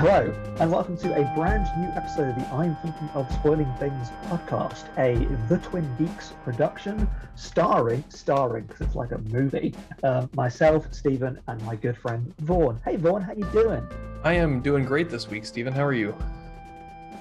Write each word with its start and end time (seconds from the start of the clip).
Hello, 0.00 0.32
and 0.60 0.72
welcome 0.72 0.96
to 0.96 1.12
a 1.12 1.34
brand 1.34 1.68
new 1.78 1.86
episode 1.88 2.30
of 2.30 2.36
the 2.36 2.54
I'm 2.54 2.74
Thinking 2.76 3.10
of 3.10 3.30
Spoiling 3.34 3.70
Things 3.74 4.08
podcast, 4.28 4.86
a 4.96 5.26
The 5.46 5.58
Twin 5.58 5.86
Geeks 5.98 6.32
production, 6.42 7.06
starring, 7.34 8.02
starring, 8.08 8.64
because 8.64 8.80
it's 8.80 8.94
like 8.94 9.12
a 9.12 9.18
movie, 9.18 9.74
um, 10.02 10.30
myself, 10.32 10.86
Stephen, 10.90 11.38
and 11.48 11.62
my 11.66 11.76
good 11.76 11.98
friend 11.98 12.32
Vaughan. 12.38 12.80
Hey 12.82 12.96
Vaughan, 12.96 13.20
how 13.20 13.34
you 13.34 13.44
doing? 13.52 13.86
I 14.24 14.32
am 14.32 14.62
doing 14.62 14.86
great 14.86 15.10
this 15.10 15.28
week, 15.28 15.44
Stephen. 15.44 15.74
How 15.74 15.84
are 15.84 15.92
you? 15.92 16.16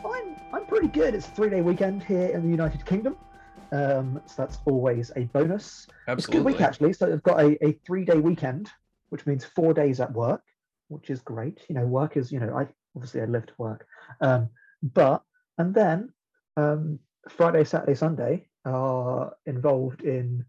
I'm, 0.05 0.37
I'm 0.53 0.65
pretty 0.65 0.87
good. 0.87 1.15
It's 1.15 1.27
a 1.27 1.31
three-day 1.31 1.59
weekend 1.59 2.01
here 2.01 2.29
in 2.29 2.43
the 2.43 2.49
United 2.49 2.85
Kingdom, 2.85 3.17
um, 3.73 4.21
so 4.25 4.35
that's 4.37 4.59
always 4.65 5.11
a 5.17 5.25
bonus. 5.25 5.85
Absolutely. 6.07 6.13
It's 6.13 6.27
a 6.27 6.31
good 6.31 6.45
week 6.45 6.61
actually. 6.61 6.93
So 6.93 7.11
I've 7.11 7.23
got 7.23 7.41
a, 7.41 7.61
a 7.61 7.73
three-day 7.85 8.19
weekend, 8.19 8.69
which 9.09 9.25
means 9.25 9.43
four 9.43 9.73
days 9.73 9.99
at 9.99 10.13
work 10.13 10.43
which 10.89 11.09
is 11.09 11.21
great. 11.21 11.59
You 11.69 11.75
know, 11.75 11.85
work 11.85 12.17
is, 12.17 12.31
you 12.31 12.39
know, 12.39 12.53
I 12.55 12.67
obviously 12.95 13.21
I 13.21 13.25
live 13.25 13.45
to 13.47 13.53
work. 13.57 13.87
Um, 14.21 14.49
but 14.81 15.23
and 15.57 15.73
then 15.73 16.13
um, 16.57 16.99
Friday, 17.29 17.63
Saturday, 17.63 17.95
Sunday 17.95 18.47
are 18.65 19.33
involved 19.45 20.03
in 20.03 20.45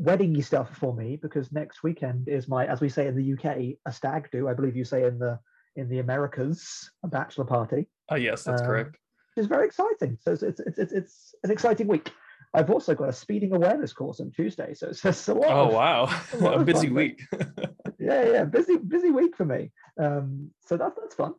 weddingy 0.00 0.44
stuff 0.44 0.76
for 0.76 0.94
me 0.94 1.16
because 1.20 1.52
next 1.52 1.82
weekend 1.82 2.28
is 2.28 2.48
my, 2.48 2.66
as 2.66 2.80
we 2.80 2.88
say 2.88 3.06
in 3.06 3.16
the 3.16 3.32
UK, 3.34 3.76
a 3.86 3.92
stag 3.92 4.28
do. 4.32 4.48
I 4.48 4.54
believe 4.54 4.76
you 4.76 4.84
say 4.84 5.04
in 5.04 5.18
the 5.18 5.38
in 5.76 5.88
the 5.88 5.98
Americas, 5.98 6.90
a 7.02 7.08
bachelor 7.08 7.44
party. 7.44 7.88
Uh, 8.10 8.14
yes, 8.16 8.44
that's 8.44 8.60
Um, 8.62 8.66
correct. 8.66 8.96
Which 9.34 9.42
is 9.42 9.46
very 9.48 9.66
exciting. 9.66 10.18
So 10.20 10.32
it's 10.32 10.42
it's, 10.42 10.60
it's 10.60 10.78
it's 10.78 10.92
it's 10.92 11.34
an 11.42 11.50
exciting 11.50 11.88
week. 11.88 12.12
I've 12.52 12.70
also 12.70 12.94
got 12.94 13.08
a 13.08 13.12
speeding 13.12 13.52
awareness 13.52 13.92
course 13.92 14.20
on 14.20 14.30
Tuesday, 14.30 14.74
so 14.74 14.86
it's 14.88 15.02
just 15.02 15.28
a 15.28 15.34
lot. 15.34 15.50
Oh 15.50 15.66
of- 15.66 15.72
wow, 15.72 16.20
a 16.40 16.52
a 16.60 16.64
busy 16.64 16.90
week. 16.90 17.22
yeah, 17.98 18.30
yeah, 18.30 18.44
busy 18.44 18.76
busy 18.76 19.10
week 19.10 19.36
for 19.36 19.44
me. 19.44 19.72
Um, 20.00 20.50
so 20.64 20.76
that's 20.76 20.96
that's 21.00 21.16
fun. 21.16 21.34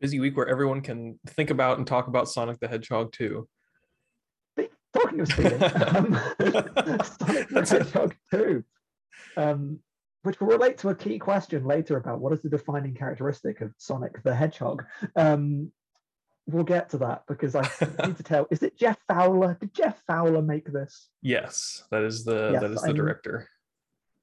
Busy 0.00 0.20
week 0.20 0.36
where 0.36 0.48
everyone 0.48 0.80
can 0.80 1.18
think 1.28 1.50
about 1.50 1.78
and 1.78 1.86
talk 1.86 2.06
about 2.08 2.28
Sonic 2.28 2.58
the 2.60 2.68
Hedgehog 2.68 3.12
too. 3.12 3.48
Talking 4.94 5.20
of 5.20 5.28
speeding, 5.28 5.62
um, 5.62 6.18
Sonic 6.40 6.74
the 6.74 7.46
That's. 7.50 7.70
Hedgehog 7.70 8.14
2, 8.30 8.64
um, 9.36 9.80
which 10.22 10.40
will 10.40 10.48
relate 10.48 10.78
to 10.78 10.88
a 10.88 10.94
key 10.94 11.18
question 11.18 11.64
later 11.66 11.98
about 11.98 12.20
what 12.20 12.32
is 12.32 12.40
the 12.40 12.48
defining 12.48 12.94
characteristic 12.94 13.60
of 13.60 13.72
Sonic 13.76 14.22
the 14.22 14.34
Hedgehog. 14.34 14.84
Um, 15.14 15.70
we'll 16.46 16.64
get 16.64 16.88
to 16.90 16.98
that 16.98 17.24
because 17.28 17.54
I 17.54 17.60
need 18.06 18.16
to 18.16 18.22
tell. 18.22 18.46
Is 18.50 18.62
it 18.62 18.78
Jeff 18.78 18.96
Fowler? 19.06 19.58
Did 19.60 19.74
Jeff 19.74 20.02
Fowler 20.06 20.40
make 20.40 20.72
this? 20.72 21.10
Yes, 21.20 21.84
that 21.90 22.02
is 22.02 22.24
the 22.24 22.52
Yes, 22.52 22.62
that 22.62 22.70
is 22.70 22.80
the 22.80 22.86
I'm- 22.86 22.96
director. 22.96 23.46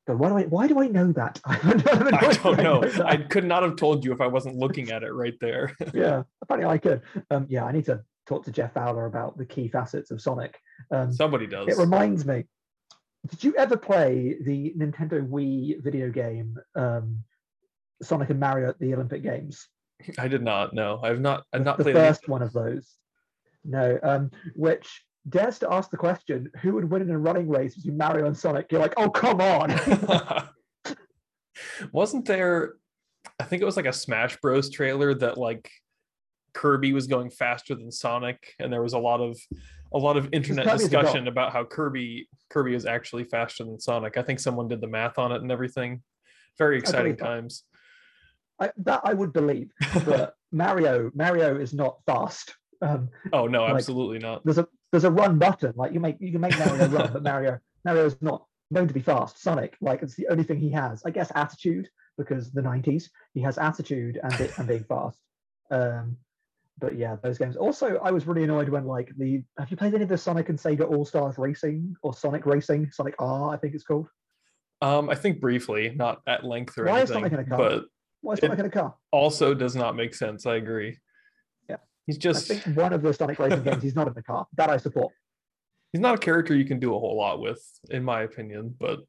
God, 0.07 0.19
why 0.19 0.29
do 0.29 0.37
I 0.37 0.43
why 0.43 0.67
do 0.67 0.79
I 0.79 0.87
know 0.87 1.11
that? 1.13 1.39
I 1.45 1.57
don't, 1.57 1.85
know 1.85 2.17
I 2.17 2.33
don't 2.33 2.57
know. 2.57 2.81
that. 2.81 3.05
I 3.05 3.17
could 3.17 3.45
not 3.45 3.63
have 3.63 3.75
told 3.75 4.05
you 4.05 4.13
if 4.13 4.21
I 4.21 4.27
wasn't 4.27 4.55
looking 4.55 4.91
at 4.91 5.03
it 5.03 5.11
right 5.11 5.33
there. 5.41 5.75
yeah, 5.93 6.23
apparently 6.41 6.71
I 6.71 6.77
could. 6.77 7.01
Um, 7.31 7.47
yeah, 7.49 7.65
I 7.65 7.71
need 7.71 7.85
to 7.85 8.03
talk 8.27 8.45
to 8.45 8.51
Jeff 8.51 8.73
Fowler 8.73 9.05
about 9.07 9.37
the 9.37 9.45
key 9.45 9.67
facets 9.67 10.11
of 10.11 10.21
Sonic. 10.21 10.59
Um, 10.91 11.11
Somebody 11.11 11.47
does. 11.47 11.67
It 11.67 11.77
reminds 11.77 12.25
me. 12.25 12.45
Did 13.27 13.43
you 13.43 13.55
ever 13.57 13.75
play 13.75 14.37
the 14.39 14.73
Nintendo 14.77 15.27
Wii 15.27 15.83
video 15.83 16.11
game 16.11 16.57
um, 16.75 17.23
Sonic 18.03 18.29
and 18.29 18.39
Mario 18.39 18.69
at 18.69 18.79
the 18.79 18.93
Olympic 18.93 19.23
Games? 19.23 19.67
I 20.19 20.27
did 20.27 20.43
not. 20.43 20.73
No, 20.73 20.99
I've 21.01 21.19
not. 21.19 21.45
I've 21.51 21.63
not 21.63 21.77
the 21.77 21.85
played. 21.85 21.95
first 21.95 22.27
one 22.27 22.43
of 22.43 22.53
those. 22.53 22.93
No, 23.63 23.97
um, 24.03 24.29
which 24.53 25.03
dares 25.29 25.59
to 25.59 25.71
ask 25.73 25.89
the 25.91 25.97
question: 25.97 26.49
Who 26.61 26.73
would 26.73 26.89
win 26.89 27.01
in 27.01 27.09
a 27.11 27.17
running 27.17 27.49
race 27.49 27.75
between 27.75 27.97
Mario 27.97 28.25
and 28.25 28.37
Sonic? 28.37 28.71
You're 28.71 28.81
like, 28.81 28.93
oh 28.97 29.09
come 29.09 29.41
on! 29.41 29.71
Wasn't 31.91 32.25
there? 32.25 32.73
I 33.39 33.43
think 33.43 33.61
it 33.61 33.65
was 33.65 33.77
like 33.77 33.85
a 33.85 33.93
Smash 33.93 34.37
Bros. 34.37 34.69
trailer 34.69 35.13
that 35.15 35.37
like 35.37 35.69
Kirby 36.53 36.93
was 36.93 37.07
going 37.07 37.29
faster 37.29 37.75
than 37.75 37.91
Sonic, 37.91 38.53
and 38.59 38.71
there 38.71 38.81
was 38.83 38.93
a 38.93 38.99
lot 38.99 39.21
of 39.21 39.37
a 39.93 39.97
lot 39.97 40.17
of 40.17 40.29
internet 40.33 40.65
Kirby's 40.65 40.85
a 40.85 40.89
dog. 40.89 41.01
discussion 41.03 41.27
about 41.27 41.53
how 41.53 41.63
Kirby 41.63 42.27
Kirby 42.49 42.75
is 42.75 42.85
actually 42.85 43.23
faster 43.23 43.63
than 43.63 43.79
Sonic. 43.79 44.17
I 44.17 44.21
think 44.21 44.39
someone 44.39 44.67
did 44.67 44.81
the 44.81 44.87
math 44.87 45.17
on 45.17 45.31
it 45.31 45.41
and 45.41 45.51
everything. 45.51 46.01
Very 46.57 46.77
exciting 46.77 47.17
times. 47.17 47.63
I, 48.61 48.71
that 48.77 49.01
I 49.03 49.13
would 49.13 49.33
believe, 49.33 49.71
but 50.05 50.33
Mario 50.51 51.11
Mario 51.13 51.57
is 51.59 51.73
not 51.73 51.97
fast. 52.05 52.53
Um, 52.81 53.09
Oh 53.33 53.47
no, 53.47 53.63
Like- 53.63 53.75
absolutely 53.75 54.19
not. 54.19 54.43
there's 54.45 54.57
a 54.57 54.67
there's 54.95 55.03
a 55.03 55.11
run 55.11 55.37
button. 55.37 55.73
Like 55.75 55.91
you 55.91 55.99
make 55.99 56.15
you 56.21 56.31
can 56.31 56.39
make 56.39 56.57
Mario 56.57 56.87
run, 56.87 57.11
but 57.11 57.21
Mario 57.21 57.59
Mario 57.83 58.05
is 58.05 58.15
not 58.21 58.45
known 58.71 58.87
to 58.87 58.93
be 58.93 59.01
fast. 59.01 59.41
Sonic, 59.41 59.75
like 59.81 60.01
it's 60.01 60.15
the 60.15 60.27
only 60.29 60.45
thing 60.45 60.57
he 60.57 60.71
has. 60.71 61.03
I 61.05 61.09
guess 61.09 61.33
attitude 61.35 61.89
because 62.17 62.53
the 62.53 62.61
90s 62.61 63.09
he 63.33 63.41
has 63.41 63.57
attitude 63.57 64.17
and 64.23 64.33
it, 64.39 64.57
and 64.57 64.65
being 64.69 64.85
fast. 64.85 65.19
Um, 65.69 66.15
but 66.79 66.97
yeah, 66.97 67.17
those 67.21 67.37
games. 67.37 67.57
Also, 67.57 67.97
I 68.01 68.11
was 68.11 68.25
really 68.25 68.45
annoyed 68.45 68.69
when 68.69 68.85
like 68.85 69.11
the 69.17 69.43
have 69.59 69.69
you 69.69 69.75
played 69.75 69.93
any 69.93 70.03
of 70.03 70.09
the 70.09 70.17
Sonic 70.17 70.47
and 70.47 70.57
Sega 70.57 70.89
All 70.89 71.03
Stars 71.03 71.37
Racing 71.37 71.93
or 72.01 72.13
Sonic 72.13 72.45
Racing? 72.45 72.89
Sonic 72.91 73.15
R, 73.19 73.53
I 73.53 73.57
think 73.57 73.75
it's 73.75 73.83
called. 73.83 74.07
Um, 74.81 75.09
I 75.09 75.15
think 75.15 75.41
briefly, 75.41 75.93
not 75.93 76.21
at 76.25 76.45
length 76.45 76.77
or 76.77 76.85
Why 76.85 77.01
is 77.01 77.11
anything, 77.11 77.31
Sonic 77.31 77.33
in 77.33 77.39
a 77.39 77.49
car? 77.49 77.57
but 77.57 77.83
Why 78.21 78.33
is 78.33 78.39
Sonic 78.39 78.59
in 78.59 78.65
a 78.65 78.69
car? 78.69 78.95
also 79.11 79.53
does 79.53 79.75
not 79.75 79.97
make 79.97 80.15
sense. 80.15 80.45
I 80.45 80.55
agree. 80.55 80.97
He's 82.05 82.17
I 82.17 82.19
just 82.19 82.47
think 82.47 82.63
one 82.77 82.93
of 82.93 83.01
the 83.01 83.13
Sonic 83.13 83.39
Racing 83.39 83.63
games 83.63 83.83
he's 83.83 83.95
not 83.95 84.07
in 84.07 84.13
the 84.13 84.21
car. 84.23 84.47
That 84.57 84.69
I 84.69 84.77
support. 84.77 85.13
he's 85.91 86.01
not 86.01 86.15
a 86.15 86.17
character 86.17 86.55
you 86.55 86.65
can 86.65 86.79
do 86.79 86.95
a 86.95 86.99
whole 86.99 87.17
lot 87.17 87.39
with, 87.39 87.61
in 87.89 88.03
my 88.03 88.21
opinion. 88.21 88.75
But 88.79 88.99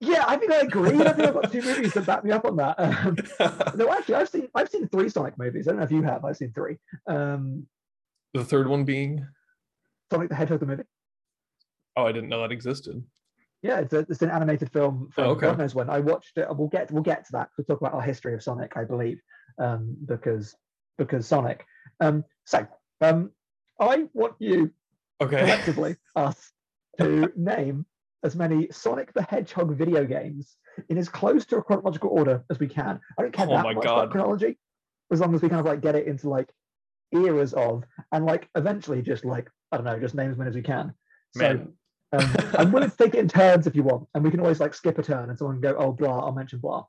Yeah, 0.00 0.24
I 0.26 0.36
think 0.36 0.52
I 0.52 0.60
agree. 0.60 0.90
I 1.00 1.12
think 1.12 1.28
I've 1.28 1.34
got 1.34 1.50
two 1.52 1.62
movies 1.62 1.94
that 1.94 2.06
back 2.06 2.24
me 2.24 2.32
up 2.32 2.44
on 2.44 2.56
that. 2.56 2.78
Um, 2.78 3.16
no, 3.76 3.90
actually, 3.92 4.16
I've 4.16 4.28
seen 4.28 4.48
I've 4.54 4.68
seen 4.68 4.88
three 4.88 5.08
Sonic 5.08 5.38
movies. 5.38 5.66
I 5.66 5.70
don't 5.70 5.78
know 5.78 5.84
if 5.84 5.90
you 5.92 6.02
have. 6.02 6.24
I've 6.24 6.36
seen 6.36 6.52
three. 6.52 6.76
Um, 7.06 7.66
the 8.34 8.44
third 8.44 8.68
one 8.68 8.84
being 8.84 9.26
Sonic 10.10 10.28
the 10.28 10.34
Hedgehog 10.34 10.60
the 10.60 10.66
movie. 10.66 10.82
oh, 11.96 12.06
I 12.06 12.12
didn't 12.12 12.28
know 12.28 12.42
that 12.42 12.52
existed. 12.52 13.02
Yeah, 13.62 13.78
it's, 13.78 13.94
a, 13.94 14.00
it's 14.00 14.20
an 14.20 14.30
animated 14.30 14.70
film 14.70 15.08
from 15.10 15.24
Oh, 15.24 15.30
okay. 15.30 15.46
God 15.46 15.58
knows 15.58 15.74
when. 15.74 15.88
I 15.88 16.00
watched 16.00 16.36
it. 16.36 16.46
We'll 16.54 16.68
get 16.68 16.90
we'll 16.90 17.02
get 17.02 17.24
to 17.26 17.32
that. 17.32 17.48
We'll 17.56 17.64
talk 17.64 17.80
about 17.80 17.94
our 17.94 18.02
history 18.02 18.34
of 18.34 18.42
Sonic, 18.42 18.76
I 18.76 18.84
believe, 18.84 19.22
um, 19.58 19.96
because 20.04 20.54
because 20.98 21.26
Sonic. 21.26 21.64
Um, 22.00 22.24
so 22.44 22.66
um, 23.00 23.30
I 23.80 24.04
want 24.12 24.34
you 24.38 24.72
Okay. 25.20 25.38
collectively 25.38 25.96
us 26.16 26.52
to 26.98 27.32
name 27.36 27.86
as 28.24 28.34
many 28.34 28.68
Sonic 28.70 29.12
the 29.12 29.22
Hedgehog 29.22 29.76
video 29.76 30.04
games 30.04 30.56
in 30.88 30.98
as 30.98 31.08
close 31.08 31.44
to 31.46 31.56
a 31.56 31.62
chronological 31.62 32.10
order 32.10 32.44
as 32.50 32.58
we 32.58 32.66
can. 32.66 33.00
I 33.18 33.22
don't 33.22 33.32
care 33.32 33.46
Oh 33.48 33.54
that 33.54 33.62
much 33.62 33.76
about 33.76 34.10
chronology, 34.10 34.58
as 35.12 35.20
long 35.20 35.34
as 35.34 35.42
we 35.42 35.48
kind 35.48 35.60
of 35.60 35.66
like 35.66 35.82
get 35.82 35.94
it 35.94 36.06
into 36.06 36.28
like 36.28 36.50
eras 37.12 37.52
of 37.52 37.84
and 38.12 38.24
like 38.24 38.48
eventually 38.56 39.02
just 39.02 39.24
like 39.24 39.50
I 39.70 39.76
don't 39.76 39.84
know, 39.84 39.98
just 39.98 40.14
name 40.14 40.30
as 40.30 40.38
many 40.38 40.48
as 40.48 40.54
we 40.56 40.62
can. 40.62 40.94
So 41.32 41.40
Man, 41.40 41.72
um, 42.12 42.34
I'm 42.58 42.72
willing 42.72 42.90
to 42.90 42.96
take 42.96 43.14
it 43.14 43.20
in 43.20 43.28
turns 43.28 43.66
if 43.66 43.76
you 43.76 43.82
want, 43.82 44.08
and 44.14 44.24
we 44.24 44.30
can 44.30 44.40
always 44.40 44.60
like 44.60 44.74
skip 44.74 44.98
a 44.98 45.02
turn 45.02 45.28
and 45.28 45.38
someone 45.38 45.60
go, 45.60 45.74
oh 45.78 45.92
blah, 45.92 46.20
I'll 46.20 46.32
mention 46.32 46.60
blah. 46.60 46.86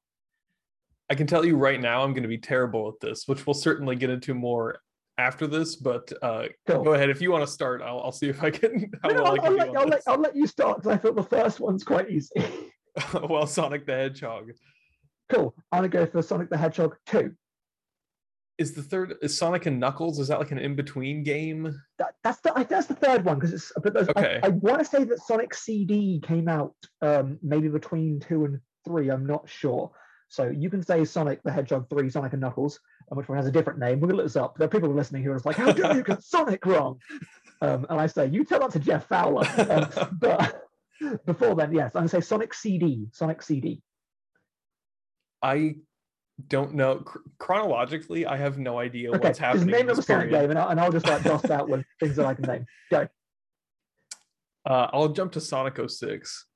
I 1.10 1.16
can 1.16 1.28
tell 1.28 1.46
you 1.46 1.56
right 1.56 1.80
now, 1.80 2.04
I'm 2.04 2.14
going 2.14 2.24
to 2.24 2.30
be 2.30 2.38
terrible 2.38 2.88
at 2.88 3.00
this, 3.00 3.28
which 3.28 3.46
we'll 3.46 3.54
certainly 3.54 3.96
get 3.96 4.10
into 4.10 4.34
more 4.34 4.80
after 5.18 5.48
this. 5.48 5.76
But 5.76 6.12
uh, 6.22 6.46
Cool. 6.68 6.84
go 6.84 6.94
ahead 6.94 7.10
if 7.10 7.22
you 7.22 7.32
want 7.32 7.46
to 7.46 7.52
start. 7.52 7.82
I'll, 7.82 8.02
I'll 8.02 8.12
see 8.12 8.30
if 8.30 8.44
I 8.44 8.50
can. 8.52 8.92
How 9.04 9.10
No, 9.10 9.24
well 9.24 9.26
I 9.28 9.30
I'll, 9.30 9.46
I'll 9.46 9.54
let, 9.54 9.76
I'll, 9.78 9.88
let. 9.88 10.02
I'll 10.08 10.20
let 10.20 10.36
you 10.36 10.48
start 10.48 10.78
because 10.82 10.92
I 10.94 10.98
thought 10.98 11.16
the 11.16 11.24
first 11.24 11.60
one's 11.60 11.84
quite 11.84 12.10
easy. 12.10 12.32
well, 13.30 13.46
Sonic 13.46 13.86
the 13.86 13.94
Hedgehog 13.94 14.52
cool. 15.30 15.56
I'm 15.72 15.80
gonna 15.80 15.90
go 15.90 16.06
for 16.06 16.22
Sonic 16.22 16.50
the 16.50 16.58
Hedgehog 16.58 16.96
2. 17.08 17.34
is 18.58 18.74
the 18.74 18.82
third. 18.84 19.16
Is 19.22 19.38
Sonic 19.38 19.66
and 19.66 19.80
Knuckles? 19.80 20.20
Is 20.20 20.28
that 20.30 20.40
like 20.40 20.52
an 20.52 20.60
in 20.60 20.76
between 20.76 21.24
game? 21.24 21.78
that, 21.98 22.16
that's 22.24 22.40
the 22.42 22.58
I 22.58 22.64
that's 22.64 22.88
the 22.88 22.96
third 22.96 23.26
one 23.26 23.36
because 23.36 23.54
it's 23.54 23.72
but 23.84 23.96
Okay. 23.98 24.40
I, 24.44 24.48
I 24.48 24.50
want 24.50 24.80
to 24.80 24.86
say 24.86 25.04
that 25.04 25.20
Sonic 25.20 25.54
CD 25.54 26.22
came 26.26 26.48
out 26.48 26.76
um 27.02 27.38
maybe 27.42 27.68
between 27.68 28.20
two 28.20 28.46
and 28.46 28.60
three. 28.86 29.10
I'm 29.10 29.26
not 29.26 29.50
sure. 29.50 29.92
So 30.36 30.50
you 30.50 30.70
can 30.70 30.84
say 30.84 31.06
Sonic 31.06 31.42
the 31.44 31.52
Hedgehog 31.52 31.90
three, 31.90 32.10
Sonic 32.10 32.34
and 32.34 32.42
Knuckles, 32.42 32.82
and 33.10 33.16
which 33.18 33.30
one 33.30 33.38
has 33.38 33.48
a 33.48 33.52
different 33.52 33.80
name. 33.80 34.02
We're 34.02 34.10
gonna 34.10 34.18
look 34.18 34.26
this 34.26 34.36
up. 34.36 34.58
There 34.58 34.66
are 34.66 34.70
people 34.70 34.90
listening 34.90 35.24
who 35.24 35.32
are 35.32 35.36
just 35.36 35.46
like, 35.46 35.56
"How 35.56 35.72
dare 35.72 35.96
you 35.96 36.04
get 36.04 36.22
Sonic 36.34 36.66
wrong?" 36.66 37.00
Um, 37.62 37.86
and 37.90 38.02
I 38.02 38.08
say, 38.08 38.28
"You 38.28 38.44
tell 38.44 38.60
that 38.60 38.72
to 38.72 38.80
Jeff 38.80 39.08
Fowler." 39.08 39.48
Um, 39.70 40.10
but 40.20 40.62
before 41.26 41.56
then, 41.56 41.74
yes, 41.74 41.92
I'm 41.96 42.02
gonna 42.02 42.10
say 42.10 42.20
Sonic 42.20 42.54
CD, 42.54 43.08
Sonic 43.14 43.42
CD. 43.42 43.82
I 45.42 45.76
don't 46.50 46.74
know 46.74 46.98
Chr- 46.98 47.20
chronologically. 47.40 48.26
I 48.26 48.36
have 48.36 48.58
no 48.58 48.78
idea 48.78 49.12
Okay, 49.12 49.20
what's 49.20 49.40
just 49.40 49.40
happening. 49.40 49.68
name 49.68 49.80
in 49.82 49.88
them 49.88 50.00
a 50.00 50.02
Sonic 50.02 50.32
game, 50.32 50.50
and 50.50 50.60
I'll, 50.60 50.68
and 50.68 50.82
I'll 50.82 50.92
just 50.92 51.08
like 51.08 51.24
dust 51.24 51.50
out 51.50 51.70
with 51.70 51.86
things 52.02 52.18
that 52.18 52.26
I 52.26 52.34
can 52.34 52.44
name. 52.44 52.66
Go. 52.92 53.08
Uh, 54.68 54.90
I'll 54.92 55.10
jump 55.10 55.32
to 55.34 55.40
Sonic 55.40 55.78
06. 55.88 56.48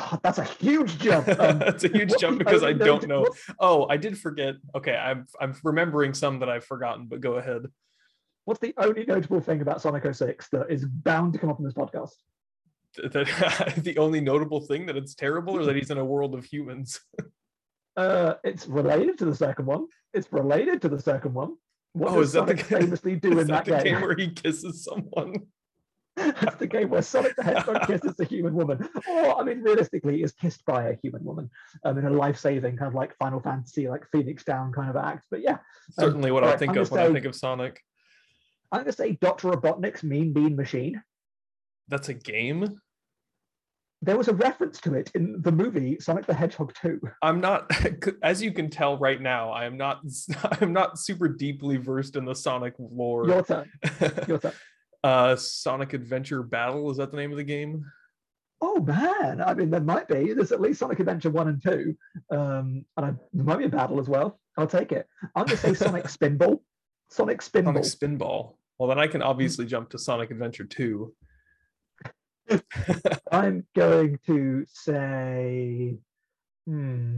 Oh, 0.00 0.18
that's 0.22 0.38
a 0.38 0.44
huge 0.44 0.98
jump. 0.98 1.26
Um, 1.40 1.62
It's 1.62 1.84
a 1.84 1.88
huge 1.88 2.12
jump 2.18 2.38
because 2.38 2.62
I 2.62 2.72
don't 2.72 3.06
know. 3.08 3.26
Oh, 3.58 3.86
I 3.88 3.96
did 3.96 4.18
forget. 4.18 4.54
Okay, 4.74 4.94
I'm 4.96 5.26
I'm 5.40 5.54
remembering 5.64 6.14
some 6.14 6.38
that 6.40 6.48
I've 6.48 6.64
forgotten, 6.64 7.06
but 7.06 7.20
go 7.20 7.34
ahead. 7.34 7.62
What's 8.44 8.60
the 8.60 8.74
only 8.78 9.04
notable 9.06 9.40
thing 9.40 9.60
about 9.60 9.82
Sonic 9.82 10.04
06 10.14 10.48
that 10.52 10.70
is 10.70 10.84
bound 10.86 11.32
to 11.34 11.38
come 11.38 11.50
up 11.50 11.58
in 11.58 11.64
this 11.64 11.74
podcast? 11.74 12.12
That 12.96 13.74
the 13.84 13.98
only 13.98 14.20
notable 14.20 14.60
thing 14.60 14.86
that 14.86 14.96
it's 14.96 15.14
terrible 15.14 15.54
or 15.56 15.64
that 15.64 15.76
he's 15.76 15.90
in 15.90 15.98
a 15.98 16.04
world 16.04 16.34
of 16.34 16.44
humans. 16.44 17.00
Uh, 17.96 18.34
it's 18.44 18.68
related 18.68 19.18
to 19.18 19.24
the 19.24 19.34
second 19.34 19.66
one. 19.66 19.84
It's 20.14 20.32
related 20.32 20.80
to 20.82 20.88
the 20.88 21.00
second 21.00 21.34
one. 21.34 21.56
What 21.94 22.12
Oh, 22.12 22.20
does 22.20 22.28
is 22.28 22.32
that 22.34 22.46
the 22.46 22.52
Sonic 22.56 22.68
game- 22.68 22.80
famously 22.82 23.16
do 23.16 23.30
in 23.40 23.46
that 23.48 23.64
that, 23.64 23.64
the 23.64 23.70
game 23.82 23.94
game? 23.94 24.02
where 24.02 24.14
he 24.14 24.30
kisses 24.30 24.84
someone? 24.84 25.34
That's 26.18 26.56
the 26.56 26.66
game 26.66 26.90
where 26.90 27.02
Sonic 27.02 27.36
the 27.36 27.42
Hedgehog 27.42 27.86
kisses 27.86 28.18
a 28.20 28.24
human 28.24 28.54
woman. 28.54 28.88
Or, 29.08 29.40
I 29.40 29.44
mean, 29.44 29.62
realistically, 29.62 30.22
is 30.22 30.32
kissed 30.32 30.64
by 30.66 30.88
a 30.88 30.96
human 31.02 31.24
woman 31.24 31.50
um, 31.84 31.98
in 31.98 32.06
a 32.06 32.10
life-saving 32.10 32.76
kind 32.76 32.88
of 32.88 32.94
like 32.94 33.16
Final 33.18 33.40
Fantasy, 33.40 33.88
like 33.88 34.04
Phoenix 34.12 34.44
Down 34.44 34.72
kind 34.72 34.90
of 34.90 34.96
act. 34.96 35.26
But 35.30 35.42
yeah, 35.42 35.58
Certainly 35.90 36.30
what 36.32 36.44
I 36.44 36.56
think 36.56 36.76
I'm 36.76 36.82
of 36.82 36.90
when 36.90 37.00
I 37.00 37.12
think 37.12 37.24
of 37.24 37.34
Sonic. 37.34 37.80
I'm 38.70 38.80
going 38.80 38.90
to 38.90 38.96
say 38.96 39.12
Dr. 39.20 39.50
Robotnik's 39.50 40.02
Mean 40.02 40.32
Bean 40.32 40.56
Machine. 40.56 41.02
That's 41.88 42.08
a 42.08 42.14
game. 42.14 42.80
There 44.02 44.16
was 44.16 44.28
a 44.28 44.34
reference 44.34 44.80
to 44.82 44.94
it 44.94 45.10
in 45.14 45.40
the 45.42 45.50
movie 45.50 45.98
Sonic 45.98 46.26
the 46.26 46.34
Hedgehog 46.34 46.72
2. 46.80 47.00
I'm 47.22 47.40
not, 47.40 47.70
as 48.22 48.40
you 48.42 48.52
can 48.52 48.70
tell 48.70 48.96
right 48.98 49.20
now, 49.20 49.50
I 49.50 49.64
am 49.64 49.76
not. 49.76 50.02
I'm 50.60 50.72
not 50.72 50.98
super 50.98 51.28
deeply 51.28 51.78
versed 51.78 52.14
in 52.14 52.24
the 52.24 52.34
Sonic 52.34 52.74
lore. 52.78 53.26
Your 53.26 53.42
turn. 53.42 53.70
Your 54.28 54.38
turn. 54.38 54.52
Uh, 55.04 55.36
Sonic 55.36 55.92
Adventure 55.92 56.42
Battle 56.42 56.90
is 56.90 56.96
that 56.96 57.10
the 57.10 57.16
name 57.16 57.30
of 57.30 57.36
the 57.36 57.44
game? 57.44 57.84
Oh 58.60 58.80
man, 58.80 59.40
I 59.40 59.54
mean, 59.54 59.70
there 59.70 59.80
might 59.80 60.08
be. 60.08 60.32
There's 60.32 60.50
at 60.50 60.60
least 60.60 60.80
Sonic 60.80 60.98
Adventure 60.98 61.30
1 61.30 61.48
and 61.48 61.62
2. 61.62 61.96
Um, 62.30 62.84
and 62.96 63.06
I, 63.06 63.12
there 63.32 63.44
might 63.44 63.58
be 63.58 63.66
a 63.66 63.68
battle 63.68 64.00
as 64.00 64.08
well. 64.08 64.40
I'll 64.56 64.66
take 64.66 64.90
it. 64.90 65.06
I'm 65.36 65.46
to 65.46 65.56
say 65.56 65.74
Sonic 65.74 66.04
Spinball. 66.08 66.60
Sonic 67.10 67.40
Spinball. 67.40 67.84
Sonic 67.84 67.84
Spinball. 67.84 68.54
Well, 68.78 68.88
then 68.88 68.98
I 68.98 69.06
can 69.06 69.22
obviously 69.22 69.66
jump 69.66 69.90
to 69.90 69.98
Sonic 69.98 70.30
Adventure 70.32 70.64
2. 70.64 71.14
I'm 73.32 73.66
going 73.76 74.18
to 74.26 74.64
say, 74.68 75.98
hmm. 76.66 77.16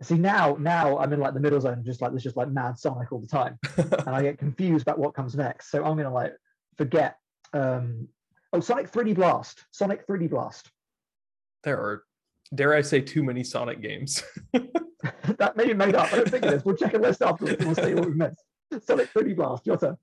See 0.00 0.14
now, 0.14 0.56
now 0.60 0.96
I'm 0.98 1.12
in 1.12 1.18
like 1.18 1.34
the 1.34 1.40
middle 1.40 1.60
zone, 1.60 1.82
just 1.84 2.00
like 2.00 2.12
there's 2.12 2.22
just 2.22 2.36
like 2.36 2.48
mad 2.50 2.78
Sonic 2.78 3.10
all 3.10 3.18
the 3.18 3.26
time, 3.26 3.58
and 3.76 4.08
I 4.10 4.22
get 4.22 4.38
confused 4.38 4.82
about 4.82 4.98
what 4.98 5.14
comes 5.14 5.34
next. 5.34 5.70
So 5.70 5.84
I'm 5.84 5.96
gonna 5.96 6.12
like 6.12 6.34
forget. 6.76 7.16
Um, 7.52 8.06
oh, 8.52 8.60
Sonic 8.60 8.92
3D 8.92 9.16
Blast, 9.16 9.64
Sonic 9.72 10.06
3D 10.06 10.30
Blast. 10.30 10.70
there 11.64 11.78
are, 11.78 12.04
dare 12.54 12.74
I 12.74 12.82
say, 12.82 13.00
too 13.00 13.24
many 13.24 13.42
Sonic 13.42 13.80
games. 13.82 14.22
that 14.52 15.56
may 15.56 15.66
be 15.66 15.74
made 15.74 15.96
up. 15.96 16.12
I 16.12 16.16
don't 16.16 16.30
think 16.30 16.44
it 16.44 16.52
is. 16.52 16.64
We'll 16.64 16.76
check 16.76 16.94
a 16.94 16.98
list 16.98 17.20
afterwards. 17.22 17.56
and 17.58 17.66
We'll 17.66 17.84
see 17.84 17.94
what 17.94 18.06
we 18.06 18.14
missed. 18.14 18.44
Sonic 18.86 19.12
3D 19.12 19.34
Blast. 19.34 19.66
Your 19.66 19.78
turn. 19.78 19.96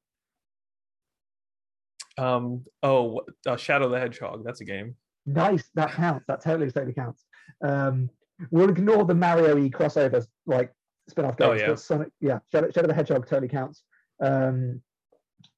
um. 2.18 2.66
Oh, 2.84 3.22
uh, 3.48 3.56
Shadow 3.56 3.88
the 3.88 4.00
Hedgehog. 4.00 4.44
That's 4.44 4.60
a 4.60 4.66
game. 4.66 4.96
Nice. 5.26 5.70
That 5.76 5.92
counts. 5.92 6.26
That 6.28 6.42
totally 6.42 6.70
totally 6.70 6.94
counts. 6.94 7.24
Um, 7.64 8.10
we'll 8.52 8.70
ignore 8.70 9.06
the 9.06 9.14
Mario 9.16 9.58
E 9.58 9.70
crossovers 9.70 10.28
like 10.46 10.74
spin-off 11.10 11.36
Oh, 11.40 11.50
games. 11.52 11.62
yeah. 11.62 11.68
but 11.68 11.80
Sonic, 11.80 12.10
yeah, 12.20 12.40
Shadow, 12.52 12.70
Shadow 12.72 12.88
the 12.88 12.94
Hedgehog 12.94 13.28
totally 13.28 13.48
counts. 13.48 13.84
Um, 14.22 14.82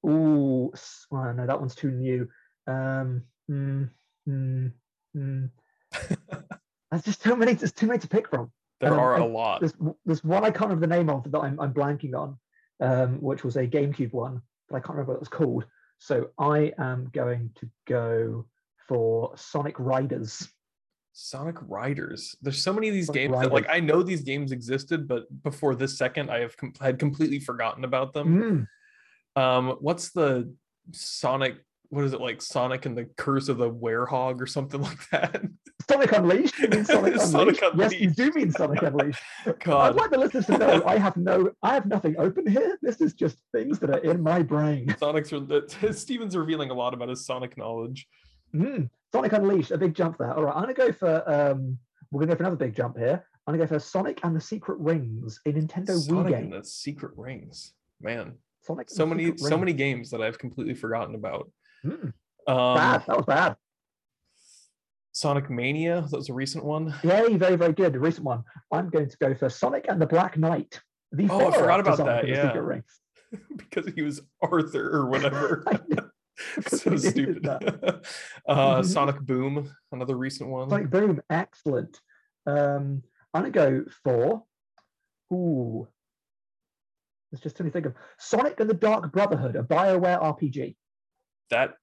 ooh, 0.07 0.71
oh, 1.11 1.31
no, 1.31 1.45
that 1.45 1.59
one's 1.59 1.75
too 1.75 1.91
new. 1.91 2.27
Um, 2.67 3.23
mm, 3.49 3.89
mm, 4.27 4.71
mm. 5.15 5.49
There's 6.91 7.03
just 7.03 7.21
too 7.21 7.35
many. 7.35 7.53
There's 7.53 7.71
too 7.71 7.87
many 7.87 7.99
to 7.99 8.07
pick 8.07 8.29
from. 8.29 8.51
There 8.79 8.93
Um, 8.93 8.99
are 8.99 9.17
a 9.17 9.25
lot. 9.25 9.59
There's 9.61 9.73
there's 10.05 10.23
one 10.23 10.43
I 10.43 10.51
can't 10.51 10.69
remember 10.69 10.87
the 10.87 10.95
name 10.95 11.09
of 11.09 11.29
that 11.31 11.39
I'm, 11.39 11.59
I'm 11.59 11.73
blanking 11.73 12.13
on, 12.15 12.37
um, 12.79 13.21
which 13.21 13.43
was 13.43 13.55
a 13.57 13.67
GameCube 13.67 14.13
one, 14.13 14.41
but 14.69 14.77
I 14.77 14.79
can't 14.79 14.91
remember 14.91 15.13
what 15.13 15.17
it 15.17 15.21
was 15.21 15.29
called. 15.29 15.65
So 15.99 16.29
I 16.37 16.71
am 16.77 17.09
going 17.13 17.49
to 17.55 17.69
go 17.87 18.45
for 18.87 19.31
Sonic 19.35 19.75
Riders. 19.79 20.47
Sonic 21.19 21.55
Riders. 21.67 22.35
There's 22.43 22.61
so 22.61 22.71
many 22.71 22.89
of 22.89 22.93
these 22.93 23.07
Sonic 23.07 23.21
games 23.31 23.39
that, 23.41 23.51
like, 23.51 23.65
I 23.67 23.79
know 23.79 24.03
these 24.03 24.21
games 24.21 24.51
existed, 24.51 25.07
but 25.07 25.23
before 25.41 25.73
this 25.73 25.97
second, 25.97 26.29
I 26.29 26.41
have 26.41 26.55
com- 26.55 26.73
had 26.79 26.99
completely 26.99 27.39
forgotten 27.39 27.83
about 27.83 28.13
them. 28.13 28.67
Mm, 29.35 29.41
Um, 29.41 29.77
what's 29.79 30.11
the 30.11 30.53
Sonic? 30.93 31.55
What 31.89 32.03
is 32.03 32.13
it 32.13 32.21
like? 32.21 32.41
Sonic 32.43 32.85
and 32.85 32.95
the 32.95 33.05
Curse 33.17 33.49
of 33.49 33.57
the 33.57 33.69
Werehog 33.69 34.39
or 34.41 34.45
something 34.45 34.79
like 34.89 35.09
that? 35.09 35.41
Sonic 35.89 36.11
Unleashed. 36.11 36.59
You 36.59 36.67
mean 36.67 36.85
Sonic 36.85 37.13
Unleashed? 37.15 37.31
Sonic 37.31 37.59
Yes, 37.77 37.99
you 37.99 38.09
do 38.11 38.31
mean 38.33 38.51
Sonic 38.51 38.81
Unleashed. 38.83 39.21
I'd 39.45 39.95
like 39.95 40.11
the 40.11 40.19
listeners 40.19 40.45
to 40.47 40.57
know 40.59 40.83
I 40.85 40.99
have 40.99 41.17
no, 41.17 41.49
I 41.63 41.73
have 41.73 41.87
nothing 41.87 42.15
open 42.19 42.45
here. 42.45 42.77
This 42.83 43.01
is 43.01 43.13
just 43.15 43.37
things 43.53 43.79
that 43.79 43.89
are 43.89 43.97
in 43.99 44.21
my 44.21 44.43
brain. 44.43 44.93
Sonic's 44.99 45.33
Stephen's 45.99 46.37
revealing 46.37 46.69
a 46.69 46.75
lot 46.75 46.93
about 46.93 47.09
his 47.09 47.25
Sonic 47.25 47.57
knowledge. 47.57 48.07
Mm, 48.53 48.89
Sonic 49.13 49.33
Unleashed, 49.33 49.71
a 49.71 49.77
big 49.77 49.93
jump 49.93 50.17
there. 50.17 50.33
All 50.33 50.43
right, 50.43 50.55
I'm 50.55 50.61
gonna 50.63 50.73
go 50.73 50.91
for. 50.91 51.23
Um, 51.29 51.77
we're 52.11 52.21
gonna 52.21 52.31
go 52.33 52.37
for 52.37 52.43
another 52.43 52.55
big 52.57 52.75
jump 52.75 52.97
here. 52.97 53.25
I'm 53.45 53.53
gonna 53.53 53.65
go 53.65 53.73
for 53.75 53.79
Sonic 53.79 54.19
and 54.23 54.35
the 54.35 54.41
Secret 54.41 54.77
Rings, 54.79 55.39
a 55.45 55.51
Nintendo 55.51 55.89
Wii 55.91 56.07
Sonic 56.07 56.33
game. 56.33 56.43
and 56.45 56.53
the 56.53 56.63
Secret 56.63 57.11
Rings. 57.15 57.73
Man, 58.01 58.33
Sonic. 58.63 58.89
so 58.89 59.05
many, 59.05 59.25
Secret 59.25 59.39
so 59.39 59.45
Rings. 59.49 59.59
many 59.59 59.73
games 59.73 60.09
that 60.11 60.21
I've 60.21 60.37
completely 60.37 60.73
forgotten 60.75 61.15
about. 61.15 61.49
Mm, 61.85 62.11
Um, 62.47 62.75
bad. 62.77 63.03
That 63.07 63.17
was 63.17 63.25
bad. 63.25 63.55
Sonic 65.13 65.49
Mania. 65.49 66.01
That 66.11 66.17
was 66.17 66.29
a 66.29 66.33
recent 66.33 66.63
one. 66.63 66.93
Yay, 67.03 67.37
very, 67.37 67.55
very 67.55 67.73
good. 67.73 67.93
The 67.93 67.99
recent 67.99 68.25
one. 68.25 68.43
I'm 68.71 68.89
going 68.89 69.09
to 69.09 69.17
go 69.17 69.33
for 69.33 69.49
Sonic 69.49 69.85
and 69.89 69.99
the 70.01 70.05
Black 70.05 70.37
Knight. 70.37 70.79
The 71.11 71.27
Oh, 71.29 71.47
I 71.47 71.51
forgot 71.57 71.79
about 71.79 71.97
that, 71.97 72.27
yeah. 72.27 72.53
Because 73.57 73.91
he 73.95 74.03
was 74.03 74.21
Arthur 74.41 74.89
or 74.95 75.07
whatever. 75.09 75.63
I 76.39 76.59
know, 76.59 76.63
because 76.63 76.81
so 76.81 76.95
stupid. 76.97 77.47
uh, 78.47 78.83
Sonic 78.83 79.19
Boom, 79.21 79.69
another 79.91 80.15
recent 80.15 80.49
one. 80.49 80.69
Sonic 80.69 80.89
Boom, 80.89 81.21
excellent. 81.29 81.99
Um, 82.45 83.03
I'm 83.33 83.41
gonna 83.41 83.51
go 83.51 83.83
for. 84.03 84.43
Ooh, 85.33 85.87
there's 87.31 87.41
just 87.41 87.59
many 87.59 87.69
to 87.69 87.73
think 87.73 87.85
of. 87.87 87.93
Sonic 88.19 88.59
and 88.59 88.69
the 88.69 88.73
Dark 88.73 89.11
Brotherhood, 89.11 89.55
a 89.55 89.63
Bioware 89.63 90.21
RPG. 90.21 90.75
that 91.49 91.73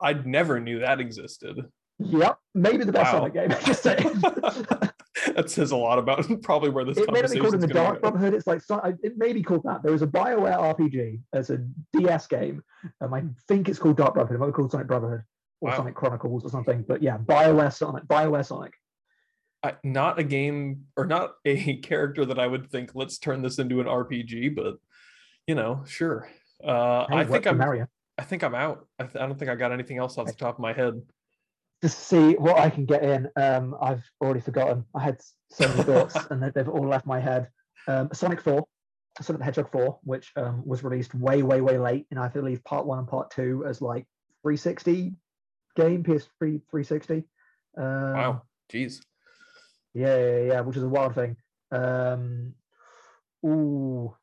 I 0.00 0.14
never 0.14 0.58
knew 0.60 0.80
that 0.80 1.00
existed. 1.00 1.56
Yep, 1.98 2.38
maybe 2.54 2.84
the 2.84 2.92
best 2.92 3.12
Wow. 3.12 3.20
Sonic 3.20 3.34
game. 3.34 3.50
Just 3.64 3.82
saying. 3.82 4.22
that 5.40 5.50
says 5.50 5.70
a 5.70 5.76
lot 5.76 5.98
about 5.98 6.26
probably 6.42 6.70
where 6.70 6.84
this 6.84 6.98
it 6.98 7.10
may 7.12 7.22
be 7.22 7.38
called 7.40 7.54
in 7.54 7.60
the 7.60 7.66
Dark. 7.66 8.00
Brotherhood. 8.00 8.34
It's 8.34 8.46
like 8.46 8.62
it 9.02 9.16
may 9.16 9.32
be 9.32 9.42
called 9.42 9.62
that. 9.64 9.82
There 9.82 9.94
is 9.94 10.02
a 10.02 10.06
Bioware 10.06 10.76
RPG 10.76 11.20
as 11.32 11.50
a 11.50 11.58
DS 11.92 12.26
game. 12.26 12.62
Um, 13.00 13.14
I 13.14 13.22
think 13.48 13.68
it's 13.68 13.78
called 13.78 13.96
Dark 13.96 14.14
Brotherhood. 14.14 14.36
It 14.36 14.40
might 14.40 14.46
be 14.46 14.52
called 14.52 14.70
Sonic 14.72 14.86
Brotherhood 14.86 15.22
or 15.60 15.70
Wow. 15.70 15.76
Sonic 15.76 15.94
Chronicles 15.94 16.44
or 16.44 16.50
something. 16.50 16.84
But 16.86 17.02
yeah, 17.02 17.18
Bioware 17.18 17.72
Sonic. 17.72 18.04
Bioware 18.04 18.44
Sonic. 18.44 18.72
I, 19.62 19.74
not 19.84 20.18
a 20.18 20.24
game 20.24 20.86
or 20.96 21.04
not 21.06 21.34
a 21.44 21.76
character 21.82 22.24
that 22.24 22.38
I 22.38 22.46
would 22.46 22.70
think 22.70 22.92
let's 22.94 23.18
turn 23.18 23.42
this 23.42 23.58
into 23.58 23.80
an 23.80 23.86
RPG, 23.86 24.54
but 24.56 24.76
you 25.46 25.54
know, 25.54 25.84
sure. 25.86 26.28
Uh, 26.62 27.06
Hey, 27.08 27.16
I 27.18 27.24
think 27.24 27.46
I'm. 27.46 27.58
Mario. 27.58 27.86
I 28.18 28.22
think 28.22 28.42
I'm 28.42 28.54
out. 28.54 28.86
I, 28.98 29.04
th- 29.04 29.16
I 29.16 29.26
don't 29.26 29.38
think 29.38 29.50
I 29.50 29.54
got 29.54 29.72
anything 29.72 29.96
else 29.96 30.18
off 30.18 30.26
the 30.26 30.34
top 30.34 30.56
of 30.56 30.60
my 30.60 30.74
head. 30.74 31.00
To 31.82 31.88
see 31.88 32.34
what 32.34 32.58
I 32.58 32.68
can 32.70 32.84
get 32.84 33.02
in. 33.02 33.28
Um, 33.36 33.74
I've 33.80 34.04
already 34.20 34.40
forgotten. 34.40 34.84
I 34.94 35.02
had 35.02 35.20
so 35.50 35.66
many 35.68 35.82
thoughts, 35.82 36.16
and 36.30 36.42
they- 36.42 36.50
they've 36.50 36.68
all 36.68 36.86
left 36.86 37.06
my 37.06 37.20
head. 37.20 37.48
Um, 37.88 38.10
Sonic 38.12 38.40
Four, 38.42 38.66
Sonic 39.20 39.38
the 39.40 39.44
Hedgehog 39.44 39.70
Four, 39.72 39.98
which 40.04 40.30
um, 40.36 40.62
was 40.66 40.84
released 40.84 41.14
way, 41.14 41.42
way, 41.42 41.60
way 41.60 41.78
late, 41.78 42.06
and 42.10 42.20
I 42.20 42.28
believe 42.28 42.62
Part 42.64 42.86
One 42.86 42.98
and 42.98 43.08
Part 43.08 43.30
Two 43.30 43.64
as 43.66 43.80
like 43.80 44.06
360 44.42 45.14
game, 45.76 46.02
PS3 46.04 46.28
360. 46.70 47.24
Um, 47.76 47.84
Wow, 47.84 48.42
jeez. 48.72 49.00
Yeah, 49.94 50.16
yeah, 50.18 50.38
yeah, 50.52 50.60
which 50.60 50.76
is 50.76 50.82
a 50.82 50.88
wild 50.88 51.14
thing. 51.14 51.36
Um, 51.72 52.54
ooh. 53.44 54.14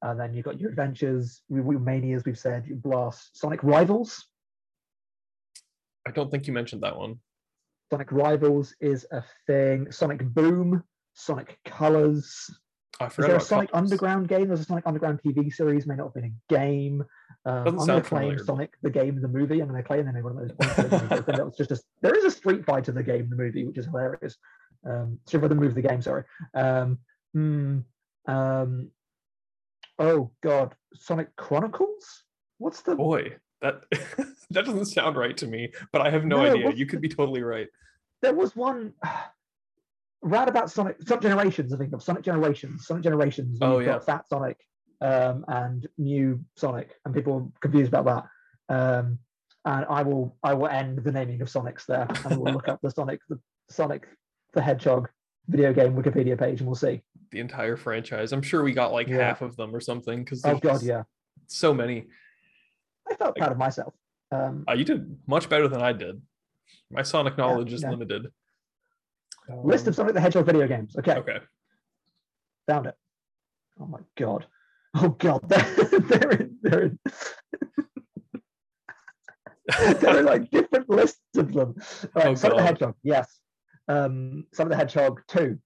And 0.00 0.18
then 0.18 0.34
you've 0.34 0.44
got 0.44 0.60
your 0.60 0.70
adventures, 0.70 1.42
we, 1.48 1.60
we 1.60 1.76
manias, 1.76 2.24
we've 2.24 2.38
said, 2.38 2.66
your 2.66 2.76
blast, 2.78 3.38
Sonic 3.38 3.62
Rivals. 3.62 4.26
I 6.06 6.10
don't 6.10 6.30
think 6.30 6.46
you 6.46 6.52
mentioned 6.52 6.82
that 6.82 6.96
one. 6.96 7.16
Sonic 7.90 8.10
Rivals 8.10 8.74
is 8.80 9.06
a 9.12 9.22
thing. 9.46 9.90
Sonic 9.92 10.24
Boom, 10.24 10.82
Sonic 11.14 11.58
Colors. 11.64 12.50
I 13.00 13.06
Is 13.06 13.12
forgot 13.14 13.28
there 13.28 13.36
a 13.36 13.40
Sonic 13.40 13.70
Colors. 13.70 13.82
Underground 13.82 14.28
game? 14.28 14.48
There's 14.48 14.60
a 14.60 14.64
Sonic 14.64 14.86
Underground 14.86 15.20
TV 15.24 15.52
series, 15.52 15.86
may 15.86 15.94
not 15.96 16.04
have 16.04 16.14
been 16.14 16.24
a 16.24 16.52
game. 16.54 17.04
Um, 17.44 17.66
I'm 17.66 17.76
going 17.76 18.02
to 18.02 18.08
claim. 18.08 18.38
Sonic 18.38 18.74
the 18.82 18.90
game, 18.90 19.20
the 19.20 19.28
movie. 19.28 19.60
I'm 19.60 19.68
going 19.68 19.82
to 19.82 19.86
claim 19.86 20.08
of 20.08 20.24
one 20.24 20.32
of 20.32 20.38
those. 20.38 20.52
points 20.52 20.74
for 20.74 20.82
the 20.82 20.90
movie, 20.90 21.06
but 21.08 21.26
then 21.26 21.36
that 21.36 21.44
was 21.44 21.56
just 21.56 21.70
a, 21.72 21.78
there 22.00 22.16
is 22.16 22.24
a 22.24 22.30
Street 22.30 22.64
Fighter 22.64 22.92
the 22.92 23.02
game, 23.02 23.28
the 23.28 23.36
movie, 23.36 23.64
which 23.64 23.78
is 23.78 23.86
hilarious. 23.86 24.36
Um, 24.88 25.18
Street 25.26 25.40
Fighter 25.40 25.54
the 25.54 25.60
movie, 25.60 25.74
the 25.80 25.88
game. 25.88 26.00
Sorry. 26.00 26.24
Um, 26.54 26.98
hmm, 27.34 27.78
um, 28.26 28.90
oh 29.98 30.30
God, 30.42 30.74
Sonic 30.94 31.34
Chronicles. 31.36 32.24
What's 32.58 32.82
the 32.82 32.94
Boy, 32.94 33.36
that 33.60 33.82
that 34.52 34.64
doesn't 34.64 34.86
sound 34.86 35.16
right 35.16 35.36
to 35.38 35.46
me, 35.46 35.72
but 35.92 36.00
I 36.02 36.10
have 36.10 36.24
no, 36.24 36.42
No, 36.44 36.52
idea. 36.52 36.72
You 36.72 36.86
could 36.86 37.00
be 37.00 37.08
totally 37.08 37.42
right. 37.42 37.68
there 38.20 38.34
was 38.34 38.54
one 38.56 38.92
right 40.22 40.48
about 40.48 40.70
Sonic 40.70 40.96
Sonic 41.06 41.22
Generations, 41.22 41.72
I 41.72 41.78
think 41.78 41.92
of 41.92 42.02
Sonic 42.02 42.22
Generations. 42.22 42.86
Sonic 42.86 43.02
Generations. 43.02 43.58
Oh, 43.60 43.78
you've 43.78 43.86
got 43.86 44.06
Fat 44.06 44.28
Sonic 44.28 44.58
um, 45.00 45.44
and 45.48 45.86
New 45.98 46.40
Sonic, 46.56 46.90
and 47.04 47.14
people 47.14 47.34
are 47.34 47.60
confused 47.60 47.92
about 47.92 48.04
that. 48.68 48.74
Um, 48.74 49.18
and 49.64 49.86
I 49.88 50.02
will 50.02 50.36
I 50.42 50.54
will 50.54 50.68
end 50.68 50.98
the 51.04 51.12
naming 51.12 51.40
of 51.42 51.48
Sonics 51.48 51.86
there, 51.86 52.06
and 52.24 52.36
we'll 52.40 52.52
look 52.52 52.68
up 52.68 52.80
the 52.82 52.90
Sonic 52.90 53.20
the 53.28 53.38
Sonic 53.70 54.06
the 54.54 54.62
Hedgehog 54.62 55.08
video 55.48 55.72
game 55.72 55.94
Wikipedia 55.94 56.38
page 56.38 56.60
and 56.60 56.66
we'll 56.68 56.76
see. 56.76 57.02
The 57.30 57.40
entire 57.40 57.76
franchise. 57.76 58.32
I'm 58.32 58.42
sure 58.42 58.62
we 58.62 58.72
got 58.72 58.92
like 58.92 59.08
Yeah. 59.08 59.16
half 59.18 59.40
of 59.42 59.56
them 59.56 59.74
or 59.74 59.80
something 59.80 60.22
because 60.24 60.44
Oh 60.44 60.58
god, 60.58 60.82
yeah. 60.82 61.02
so 61.46 61.72
many. 61.74 62.06
I 63.10 63.14
felt 63.16 63.36
proud 63.36 63.50
of 63.52 63.58
myself. 63.58 63.94
Um, 64.32 64.64
Uh, 64.68 64.72
you 64.72 64.84
did 64.84 65.18
much 65.26 65.48
better 65.48 65.68
than 65.68 65.82
I 65.82 65.92
did. 65.92 66.20
My 66.90 67.02
Sonic 67.02 67.36
knowledge 67.38 67.72
is 67.72 67.82
yeah. 67.82 67.90
limited. 67.90 68.26
list 69.64 69.86
of 69.86 69.94
Sonic 69.94 70.14
the 70.14 70.20
Hedgehog 70.20 70.46
video 70.46 70.66
games. 70.66 70.96
Okay, 70.96 71.16
Okay. 71.16 71.38
found 72.66 72.86
it. 72.86 72.94
Oh 73.80 73.86
my 73.86 74.00
god. 74.16 74.46
Oh 74.94 75.08
god, 75.10 75.40
they're, 75.48 75.74
they're 76.00 76.30
in, 76.32 76.58
they're 76.62 76.82
in, 76.82 76.98
there 80.00 80.18
are 80.18 80.22
like 80.22 80.50
different 80.50 80.88
lists 80.90 81.20
of 81.36 81.52
them. 81.52 81.74
All 82.14 82.22
right, 82.22 82.26
Oh, 82.28 82.34
Sonic 82.34 82.56
the 82.58 82.62
Hedgehog, 82.62 82.94
yes. 83.02 83.38
Um, 83.88 84.46
Sonic 84.52 84.70
the 84.72 84.76
Hedgehog 84.76 85.20
2. 85.28 85.58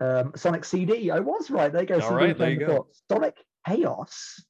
Um, 0.00 0.32
Sonic 0.36 0.64
CD, 0.64 1.10
I 1.10 1.20
was 1.20 1.50
right. 1.50 1.72
There 1.72 1.82
you 1.82 1.86
go. 1.88 1.94
All 1.96 2.00
CD 2.02 2.14
right, 2.14 2.38
there 2.38 2.50
you 2.50 2.58
go. 2.58 2.66
thought. 2.66 2.88
Sonic 3.10 3.36
Chaos. 3.66 4.44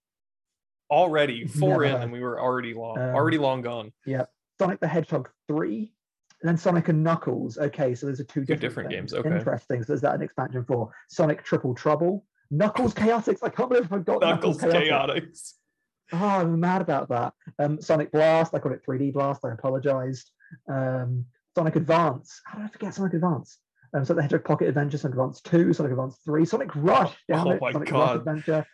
Already 0.91 1.47
four 1.47 1.83
Never 1.83 1.85
in, 1.85 2.03
and 2.03 2.13
we 2.13 2.21
were 2.21 2.41
already 2.41 2.75
long, 2.75 2.99
Um, 2.99 3.15
already 3.15 3.39
long 3.39 3.63
gone. 3.63 3.93
Yeah 4.05 4.25
sonic 4.59 4.81
the 4.81 4.89
Hedgehog 4.89 5.29
3. 5.49 5.93
And 6.43 6.49
then 6.49 6.57
Sonic 6.57 6.89
and 6.89 7.03
Knuckles. 7.05 7.59
Okay, 7.59 7.95
so 7.95 8.07
those 8.07 8.21
are 8.21 8.25
two 8.25 8.41
different, 8.41 8.61
different 8.61 8.91
games, 8.91 9.13
okay. 9.15 9.37
Interesting. 9.37 9.83
So 9.83 9.93
is 9.95 10.01
that 10.01 10.15
an 10.15 10.23
expansion 10.23 10.65
for 10.65 10.91
Sonic 11.09 11.43
Triple 11.45 11.75
Trouble? 11.75 12.25
Knuckles 12.51 12.95
Chaotix. 12.95 13.39
I 13.43 13.49
can't 13.51 13.69
believe 13.69 13.85
I 13.85 13.89
forgot 13.89 14.21
Knuckles 14.23 14.59
Chaotix. 14.59 14.89
Chaotix. 14.89 15.53
Oh, 16.13 16.19
I'm 16.19 16.61
mad 16.61 16.81
about 16.83 17.09
that. 17.09 17.33
Um, 17.59 17.81
Sonic 17.83 18.13
Blast, 18.13 18.55
I 18.55 18.59
called 18.61 18.75
it 18.75 18.83
3D 18.87 19.13
Blast. 19.13 19.45
I 19.45 19.51
apologized. 19.53 20.31
Um, 20.71 21.25
Sonic 21.55 21.77
Advance. 21.77 22.41
How 22.45 22.59
did 22.59 22.67
I 22.67 22.69
forget 22.69 22.95
Sonic 22.95 23.15
Advance? 23.15 23.59
Um, 23.95 24.05
Sonic 24.05 24.17
the 24.17 24.23
Hedgehog 24.23 24.45
Pocket 24.45 24.69
Adventure, 24.69 24.99
Sonic 24.99 25.15
Advance 25.17 25.41
2, 25.43 25.73
Sonic 25.73 25.93
Advance 25.93 26.17
3, 26.25 26.45
Sonic 26.45 26.71
Rush. 26.77 27.15
Damn 27.29 27.47
Oh 27.47 27.51
it. 27.51 27.61
my 27.61 27.73
Sonic 27.73 27.89
God. 27.91 27.99
Rush 27.99 28.17
Adventure. 28.17 28.67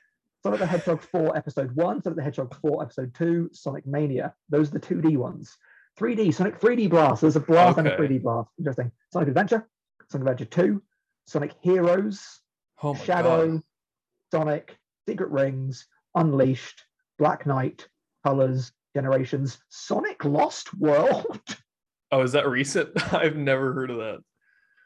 Sonic 0.43 0.59
the 0.59 0.67
Hedgehog 0.67 1.03
4 1.03 1.37
Episode 1.37 1.71
1, 1.77 2.03
Sonic 2.03 2.17
the 2.17 2.23
Hedgehog 2.23 2.57
4 2.61 2.83
Episode 2.83 3.15
2, 3.15 3.51
Sonic 3.53 3.87
Mania. 3.87 4.35
Those 4.49 4.69
are 4.75 4.79
the 4.79 4.81
2D 4.81 5.17
ones. 5.17 5.57
3D, 6.01 6.35
Sonic 6.35 6.59
3D 6.59 6.91
Blast. 6.91 7.21
There's 7.21 7.37
a 7.37 7.41
blast 7.41 7.79
and 7.79 7.87
a 7.87 7.97
3D 7.97 8.23
blast. 8.23 8.51
Interesting. 8.59 8.91
Sonic 9.13 9.29
Adventure, 9.29 9.69
Sonic 10.11 10.29
Adventure 10.29 10.51
2, 10.51 10.83
Sonic 11.27 11.53
Heroes, 11.61 12.41
Oh 12.83 12.95
Shadow, 12.95 13.53
god. 13.53 13.63
Sonic, 14.33 14.77
Secret 15.09 15.31
Rings, 15.31 15.87
Unleashed, 16.17 16.83
Black 17.19 17.47
Knight, 17.47 17.87
Colors, 18.25 18.73
Generations, 18.97 19.59
Sonic 19.69 20.25
Lost 20.25 20.75
World. 20.75 21.41
Oh, 22.15 22.21
is 22.21 22.33
that 22.33 22.47
recent? 22.47 22.91
I've 23.15 23.37
never 23.37 23.73
heard 23.73 23.89
of 23.91 23.97
that. 23.97 24.19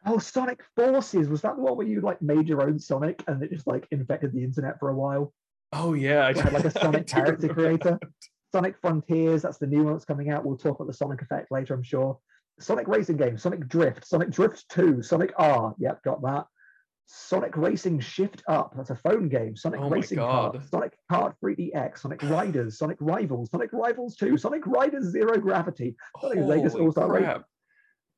Oh, 0.07 0.19
Sonic 0.19 0.63
Forces. 0.77 1.29
Was 1.29 1.41
that 1.41 1.57
the 1.57 1.63
one 1.63 1.77
where 1.77 1.85
you 1.85 2.01
like 2.01 2.23
made 2.23 2.49
your 2.49 2.63
own 2.63 2.79
Sonic 2.79 3.21
and 3.27 3.43
it 3.43 3.51
just 3.51 3.67
like 3.67 3.89
infected 3.91 4.33
the 4.33 4.45
internet 4.45 4.79
for 4.79 4.91
a 4.91 4.95
while? 4.95 5.35
Oh 5.73 5.95
yeah, 5.95 6.27
I 6.27 6.41
had 6.41 6.53
like 6.53 6.65
a 6.65 6.71
Sonic 6.71 7.07
character 7.09 7.49
creator. 7.49 7.99
Sonic 8.53 8.77
Frontiers, 8.81 9.43
that's 9.43 9.59
the 9.59 9.67
new 9.67 9.85
one 9.85 9.93
that's 9.93 10.05
coming 10.05 10.31
out. 10.31 10.45
We'll 10.45 10.57
talk 10.57 10.77
about 10.77 10.87
the 10.87 10.95
Sonic 10.95 11.21
effect 11.23 11.51
later, 11.51 11.75
I'm 11.75 11.83
sure. 11.83 12.19
Sonic 12.59 12.89
Racing 12.89 13.17
Game, 13.17 13.37
Sonic 13.37 13.69
Drift, 13.69 14.07
Sonic 14.07 14.31
Drift 14.31 14.65
2, 14.71 15.03
Sonic 15.03 15.33
R. 15.37 15.75
Yep, 15.79 16.03
got 16.05 16.23
that. 16.23 16.47
Sonic 17.07 17.57
Racing 17.57 18.01
Shift 18.01 18.43
Up, 18.49 18.75
that's 18.77 18.91
a 18.91 18.97
phone 18.97 19.29
game. 19.29 19.57
Sonic 19.57 19.81
Oh 19.81 19.89
Racing 19.89 20.19
Kart. 20.19 20.69
Sonic 20.71 20.97
Kart 21.11 21.35
3DX, 21.45 21.99
Sonic 21.99 22.23
Riders, 22.25 22.79
Sonic 22.79 22.97
Rivals, 23.01 23.51
Sonic 23.51 23.71
Rivals 23.73 24.17
2, 24.17 24.37
Sonic 24.37 24.67
Riders 24.67 25.05
Zero 25.05 25.39
Gravity, 25.39 25.97
Sonic 26.21 26.39
Vegas 26.47 26.73
Holy 26.73 26.85
All-Star 26.87 27.09
Race. 27.13 27.25
crap. 27.25 27.45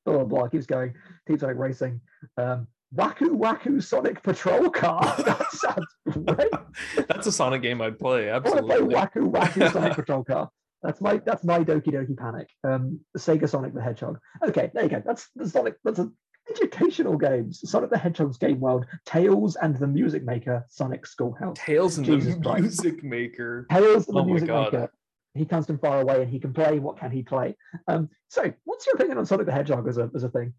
blah 0.05 0.15
blah 0.15 0.25
blah 0.25 0.49
keeps 0.49 0.67
going 0.67 0.95
keeps 1.27 1.41
Sonic 1.41 1.59
Racing. 1.59 2.01
Um, 2.39 2.67
Waku 2.95 3.39
Waku 3.39 3.83
Sonic 3.83 4.23
Patrol 4.23 4.71
Car. 4.71 5.03
that 5.25 5.47
sounds 5.53 5.87
great. 6.25 7.07
That's 7.09 7.27
a 7.27 7.33
Sonic 7.33 7.63
game 7.63 7.83
I'd 7.83 7.99
play. 7.99 8.31
I 8.31 8.39
want 8.39 8.57
to 8.57 8.63
play 8.63 8.77
Absolutely. 8.77 8.95
Waku 8.95 9.31
Waku 9.31 9.73
Sonic 9.73 9.93
Patrol 9.95 10.25
Car. 10.25 10.51
That's 10.83 11.01
my 11.01 11.19
that's 11.19 11.45
my 11.45 11.59
Doki 11.65 11.89
Doki 11.89 12.17
Panic. 12.17 12.49
Um, 12.65 13.01
Sega 13.17 13.49
Sonic 13.49 13.75
the 13.75 13.83
Hedgehog. 13.83 14.19
Okay, 14.47 14.71
there 14.73 14.85
you 14.85 14.89
go. 14.89 15.03
That's 15.05 15.29
the 15.35 15.49
Sonic. 15.49 15.75
That's 15.85 15.99
a 15.99 16.11
educational 16.51 17.17
games. 17.19 17.61
Sonic 17.69 17.91
the 17.91 17.99
Hedgehog's 17.99 18.39
Game 18.39 18.61
World, 18.61 18.87
Tails 19.05 19.57
and 19.57 19.77
the 19.77 19.87
Music 19.87 20.25
Maker, 20.25 20.65
Sonic 20.71 21.05
Schoolhouse. 21.05 21.57
Tails 21.59 21.99
and 21.99 22.07
Jesus 22.07 22.37
the 22.37 22.41
Christ. 22.41 22.61
Music 22.63 23.05
Maker. 23.05 23.67
Tails 23.71 24.09
and 24.09 24.17
the 24.17 24.21
Oh 24.21 24.25
my 24.25 24.31
Music 24.31 24.49
God. 24.49 24.73
Maker. 24.73 24.93
He 25.35 25.45
comes 25.45 25.67
from 25.67 25.79
far 25.79 26.01
away 26.01 26.23
and 26.23 26.31
he 26.31 26.41
can 26.41 26.53
play. 26.55 26.79
What 26.79 26.99
can 26.99 27.11
he 27.11 27.23
play? 27.23 27.55
Um, 27.87 28.09
so, 28.29 28.51
what's 28.65 28.87
your 28.87 28.95
opinion 28.95 29.19
on 29.19 29.27
Sonic 29.27 29.47
the 29.47 29.53
Hedgehog 29.53 29.87
as 29.89 29.99
a 29.99 30.11
as 30.15 30.23
a 30.25 30.31
thing? 30.31 30.55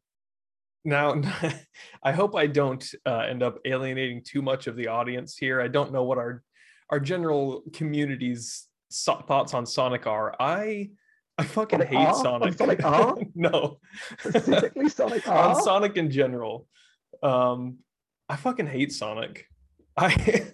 Now, 0.86 1.22
I 2.04 2.12
hope 2.12 2.36
I 2.36 2.48
don't 2.48 2.86
uh, 3.06 3.20
end 3.20 3.44
up 3.44 3.60
alienating 3.66 4.24
too 4.24 4.42
much 4.42 4.68
of 4.68 4.76
the 4.76 4.88
audience 4.88 5.38
here. 5.38 5.62
I 5.62 5.68
don't 5.68 5.92
know 5.92 6.04
what 6.04 6.18
our 6.18 6.44
our 6.90 7.00
general 7.00 7.64
community's 7.74 8.68
so- 8.90 9.24
thoughts 9.28 9.54
on 9.54 9.66
Sonic 9.66 10.08
are. 10.08 10.36
I 10.40 10.90
I 11.38 11.44
fucking 11.44 11.80
Sonic 11.80 11.90
hate 11.94 12.08
R? 12.08 12.16
Sonic. 12.16 12.58
Sonic 12.58 12.84
R? 12.84 13.18
no, 13.36 13.80
Specifically, 14.20 14.90
Sonic 14.90 15.28
on 15.28 15.62
Sonic 15.62 15.98
in 15.98 16.12
general. 16.12 16.68
Um, 17.22 17.80
I 18.28 18.36
fucking 18.36 18.68
hate 18.68 18.92
Sonic. 18.92 19.46
I 19.98 20.48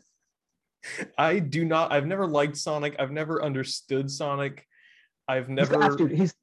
I 1.17 1.39
do 1.39 1.65
not. 1.65 1.91
I've 1.91 2.05
never 2.07 2.27
liked 2.27 2.57
Sonic. 2.57 2.95
I've 2.99 3.11
never 3.11 3.43
understood 3.43 4.09
Sonic. 4.09 4.65
I've 5.27 5.49
never. 5.49 6.07
He's 6.07 6.33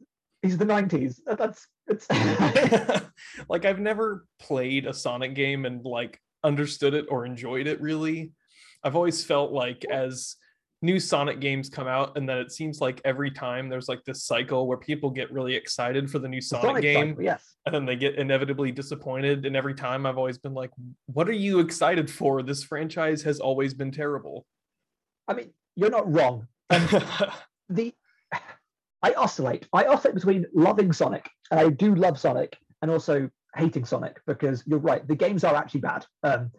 he's 0.42 0.58
the 0.58 0.64
nineties. 0.64 1.20
That's 1.26 1.66
it's. 1.86 2.06
like 3.48 3.64
I've 3.64 3.80
never 3.80 4.26
played 4.38 4.86
a 4.86 4.92
Sonic 4.92 5.34
game 5.34 5.64
and 5.64 5.84
like 5.84 6.20
understood 6.44 6.94
it 6.94 7.06
or 7.08 7.24
enjoyed 7.24 7.66
it 7.66 7.80
really. 7.80 8.32
I've 8.84 8.96
always 8.96 9.24
felt 9.24 9.52
like 9.52 9.84
as 9.84 10.36
new 10.82 10.98
Sonic 10.98 11.38
games 11.38 11.68
come 11.68 11.86
out 11.86 12.18
and 12.18 12.28
then 12.28 12.38
it 12.38 12.50
seems 12.50 12.80
like 12.80 13.00
every 13.04 13.30
time 13.30 13.68
there's 13.68 13.88
like 13.88 14.02
this 14.04 14.24
cycle 14.24 14.66
where 14.66 14.78
people 14.78 15.10
get 15.10 15.32
really 15.32 15.54
excited 15.54 16.10
for 16.10 16.18
the 16.18 16.28
new 16.28 16.40
Sonic, 16.40 16.66
Sonic 16.66 16.82
game 16.82 17.10
cycle, 17.10 17.22
yes. 17.22 17.54
and 17.64 17.74
then 17.74 17.86
they 17.86 17.94
get 17.94 18.16
inevitably 18.16 18.72
disappointed 18.72 19.46
and 19.46 19.54
every 19.54 19.74
time 19.74 20.04
I've 20.04 20.18
always 20.18 20.38
been 20.38 20.54
like 20.54 20.70
what 21.06 21.28
are 21.28 21.32
you 21.32 21.60
excited 21.60 22.10
for? 22.10 22.42
This 22.42 22.64
franchise 22.64 23.22
has 23.22 23.38
always 23.38 23.74
been 23.74 23.92
terrible. 23.92 24.44
I 25.28 25.34
mean, 25.34 25.52
you're 25.76 25.90
not 25.90 26.12
wrong. 26.12 26.48
Um, 26.70 26.88
the 27.68 27.94
I 29.02 29.12
oscillate. 29.14 29.66
I 29.72 29.84
oscillate 29.84 30.14
between 30.14 30.46
loving 30.54 30.92
Sonic, 30.92 31.28
and 31.50 31.60
I 31.60 31.68
do 31.70 31.94
love 31.94 32.18
Sonic, 32.18 32.56
and 32.82 32.90
also 32.90 33.28
hating 33.56 33.84
Sonic 33.84 34.20
because 34.26 34.62
you're 34.66 34.78
right. 34.78 35.06
The 35.06 35.16
games 35.16 35.44
are 35.44 35.54
actually 35.54 35.80
bad. 35.80 36.06
Um, 36.22 36.50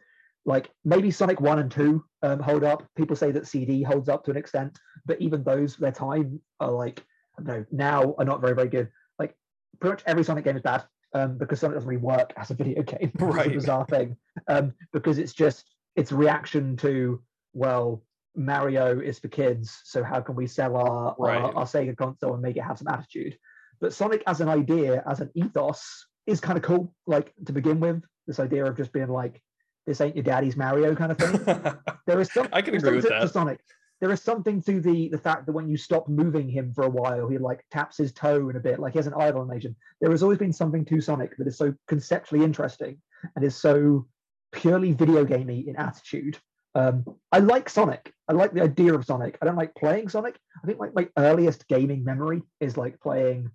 like 0.46 0.70
maybe 0.84 1.10
Sonic 1.10 1.40
One 1.40 1.60
and 1.60 1.72
Two 1.72 2.04
um, 2.22 2.40
hold 2.40 2.64
up. 2.64 2.86
People 2.98 3.16
say 3.16 3.32
that 3.32 3.48
CD 3.48 3.82
holds 3.82 4.10
up 4.10 4.24
to 4.26 4.32
an 4.32 4.38
extent, 4.38 4.78
but 5.06 5.22
even 5.22 5.44
those, 5.44 5.78
their 5.78 5.92
time 5.92 6.40
are 6.60 6.72
like 6.72 7.04
I 7.40 7.44
don't 7.44 7.48
know 7.48 7.66
now 7.72 8.16
are 8.20 8.26
not 8.26 8.42
very 8.42 8.54
very 8.54 8.68
good. 8.70 8.90
Like 9.18 9.36
pretty 9.80 9.94
much 9.94 10.04
every 10.06 10.24
Sonic 10.24 10.44
game 10.44 10.58
is 10.58 10.62
bad 10.62 10.84
um, 11.14 11.38
because 11.38 11.62
Sonic 11.62 11.76
doesn't 11.76 11.88
really 11.90 12.02
work 12.02 12.34
as 12.36 12.52
a 12.52 12.56
video 12.56 12.84
game. 12.94 13.12
It's 13.14 13.22
Right. 13.22 13.48
a 13.48 13.52
bizarre 13.52 13.86
thing 13.86 14.18
um, 14.50 14.74
because 14.92 15.18
it's 15.18 15.34
just 15.34 15.70
it's 15.96 16.12
reaction 16.12 16.76
to 16.78 17.22
well 17.54 18.04
Mario 18.36 19.00
is 19.00 19.20
for 19.20 19.28
kids, 19.28 19.80
so 19.84 20.04
how 20.04 20.22
can 20.22 20.36
we 20.36 20.48
sell 20.48 20.76
our, 20.76 21.16
Right. 21.20 21.42
our, 21.42 21.56
our 21.56 21.66
Sega 21.66 21.96
console 21.96 22.34
and 22.34 22.42
make 22.42 22.58
it 22.58 22.64
have 22.64 22.78
some 22.78 22.88
attitude? 22.88 23.38
But 23.80 23.94
Sonic 23.94 24.24
as 24.28 24.42
an 24.42 24.50
idea, 24.50 25.04
as 25.08 25.20
an 25.20 25.30
ethos, 25.36 26.08
is 26.26 26.40
kind 26.40 26.58
of 26.58 26.64
cool. 26.64 26.94
Like 27.06 27.34
to 27.46 27.54
begin 27.54 27.80
with, 27.80 28.02
this 28.28 28.40
idea 28.40 28.66
of 28.66 28.78
just 28.78 28.94
being 28.94 29.10
like, 29.10 29.42
this 29.86 30.00
ain't 30.02 30.16
your 30.16 30.24
daddy's 30.24 30.56
Mario 30.56 30.96
kind 30.96 31.12
of 31.12 31.18
thing. 31.18 31.74
There 32.08 32.20
is 32.20 32.32
some, 32.32 32.48
I 32.52 32.62
can 32.62 32.76
agree 32.76 32.96
with 32.96 33.04
something 33.06 33.20
to 33.20 33.26
that. 33.28 33.34
Sonic. 33.34 33.60
There 34.02 34.12
is 34.12 34.22
something 34.22 34.62
to 34.64 34.82
the 34.82 35.08
the 35.10 35.18
fact 35.18 35.46
that 35.46 35.54
when 35.54 35.70
you 35.70 35.78
stop 35.78 36.10
moving 36.10 36.50
him 36.50 36.74
for 36.74 36.84
a 36.84 36.90
while, 36.90 37.30
he 37.30 37.38
like 37.38 37.64
taps 37.72 37.98
his 37.98 38.12
toe 38.12 38.50
in 38.50 38.58
a 38.58 38.60
bit, 38.60 38.80
like 38.80 38.94
he 38.94 39.00
has 39.00 39.08
an 39.08 39.14
idle 39.18 39.42
animation. 39.42 39.76
There 40.02 40.12
has 40.12 40.24
always 40.24 40.38
been 40.38 40.52
something 40.52 40.84
to 40.86 41.00
Sonic 41.00 41.38
that 41.38 41.48
is 41.48 41.58
so 41.58 41.74
conceptually 41.88 42.44
interesting 42.44 42.98
and 43.36 43.46
is 43.46 43.56
so 43.56 44.06
purely 44.52 44.92
video 44.92 45.24
gamey 45.24 45.66
in 45.68 45.78
attitude. 45.78 46.38
Um, 46.76 47.06
I 47.32 47.40
like 47.40 47.70
Sonic. 47.70 48.14
I 48.28 48.34
like 48.34 48.54
the 48.54 48.62
idea 48.62 48.94
of 48.94 49.06
Sonic. 49.06 49.38
I 49.42 49.46
don't 49.46 49.56
like 49.56 49.76
playing 49.76 50.10
Sonic. 50.10 50.38
I 50.64 50.68
think 50.68 50.80
like 50.80 50.96
my 50.96 51.08
earliest 51.18 51.68
gaming 51.68 52.04
memory 52.04 52.42
is 52.60 52.78
like 52.78 53.00
playing 53.00 53.50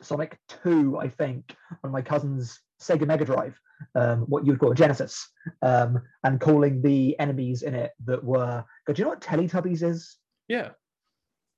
Sonic 0.00 0.38
2, 0.62 0.98
I 0.98 1.08
think, 1.08 1.54
on 1.84 1.90
my 1.90 2.02
cousin's 2.02 2.60
Sega 2.80 3.06
Mega 3.06 3.24
Drive, 3.24 3.58
um, 3.94 4.20
what 4.22 4.46
you'd 4.46 4.58
call 4.58 4.72
a 4.72 4.74
Genesis, 4.74 5.28
um, 5.62 6.00
and 6.24 6.40
calling 6.40 6.82
the 6.82 7.18
enemies 7.18 7.62
in 7.62 7.74
it 7.74 7.92
that 8.04 8.22
were. 8.22 8.64
God, 8.86 8.96
do 8.96 9.00
you 9.00 9.04
know 9.04 9.10
what 9.10 9.20
Teletubbies 9.20 9.82
is? 9.82 10.16
yeah. 10.48 10.70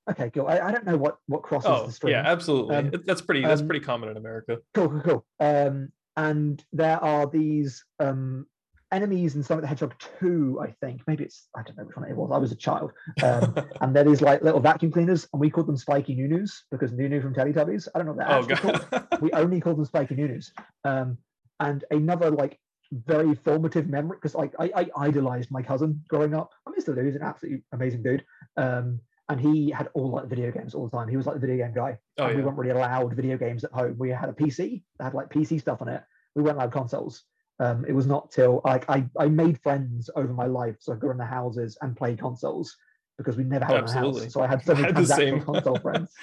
Okay, 0.09 0.31
cool. 0.31 0.47
I, 0.47 0.59
I 0.59 0.71
don't 0.71 0.85
know 0.85 0.97
what 0.97 1.17
what 1.27 1.43
crosses 1.43 1.69
Oh, 1.69 1.85
the 1.85 1.91
stream. 1.91 2.13
yeah, 2.13 2.23
absolutely. 2.25 2.75
Um, 2.75 2.91
that's 3.05 3.21
pretty 3.21 3.43
that's 3.43 3.61
um, 3.61 3.67
pretty 3.67 3.85
common 3.85 4.09
in 4.09 4.17
America. 4.17 4.57
Cool, 4.73 4.89
cool, 4.89 5.01
cool. 5.01 5.25
Um, 5.39 5.89
and 6.17 6.63
there 6.73 6.97
are 7.03 7.27
these 7.27 7.85
um, 7.99 8.47
enemies 8.91 9.35
in 9.35 9.43
Sonic 9.43 9.61
the 9.61 9.67
Hedgehog 9.67 9.93
2, 10.19 10.59
I 10.61 10.71
think. 10.81 11.01
Maybe 11.07 11.23
it's, 11.23 11.47
I 11.55 11.61
don't 11.63 11.77
know 11.77 11.83
which 11.85 11.95
one 11.95 12.09
it 12.09 12.15
was. 12.15 12.31
I 12.33 12.37
was 12.37 12.51
a 12.51 12.55
child. 12.55 12.91
Um, 13.23 13.53
and 13.81 13.95
there 13.95 14.07
is 14.07 14.21
like 14.21 14.41
little 14.41 14.61
vacuum 14.61 14.91
cleaners, 14.91 15.27
and 15.33 15.39
we 15.39 15.49
called 15.49 15.67
them 15.67 15.77
Spiky 15.77 16.15
Nunus 16.15 16.63
because 16.71 16.91
Nunu 16.93 17.21
from 17.21 17.33
Teletubbies. 17.33 17.87
I 17.93 17.99
don't 17.99 18.07
know 18.07 18.13
what 18.13 18.25
they're 18.25 18.35
oh 18.35 18.71
actually 18.71 18.79
called. 18.89 19.07
We 19.21 19.31
only 19.33 19.59
called 19.59 19.77
them 19.77 19.85
Spiky 19.85 20.15
Nunus. 20.15 20.51
Um, 20.85 21.17
and 21.59 21.83
another 21.91 22.31
like 22.31 22.57
very 22.91 23.35
formative 23.35 23.87
memory 23.87 24.17
because 24.17 24.35
like 24.35 24.53
I, 24.57 24.71
I 24.75 25.07
idolized 25.07 25.51
my 25.51 25.61
cousin 25.61 26.01
growing 26.07 26.33
up. 26.33 26.51
I 26.65 26.71
mean, 26.71 26.81
still 26.81 26.95
do. 26.95 27.03
He's 27.03 27.15
an 27.15 27.23
absolutely 27.23 27.63
amazing 27.73 28.03
dude. 28.03 28.23
Um, 28.57 29.01
and 29.27 29.39
he 29.39 29.69
had 29.69 29.89
all 29.93 30.09
like 30.09 30.27
video 30.27 30.51
games 30.51 30.73
all 30.73 30.87
the 30.87 30.97
time. 30.97 31.07
He 31.07 31.17
was 31.17 31.27
like 31.27 31.35
the 31.35 31.45
video 31.45 31.57
game 31.57 31.73
guy. 31.73 31.97
Oh, 32.17 32.25
and 32.25 32.37
we 32.37 32.43
weren't 32.43 32.57
really 32.57 32.71
allowed 32.71 33.15
video 33.15 33.37
games 33.37 33.63
at 33.63 33.71
home. 33.71 33.95
We 33.99 34.09
had 34.09 34.29
a 34.29 34.33
PC 34.33 34.81
that 34.97 35.05
had 35.05 35.13
like 35.13 35.29
PC 35.29 35.59
stuff 35.61 35.81
on 35.81 35.89
it. 35.89 36.01
We 36.35 36.41
weren't 36.41 36.57
allowed 36.57 36.71
consoles. 36.71 37.23
Um, 37.59 37.85
it 37.85 37.93
was 37.93 38.07
not 38.07 38.31
till 38.31 38.61
like 38.63 38.89
I, 38.89 39.05
I 39.19 39.27
made 39.27 39.61
friends 39.61 40.09
over 40.15 40.33
my 40.33 40.45
life, 40.45 40.77
so 40.79 40.93
I 40.93 40.95
go 40.95 41.11
in 41.11 41.17
the 41.17 41.25
houses 41.25 41.77
and 41.81 41.95
play 41.95 42.15
consoles 42.15 42.75
because 43.17 43.35
we 43.35 43.43
never 43.43 43.65
had 43.65 43.79
in 43.79 43.87
house. 43.87 44.31
So 44.31 44.41
I 44.41 44.47
had 44.47 44.63
so 44.63 44.73
many 44.73 44.85
had 44.85 44.95
the 44.95 45.05
same. 45.05 45.35
transactional 45.35 45.45
console 45.45 45.79
friends. 45.81 46.13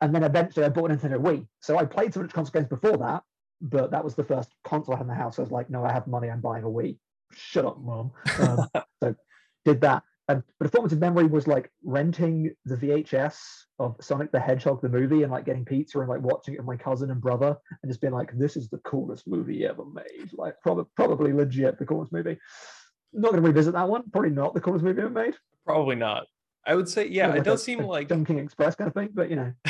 And 0.00 0.14
then 0.14 0.24
eventually 0.24 0.66
I 0.66 0.70
bought 0.70 0.90
a 0.90 0.96
Nintendo 0.96 1.20
Wii. 1.20 1.46
So 1.60 1.78
I 1.78 1.84
played 1.84 2.12
so 2.12 2.20
much 2.20 2.32
console 2.32 2.60
games 2.60 2.68
before 2.68 2.96
that, 2.96 3.22
but 3.60 3.90
that 3.92 4.02
was 4.02 4.16
the 4.16 4.24
first 4.24 4.50
console 4.64 4.94
I 4.94 4.98
had 4.98 5.04
in 5.04 5.08
the 5.08 5.14
house. 5.14 5.38
I 5.38 5.42
was 5.42 5.52
like, 5.52 5.70
no, 5.70 5.84
I 5.84 5.92
have 5.92 6.06
money, 6.06 6.28
I'm 6.28 6.40
buying 6.40 6.64
a 6.64 6.68
Wii. 6.68 6.98
Shut 7.32 7.64
up, 7.64 7.78
mom. 7.78 8.10
Um, 8.40 8.68
so 9.02 9.14
did 9.64 9.80
that. 9.82 10.02
And 10.28 10.42
but 10.58 10.66
a 10.66 10.70
formative 10.70 10.98
memory 10.98 11.26
was 11.26 11.46
like 11.46 11.70
renting 11.84 12.52
the 12.64 12.76
VHS 12.76 13.38
of 13.78 13.94
Sonic 14.00 14.32
the 14.32 14.40
Hedgehog 14.40 14.82
the 14.82 14.88
movie 14.88 15.22
and 15.22 15.30
like 15.30 15.44
getting 15.44 15.64
pizza 15.64 16.00
and 16.00 16.08
like 16.08 16.20
watching 16.20 16.54
it 16.54 16.58
with 16.58 16.66
my 16.66 16.76
cousin 16.76 17.10
and 17.12 17.20
brother 17.20 17.56
and 17.82 17.90
just 17.90 18.00
being 18.00 18.12
like, 18.12 18.36
this 18.36 18.56
is 18.56 18.68
the 18.68 18.78
coolest 18.78 19.28
movie 19.28 19.64
ever 19.64 19.84
made. 19.84 20.30
Like 20.32 20.54
probably 20.62 20.84
probably 20.96 21.32
legit 21.32 21.78
the 21.78 21.86
coolest 21.86 22.12
movie. 22.12 22.38
Not 23.12 23.30
gonna 23.30 23.42
revisit 23.42 23.74
that 23.74 23.88
one. 23.88 24.02
Probably 24.10 24.30
not 24.30 24.52
the 24.54 24.60
coolest 24.60 24.84
movie 24.84 25.00
ever 25.00 25.10
made. 25.10 25.34
Probably 25.64 25.96
not. 25.96 26.24
I 26.68 26.74
would 26.74 26.88
say, 26.88 27.06
yeah, 27.06 27.28
Like 27.28 27.38
it 27.38 27.44
does 27.44 27.60
a- 27.60 27.64
seem 27.64 27.78
a 27.78 27.86
like 27.86 28.08
Chungking 28.08 28.40
Express 28.40 28.74
kind 28.74 28.88
of 28.88 28.94
thing, 28.94 29.10
but 29.14 29.30
you 29.30 29.36
know. 29.36 29.52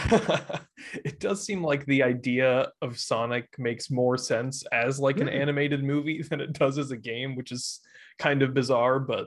it 1.04 1.20
does 1.20 1.44
seem 1.44 1.62
like 1.62 1.84
the 1.84 2.02
idea 2.02 2.68
of 2.80 2.98
Sonic 2.98 3.48
makes 3.58 3.90
more 3.90 4.16
sense 4.16 4.64
as 4.72 4.98
like 4.98 5.20
an 5.20 5.26
Mm. 5.28 5.34
animated 5.40 5.84
movie 5.84 6.22
than 6.22 6.40
it 6.40 6.54
does 6.54 6.78
as 6.78 6.90
a 6.92 6.96
game, 6.96 7.36
which 7.36 7.52
is 7.52 7.80
kind 8.18 8.40
of 8.42 8.54
bizarre, 8.54 8.98
but 8.98 9.26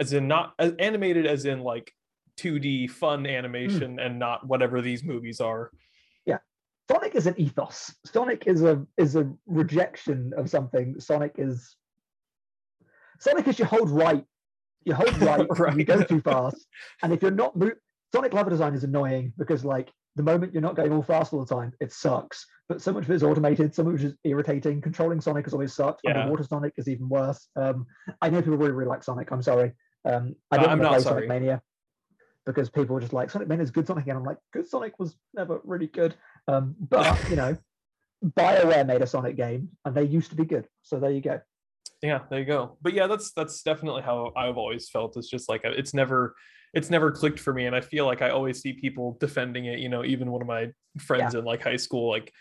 as 0.00 0.12
in 0.14 0.26
not 0.26 0.54
as 0.58 0.72
animated 0.78 1.26
as 1.26 1.44
in 1.44 1.60
like 1.60 1.92
2D 2.38 2.90
fun 2.90 3.26
animation 3.26 4.00
and 4.00 4.18
not 4.18 4.46
whatever 4.46 4.80
these 4.80 5.04
movies 5.04 5.40
are. 5.40 5.70
Yeah. 6.24 6.38
Sonic 6.90 7.14
is 7.14 7.26
an 7.26 7.34
ethos. 7.38 7.94
Sonic 8.06 8.44
is 8.46 8.62
a 8.62 8.84
is 8.96 9.14
a 9.14 9.30
rejection 9.46 10.32
of 10.36 10.48
something. 10.48 10.98
Sonic 10.98 11.34
is 11.36 11.76
Sonic 13.20 13.46
is 13.46 13.58
you 13.58 13.66
hold 13.66 13.90
right, 13.90 14.24
you 14.84 14.94
hold 14.94 15.20
right, 15.20 15.46
and 15.50 15.78
you 15.78 15.84
go 15.84 16.02
too 16.02 16.22
fast. 16.22 16.66
And 17.02 17.12
if 17.12 17.20
you're 17.20 17.30
not 17.30 17.54
mo- 17.54 17.72
Sonic 18.14 18.32
level 18.32 18.50
design 18.50 18.74
is 18.74 18.84
annoying 18.84 19.34
because 19.36 19.64
like 19.64 19.92
the 20.16 20.22
moment 20.22 20.52
you're 20.52 20.62
not 20.62 20.74
going 20.74 20.92
all 20.92 21.02
fast 21.02 21.32
all 21.32 21.44
the 21.44 21.54
time, 21.54 21.72
it 21.80 21.92
sucks. 21.92 22.46
But 22.68 22.80
so 22.80 22.92
much 22.92 23.04
of 23.04 23.10
it 23.10 23.14
is 23.14 23.22
automated, 23.22 23.78
of 23.78 23.88
it 23.88 24.02
is 24.02 24.14
irritating. 24.24 24.80
Controlling 24.80 25.20
Sonic 25.20 25.44
has 25.44 25.52
always 25.52 25.74
sucked. 25.74 26.00
Yeah. 26.04 26.20
Underwater 26.20 26.44
Sonic 26.44 26.72
is 26.76 26.88
even 26.88 27.08
worse. 27.08 27.48
Um, 27.56 27.86
I 28.22 28.30
know 28.30 28.40
people 28.40 28.56
really, 28.56 28.72
really 28.72 28.88
like 28.88 29.02
Sonic. 29.02 29.30
I'm 29.30 29.42
sorry. 29.42 29.72
Um, 30.04 30.34
I 30.50 30.56
Uh, 30.56 30.58
didn't 30.60 30.72
I'm 30.72 30.78
not 30.80 30.90
play 30.92 31.00
sorry. 31.00 31.14
Sonic 31.22 31.28
Mania 31.28 31.62
because 32.46 32.70
people 32.70 32.94
were 32.94 33.00
just 33.00 33.12
like 33.12 33.30
Sonic 33.30 33.48
Mania 33.48 33.62
is 33.64 33.70
good 33.70 33.86
Sonic, 33.86 34.06
and 34.06 34.16
I'm 34.18 34.24
like, 34.24 34.38
good 34.52 34.66
Sonic 34.66 34.98
was 34.98 35.16
never 35.34 35.60
really 35.64 35.86
good. 35.88 36.14
Um, 36.48 36.74
but 36.78 37.18
you 37.30 37.36
know, 37.36 37.56
BioWare 38.24 38.86
made 38.86 39.02
a 39.02 39.06
Sonic 39.06 39.36
game, 39.36 39.70
and 39.84 39.94
they 39.94 40.04
used 40.04 40.30
to 40.30 40.36
be 40.36 40.44
good. 40.44 40.66
So 40.82 40.98
there 41.00 41.10
you 41.10 41.20
go. 41.20 41.40
yeah 42.02 42.20
there 42.30 42.38
you 42.40 42.46
go 42.46 42.78
but 42.80 42.94
yeah 42.94 43.06
that's 43.06 43.32
that's 43.32 43.62
definitely 43.62 44.00
how 44.00 44.32
i've 44.34 44.56
always 44.56 44.88
felt 44.88 45.16
it's 45.18 45.28
just 45.28 45.48
like 45.50 45.60
it's 45.64 45.92
never 45.92 46.34
it's 46.72 46.88
never 46.88 47.10
clicked 47.12 47.38
for 47.38 47.52
me 47.52 47.66
and 47.66 47.76
i 47.76 47.80
feel 47.82 48.06
like 48.06 48.22
i 48.22 48.30
always 48.30 48.60
see 48.62 48.72
people 48.72 49.18
defending 49.20 49.66
it 49.66 49.78
you 49.78 49.88
know 49.90 50.02
even 50.04 50.30
one 50.30 50.40
of 50.40 50.48
my 50.48 50.70
friends 50.98 51.34
in 51.34 51.44
like 51.44 51.62
high 51.62 51.76
school 51.76 52.08
like 52.08 52.32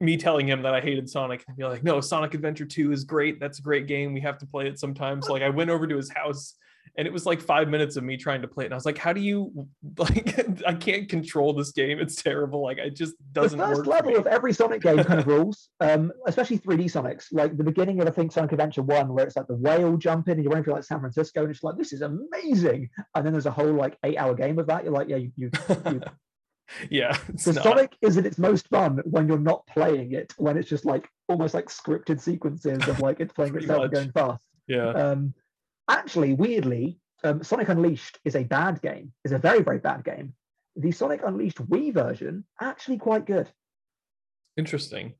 me 0.00 0.16
telling 0.16 0.46
him 0.48 0.62
that 0.62 0.74
i 0.74 0.80
hated 0.80 1.06
sonic 1.08 1.44
and 1.48 1.56
be 1.56 1.64
like 1.64 1.84
no 1.84 2.00
sonic 2.00 2.32
adventure 2.34 2.64
2 2.64 2.92
is 2.92 3.04
great 3.04 3.38
that's 3.40 3.58
a 3.58 3.62
great 3.62 3.86
game 3.86 4.14
we 4.14 4.20
have 4.22 4.38
to 4.38 4.46
play 4.46 4.66
it 4.66 4.78
sometimes 4.78 5.28
like 5.28 5.42
i 5.42 5.50
went 5.50 5.68
over 5.70 5.86
to 5.86 5.96
his 5.96 6.10
house 6.10 6.54
and 6.98 7.06
it 7.06 7.12
was 7.12 7.24
like 7.24 7.40
five 7.40 7.68
minutes 7.68 7.96
of 7.96 8.04
me 8.04 8.16
trying 8.16 8.42
to 8.42 8.48
play 8.48 8.64
it 8.64 8.66
and 8.66 8.74
i 8.74 8.76
was 8.76 8.84
like 8.84 8.98
how 8.98 9.12
do 9.12 9.20
you 9.20 9.66
like 9.96 10.62
i 10.66 10.74
can't 10.74 11.08
control 11.08 11.52
this 11.52 11.72
game 11.72 11.98
it's 11.98 12.22
terrible 12.22 12.62
like 12.62 12.78
it 12.78 12.94
just 12.94 13.14
doesn't 13.32 13.58
the 13.58 13.66
first 13.66 13.86
level 13.86 14.16
of 14.16 14.26
every 14.26 14.52
Sonic 14.52 14.82
game 14.82 15.02
kind 15.04 15.20
of 15.20 15.26
rules, 15.32 15.68
um, 15.80 16.12
especially 16.26 16.58
3D 16.58 16.84
Sonics. 16.84 17.26
Like 17.32 17.56
the 17.56 17.64
beginning 17.64 18.00
of 18.00 18.08
I 18.08 18.10
think 18.10 18.32
Sonic 18.32 18.52
Adventure 18.52 18.82
One, 18.82 19.12
where 19.12 19.26
it's 19.26 19.36
like 19.36 19.46
the 19.46 19.54
whale 19.54 19.96
jumping 19.96 20.34
and 20.34 20.42
you're 20.42 20.50
running 20.50 20.64
through 20.64 20.74
like 20.74 20.84
San 20.84 21.00
Francisco, 21.00 21.42
and 21.42 21.50
it's 21.50 21.62
like 21.62 21.76
this 21.76 21.92
is 21.92 22.02
amazing. 22.02 22.90
And 23.14 23.24
then 23.24 23.32
there's 23.32 23.46
a 23.46 23.50
whole 23.50 23.72
like 23.72 23.96
eight-hour 24.04 24.34
game 24.34 24.58
of 24.58 24.66
that. 24.66 24.84
You're 24.84 24.92
like, 24.92 25.08
yeah, 25.08 25.16
you. 25.16 25.32
you 25.38 25.50
yeah 26.90 27.16
it's 27.28 27.44
so 27.44 27.52
not. 27.52 27.64
Sonic 27.64 27.96
is 28.00 28.16
at 28.16 28.24
its 28.24 28.38
most 28.38 28.68
fun 28.68 29.00
when 29.04 29.28
you're 29.28 29.38
not 29.38 29.66
playing 29.66 30.12
it, 30.12 30.32
when 30.36 30.56
it's 30.56 30.68
just 30.68 30.84
like 30.84 31.08
almost 31.28 31.54
like 31.54 31.66
scripted 31.66 32.20
sequences 32.20 32.86
of 32.88 33.00
like 33.00 33.20
it's 33.20 33.32
playing 33.32 33.54
itself 33.56 33.90
going 33.90 34.10
fast. 34.12 34.44
yeah 34.66 34.90
Um, 34.90 35.34
actually, 35.90 36.34
weirdly, 36.34 36.98
um, 37.24 37.42
Sonic 37.42 37.68
Unleashed 37.68 38.18
is 38.24 38.34
a 38.36 38.44
bad 38.44 38.80
game. 38.82 39.12
It's 39.24 39.32
a 39.34 39.38
very 39.38 39.62
very 39.62 39.78
bad 39.78 40.04
game. 40.04 40.34
The 40.76 40.90
Sonic 40.92 41.20
Unleashed 41.24 41.58
Wii 41.68 41.92
version 41.92 42.44
actually 42.60 42.98
quite 42.98 43.26
good. 43.26 43.48
interesting 44.56 45.14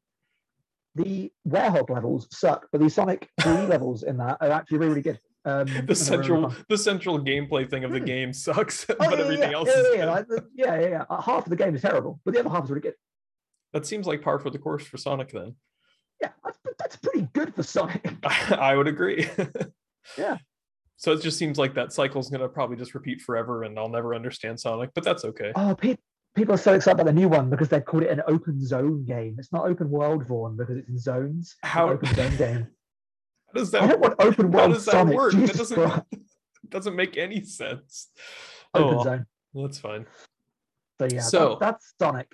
The 0.94 1.32
Werehog 1.48 1.88
levels 1.90 2.28
suck, 2.30 2.68
but 2.72 2.80
the 2.80 2.88
Sonic 2.90 3.28
3D 3.40 3.68
levels 3.68 4.02
in 4.02 4.16
that 4.18 4.38
are 4.40 4.50
actually 4.50 4.78
really 4.78 4.90
really 4.90 5.02
good. 5.02 5.18
Um, 5.44 5.66
the 5.66 5.72
really, 5.72 5.82
really 5.82 5.94
central 5.96 6.54
the 6.68 6.78
central 6.78 7.18
gameplay 7.18 7.68
thing 7.68 7.82
of 7.84 7.90
the 7.92 7.98
Hmm. 7.98 8.04
game 8.04 8.32
sucks 8.32 8.86
Oh, 8.90 8.94
but 8.98 9.18
yeah, 9.18 9.24
everything 9.24 9.50
yeah, 9.50 9.56
else 9.56 9.68
yeah, 9.68 9.80
is 9.80 9.86
yeah, 9.92 9.96
good. 10.04 10.06
like, 10.10 10.28
the- 10.28 10.48
yeah, 10.54 10.80
yeah, 10.80 10.88
yeah. 10.88 11.04
Uh, 11.10 11.20
Half 11.20 11.46
of 11.46 11.50
the 11.50 11.56
game 11.56 11.74
is 11.74 11.82
terrible, 11.82 12.20
but 12.24 12.32
the 12.34 12.40
other 12.40 12.48
half 12.50 12.64
is 12.64 12.70
really 12.70 12.80
good. 12.82 12.94
that 13.72 13.84
seems 13.86 14.06
like 14.06 14.22
par 14.22 14.38
for 14.38 14.50
the 14.50 14.58
course 14.58 14.86
for 14.86 14.98
sonic 14.98 15.30
then 15.32 15.56
Yeah, 16.20 16.28
that's, 16.44 16.58
that's 16.78 16.96
pretty 16.96 17.28
good 17.32 17.54
for 17.54 17.62
Sonic. 17.62 18.02
i 18.70 18.76
would 18.76 18.86
agree 18.86 19.28
Yeah. 20.18 20.38
So 21.02 21.10
it 21.12 21.20
just 21.20 21.36
seems 21.36 21.58
like 21.58 21.74
that 21.74 21.92
cycle's 21.92 22.30
going 22.30 22.42
to 22.42 22.48
probably 22.48 22.76
just 22.76 22.94
repeat 22.94 23.20
forever 23.20 23.64
and 23.64 23.76
i'll 23.76 23.88
never 23.88 24.14
understand 24.14 24.60
sonic 24.60 24.90
but 24.94 25.02
that's 25.02 25.24
okay 25.24 25.50
Oh, 25.56 25.74
pe- 25.74 25.96
people 26.36 26.54
are 26.54 26.58
so 26.58 26.74
excited 26.74 26.94
about 27.00 27.06
the 27.06 27.12
new 27.20 27.28
one 27.28 27.50
because 27.50 27.68
they've 27.68 27.84
called 27.84 28.04
it 28.04 28.10
an 28.10 28.22
open 28.28 28.64
zone 28.64 29.04
game. 29.04 29.34
It's 29.38 29.52
not 29.52 29.66
open 29.66 29.90
world, 29.90 30.24
Vaughan, 30.28 30.56
because 30.56 30.76
it's 30.76 30.88
in 30.88 30.98
zones. 30.98 31.56
How- 31.64 31.90
open 31.90 32.14
zone 32.14 32.36
game. 32.44 32.66
how 33.48 33.52
does 33.58 33.74
I 33.74 33.80
that 33.80 33.88
don't 33.90 34.00
want 34.00 34.14
open 34.20 34.52
how 34.52 34.68
does 34.68 34.84
that 34.84 34.92
Sonic. 34.92 35.16
work 35.16 35.32
that 35.32 35.56
doesn't 35.56 36.04
doesn't 36.68 36.94
make 36.96 37.16
any 37.16 37.44
sense 37.44 38.08
Open 38.72 38.86
oh 38.88 38.94
well, 38.94 39.04
zone. 39.04 39.26
that's 39.54 39.78
fine 39.78 40.06
So 41.00 41.08
yeah, 41.12 41.20
So- 41.20 41.48
that, 41.60 41.72
that's 41.72 41.94
Sonic. 42.00 42.28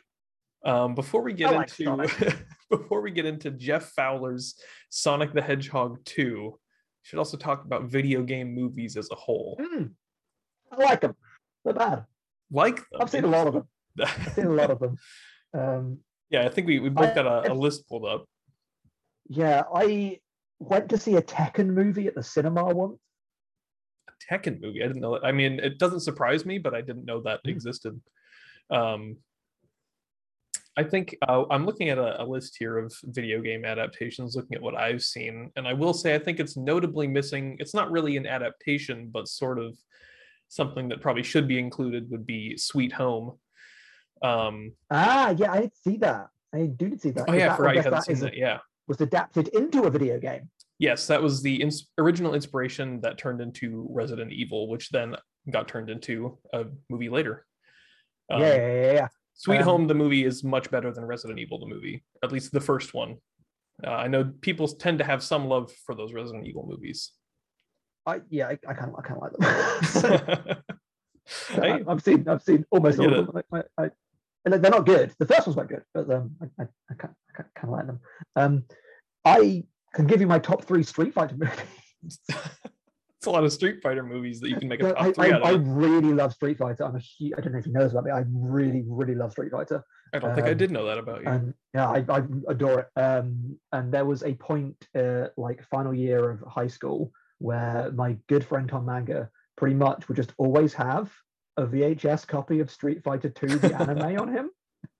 Um, 0.64 0.94
before 0.94 1.22
we 1.22 1.33
get 1.33 1.54
I 1.54 1.57
like 1.57 1.81
into 1.81 2.37
before 2.70 3.00
we 3.00 3.12
get 3.12 3.24
into 3.24 3.50
Jeff 3.52 3.92
Fowler's 3.96 4.57
Sonic 4.90 5.33
the 5.33 5.40
Hedgehog 5.40 6.04
2, 6.04 6.52
we 6.52 6.59
should 7.09 7.18
also 7.18 7.38
talk 7.38 7.64
about 7.64 7.85
video 7.85 8.23
game 8.23 8.55
movies 8.55 8.94
as 8.99 9.11
a 9.11 9.14
whole. 9.14 9.59
Mm, 9.59 9.92
I 10.71 10.77
like 10.77 11.01
them. 11.01 11.14
They're 11.64 11.73
bad. 11.73 12.05
Like 12.53 12.77
them. 12.77 13.01
I've 13.01 13.09
seen 13.09 13.25
a 13.25 13.29
lot 13.29 13.47
of 13.47 13.55
them. 13.55 13.66
I've 13.99 14.33
seen 14.35 14.47
a 14.47 14.51
lot 14.53 14.71
of 14.71 14.79
them. 14.79 14.97
Um, 15.55 16.01
yeah, 16.29 16.44
I 16.44 16.51
think 16.51 16.66
we, 16.66 16.79
we 16.79 16.90
both 16.90 17.12
I- 17.12 17.14
got 17.14 17.27
a, 17.47 17.51
a 17.51 17.55
list 17.55 17.88
pulled 17.88 18.05
up. 18.05 18.27
yeah, 19.31 19.62
I 19.75 20.21
went 20.59 20.90
to 20.90 20.99
see 20.99 21.16
a 21.16 21.23
Tekken 21.23 21.68
movie 21.68 22.07
at 22.07 22.14
the 22.14 22.23
cinema 22.23 22.64
once. 22.66 22.99
A 24.11 24.12
Tekken 24.35 24.61
movie. 24.61 24.85
I 24.85 24.88
didn't 24.88 25.01
know 25.01 25.14
that. 25.14 25.25
I 25.25 25.33
mean, 25.33 25.59
it 25.59 25.79
doesn't 25.79 26.01
surprise 26.01 26.44
me, 26.44 26.59
but 26.59 26.75
I 26.75 26.83
didn't 26.83 27.07
know 27.07 27.23
that 27.23 27.40
Mm. 27.47 27.51
existed. 27.53 27.99
Um, 28.71 29.16
I 30.78 30.84
think 30.84 31.16
uh, 31.28 31.44
I'm 31.50 31.66
looking 31.66 31.88
at 31.88 31.98
a, 31.98 32.22
a 32.22 32.24
list 32.24 32.56
here 32.56 32.78
of 32.78 32.94
video 33.06 33.40
game 33.42 33.64
adaptations, 33.64 34.36
looking 34.36 34.54
at 34.54 34.62
what 34.62 34.76
I've 34.76 35.02
seen, 35.02 35.50
and 35.56 35.66
I 35.66 35.72
will 35.72 35.92
say 35.92 36.14
I 36.14 36.20
think 36.20 36.38
it's 36.38 36.56
notably 36.56 37.08
missing. 37.08 37.56
It's 37.58 37.74
not 37.74 37.90
really 37.90 38.16
an 38.16 38.26
adaptation, 38.28 39.08
but 39.12 39.26
sort 39.26 39.58
of 39.58 39.76
something 40.48 40.88
that 40.90 41.00
probably 41.00 41.24
should 41.24 41.48
be 41.48 41.58
included 41.58 42.08
would 42.12 42.24
be 42.24 42.56
Sweet 42.56 42.92
Home. 42.92 43.38
Um, 44.22 44.72
Ah, 44.90 45.30
yeah, 45.36 45.50
I 45.52 45.60
did 45.62 45.76
see 45.76 45.96
that. 45.98 46.28
I 46.54 46.66
do 46.66 46.96
see 46.96 47.10
that. 47.10 47.24
oh 47.28 47.32
yeah, 47.34 47.46
I 47.46 47.48
that, 47.48 47.56
forgot 47.56 47.68
you 47.70 47.74
guess 47.74 47.84
hadn't 47.84 47.98
that 47.98 48.04
seen 48.04 48.16
is 48.16 48.22
a- 48.22 48.24
that. 48.26 48.36
Yeah, 48.36 48.58
was 48.86 49.00
adapted 49.00 49.48
into 49.48 49.82
a 49.82 49.90
video 49.90 50.18
game. 50.20 50.48
yes, 50.78 51.08
that 51.08 51.20
was 51.20 51.42
the 51.42 51.56
ins- 51.60 51.90
original 51.98 52.34
inspiration 52.34 53.00
that 53.00 53.18
turned 53.18 53.40
into 53.40 53.86
Resident 53.90 54.32
Evil, 54.32 54.68
which 54.68 54.90
then 54.90 55.16
got 55.50 55.66
turned 55.66 55.90
into 55.90 56.38
a 56.52 56.66
movie 56.88 57.08
later. 57.08 57.44
Um, 58.30 58.42
yeah, 58.42 58.54
yeah, 58.54 58.82
yeah, 58.82 58.92
yeah. 58.92 59.08
Sweet 59.38 59.59
Um, 59.59 59.64
Home, 59.64 59.87
the 59.87 59.94
movie, 59.94 60.24
is 60.24 60.42
much 60.42 60.68
better 60.70 60.92
than 60.92 61.05
Resident 61.05 61.38
Evil, 61.38 61.59
the 61.61 61.66
movie. 61.66 62.05
At 62.24 62.33
least 62.33 62.53
the 62.53 62.61
first 62.61 62.92
one. 62.92 63.16
Uh, 63.87 63.90
I 63.90 64.09
know 64.09 64.33
people 64.40 64.66
tend 64.66 64.98
to 64.98 65.05
have 65.05 65.22
some 65.22 65.46
love 65.46 65.72
for 65.87 65.94
those 65.94 66.12
Resident 66.12 66.46
Evil 66.46 66.66
movies. 66.68 67.12
I 68.05 68.20
yeah, 68.31 68.48
I, 68.48 68.74
kind 68.74 68.92
of 68.92 68.98
I 68.98 69.03
kind 69.03 69.20
of 69.20 69.22
like 69.22 70.37
them. 70.44 70.57
I- 71.62 71.68
I, 71.68 71.85
I've 71.87 72.03
seen 72.03 72.29
I've 72.29 72.42
seen 72.42 72.64
almost 72.70 72.98
all 72.98 73.14
of 73.14 73.27
them. 73.27 73.42
I, 73.53 73.59
I, 73.59 73.85
I, 73.85 73.90
and 74.44 74.55
they're 74.55 74.70
not 74.70 74.87
good. 74.87 75.12
The 75.18 75.27
first 75.27 75.46
one's 75.46 75.55
quite 75.57 75.68
good, 75.68 75.83
but 75.94 76.11
um, 76.11 76.35
I, 76.40 76.62
I, 76.62 76.66
I 76.90 76.94
kind 76.94 77.14
I 77.38 77.42
kind 77.42 77.48
of 77.64 77.70
like 77.70 77.87
them. 77.87 78.01
Um, 78.35 78.64
I 79.24 79.64
can 79.94 80.07
give 80.07 80.20
you 80.20 80.27
my 80.27 80.38
top 80.38 80.64
three 80.64 80.83
Street 80.83 81.14
Fighter 81.14 81.37
movies. 81.38 82.18
It's 83.18 83.26
a 83.26 83.31
lot 83.31 83.42
of 83.42 83.52
Street 83.52 83.83
Fighter 83.83 84.04
movies 84.04 84.38
that 84.40 84.48
you 84.48 84.57
can 84.57 84.68
make 84.68 84.81
a 84.81 84.92
top 84.92 85.02
I, 85.02 85.12
three 85.12 85.33
I, 85.33 85.37
out 85.37 85.44
I 85.44 85.50
really 85.50 86.12
love 86.12 86.33
Street 86.33 86.57
Fighter. 86.57 86.85
I'm 86.85 86.94
a 86.94 87.00
huge, 87.00 87.33
I 87.37 87.40
don't 87.40 87.52
know 87.52 87.59
if 87.59 87.66
you 87.66 87.72
know 87.72 87.83
this 87.83 87.90
about 87.90 88.04
me. 88.04 88.12
I 88.12 88.22
really, 88.33 88.85
really 88.87 89.16
love 89.16 89.33
Street 89.33 89.50
Fighter. 89.50 89.83
I 90.14 90.20
don't 90.20 90.37
think 90.37 90.46
I 90.46 90.52
um, 90.52 90.57
did 90.57 90.70
know 90.70 90.87
that 90.87 90.98
about 90.98 91.22
you. 91.22 91.28
And 91.28 91.52
yeah, 91.74 91.88
I, 91.88 92.04
I 92.09 92.22
adore 92.46 92.81
it. 92.81 93.00
Um, 93.00 93.59
and 93.72 93.92
there 93.92 94.04
was 94.04 94.22
a 94.22 94.35
point, 94.35 94.76
uh, 94.96 95.28
like 95.37 95.64
final 95.64 95.92
year 95.92 96.31
of 96.31 96.44
high 96.46 96.68
school, 96.68 97.11
where 97.38 97.90
my 97.92 98.16
good 98.28 98.44
friend 98.44 98.68
Tom 98.68 98.87
Manga 98.87 99.28
pretty 99.57 99.74
much 99.74 100.07
would 100.07 100.16
just 100.16 100.33
always 100.38 100.72
have 100.74 101.12
a 101.57 101.66
VHS 101.66 102.24
copy 102.24 102.61
of 102.61 102.70
Street 102.70 103.02
Fighter 103.02 103.31
2, 103.31 103.46
the 103.59 103.74
anime 103.81 104.20
on 104.20 104.33
him. 104.33 104.50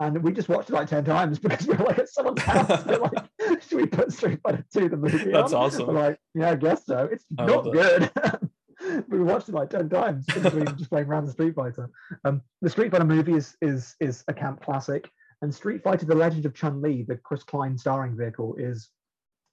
And 0.00 0.20
we 0.24 0.33
just 0.33 0.48
watched 0.48 0.70
it 0.70 0.72
like 0.72 0.88
10 0.88 1.04
times 1.04 1.38
because 1.38 1.68
we 1.68 1.76
were 1.76 1.85
like 1.85 2.00
at 2.00 2.09
someone's 2.09 2.42
house. 2.42 2.85
We're 2.85 2.98
like, 2.98 3.28
should 3.68 3.79
we 3.79 3.87
put 3.87 4.12
Street 4.12 4.40
Fighter 4.42 4.64
2, 4.73 4.88
the 4.88 4.97
movie? 4.97 5.31
That's 5.31 5.53
on? 5.53 5.64
awesome. 5.64 5.87
We're 5.87 5.94
like, 5.94 6.21
yeah, 6.35 6.51
I 6.51 6.55
guess 6.57 6.87
so. 6.87 7.09
It's 7.11 7.25
I 7.38 7.47
not 7.47 7.64
good. 7.73 8.11
we 9.09 9.21
watched 9.21 9.49
it 9.49 9.55
like 9.55 9.71
10 9.71 9.88
times 9.88 10.27
between 10.27 10.66
just 10.77 10.90
playing 10.90 11.07
around 11.07 11.25
random 11.25 11.33
Street 11.33 11.55
Fighter. 11.55 11.90
Um, 12.25 12.42
the 12.62 12.71
Street 12.71 12.90
Fighter 12.90 13.05
movie 13.05 13.35
is, 13.35 13.57
is, 13.61 13.94
is 14.01 14.25
a 14.29 14.35
camp 14.35 14.62
classic. 14.62 15.11
And 15.42 15.55
Street 15.55 15.83
Fighter: 15.83 16.05
The 16.05 16.14
Legend 16.14 16.47
of 16.47 16.55
Chun 16.55 16.83
Li, 16.83 17.05
the 17.07 17.16
Chris 17.16 17.44
Klein 17.44 17.79
starring 17.79 18.16
vehicle, 18.16 18.57
is, 18.59 18.90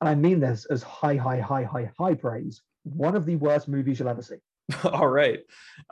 and 0.02 0.10
I 0.10 0.16
mean 0.16 0.40
this 0.40 0.66
as 0.66 0.82
high, 0.82 1.16
high, 1.16 1.40
high, 1.40 1.64
high, 1.64 1.92
high 1.98 2.16
praise. 2.16 2.64
One 2.84 3.16
of 3.16 3.26
the 3.26 3.36
worst 3.36 3.68
movies 3.68 4.00
you'll 4.00 4.10
ever 4.10 4.24
see. 4.24 4.38
All 4.84 5.08
right, 5.08 5.40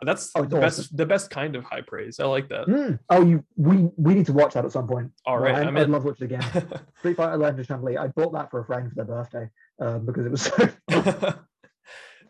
that's 0.03 0.31
Oh, 0.35 0.43
the 0.45 0.59
best 0.59 0.79
awesome. 0.79 0.97
the 0.97 1.05
best 1.05 1.29
kind 1.29 1.55
of 1.55 1.63
high 1.63 1.81
praise. 1.81 2.19
I 2.19 2.25
like 2.25 2.49
that. 2.49 2.65
Mm. 2.67 2.97
Oh, 3.09 3.23
you, 3.23 3.43
we, 3.55 3.89
we 3.97 4.15
need 4.15 4.25
to 4.25 4.33
watch 4.33 4.53
that 4.55 4.65
at 4.65 4.71
some 4.71 4.87
point. 4.87 5.11
All 5.25 5.37
right, 5.37 5.53
I, 5.55 5.61
I'm 5.61 5.77
I'd 5.77 5.83
in. 5.83 5.91
love 5.91 6.01
to 6.03 6.07
watch 6.09 6.21
it 6.21 6.25
again. 6.25 6.41
Street 6.99 7.15
Fighter: 7.17 7.37
Legend 7.37 7.59
of 7.59 7.67
Chun. 7.67 7.97
I 7.97 8.07
bought 8.07 8.33
that 8.33 8.49
for 8.49 8.61
a 8.61 8.65
friend 8.65 8.89
for 8.89 8.95
their 8.95 9.05
birthday 9.05 9.49
um, 9.79 10.05
because 10.05 10.25
it 10.25 10.31
was 10.31 10.41
so. 10.41 10.69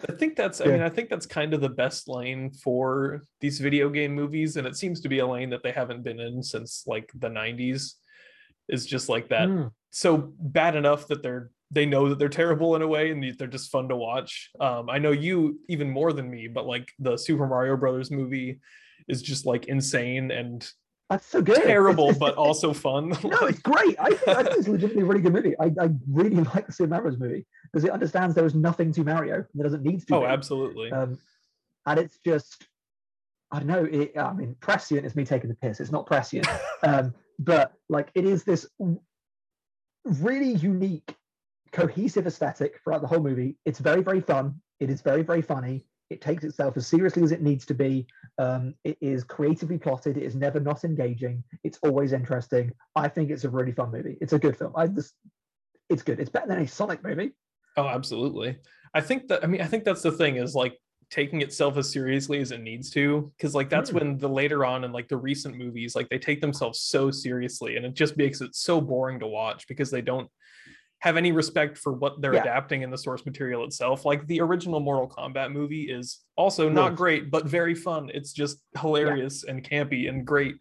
I 0.10 0.12
think 0.12 0.36
that's 0.36 0.60
I 0.60 0.66
Yeah. 0.66 0.72
mean 0.74 0.82
I 0.82 0.90
think 0.90 1.10
that's 1.10 1.26
kind 1.26 1.54
of 1.54 1.62
the 1.62 1.70
best 1.70 2.10
lane 2.10 2.52
for 2.52 3.22
these 3.40 3.60
video 3.60 3.90
game 3.90 4.14
movies 4.14 4.58
and 4.58 4.68
it 4.68 4.76
seems 4.76 5.00
to 5.02 5.08
be 5.10 5.20
a 5.20 5.28
lane 5.28 5.50
that 5.52 5.64
they 5.64 5.72
haven't 5.72 6.04
been 6.04 6.20
in 6.20 6.44
since 6.44 6.84
like 6.86 7.10
the 7.16 7.30
90s 7.30 7.94
is 8.68 8.86
just 8.86 9.08
like 9.08 9.30
that 9.30 9.48
Mm. 9.48 9.72
so 9.92 10.34
bad 10.40 10.76
enough 10.76 11.08
that 11.08 11.24
they're 11.24 11.52
they 11.72 11.86
know 11.86 12.10
that 12.10 12.20
they're 12.20 12.30
terrible 12.30 12.76
in 12.76 12.82
a 12.82 12.88
way 12.88 13.12
and 13.12 13.24
they're 13.38 13.48
just 13.48 13.72
fun 13.72 13.90
to 13.90 13.96
watch 13.96 14.50
um 14.60 14.90
I 14.90 15.00
know 15.00 15.12
you 15.12 15.60
even 15.70 15.90
more 15.90 16.14
than 16.14 16.30
me 16.30 16.48
but 16.48 16.66
like 16.66 16.90
the 17.00 17.18
Super 17.18 17.48
Mario 17.48 17.76
Brothers 17.78 18.12
movie 18.12 18.60
is 19.08 19.22
just 19.22 19.46
like 19.46 19.66
insane 19.66 20.32
and 20.32 20.68
That's 21.10 21.26
so 21.26 21.42
good. 21.42 21.64
terrible 21.64 22.14
but 22.14 22.36
also 22.46 22.74
fun 22.74 23.10
No, 23.24 23.38
it's 23.48 23.60
great. 23.60 23.96
I 24.00 24.10
think, 24.14 24.28
I 24.38 24.44
think 24.44 24.58
it's 24.58 24.68
legitimately 24.68 25.02
a 25.04 25.06
really 25.06 25.22
good 25.22 25.34
movie. 25.34 25.56
I, 25.60 25.72
I 25.80 25.90
really 26.08 26.36
like 26.56 26.68
the 26.68 26.74
Super 26.74 26.90
Mario 26.90 27.10
Bros. 27.10 27.20
movie 27.20 27.46
because 27.72 27.84
it 27.86 27.92
understands 27.92 28.36
there 28.36 28.46
is 28.46 28.56
nothing 28.56 28.92
to 28.94 29.04
Mario 29.04 29.36
and 29.36 29.46
there 29.56 29.64
doesn't 29.64 29.84
need 29.84 30.06
to 30.08 30.16
oh 30.16 30.20
be. 30.22 30.26
absolutely 30.28 30.92
Um, 30.92 31.18
and 31.86 32.00
it's 32.00 32.18
just, 32.26 32.66
I 33.52 33.60
don't 33.60 33.68
know. 33.68 33.84
It, 33.86 34.18
I 34.18 34.32
mean, 34.34 34.56
prescient 34.62 35.06
is 35.06 35.16
me 35.16 35.26
taking 35.26 35.50
the 35.50 35.56
piss. 35.56 35.80
It's 35.80 35.92
not 35.92 36.06
prescient, 36.06 36.48
um, 36.84 37.14
but 37.40 37.74
like 37.90 38.10
it 38.16 38.26
is 38.26 38.44
this 38.44 38.66
really 40.06 40.54
unique, 40.54 41.14
cohesive 41.74 42.28
aesthetic 42.28 42.80
throughout 42.84 43.02
the 43.02 43.08
whole 43.08 43.20
movie. 43.20 43.58
It's 43.66 43.80
very, 43.80 44.02
very 44.02 44.22
fun. 44.22 44.62
It 44.80 44.90
is 44.90 45.02
very, 45.02 45.24
very 45.24 45.42
funny. 45.42 45.86
It 46.10 46.22
takes 46.22 46.44
itself 46.44 46.78
as 46.78 46.86
seriously 46.88 47.24
as 47.24 47.32
it 47.32 47.42
needs 47.42 47.66
to 47.66 47.74
be. 47.74 48.06
Um, 48.38 48.76
it 48.84 48.98
is 49.02 49.24
creatively 49.24 49.80
plotted. 49.80 50.16
It 50.16 50.24
is 50.24 50.36
never 50.36 50.60
not 50.60 50.84
engaging. 50.84 51.44
It's 51.64 51.80
always 51.84 52.14
interesting. 52.14 52.72
I 52.96 53.08
think 53.08 53.32
it's 53.32 53.44
a 53.46 53.50
really 53.50 53.72
fun 53.72 53.92
movie. 53.92 54.18
It's 54.22 54.34
a 54.34 54.40
good 54.40 54.56
film. 54.56 54.74
I 54.76 54.88
just, 54.88 55.14
it's 55.90 56.04
good. 56.04 56.20
It's 56.20 56.30
better 56.30 56.48
than 56.48 56.60
a 56.62 56.68
Sonic 56.68 57.04
movie. 57.04 57.32
Oh, 57.76 57.88
absolutely. 57.88 58.58
I 58.94 59.02
think 59.02 59.28
that 59.30 59.44
I 59.44 59.48
mean 59.48 59.62
I 59.62 59.66
think 59.66 59.84
that's 59.84 60.04
the 60.04 60.12
thing 60.12 60.36
is 60.36 60.54
like 60.54 60.78
taking 61.10 61.42
itself 61.42 61.78
as 61.78 61.92
seriously 61.92 62.40
as 62.40 62.52
it 62.52 62.62
needs 62.62 62.92
to 62.92 63.32
because 63.36 63.56
like 63.56 63.70
that's 63.70 63.90
Mm. 63.90 63.94
when 63.94 64.18
the 64.20 64.30
later 64.30 64.66
on 64.66 64.84
in 64.84 64.92
like 64.92 65.08
the 65.08 65.18
recent 65.18 65.58
movies 65.58 65.96
like 65.96 66.10
they 66.10 66.20
take 66.20 66.42
themselves 66.42 66.80
so 66.82 67.10
seriously 67.10 67.76
and 67.76 67.86
it 67.86 67.94
just 67.94 68.18
makes 68.18 68.42
it 68.42 68.56
so 68.56 68.80
boring 68.80 69.20
to 69.20 69.28
watch 69.28 69.68
because 69.68 69.90
they 69.90 70.02
don't 70.02 70.30
have 71.04 71.18
any 71.18 71.34
respect 71.34 71.78
for 71.78 71.92
what 71.92 72.22
they're 72.22 72.34
Yeah. 72.34 72.44
adapting 72.44 72.82
in 72.82 72.90
the 72.90 72.98
source 72.98 73.26
material 73.26 73.66
itself 73.66 74.06
like 74.06 74.26
the 74.28 74.40
original 74.40 74.80
Mortal 74.80 75.10
Kombat 75.10 75.52
movie 75.52 75.84
is 75.92 76.24
also 76.38 76.70
not 76.70 76.96
great 76.96 77.30
but 77.30 77.46
very 77.46 77.76
fun 77.76 78.10
it's 78.14 78.32
just 78.32 78.64
hilarious 78.80 79.44
and 79.44 79.62
campy 79.70 80.08
and 80.08 80.26
great 80.26 80.56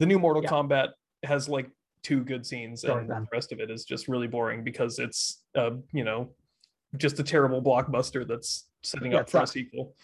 the 0.00 0.06
new 0.06 0.18
Mortal 0.18 0.42
Yeah. 0.42 0.50
Kombat 0.50 0.88
has 1.22 1.48
like 1.48 1.70
two 2.02 2.24
good 2.24 2.44
scenes 2.44 2.80
Sorry, 2.80 3.02
and 3.02 3.08
the 3.08 3.28
rest 3.32 3.52
of 3.52 3.60
it 3.60 3.70
is 3.70 3.84
just 3.84 4.08
really 4.08 4.26
boring 4.26 4.64
because 4.64 4.98
it's 4.98 5.44
uh 5.54 5.70
you 5.92 6.02
know 6.02 6.30
just 6.96 7.20
a 7.20 7.22
terrible 7.22 7.62
blockbuster 7.62 8.26
that's 8.26 8.68
setting 8.82 9.12
Yeah, 9.12 9.18
up 9.20 9.30
for 9.30 9.42
a 9.42 9.46
sequel. 9.46 9.94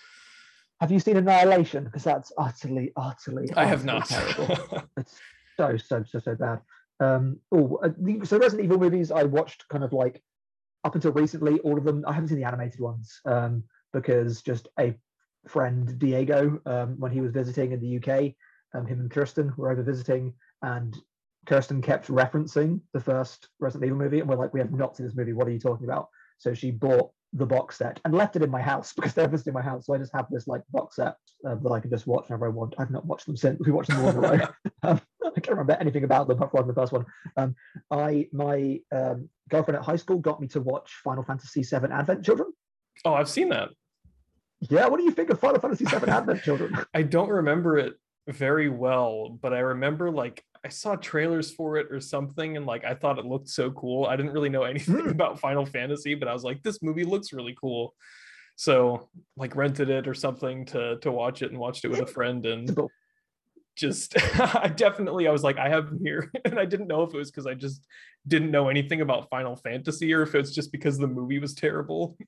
Have 0.80 0.92
you 0.92 1.00
seen 1.00 1.16
Annihilation? 1.16 1.84
Because 1.84 2.04
that's 2.04 2.30
utterly, 2.36 2.92
utterly. 2.96 3.48
I 3.56 3.64
have 3.64 3.84
not. 3.84 4.06
Terrible. 4.06 4.82
It's 4.98 5.18
so, 5.56 5.76
so, 5.78 6.04
so, 6.06 6.18
so 6.18 6.34
bad. 6.34 6.60
Um, 7.00 7.40
oh, 7.52 7.76
uh, 7.82 7.90
so 8.24 8.38
Resident 8.38 8.64
Evil 8.64 8.78
movies 8.78 9.10
I 9.10 9.24
watched 9.24 9.68
kind 9.68 9.84
of 9.84 9.92
like 9.92 10.22
up 10.84 10.94
until 10.94 11.12
recently, 11.12 11.58
all 11.60 11.78
of 11.78 11.84
them. 11.84 12.04
I 12.06 12.12
haven't 12.12 12.28
seen 12.28 12.38
the 12.38 12.44
animated 12.44 12.80
ones 12.80 13.20
um, 13.24 13.64
because 13.92 14.42
just 14.42 14.68
a 14.78 14.94
friend 15.48 15.98
Diego, 15.98 16.60
um, 16.66 16.96
when 16.98 17.12
he 17.12 17.20
was 17.20 17.32
visiting 17.32 17.72
in 17.72 17.80
the 17.80 17.96
UK, 17.96 18.34
um, 18.74 18.86
him 18.86 19.00
and 19.00 19.10
Kirsten 19.10 19.52
were 19.56 19.70
over 19.70 19.82
visiting, 19.82 20.34
and 20.62 20.96
Kirsten 21.46 21.82
kept 21.82 22.08
referencing 22.08 22.80
the 22.92 23.00
first 23.00 23.48
Resident 23.60 23.86
Evil 23.86 23.98
movie, 23.98 24.20
and 24.20 24.28
we're 24.28 24.36
like, 24.36 24.54
we 24.54 24.60
have 24.60 24.72
not 24.72 24.96
seen 24.96 25.06
this 25.06 25.16
movie. 25.16 25.32
What 25.32 25.48
are 25.48 25.52
you 25.52 25.58
talking 25.58 25.86
about? 25.86 26.08
So 26.38 26.54
she 26.54 26.70
bought 26.70 27.10
the 27.32 27.46
box 27.46 27.78
set 27.78 28.00
and 28.04 28.14
left 28.14 28.36
it 28.36 28.42
in 28.42 28.50
my 28.50 28.60
house 28.60 28.92
because 28.96 29.14
they're 29.14 29.28
visiting 29.28 29.54
my 29.54 29.62
house. 29.62 29.86
So 29.86 29.94
I 29.94 29.98
just 29.98 30.14
have 30.14 30.26
this 30.30 30.46
like 30.46 30.62
box 30.70 30.96
set 30.96 31.16
uh, 31.46 31.56
that 31.56 31.70
I 31.70 31.80
can 31.80 31.90
just 31.90 32.06
watch 32.06 32.28
whenever 32.28 32.46
I 32.46 32.50
want. 32.50 32.74
I've 32.78 32.90
not 32.90 33.06
watched 33.06 33.26
them 33.26 33.36
since 33.36 33.58
we 33.64 33.72
watched 33.72 33.90
them 33.90 34.04
all 34.04 34.10
in 34.10 34.16
a 34.16 34.48
row. 34.82 34.98
I 35.36 35.40
can't 35.40 35.50
remember 35.56 35.76
anything 35.80 36.04
about 36.04 36.28
them 36.28 36.36
apart 36.42 36.52
from 36.64 36.68
the 36.68 36.74
first 36.74 36.92
one. 36.92 37.04
Um, 37.36 37.54
I 37.90 38.28
my 38.32 38.80
um, 38.92 39.28
girlfriend 39.48 39.76
at 39.78 39.84
high 39.84 39.96
school 39.96 40.18
got 40.18 40.40
me 40.40 40.46
to 40.48 40.60
watch 40.60 40.92
Final 41.02 41.24
Fantasy 41.24 41.62
VII 41.62 41.90
Advent 41.90 42.24
Children. 42.24 42.52
oh, 43.04 43.14
I've 43.14 43.28
seen 43.28 43.48
that. 43.50 43.70
Yeah, 44.60 44.86
what 44.86 44.98
do 44.98 45.04
you 45.04 45.10
think 45.10 45.30
of 45.30 45.40
Final 45.40 45.60
Fantasy 45.60 45.84
VII 45.84 46.08
Advent 46.08 46.42
Children? 46.42 46.76
I 46.94 47.02
don't 47.02 47.28
remember 47.28 47.76
it 47.78 47.94
very 48.28 48.68
well, 48.70 49.38
but 49.42 49.52
I 49.52 49.58
remember 49.58 50.10
like 50.10 50.42
I 50.64 50.68
saw 50.70 50.96
trailers 50.96 51.50
for 51.50 51.76
it 51.76 51.88
or 51.90 52.00
something, 52.00 52.56
and 52.56 52.64
like 52.64 52.84
I 52.84 52.94
thought 52.94 53.18
it 53.18 53.26
looked 53.26 53.48
so 53.50 53.70
cool. 53.72 54.06
I 54.06 54.16
didn't 54.16 54.32
really 54.32 54.48
know 54.48 54.62
anything 54.72 54.98
Hmm. 55.00 55.08
about 55.10 55.40
Final 55.40 55.66
Fantasy, 55.66 56.14
but 56.14 56.28
I 56.28 56.32
was 56.32 56.44
like, 56.44 56.62
this 56.62 56.82
movie 56.82 57.04
looks 57.04 57.32
really 57.32 57.54
cool. 57.60 57.94
So 58.56 59.08
like 59.36 59.56
rented 59.56 59.90
it 59.90 60.06
or 60.06 60.14
something 60.14 60.64
to 60.66 60.96
to 61.00 61.10
watch 61.10 61.42
it 61.42 61.50
and 61.50 61.58
watched 61.58 61.84
it 61.84 61.88
with 61.88 62.00
a 62.00 62.06
friend 62.06 62.46
and. 62.46 62.76
Just 63.76 64.14
I 64.40 64.68
definitely 64.68 65.26
I 65.26 65.32
was 65.32 65.42
like 65.42 65.58
I 65.58 65.68
have 65.68 65.90
them 65.90 66.00
here 66.02 66.30
and 66.44 66.58
I 66.58 66.64
didn't 66.64 66.86
know 66.86 67.02
if 67.02 67.14
it 67.14 67.18
was 67.18 67.30
because 67.30 67.46
I 67.46 67.54
just 67.54 67.86
didn't 68.26 68.50
know 68.50 68.68
anything 68.68 69.00
about 69.00 69.28
Final 69.30 69.56
Fantasy 69.56 70.12
or 70.14 70.22
if 70.22 70.34
it's 70.34 70.52
just 70.52 70.72
because 70.72 70.98
the 70.98 71.06
movie 71.06 71.38
was 71.38 71.54
terrible. 71.54 72.16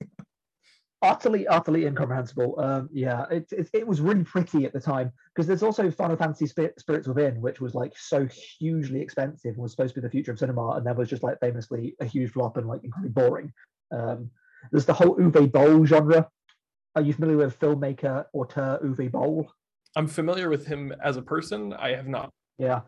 utterly, 1.03 1.47
utterly 1.47 1.87
incomprehensible. 1.87 2.59
Um, 2.59 2.89
yeah, 2.93 3.27
it, 3.31 3.47
it, 3.53 3.71
it 3.73 3.87
was 3.87 4.01
really 4.01 4.25
pretty 4.25 4.65
at 4.65 4.73
the 4.73 4.81
time 4.81 5.13
because 5.35 5.47
there's 5.47 5.63
also 5.63 5.91
Final 5.91 6.17
Fantasy 6.17 6.47
Spir- 6.47 6.75
Spirits 6.79 7.09
Within, 7.09 7.41
which 7.41 7.61
was 7.61 7.75
like 7.75 7.93
so 7.97 8.27
hugely 8.59 9.01
expensive 9.01 9.55
and 9.55 9.63
was 9.63 9.73
supposed 9.73 9.95
to 9.95 10.01
be 10.01 10.07
the 10.07 10.11
future 10.11 10.33
of 10.33 10.39
cinema, 10.39 10.71
and 10.71 10.87
that 10.87 10.97
was 10.97 11.09
just 11.09 11.23
like 11.23 11.39
famously 11.41 11.95
a 12.01 12.05
huge 12.05 12.33
flop 12.33 12.57
and 12.57 12.67
like 12.67 12.83
incredibly 12.85 13.13
boring. 13.13 13.53
Um, 13.93 14.31
there's 14.71 14.87
the 14.87 14.95
whole 14.95 15.17
Uwe 15.17 15.51
Boll 15.51 15.85
genre. 15.87 16.29
Are 16.95 17.03
you 17.03 17.13
familiar 17.13 17.37
with 17.37 17.59
filmmaker 17.59 18.25
auteur 18.33 18.81
Uwe 18.83 19.11
Boll? 19.11 19.51
I'm 19.97 20.07
familiar 20.07 20.51
with 20.51 20.67
him 20.67 20.95
as 21.03 21.17
a 21.17 21.23
person. 21.23 21.73
I 21.73 21.91
have 21.97 22.07
not. 22.07 22.31
Yeah. 22.59 22.83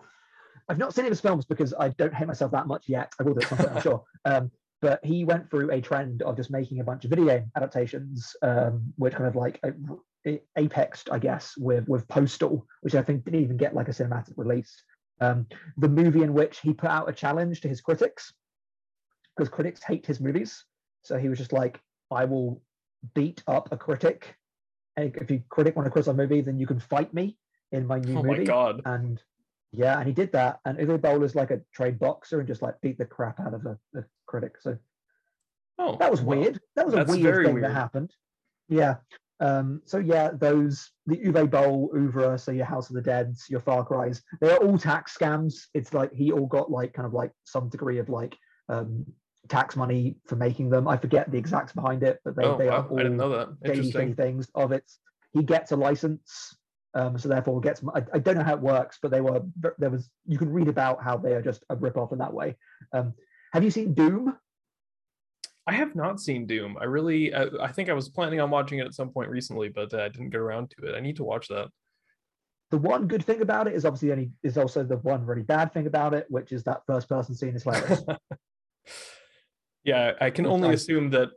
I've 0.69 0.79
not 0.79 0.95
seen 0.95 1.07
his 1.07 1.21
films 1.21 1.47
because 1.47 1.73
I 1.79 1.89
don't 1.89 2.15
hate 2.15 2.29
myself 2.29 2.53
that 2.53 2.67
much 2.67 2.85
yet. 2.89 3.13
I 3.19 3.23
will 3.23 3.35
do 3.35 3.41
at 3.41 3.49
some 3.49 3.59
point, 3.59 3.71
I'm 3.73 3.83
sure. 3.83 4.05
Um, 4.25 4.51
but 4.81 5.05
he 5.05 5.25
went 5.25 5.51
through 5.51 5.73
a 5.73 5.81
trend 5.81 6.23
of 6.23 6.37
just 6.37 6.51
making 6.51 6.79
a 6.81 6.85
bunch 6.85 7.05
of 7.05 7.11
video 7.11 7.27
game 7.27 7.51
adaptations, 7.57 8.37
um, 8.43 8.93
which 8.97 9.15
kind 9.15 9.27
of 9.27 9.35
like 9.35 9.59
a- 9.65 10.41
apexed, 10.57 11.11
I 11.11 11.19
guess, 11.19 11.55
with 11.57 11.89
with 11.89 12.07
Postal, 12.09 12.65
which 12.83 12.95
I 12.95 13.03
think 13.03 13.25
didn't 13.25 13.41
even 13.41 13.57
get 13.57 13.75
like 13.75 13.89
a 13.89 13.93
cinematic 13.93 14.35
release. 14.37 14.83
Um, 15.21 15.47
the 15.79 15.89
movie 15.89 16.23
in 16.23 16.33
which 16.33 16.61
he 16.61 16.73
put 16.73 16.91
out 16.91 17.09
a 17.09 17.13
challenge 17.13 17.61
to 17.63 17.69
his 17.69 17.81
critics 17.81 18.33
because 19.37 19.49
critics 19.49 19.83
hate 19.83 20.07
his 20.07 20.21
movies. 20.21 20.65
So 21.03 21.19
he 21.19 21.29
was 21.29 21.39
just 21.39 21.53
like, 21.53 21.81
I 22.11 22.25
will 22.25 22.63
beat 23.15 23.43
up 23.47 23.73
a 23.73 23.77
critic. 23.77 24.35
If 25.03 25.31
you 25.31 25.43
critic 25.49 25.77
want 25.77 25.87
to 25.87 25.91
criticize 25.91 26.13
a 26.15 26.17
movie, 26.17 26.41
then 26.41 26.59
you 26.59 26.67
can 26.67 26.81
fight 26.81 27.13
me 27.15 27.37
in 27.73 27.87
my 27.87 27.99
new 27.99 28.19
Oh 28.19 28.23
movie 28.23 28.39
my 28.41 28.45
god. 28.45 28.83
and 28.85 29.23
yeah, 29.73 29.99
and 29.99 30.07
he 30.07 30.15
did 30.15 30.33
that. 30.33 30.61
And 30.65 30.79
Uwe 30.79 31.01
Boll 31.01 31.23
is 31.25 31.35
like 31.35 31.51
a 31.51 31.61
trained 31.75 31.99
boxer 31.99 32.39
and 32.41 32.49
just 32.49 32.63
like 32.63 32.81
beat 32.81 32.99
the 32.99 33.05
crap 33.05 33.39
out 33.41 33.55
of 33.55 33.67
a, 33.67 33.79
a 33.99 34.05
critic. 34.27 34.57
So 34.61 34.79
Oh, 35.79 35.97
that 35.99 36.11
was 36.11 36.21
well, 36.23 36.41
weird. 36.41 36.61
That 36.75 36.87
was 36.87 36.95
a 36.95 37.05
weird 37.05 37.45
thing 37.47 37.55
weird. 37.55 37.65
that 37.65 37.73
happened. 37.73 38.13
Yeah. 38.69 38.97
Um, 39.41 39.81
so 39.85 39.99
yeah, 39.99 40.31
those 40.33 40.91
the 41.07 41.17
Uwe 41.19 41.49
Boll, 41.49 41.91
Oeuvre, 41.95 42.37
so 42.39 42.51
your 42.51 42.65
House 42.65 42.89
of 42.91 42.97
the 42.97 43.03
Dead's, 43.03 43.47
your 43.49 43.61
Far 43.61 43.85
Cries, 43.85 44.21
they 44.41 44.51
are 44.51 44.57
all 44.57 44.77
tax 44.79 45.17
scams. 45.17 45.67
It's 45.75 45.95
like 45.95 46.13
he 46.13 46.33
all 46.33 46.47
got 46.47 46.71
like 46.71 46.93
kind 46.95 47.07
of 47.07 47.15
like 47.15 47.31
some 47.45 47.69
degree 47.69 47.99
of 47.99 48.09
like 48.09 48.37
um 48.69 49.07
tax 49.49 49.77
money 49.77 50.17
for 50.27 50.37
making 50.37 50.71
them. 50.71 50.89
I 50.89 50.97
forget 50.97 51.31
the 51.31 51.39
exacts 51.39 51.73
behind 51.73 52.03
it, 52.03 52.21
but 52.25 52.37
they, 52.37 52.45
oh, 52.45 52.57
they 52.57 52.69
wow. 52.69 52.77
are 52.77 52.89
all 52.89 52.99
I 52.99 53.03
didn't 53.03 53.17
know 53.17 53.31
that. 53.31 53.49
shady, 53.67 53.91
shady 53.91 54.13
things 54.15 54.49
of 54.55 54.73
it. 54.73 54.91
He 55.33 55.43
gets 55.43 55.73
a 55.73 55.77
license, 55.77 56.57
um, 56.95 57.19
so 57.19 57.29
therefore 57.29 57.61
gets. 57.61 57.83
I, 57.95 58.03
I 58.13 58.19
don't 58.19 58.37
know 58.37 58.45
how 58.45 58.55
it 58.55 58.61
works, 58.61 58.99
but 59.01 59.11
they 59.11 59.21
were 59.21 59.43
there 59.79 59.91
was 59.91 60.11
you 60.27 60.39
can 60.39 60.53
read 60.53 60.69
about 60.69 61.03
how 61.03 61.17
they 61.17 61.35
are 61.35 61.43
just 61.43 61.65
a 61.71 61.77
rip 61.77 61.97
off 61.97 62.13
in 62.13 62.19
that 62.19 62.33
way. 62.33 62.57
Um, 62.93 63.15
have 63.53 63.65
you 63.65 63.71
seen 63.71 63.95
Doom? 63.95 64.37
I 65.67 65.73
have 65.73 65.95
not 65.95 66.19
seen 66.19 66.47
Doom. 66.47 66.79
I 66.81 66.85
really, 66.85 67.35
I, 67.35 67.47
I 67.61 67.69
think 67.69 67.91
I 67.91 67.93
was 67.93 68.09
planning 68.09 68.41
on 68.41 68.49
watching 68.49 68.79
it 68.79 68.87
at 68.87 68.95
some 68.95 69.11
point 69.11 69.29
recently, 69.29 69.69
but 69.69 69.93
uh, 69.93 69.99
I 69.99 70.09
didn't 70.09 70.31
get 70.31 70.41
around 70.41 70.71
to 70.71 70.87
it. 70.87 70.97
I 70.97 71.01
need 71.01 71.17
to 71.17 71.25
watch 71.25 71.49
that. 71.49 71.69
The 72.71 72.79
one 72.79 73.07
good 73.07 73.25
thing 73.25 73.43
about 73.43 73.67
it 73.67 73.75
is 73.75 73.85
obviously 73.85 74.11
only 74.13 74.31
is 74.43 74.57
also 74.57 74.83
the 74.83 74.97
one 74.97 75.27
really 75.27 75.43
bad 75.43 75.73
thing 75.75 75.87
about 75.87 76.15
it, 76.15 76.27
which 76.31 76.53
is 76.53 76.65
that 76.65 76.87
first 76.87 77.09
person 77.09 77.35
scene 77.35 77.55
is 77.55 77.65
hilarious. 77.65 78.03
yeah, 79.85 80.13
I 80.21 80.31
can 80.31 80.47
only 80.47 80.73
assume 80.73 81.11
that. 81.11 81.31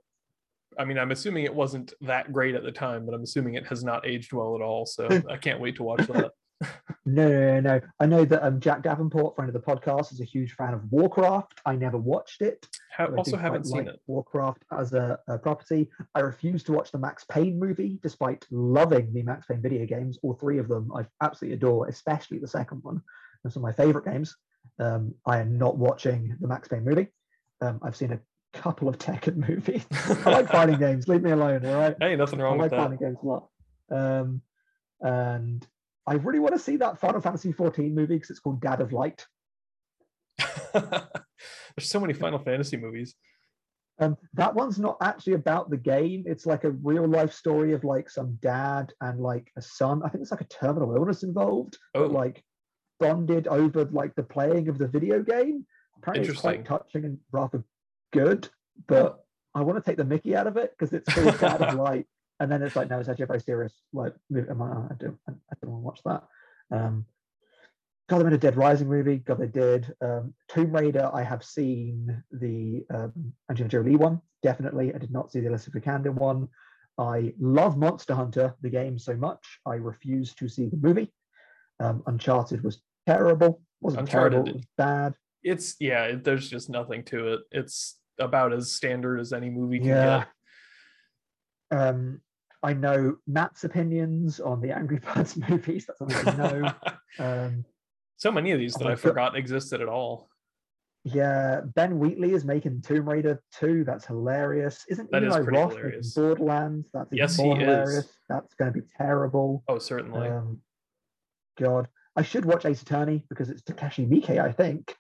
I 0.80 0.86
mean, 0.86 0.98
I'm 0.98 1.12
assuming 1.12 1.44
it 1.44 1.54
wasn't 1.54 1.94
that 2.02 2.32
great 2.32 2.56
at 2.56 2.64
the 2.64 2.72
time, 2.72 3.06
but 3.06 3.14
I'm 3.14 3.24
assuming 3.24 3.56
it 3.56 3.68
has 3.68 3.84
not 3.84 4.08
aged 4.08 4.32
well 4.32 4.56
at 4.56 4.62
all. 4.62 4.86
So 4.86 5.08
I 5.30 5.38
can't 5.38 5.60
wait 5.60 5.76
to 5.78 5.84
watch 5.84 6.08
that. 6.08 6.32
No, 7.06 7.28
no, 7.28 7.60
no, 7.60 7.60
no. 7.62 7.82
I 8.00 8.06
know 8.06 8.26
that 8.26 8.46
um, 8.46 8.60
Jack 8.60 8.84
Davenport, 8.84 9.36
friend 9.36 9.50
of 9.50 9.54
the 9.54 9.60
podcast, 9.60 10.14
is 10.14 10.22
a 10.22 10.26
huge 10.26 10.54
fan 10.54 10.76
of 10.76 10.84
Warcraft. 10.92 11.60
I 11.66 11.76
never 11.76 11.98
watched 11.98 12.44
it. 12.44 12.68
Ha- 12.96 13.06
I 13.06 13.16
also 13.16 13.38
haven't 13.38 13.66
seen 13.66 13.86
like 13.86 13.96
it. 13.96 14.02
Warcraft 14.06 14.64
as 14.72 14.94
a, 14.94 15.18
a 15.28 15.40
property. 15.40 15.90
I 16.14 16.20
refuse 16.20 16.64
to 16.66 16.72
watch 16.72 16.92
the 16.92 17.00
Max 17.00 17.24
Payne 17.24 17.60
movie, 17.60 18.00
despite 18.04 18.46
loving 18.52 19.12
the 19.14 19.24
Max 19.24 19.48
Payne 19.48 19.64
video 19.64 19.88
games. 19.88 20.20
All 20.22 20.36
three 20.36 20.60
of 20.60 20.68
them 20.68 20.92
I 20.96 21.06
absolutely 21.24 21.56
adore, 21.56 21.88
especially 21.88 22.38
the 22.38 22.48
second 22.48 22.84
one. 22.84 23.02
Those 23.44 23.58
are 23.58 23.62
my 23.62 23.72
favorite 23.72 24.06
games. 24.06 24.36
Um, 24.80 25.16
I 25.26 25.40
am 25.40 25.58
not 25.58 25.78
watching 25.78 26.38
the 26.40 26.48
Max 26.48 26.68
Payne 26.68 26.86
movie. 26.86 27.08
Um, 27.62 27.80
I've 27.82 27.96
seen 27.96 28.12
a 28.14 28.20
couple 28.54 28.88
of 28.90 28.98
Tekken 28.98 29.36
movies. 29.48 29.86
I 30.26 30.30
like 30.30 30.50
fighting 30.50 30.78
games. 30.80 31.08
Leave 31.08 31.22
me 31.24 31.32
alone, 31.32 31.66
all 31.66 31.76
right? 31.80 31.96
hey, 32.00 32.16
nothing 32.16 32.40
I 32.42 32.44
wrong 32.44 32.58
like 32.58 32.72
with 32.72 32.72
that. 32.72 32.84
fighting 32.90 32.98
games 32.98 33.18
a 33.24 33.26
lot. 33.26 33.48
Um, 33.92 34.42
and 35.02 35.66
I 36.08 36.14
really 36.16 36.40
want 36.40 36.54
to 36.54 36.60
see 36.60 36.78
that 36.78 37.00
Final 37.00 37.22
Fantasy 37.22 37.52
14 37.52 37.94
movie 37.96 38.16
because 38.16 38.30
it's 38.30 38.40
called 38.40 38.62
Dad 38.62 38.82
of 38.82 38.92
Light. 38.94 39.26
There's 40.74 41.90
so 41.90 42.00
many 42.00 42.14
Final 42.14 42.40
Fantasy 42.40 42.78
movies. 42.78 43.16
Um, 44.00 44.18
that 44.34 44.56
one's 44.56 44.80
not 44.80 44.98
actually 45.02 45.34
about 45.34 45.70
the 45.70 45.78
game. 45.78 46.24
It's 46.26 46.46
like 46.46 46.64
a 46.64 46.72
real 46.72 47.08
life 47.08 47.34
story 47.34 47.74
of 47.74 47.84
like 47.84 48.10
some 48.10 48.38
dad 48.42 48.92
and 49.02 49.20
like 49.20 49.52
a 49.58 49.62
son. 49.62 50.02
I 50.04 50.10
think 50.10 50.24
it's 50.24 50.32
like 50.32 50.42
a 50.42 50.46
terminal 50.46 50.96
illness 50.96 51.24
involved, 51.24 51.78
Oh. 51.94 52.02
but 52.04 52.12
like 52.12 52.44
bonded 53.00 53.48
over 53.48 53.86
like 53.86 54.16
the 54.16 54.24
playing 54.24 54.70
of 54.70 54.78
the 54.78 54.88
video 54.88 55.22
game. 55.22 55.66
Apparently, 55.98 56.30
it's 56.30 56.42
quite 56.42 56.66
touching 56.66 57.06
and 57.06 57.20
rather 57.32 57.64
good. 58.12 58.50
But 58.88 59.24
I 59.54 59.62
want 59.62 59.84
to 59.84 59.90
take 59.90 59.98
the 59.98 60.06
Mickey 60.06 60.36
out 60.36 60.48
of 60.48 60.58
it 60.58 60.72
because 60.78 60.94
it's 60.94 61.14
called 61.14 61.40
Dad 61.40 61.62
of 61.62 61.76
Light, 61.76 62.06
and 62.40 62.52
then 62.52 62.64
it's 62.64 62.76
like 62.76 62.90
no, 62.90 63.00
it's 63.00 63.10
actually 63.10 63.24
a 63.24 63.28
very 63.28 63.42
serious 63.42 63.74
like 63.94 64.14
like, 64.30 64.46
oh, 64.50 64.88
I 64.90 64.96
don't, 64.98 65.18
I 65.28 65.56
don't 65.62 65.72
want 65.72 65.82
to 65.82 65.86
watch 65.86 66.02
that. 66.06 66.24
Um, 66.76 67.06
God, 68.10 68.20
they 68.20 68.24
made 68.26 68.34
a 68.34 68.38
Dead 68.38 68.58
Rising 68.58 68.90
movie. 68.90 69.18
God, 69.18 69.40
they 69.40 69.48
did. 69.48 69.94
Um, 70.02 70.34
Tomb 70.50 70.74
Raider, 70.74 71.10
I 71.14 71.24
have 71.24 71.44
seen 71.44 72.24
the 72.32 72.84
um, 72.94 73.34
Angelina 73.50 73.70
Jolie 73.70 73.96
one, 73.96 74.22
definitely. 74.44 74.94
I 74.94 74.98
did 74.98 75.12
not 75.12 75.32
see 75.32 75.40
the 75.40 75.48
Alicia 75.48 75.72
Vikander 75.72 76.14
one. 76.14 76.50
I 76.98 77.34
love 77.40 77.78
Monster 77.78 78.14
Hunter, 78.14 78.54
the 78.62 78.70
game, 78.70 79.00
so 79.00 79.16
much. 79.16 79.60
I 79.66 79.76
refuse 79.76 80.34
to 80.36 80.50
see 80.50 80.68
the 80.68 80.78
movie. 80.78 81.12
Um, 81.80 82.04
Uncharted 82.06 82.64
was 82.64 82.82
terrible. 83.08 83.62
Wasn't 83.80 84.02
Uncharted 84.02 84.32
terrible. 84.32 84.50
It 84.50 84.56
was 84.56 84.66
bad. 84.78 85.14
It's 85.44 85.76
yeah, 85.80 86.04
it, 86.04 86.24
there's 86.24 86.50
just 86.50 86.70
nothing 86.70 87.04
to 87.06 87.34
it. 87.34 87.40
It's 87.52 87.98
about 88.22 88.54
as 88.54 88.72
standard 88.72 89.20
as 89.20 89.34
any 89.34 89.50
movie 89.50 89.80
can 89.80 89.88
Yeah. 89.88 90.26
get. 91.72 91.78
Um, 91.80 92.22
I 92.64 92.74
know 92.74 93.18
Matt's 93.28 93.64
opinions 93.64 94.40
on 94.40 94.62
the 94.62 94.72
Angry 94.72 95.00
Birds 95.16 95.36
movies. 95.38 95.86
That's 95.88 96.00
something 96.00 96.28
I 96.28 96.38
know. 96.62 96.74
Um, 97.20 97.66
so 98.16 98.32
many 98.32 98.52
of 98.52 98.60
these 98.60 98.74
that 98.76 98.86
I 98.88 98.92
God. 98.92 99.00
forgot 99.02 99.36
existed 99.36 99.82
at 99.82 99.90
all. 99.90 100.30
Yeah, 101.04 101.60
Ben 101.76 102.00
Wheatley 102.00 102.32
is 102.34 102.46
making 102.46 102.84
Tomb 102.84 103.10
Raider 103.10 103.42
2. 103.60 103.84
That's 103.84 104.06
hilarious. 104.06 104.86
Isn't 104.88 105.12
That 105.12 105.24
is 105.24 105.34
Eli 105.34 105.44
pretty 105.44 105.58
Roth 105.60 105.72
hilarious. 105.74 106.14
Borderlands? 106.14 106.88
That's 106.94 107.10
Yes, 107.12 107.38
more 107.38 107.58
is. 107.58 107.64
hilarious. 107.64 108.18
That's 108.30 108.54
going 108.54 108.72
to 108.72 108.80
be 108.82 108.88
terrible. 108.98 109.64
Oh, 109.68 109.78
certainly. 109.78 110.30
Um, 110.30 110.62
God, 111.60 111.90
I 112.16 112.22
should 112.22 112.46
watch 112.46 112.66
Ace 112.66 112.82
Attorney 112.82 113.26
because 113.28 113.50
it's 113.50 113.62
Takashi 113.64 114.08
Miike, 114.08 114.40
I 114.40 114.52
think. 114.54 114.96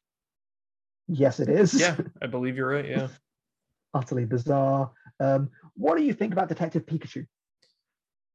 Yes, 1.07 1.39
it 1.39 1.49
is. 1.49 1.73
yeah, 1.79 1.95
I 2.21 2.27
believe 2.27 2.55
you're 2.57 2.69
right. 2.69 2.87
Yeah. 2.87 3.07
Utterly 3.93 4.25
bizarre. 4.25 4.91
Um, 5.19 5.49
what 5.75 5.97
do 5.97 6.03
you 6.03 6.13
think 6.13 6.31
about 6.33 6.47
Detective 6.47 6.85
Pikachu? 6.85 7.25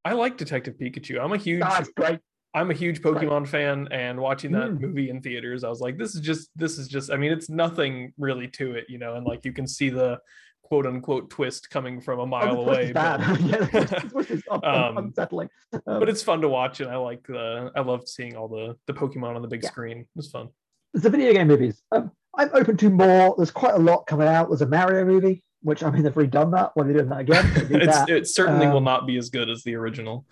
I 0.05 0.13
like 0.13 0.37
Detective 0.37 0.75
Pikachu. 0.81 1.21
I'm 1.21 1.33
a 1.33 1.37
huge 1.39 1.61
That's 1.63 1.89
great. 1.91 2.21
I'm 2.55 2.71
a 2.71 2.75
huge 2.75 3.01
Right. 3.05 3.15
Pokemon 3.15 3.49
fan 3.49 3.89
and 3.91 4.19
watching 4.21 4.53
that 4.53 4.71
Mm. 4.71 4.81
movie 4.81 5.11
in 5.11 5.21
theaters, 5.21 5.65
I 5.65 5.69
was 5.69 5.81
like, 5.81 5.99
this 5.99 6.15
is 6.15 6.21
just 6.21 6.51
this 6.57 6.79
is 6.79 6.89
just 6.89 7.11
I 7.11 7.17
mean, 7.17 7.33
it's 7.33 7.49
nothing 7.51 8.13
really 8.19 8.49
to 8.49 8.73
it, 8.75 8.87
you 8.89 8.99
know, 8.99 9.15
and 9.17 9.27
like 9.27 9.45
you 9.45 9.53
can 9.53 9.67
see 9.67 9.89
the 9.91 10.21
quote 10.63 10.87
unquote 10.87 11.29
twist 11.31 11.71
coming 11.71 12.01
from 12.01 12.19
a 12.19 12.23
Oh, 12.23 12.27
mile 12.27 12.61
away. 12.61 12.93
But, 12.93 13.19
bad. 13.21 13.41
yeah, 13.41 13.57
the 13.59 13.67
twist- 13.67 13.91
the 13.91 14.09
twist 14.11 14.31
is 14.31 14.43
un- 14.51 14.61
un- 14.65 14.75
Um, 14.75 14.99
unsettling. 14.99 15.49
Um, 15.73 15.81
but 16.01 16.09
it's 16.09 16.23
fun 16.23 16.41
to 16.43 16.49
watch 16.49 16.81
and 16.81 16.91
I 16.91 16.97
like 16.97 17.27
the 17.27 17.71
I 17.75 17.81
love 17.81 18.07
seeing 18.09 18.37
all 18.37 18.49
the 18.49 18.77
the 18.87 18.95
Pokemon 18.95 19.35
on 19.37 19.43
the 19.43 19.49
big 19.49 19.63
Yeah. 19.63 19.71
screen. 19.71 19.99
It 20.01 20.09
was 20.15 20.31
fun. 20.31 20.49
the 20.95 21.11
video 21.11 21.33
game 21.35 21.49
movies. 21.49 21.83
Um, 21.93 22.11
I'm 22.37 22.51
open 22.53 22.77
to 22.79 22.91
more. 22.91 23.35
There's 23.37 23.51
quite 23.51 23.75
a 23.75 23.79
lot 23.79 24.07
coming 24.07 24.29
out. 24.29 24.49
There's 24.49 24.63
a 24.63 24.67
Mario 24.67 25.05
movie, 25.05 25.43
which 25.63 25.83
I 25.83 25.91
mean 25.91 26.03
they've 26.03 26.13
redone 26.15 26.31
done 26.31 26.51
that. 26.53 26.71
Why 26.75 26.85
are 26.85 26.87
they 26.89 26.93
doing 26.95 27.09
that 27.09 27.21
again? 27.21 27.53
Do 27.69 27.79
that. 27.87 28.09
it 28.09 28.29
certainly 28.29 28.67
will 28.67 28.79
Um, 28.79 28.85
not 28.85 29.07
be 29.07 29.17
as 29.17 29.31
good 29.31 29.49
as 29.51 29.63
the 29.65 29.75
original. 29.77 30.27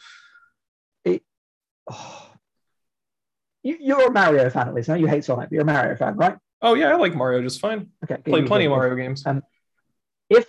Oh. 1.06 1.18
You, 3.66 3.78
you're 3.80 4.08
a 4.08 4.12
Mario 4.12 4.50
fan 4.50 4.68
at 4.68 4.74
least. 4.74 4.90
I 4.90 4.92
know 4.92 5.00
you 5.00 5.06
hate 5.06 5.24
Sonic, 5.24 5.48
but 5.48 5.52
you're 5.52 5.62
a 5.62 5.64
Mario 5.64 5.96
fan, 5.96 6.16
right? 6.16 6.36
Oh 6.60 6.74
yeah, 6.74 6.90
I 6.90 6.96
like 6.96 7.14
Mario 7.14 7.40
just 7.40 7.60
fine. 7.60 7.88
Okay. 8.04 8.20
Play 8.22 8.42
plenty 8.42 8.66
of. 8.66 8.72
Mario 8.72 8.94
games. 8.94 9.24
Um, 9.24 9.42
If 10.28 10.46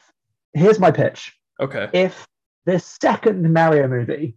here's 0.53 0.79
my 0.79 0.91
pitch. 0.91 1.33
Okay. 1.57 1.87
If 1.93 2.27
the 2.65 2.77
second 2.77 3.53
Mario 3.53 3.87
movie 3.87 4.35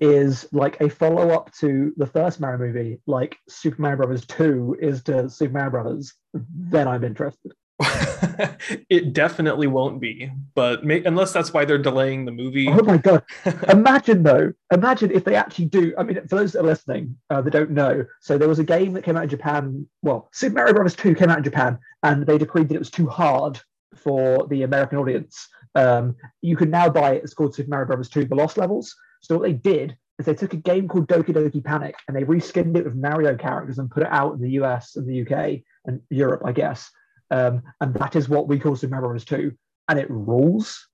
is 0.00 0.48
like 0.52 0.80
a 0.80 0.88
follow 0.88 1.30
up 1.30 1.52
to 1.54 1.92
the 1.96 2.06
first 2.06 2.40
Mario 2.40 2.58
movie, 2.58 3.00
like 3.06 3.36
Super 3.48 3.80
Mario 3.82 3.98
Brothers 3.98 4.24
2 4.26 4.78
is 4.80 5.02
to 5.04 5.28
Super 5.28 5.52
Mario 5.52 5.70
Brothers, 5.70 6.14
then 6.34 6.88
I'm 6.88 7.04
interested. 7.04 7.52
it 8.90 9.12
definitely 9.14 9.66
won't 9.66 10.00
be, 10.00 10.30
but 10.54 10.84
may, 10.84 11.02
unless 11.04 11.32
that's 11.32 11.52
why 11.52 11.64
they're 11.64 11.78
delaying 11.78 12.24
the 12.24 12.32
movie. 12.32 12.68
Oh 12.68 12.82
my 12.82 12.98
god! 12.98 13.22
imagine 13.68 14.22
though, 14.22 14.52
imagine 14.70 15.10
if 15.10 15.24
they 15.24 15.34
actually 15.34 15.64
do. 15.66 15.94
I 15.96 16.02
mean, 16.02 16.20
for 16.28 16.36
those 16.36 16.52
that 16.52 16.60
are 16.60 16.66
listening 16.66 17.16
uh, 17.30 17.40
that 17.40 17.50
don't 17.50 17.70
know, 17.70 18.04
so 18.20 18.36
there 18.36 18.48
was 18.48 18.58
a 18.58 18.64
game 18.64 18.92
that 18.92 19.04
came 19.04 19.16
out 19.16 19.22
in 19.22 19.30
Japan. 19.30 19.86
Well, 20.02 20.28
Super 20.32 20.56
Mario 20.56 20.74
Brothers 20.74 20.94
2 20.96 21.14
came 21.14 21.30
out 21.30 21.38
in 21.38 21.44
Japan, 21.44 21.78
and 22.02 22.26
they 22.26 22.36
decreed 22.36 22.68
that 22.68 22.74
it 22.74 22.80
was 22.80 22.90
too 22.90 23.06
hard 23.06 23.58
for 23.96 24.46
the 24.48 24.62
American 24.62 24.98
audience. 24.98 25.48
Um, 25.74 26.16
you 26.42 26.56
can 26.56 26.70
now 26.70 26.90
buy 26.90 27.14
it. 27.14 27.24
It's 27.24 27.32
called 27.32 27.54
Super 27.54 27.70
Mario 27.70 27.86
Brothers 27.86 28.10
2: 28.10 28.26
The 28.26 28.34
Lost 28.34 28.58
Levels. 28.58 28.94
So 29.20 29.36
what 29.36 29.42
they 29.42 29.52
did 29.52 29.96
is 30.18 30.26
they 30.26 30.34
took 30.34 30.52
a 30.52 30.58
game 30.58 30.88
called 30.88 31.08
Doki 31.08 31.34
Doki 31.34 31.62
Panic 31.64 31.96
and 32.06 32.16
they 32.16 32.24
reskinned 32.24 32.76
it 32.76 32.84
with 32.84 32.94
Mario 32.94 33.36
characters 33.36 33.78
and 33.78 33.90
put 33.90 34.02
it 34.02 34.08
out 34.10 34.34
in 34.34 34.40
the 34.40 34.50
US 34.52 34.96
and 34.96 35.08
the 35.08 35.22
UK 35.22 35.60
and 35.86 36.00
Europe, 36.10 36.42
I 36.44 36.52
guess. 36.52 36.90
Um, 37.30 37.62
and 37.80 37.94
that 37.94 38.16
is 38.16 38.28
what 38.28 38.48
we 38.48 38.58
call 38.58 38.76
Super 38.76 38.94
Mario 38.94 39.08
Bros. 39.10 39.24
2, 39.24 39.52
and 39.88 39.98
it 39.98 40.10
rules. 40.10 40.88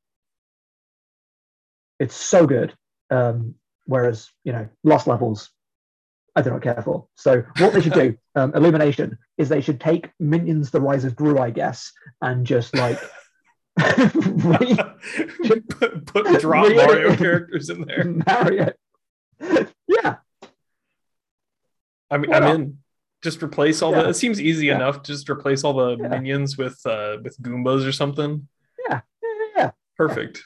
It's 1.98 2.14
so 2.14 2.46
good. 2.46 2.74
Um, 3.10 3.54
whereas, 3.86 4.30
you 4.44 4.52
know, 4.52 4.68
Lost 4.84 5.06
Levels, 5.06 5.50
I 6.34 6.42
do 6.42 6.50
not 6.50 6.62
care 6.62 6.82
for. 6.82 7.06
So 7.14 7.42
what 7.58 7.72
they 7.72 7.80
should 7.80 7.94
do, 7.94 8.16
um, 8.34 8.54
Illumination, 8.54 9.16
is 9.38 9.48
they 9.48 9.62
should 9.62 9.80
take 9.80 10.10
Minions: 10.20 10.70
The 10.70 10.80
Rise 10.80 11.04
of 11.04 11.16
Gru, 11.16 11.38
I 11.38 11.50
guess, 11.50 11.90
and 12.20 12.46
just 12.46 12.76
like 12.76 12.98
re- 13.76 14.76
put, 15.68 16.06
put 16.06 16.40
drop 16.40 16.68
Mario 16.74 17.16
characters 17.16 17.68
in 17.70 17.82
there. 17.82 18.04
Mario. 18.26 18.72
yeah, 19.86 20.16
I 22.10 22.16
mean, 22.18 22.30
Why 22.30 22.36
I'm 22.36 22.42
not? 22.42 22.54
in. 22.56 22.78
Just 23.22 23.42
replace 23.42 23.82
all 23.82 23.92
Yeah. 23.92 24.02
the. 24.04 24.08
It 24.10 24.14
seems 24.14 24.40
easy 24.40 24.66
Yeah. 24.66 24.76
enough. 24.76 25.02
Just 25.02 25.28
replace 25.28 25.64
all 25.64 25.72
the 25.74 25.96
Yeah. 25.96 26.08
minions 26.08 26.56
with 26.56 26.78
uh 26.86 27.16
with 27.22 27.40
Goombas 27.42 27.86
or 27.86 27.92
something. 27.92 28.46
yeah, 28.88 29.00
yeah, 29.22 29.30
yeah. 29.56 29.70
Perfect. 29.96 30.44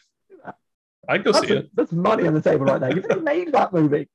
I'd 1.09 1.25
go 1.25 1.33
That's, 1.33 1.47
see 1.47 1.55
a- 1.55 1.59
it. 1.59 1.71
that's 1.75 1.91
money 1.93 2.27
on 2.29 2.35
the 2.35 2.41
table 2.41 2.67
right 2.67 2.81
there. 2.81 2.95
You've 2.95 3.23
made 3.25 3.53
that 3.53 3.73
movie. 3.73 4.09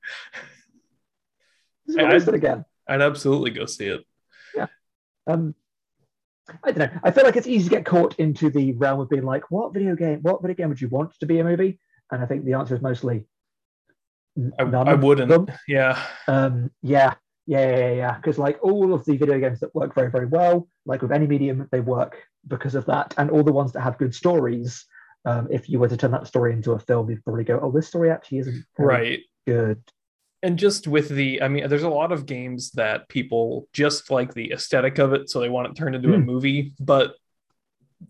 Just 1.87 1.97
release 1.99 2.27
it 2.27 2.33
again. 2.33 2.63
I'd 2.87 3.01
absolutely 3.01 3.51
go 3.51 3.65
see 3.65 3.87
it. 3.87 4.05
Yeah. 4.55 4.67
Um, 5.27 5.53
I 6.63 6.71
don't 6.71 6.91
know. 6.91 6.99
I 7.03 7.11
feel 7.11 7.23
like 7.23 7.35
it's 7.35 7.47
easy 7.47 7.69
to 7.69 7.75
get 7.75 7.85
caught 7.85 8.15
into 8.19 8.49
the 8.49 8.73
realm 8.73 8.99
of 8.99 9.09
being 9.09 9.23
like, 9.23 9.49
what 9.49 9.73
video 9.73 9.95
game? 9.95 10.19
What 10.21 10.41
video 10.41 10.55
game 10.55 10.69
would 10.69 10.81
you 10.81 10.89
want 10.89 11.17
to 11.19 11.25
be 11.25 11.39
a 11.39 11.43
movie? 11.43 11.79
And 12.11 12.21
I 12.21 12.25
think 12.27 12.45
the 12.45 12.53
answer 12.53 12.75
is 12.75 12.81
mostly 12.81 13.25
I, 14.59 14.63
none 14.63 14.87
I 14.87 14.93
of 14.93 15.03
wouldn't. 15.03 15.29
them. 15.29 15.47
Yeah. 15.67 15.99
Um, 16.27 16.71
yeah, 16.81 17.15
yeah, 17.47 17.67
yeah, 17.67 17.77
yeah, 17.77 17.93
yeah. 17.93 18.15
Because 18.15 18.37
like 18.37 18.59
all 18.61 18.93
of 18.93 19.05
the 19.05 19.17
video 19.17 19.39
games 19.39 19.59
that 19.61 19.73
work 19.73 19.95
very, 19.95 20.11
very 20.11 20.27
well, 20.27 20.67
like 20.85 21.01
with 21.01 21.11
any 21.11 21.25
medium, 21.27 21.67
they 21.71 21.79
work 21.79 22.17
because 22.47 22.75
of 22.75 22.85
that, 22.85 23.13
and 23.17 23.31
all 23.31 23.43
the 23.43 23.51
ones 23.53 23.71
that 23.73 23.81
have 23.81 23.97
good 23.97 24.13
stories. 24.13 24.85
Um, 25.25 25.47
if 25.49 25.67
you 25.67 25.79
were 25.79 25.89
to 25.89 25.97
turn 25.97 26.11
that 26.11 26.27
story 26.27 26.53
into 26.53 26.73
a 26.73 26.79
film, 26.79 27.09
you'd 27.09 27.23
probably 27.23 27.43
go, 27.43 27.59
"Oh, 27.59 27.71
this 27.71 27.87
story 27.87 28.11
actually 28.11 28.39
isn't 28.39 28.65
right 28.77 29.21
good." 29.47 29.81
And 30.45 30.59
just 30.59 30.87
with 30.87 31.09
the 31.09 31.41
i 31.41 31.47
mean 31.47 31.67
there's 31.67 31.83
a 31.83 31.89
lot 31.89 32.11
of 32.11 32.25
games 32.27 32.71
that 32.71 33.09
people 33.09 33.67
just 33.73 34.11
like 34.11 34.33
the 34.33 34.51
aesthetic 34.51 34.99
of 34.99 35.11
it 35.13 35.29
so 35.29 35.39
they 35.39 35.49
want 35.49 35.67
it 35.67 35.75
turned 35.75 35.95
into 35.95 36.13
a 36.13 36.17
Hmm. 36.17 36.25
movie 36.25 36.73
but 36.79 37.15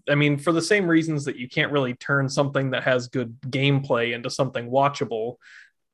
i 0.10 0.16
mean 0.16 0.38
for 0.38 0.52
the 0.52 0.62
same 0.62 0.86
reasons 0.88 1.26
that 1.26 1.38
you 1.38 1.48
can't 1.48 1.72
really 1.72 1.94
turn 1.94 2.28
something 2.28 2.72
that 2.72 2.84
has 2.84 3.08
good 3.08 3.38
gameplay 3.48 4.14
into 4.14 4.30
something 4.30 4.70
watchable 4.70 5.38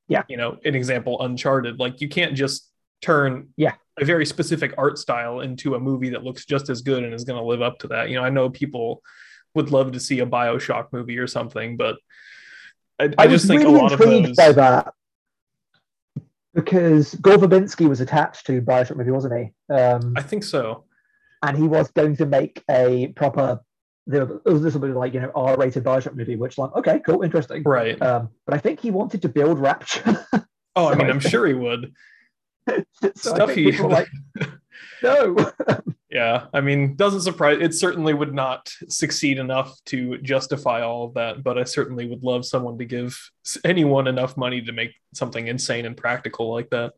Yeah. 0.08 0.23
you 0.27 0.38
know 0.38 0.58
an 0.65 0.75
example 0.75 1.21
uncharted 1.21 1.80
like 1.80 2.01
you 2.01 2.10
can't 2.10 2.36
just 2.36 2.69
turn 3.01 3.49
Yeah. 3.56 3.75
a 3.99 4.06
very 4.06 4.25
specific 4.25 4.73
art 4.77 4.97
style 4.97 5.41
into 5.41 5.75
a 5.75 5.80
movie 5.80 6.10
that 6.10 6.23
looks 6.23 6.45
just 6.45 6.69
as 6.69 6.82
good 6.82 7.04
and 7.04 7.13
is 7.13 7.23
going 7.23 7.39
to 7.39 7.45
live 7.45 7.62
up 7.62 7.80
to 7.80 7.88
that 7.89 8.10
you 8.10 8.15
know 8.15 8.23
i 8.23 8.30
know 8.30 8.49
people 8.49 9.04
would 9.54 9.69
love 9.69 9.91
to 9.91 9.99
see 9.99 10.19
a 10.21 10.25
bioshock 10.25 10.88
movie 10.91 11.19
or 11.19 11.27
something 11.27 11.77
but 11.77 11.97
i, 12.99 13.06
I, 13.06 13.13
I, 13.19 13.27
just 13.27 13.45
think 13.47 13.63
a 13.63 13.69
lot 13.69 13.91
of 13.91 13.99
those 13.99 14.36
by 14.36 14.54
that 14.54 14.93
because 16.53 17.15
Gore 17.15 17.37
Verbinski 17.37 17.87
was 17.87 18.01
attached 18.01 18.45
to 18.47 18.61
Bioshock 18.61 18.97
movie, 18.97 19.11
wasn't 19.11 19.33
he? 19.39 19.73
Um, 19.73 20.13
i 20.17 20.21
think 20.21 20.43
so 20.43 20.83
and 21.43 21.57
he 21.57 21.63
was 21.63 21.89
going 21.91 22.15
to 22.17 22.25
make 22.25 22.63
a 22.69 23.07
proper. 23.15 23.59
There 24.07 24.25
was 24.45 24.61
this 24.61 24.73
will 24.73 24.81
be 24.81 24.89
like 24.89 25.13
you 25.13 25.21
know 25.21 25.31
R-rated 25.33 25.83
Bioshock 25.83 26.15
movie, 26.15 26.35
which 26.35 26.57
like 26.57 26.73
okay, 26.75 26.99
cool, 27.05 27.21
interesting. 27.23 27.63
right 27.63 27.99
Um, 28.01 28.29
but 28.45 28.53
I 28.55 28.57
think 28.59 28.79
he 28.79 28.91
wanted 28.91 29.21
to 29.23 29.29
build 29.29 29.57
Rapture. 29.59 30.25
oh 30.75 30.87
i 30.87 30.95
mean 30.95 31.09
i'm 31.09 31.19
sure 31.31 31.45
he 31.47 31.53
would 31.53 31.91
so 32.69 32.75
I 32.77 33.11
Stuff 33.15 33.49
think 33.49 33.57
he- 33.59 33.71
people 33.71 33.87
were 33.87 33.91
like, 33.93 34.07
no. 35.03 35.36
Yeah, 36.12 36.47
I 36.53 36.60
mean, 36.60 36.97
doesn't 36.97 37.21
surprise. 37.21 37.60
It 37.62 37.73
certainly 37.73 38.13
would 38.13 38.34
not 38.34 38.69
succeed 38.89 39.39
enough 39.39 39.81
to 39.86 40.17
justify 40.17 40.81
all 40.81 41.05
of 41.05 41.13
that, 41.13 41.41
but 41.41 41.57
I 41.57 41.63
certainly 41.63 42.05
would 42.05 42.21
love 42.21 42.45
someone 42.45 42.77
to 42.79 42.86
give 42.86 43.17
anyone 43.63 44.07
enough 44.07 44.36
money 44.36 44.62
to 44.62 44.73
make 44.73 44.91
something 45.13 45.47
insane 45.47 45.86
and 45.86 45.95
practical 45.95 46.51
like 46.51 46.69
that. 46.71 46.91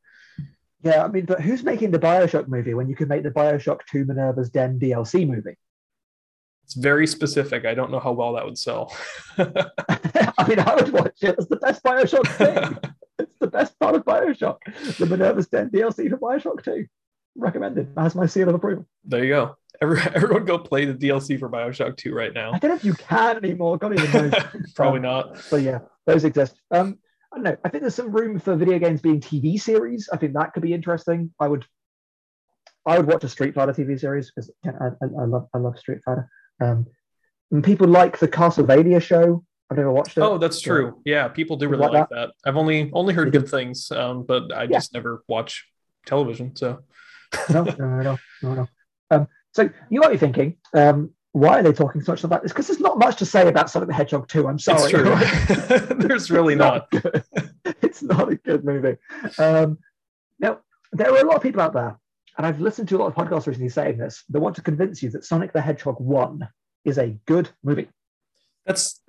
yeah, 0.81 1.03
I 1.03 1.09
mean, 1.09 1.25
but 1.25 1.41
who's 1.41 1.61
making 1.61 1.91
the 1.91 1.99
Bioshock 1.99 2.47
movie 2.47 2.73
when 2.73 2.89
you 2.89 2.95
can 2.95 3.07
make 3.07 3.21
the 3.21 3.29
Bioshock 3.29 3.81
2 3.91 4.05
Minerva's 4.05 4.49
Den 4.49 4.79
DLC 4.79 5.27
movie? 5.27 5.57
It's 6.63 6.73
very 6.73 7.05
specific. 7.05 7.65
I 7.65 7.75
don't 7.75 7.91
know 7.91 7.99
how 7.99 8.13
well 8.13 8.33
that 8.33 8.45
would 8.45 8.57
sell. 8.57 8.95
I 9.37 10.47
mean, 10.47 10.59
I 10.59 10.73
would 10.73 10.91
watch 10.91 11.21
it. 11.21 11.35
It's 11.37 11.45
the 11.45 11.57
best 11.57 11.83
Bioshock 11.83 12.27
thing. 12.29 12.91
it's 13.19 13.37
the 13.37 13.47
best 13.47 13.77
part 13.79 13.93
of 13.93 14.05
Bioshock. 14.05 14.57
The 14.97 15.05
Minerva's 15.05 15.49
Den 15.49 15.69
DLC 15.69 16.09
for 16.09 16.17
Bioshock 16.17 16.63
2. 16.63 16.87
Recommended. 17.35 17.89
Has 17.97 18.15
my 18.15 18.25
seal 18.27 18.49
of 18.49 18.55
approval. 18.55 18.85
there 19.05 19.23
you 19.23 19.29
go. 19.33 19.55
Every, 19.81 19.99
everyone 20.13 20.45
go 20.45 20.57
play 20.59 20.85
the 20.85 20.93
DLC 20.93 21.39
for 21.39 21.49
Bioshock 21.49 21.97
2 21.97 22.13
right 22.13 22.33
now. 22.33 22.51
I 22.53 22.59
don't 22.59 22.69
know 22.69 22.75
if 22.75 22.85
you 22.85 22.93
can 22.93 23.37
anymore. 23.37 23.77
God 23.77 23.97
even 23.97 24.11
knows. 24.11 24.33
Probably 24.75 24.99
Um, 24.99 25.03
not. 25.03 25.41
But 25.49 25.61
yeah, 25.63 25.79
those 26.05 26.23
exist. 26.25 26.55
Um, 26.71 26.99
I 27.31 27.37
don't 27.37 27.43
know. 27.43 27.57
I 27.65 27.69
think 27.69 27.81
there's 27.81 27.95
some 27.95 28.11
room 28.11 28.37
for 28.39 28.55
video 28.55 28.77
games 28.77 29.01
being 29.01 29.19
TV 29.19 29.59
series. 29.59 30.09
I 30.13 30.17
think 30.17 30.33
that 30.33 30.53
could 30.53 30.61
be 30.61 30.73
interesting. 30.73 31.33
I 31.39 31.47
would, 31.47 31.65
I 32.85 32.97
would 32.97 33.07
watch 33.07 33.23
a 33.23 33.29
Street 33.29 33.55
Fighter 33.55 33.73
TV 33.73 33.99
series 33.99 34.31
because 34.31 34.51
I, 34.65 34.69
I, 34.69 35.21
I 35.21 35.25
love 35.25 35.47
I 35.53 35.57
love 35.57 35.79
Street 35.79 35.99
Fighter. 36.05 36.29
Um, 36.61 36.85
and 37.51 37.63
people 37.63 37.87
like 37.87 38.19
the 38.19 38.27
Castlevania 38.27 39.01
show. 39.01 39.43
I've 39.71 39.77
never 39.77 39.91
watched 39.91 40.17
it. 40.17 40.21
Oh, 40.21 40.37
that's 40.37 40.61
true. 40.61 41.01
Yeah, 41.05 41.27
people 41.29 41.55
do 41.57 41.67
really 41.67 41.81
like 41.81 41.93
like 41.93 42.09
that. 42.09 42.29
I've 42.45 42.57
only 42.57 42.91
only 42.93 43.13
heard 43.15 43.31
good 43.31 43.49
things, 43.49 43.89
um, 43.91 44.23
but 44.27 44.53
I 44.53 44.63
Yeah. 44.63 44.77
just 44.77 44.93
never 44.93 45.23
watch 45.27 45.65
television. 46.05 46.55
So 46.55 46.83
no, 47.49 47.63
no, 47.63 48.01
no, 48.01 48.17
no, 48.41 48.53
no. 48.53 48.67
Um, 49.11 49.27
so 49.53 49.69
you 49.89 49.99
might 49.99 50.11
be 50.11 50.17
thinking, 50.17 50.57
um, 50.73 51.11
why 51.33 51.59
are 51.59 51.63
they 51.63 51.73
talking 51.73 52.01
so 52.01 52.11
much 52.11 52.23
about 52.23 52.43
this? 52.43 52.51
Because 52.51 52.67
there's 52.67 52.79
not 52.79 52.99
much 52.99 53.17
to 53.17 53.25
say 53.25 53.47
about 53.47 53.69
Sonic 53.69 53.87
the 53.87 53.93
Hedgehog 53.93 54.27
2. 54.27 54.47
I'm 54.47 54.59
sorry. 54.59 54.91
There's 55.97 56.29
really 56.29 56.53
It's 56.53 56.59
not. 56.59 56.87
it's 57.81 58.03
not 58.03 58.31
a 58.31 58.35
good 58.35 58.63
movie. 58.63 58.97
Um, 59.39 59.79
now, 60.39 60.59
there 60.91 61.11
are 61.11 61.17
a 61.17 61.25
lot 61.25 61.37
of 61.37 61.41
people 61.41 61.61
out 61.61 61.73
there, 61.73 61.97
and 62.37 62.45
I've 62.45 62.61
listened 62.61 62.87
to 62.89 62.97
a 62.97 62.99
lot 62.99 63.07
of 63.07 63.15
podcasts 63.15 63.47
recently 63.47 63.69
saying 63.69 63.97
this, 63.97 64.23
that 64.29 64.39
want 64.39 64.55
to 64.57 64.61
convince 64.61 65.01
you 65.01 65.09
that 65.11 65.25
Sonic 65.25 65.53
the 65.53 65.61
Hedgehog 65.61 65.99
1 65.99 66.47
is 66.85 66.99
a 66.99 67.17
good 67.25 67.49
movie. 67.63 67.87
that's 68.65 69.01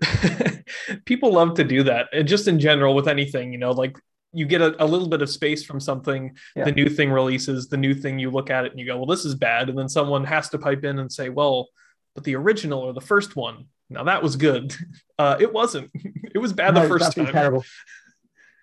people 1.05 1.33
love 1.33 1.55
to 1.55 1.65
do 1.65 1.83
that 1.83 2.09
and 2.13 2.27
just 2.27 2.49
in 2.49 2.59
general 2.59 2.95
with 2.95 3.07
anything 3.07 3.53
you 3.53 3.59
know 3.59 3.71
like 3.71 3.97
you 4.35 4.47
get 4.47 4.61
a, 4.61 4.83
a 4.83 4.87
little 4.87 5.09
bit 5.09 5.23
of 5.23 5.31
space 5.31 5.65
from 5.65 5.81
something 5.81 6.37
Yeah. 6.57 6.65
the 6.65 6.73
new 6.73 6.89
thing 6.89 7.11
releases 7.11 7.69
the 7.69 7.77
new 7.77 7.95
thing 7.95 8.19
you 8.19 8.31
look 8.31 8.51
at 8.51 8.65
it 8.65 8.71
and 8.73 8.81
you 8.81 8.87
go 8.87 8.97
well 8.97 9.07
this 9.07 9.25
is 9.25 9.35
bad 9.35 9.69
and 9.69 9.79
then 9.79 9.89
someone 9.89 10.25
has 10.25 10.49
to 10.51 10.59
pipe 10.59 10.85
in 10.85 10.99
and 10.99 11.11
say 11.13 11.29
well 11.29 11.69
but 12.15 12.25
the 12.25 12.35
original 12.37 12.81
or 12.81 12.93
the 12.93 13.01
first 13.01 13.37
one 13.37 13.67
now 13.91 14.05
that 14.05 14.23
was 14.23 14.37
good 14.37 14.75
uh 15.19 15.37
it 15.41 15.53
wasn't 15.53 15.91
it 16.35 16.39
was 16.39 16.53
bad 16.53 16.75
No, 16.75 16.83
the 16.83 16.89
first 16.89 17.15
time 17.17 17.27
terrible. 17.27 17.65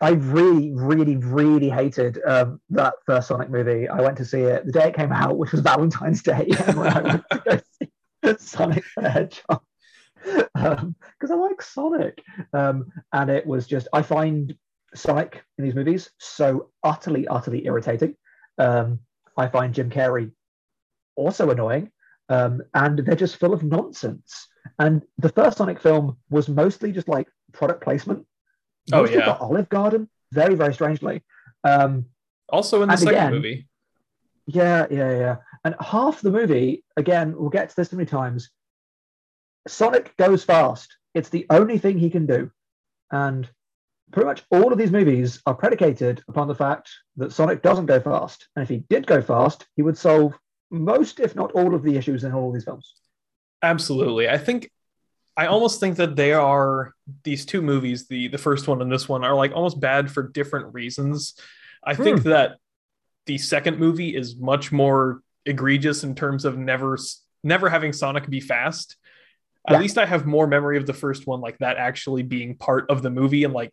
I 0.04 0.14
really, 0.14 0.72
really, 0.74 1.16
really 1.18 1.70
hated 1.70 2.20
um, 2.26 2.60
that 2.72 2.96
first 3.06 3.28
Sonic 3.28 3.52
movie. 3.52 3.88
I 3.88 4.02
went 4.02 4.18
to 4.18 4.26
see 4.26 4.40
it 4.42 4.66
the 4.66 4.72
day 4.72 4.88
it 4.88 4.96
came 4.96 5.12
out, 5.12 5.38
which 5.38 5.52
was 5.52 5.62
Valentine's 5.62 6.24
Day. 6.24 6.48
And 6.68 6.80
I 6.80 7.02
went 7.04 7.24
to 7.30 7.40
go 7.46 7.60
see 7.80 8.38
Sonic 8.40 8.84
the 8.98 9.10
Hedgehog 9.12 9.62
because 10.24 11.30
I 11.32 11.36
like 11.36 11.62
Sonic, 11.62 12.24
um, 12.52 12.92
and 13.14 13.30
it 13.30 13.46
was 13.46 13.68
just 13.68 13.88
I 13.94 14.02
find 14.02 14.56
Sonic 14.96 15.44
in 15.58 15.64
these 15.64 15.76
movies 15.76 16.12
so 16.18 16.70
utterly, 16.84 17.28
utterly 17.28 17.66
irritating. 17.66 18.16
Um, 18.58 19.00
I 19.38 19.48
find 19.48 19.74
Jim 19.74 19.90
Carrey 19.90 20.32
also 21.16 21.50
annoying, 21.50 21.92
um, 22.30 22.62
and 22.74 23.00
they're 23.00 23.16
just 23.16 23.38
full 23.38 23.54
of 23.54 23.64
nonsense. 23.64 24.48
And 24.80 25.02
the 25.18 25.30
first 25.30 25.58
Sonic 25.58 25.82
film 25.82 26.18
was 26.30 26.50
mostly 26.50 26.92
just 26.92 27.08
like 27.08 27.28
product 27.52 27.84
placement. 27.84 28.26
Oh, 28.92 29.02
Mostly 29.02 29.18
yeah. 29.18 29.36
for 29.38 29.44
Olive 29.44 29.70
Garden, 29.70 30.10
very, 30.32 30.56
very 30.56 30.74
strangely. 30.74 31.24
Um, 31.64 32.06
also 32.50 32.82
in 32.82 32.90
the 32.90 32.98
second 32.98 33.14
again- 33.14 33.32
movie 33.32 33.68
yeah, 34.48 34.88
yeah, 34.90 35.12
yeah. 35.12 35.36
And 35.64 35.76
half 35.80 36.22
the 36.22 36.32
movie, 36.32 36.84
again, 36.98 37.36
we'll 37.38 37.50
get 37.50 37.70
to 37.70 37.76
this 37.76 37.92
many 37.92 38.06
times. 38.06 38.50
Sonic 39.68 40.16
goes 40.18 40.44
fast. 40.44 40.98
It's 41.14 41.30
the 41.30 41.46
only 41.50 41.78
thing 41.78 41.98
he 41.98 42.10
can 42.10 42.26
do. 42.26 42.52
And 43.12 43.50
pretty 44.12 44.28
much 44.28 44.44
all 44.52 44.72
of 44.72 44.78
these 44.78 44.92
movies 44.92 45.42
are 45.46 45.56
predicated 45.56 46.22
upon 46.28 46.48
the 46.48 46.56
fact 46.56 46.90
that 47.18 47.32
Sonic 47.32 47.62
doesn't 47.62 47.86
go 47.86 48.00
fast. 48.00 48.48
And 48.56 48.64
if 48.64 48.70
he 48.70 48.84
did 48.90 49.08
go 49.08 49.22
fast, 49.22 49.68
he 49.76 49.82
would 49.82 49.98
solve 49.98 50.34
most, 50.70 51.20
if 51.20 51.36
not 51.36 51.52
all, 51.54 51.74
of 51.76 51.84
the 51.84 51.96
issues 51.98 52.24
in 52.24 52.32
all 52.34 52.48
of 52.50 52.54
these 52.54 52.64
films. 52.66 52.94
Absolutely. 53.64 54.30
I 54.30 54.38
think 54.38 54.70
I 55.38 55.46
almost 55.48 55.80
think 55.80 55.96
that 55.98 56.16
they 56.16 56.34
are 56.34 56.94
these 57.24 57.46
two 57.46 57.62
movies, 57.62 58.08
the 58.08 58.28
the 58.28 58.38
first 58.38 58.68
one 58.68 58.82
and 58.82 58.92
this 58.92 59.08
one, 59.08 59.24
are 59.24 59.36
like 59.36 59.54
almost 59.54 59.80
bad 59.80 60.12
for 60.12 60.24
different 60.24 60.74
reasons. 60.74 61.36
I 61.84 61.96
think 61.96 62.22
Hmm. 62.22 62.30
that 62.30 62.58
the 63.28 63.38
second 63.38 63.80
movie 63.80 64.16
is 64.16 64.36
much 64.36 64.72
more 64.72 65.22
egregious 65.46 66.04
in 66.04 66.16
terms 66.16 66.46
of 66.46 66.58
never 66.58 66.98
never 67.44 67.70
having 67.70 67.92
Sonic 67.94 68.30
be 68.30 68.40
fast. 68.40 68.98
At 69.68 69.74
Yeah. 69.74 69.80
least 69.80 69.98
I 69.98 70.06
have 70.06 70.26
more 70.26 70.48
memory 70.48 70.78
of 70.78 70.86
the 70.86 70.94
first 70.94 71.26
one, 71.28 71.40
like 71.42 71.58
that 71.60 71.78
actually 71.78 72.24
being 72.24 72.56
part 72.56 72.90
of 72.90 73.02
the 73.02 73.10
movie, 73.10 73.44
and 73.44 73.54
like 73.54 73.72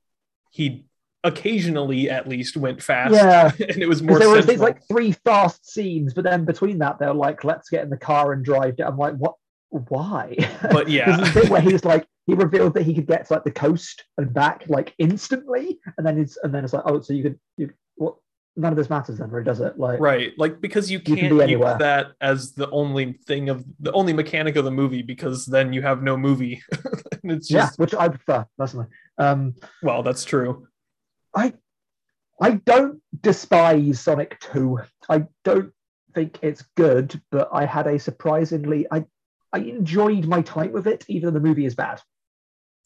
he 0.51 0.85
occasionally 1.25 2.09
at 2.09 2.29
least 2.29 2.57
went 2.57 2.83
fast, 2.83 3.15
Yeah. 3.15 3.51
and 3.69 3.83
it 3.83 3.89
was 3.89 4.03
more 4.03 4.19
there 4.19 4.29
central. 4.29 4.47
these 4.47 4.61
like 4.61 4.87
three 4.89 5.13
fast 5.13 5.71
scenes, 5.71 6.15
but 6.15 6.25
then 6.25 6.45
between 6.45 6.79
that, 6.79 6.99
they're 6.99 7.15
like, 7.15 7.45
let's 7.45 7.69
get 7.69 7.83
in 7.85 7.91
the 7.91 7.97
car 7.97 8.33
and 8.33 8.45
drive. 8.45 8.77
down." 8.77 8.93
I'm 8.93 8.99
like, 8.99 9.15
what? 9.15 9.35
Why? 9.71 10.35
But 10.73 10.89
yeah. 10.89 11.31
Bit 11.35 11.51
where 11.51 11.61
he's 11.61 11.85
like, 11.85 12.07
he 12.27 12.35
revealed 12.35 12.75
that 12.75 12.83
he 12.85 12.95
could 12.95 13.07
get 13.07 13.27
to 13.27 13.35
like 13.35 13.45
the 13.45 13.51
coast 13.51 14.05
and 14.17 14.33
back 14.33 14.65
like 14.69 14.95
instantly, 14.99 15.79
and 15.97 16.07
then 16.07 16.19
it's 16.19 16.39
and 16.43 16.55
then 16.55 16.65
it's 16.65 16.73
like, 16.73 16.85
oh, 16.87 17.01
so 17.01 17.13
you 17.13 17.23
could 17.25 17.39
you 17.57 17.71
what? 17.97 18.15
None 18.59 18.73
of 18.73 18.77
this 18.77 18.91
matters 18.91 19.19
then, 19.19 19.31
really, 19.31 19.45
does 19.45 19.61
it? 19.61 19.79
Like, 19.79 20.01
right 20.01 20.33
like 20.37 20.61
because 20.61 20.91
you 20.91 20.99
can 20.99 21.17
can't 21.17 21.39
be 21.39 21.53
use 21.53 21.61
that 21.79 22.13
as 22.21 22.53
the 22.53 22.69
only 22.71 23.13
thing 23.27 23.49
of 23.49 23.65
the 23.79 23.93
only 23.93 24.13
mechanic 24.13 24.57
of 24.57 24.65
the 24.65 24.71
movie 24.71 25.03
because 25.03 25.47
then 25.47 25.73
you 25.73 25.81
have 25.81 26.03
no 26.03 26.17
movie 26.17 26.63
and 27.23 27.33
it's 27.33 27.51
yeah, 27.51 27.71
which 27.77 27.95
I 27.95 28.09
prefer 28.09 28.45
personally. 28.59 28.87
Um, 29.17 29.55
well 29.83 30.03
that's 30.03 30.25
true 30.25 30.67
I 31.35 31.55
I 32.41 32.53
don't 32.53 33.01
despise 33.21 34.01
Sonic 34.01 34.39
2. 34.41 34.79
I 35.09 35.27
don't 35.45 35.73
think 36.15 36.39
it's 36.43 36.63
good, 36.77 37.21
but 37.31 37.49
I 37.53 37.65
had 37.65 37.87
a 37.87 37.99
surprisingly 37.99 38.87
I 38.91 39.05
I 39.53 39.59
enjoyed 39.61 40.27
my 40.27 40.43
time 40.43 40.73
with 40.73 40.87
it, 40.87 41.05
even 41.09 41.27
though 41.27 41.39
the 41.39 41.47
movie 41.47 41.65
is 41.65 41.75
bad. 41.75 42.01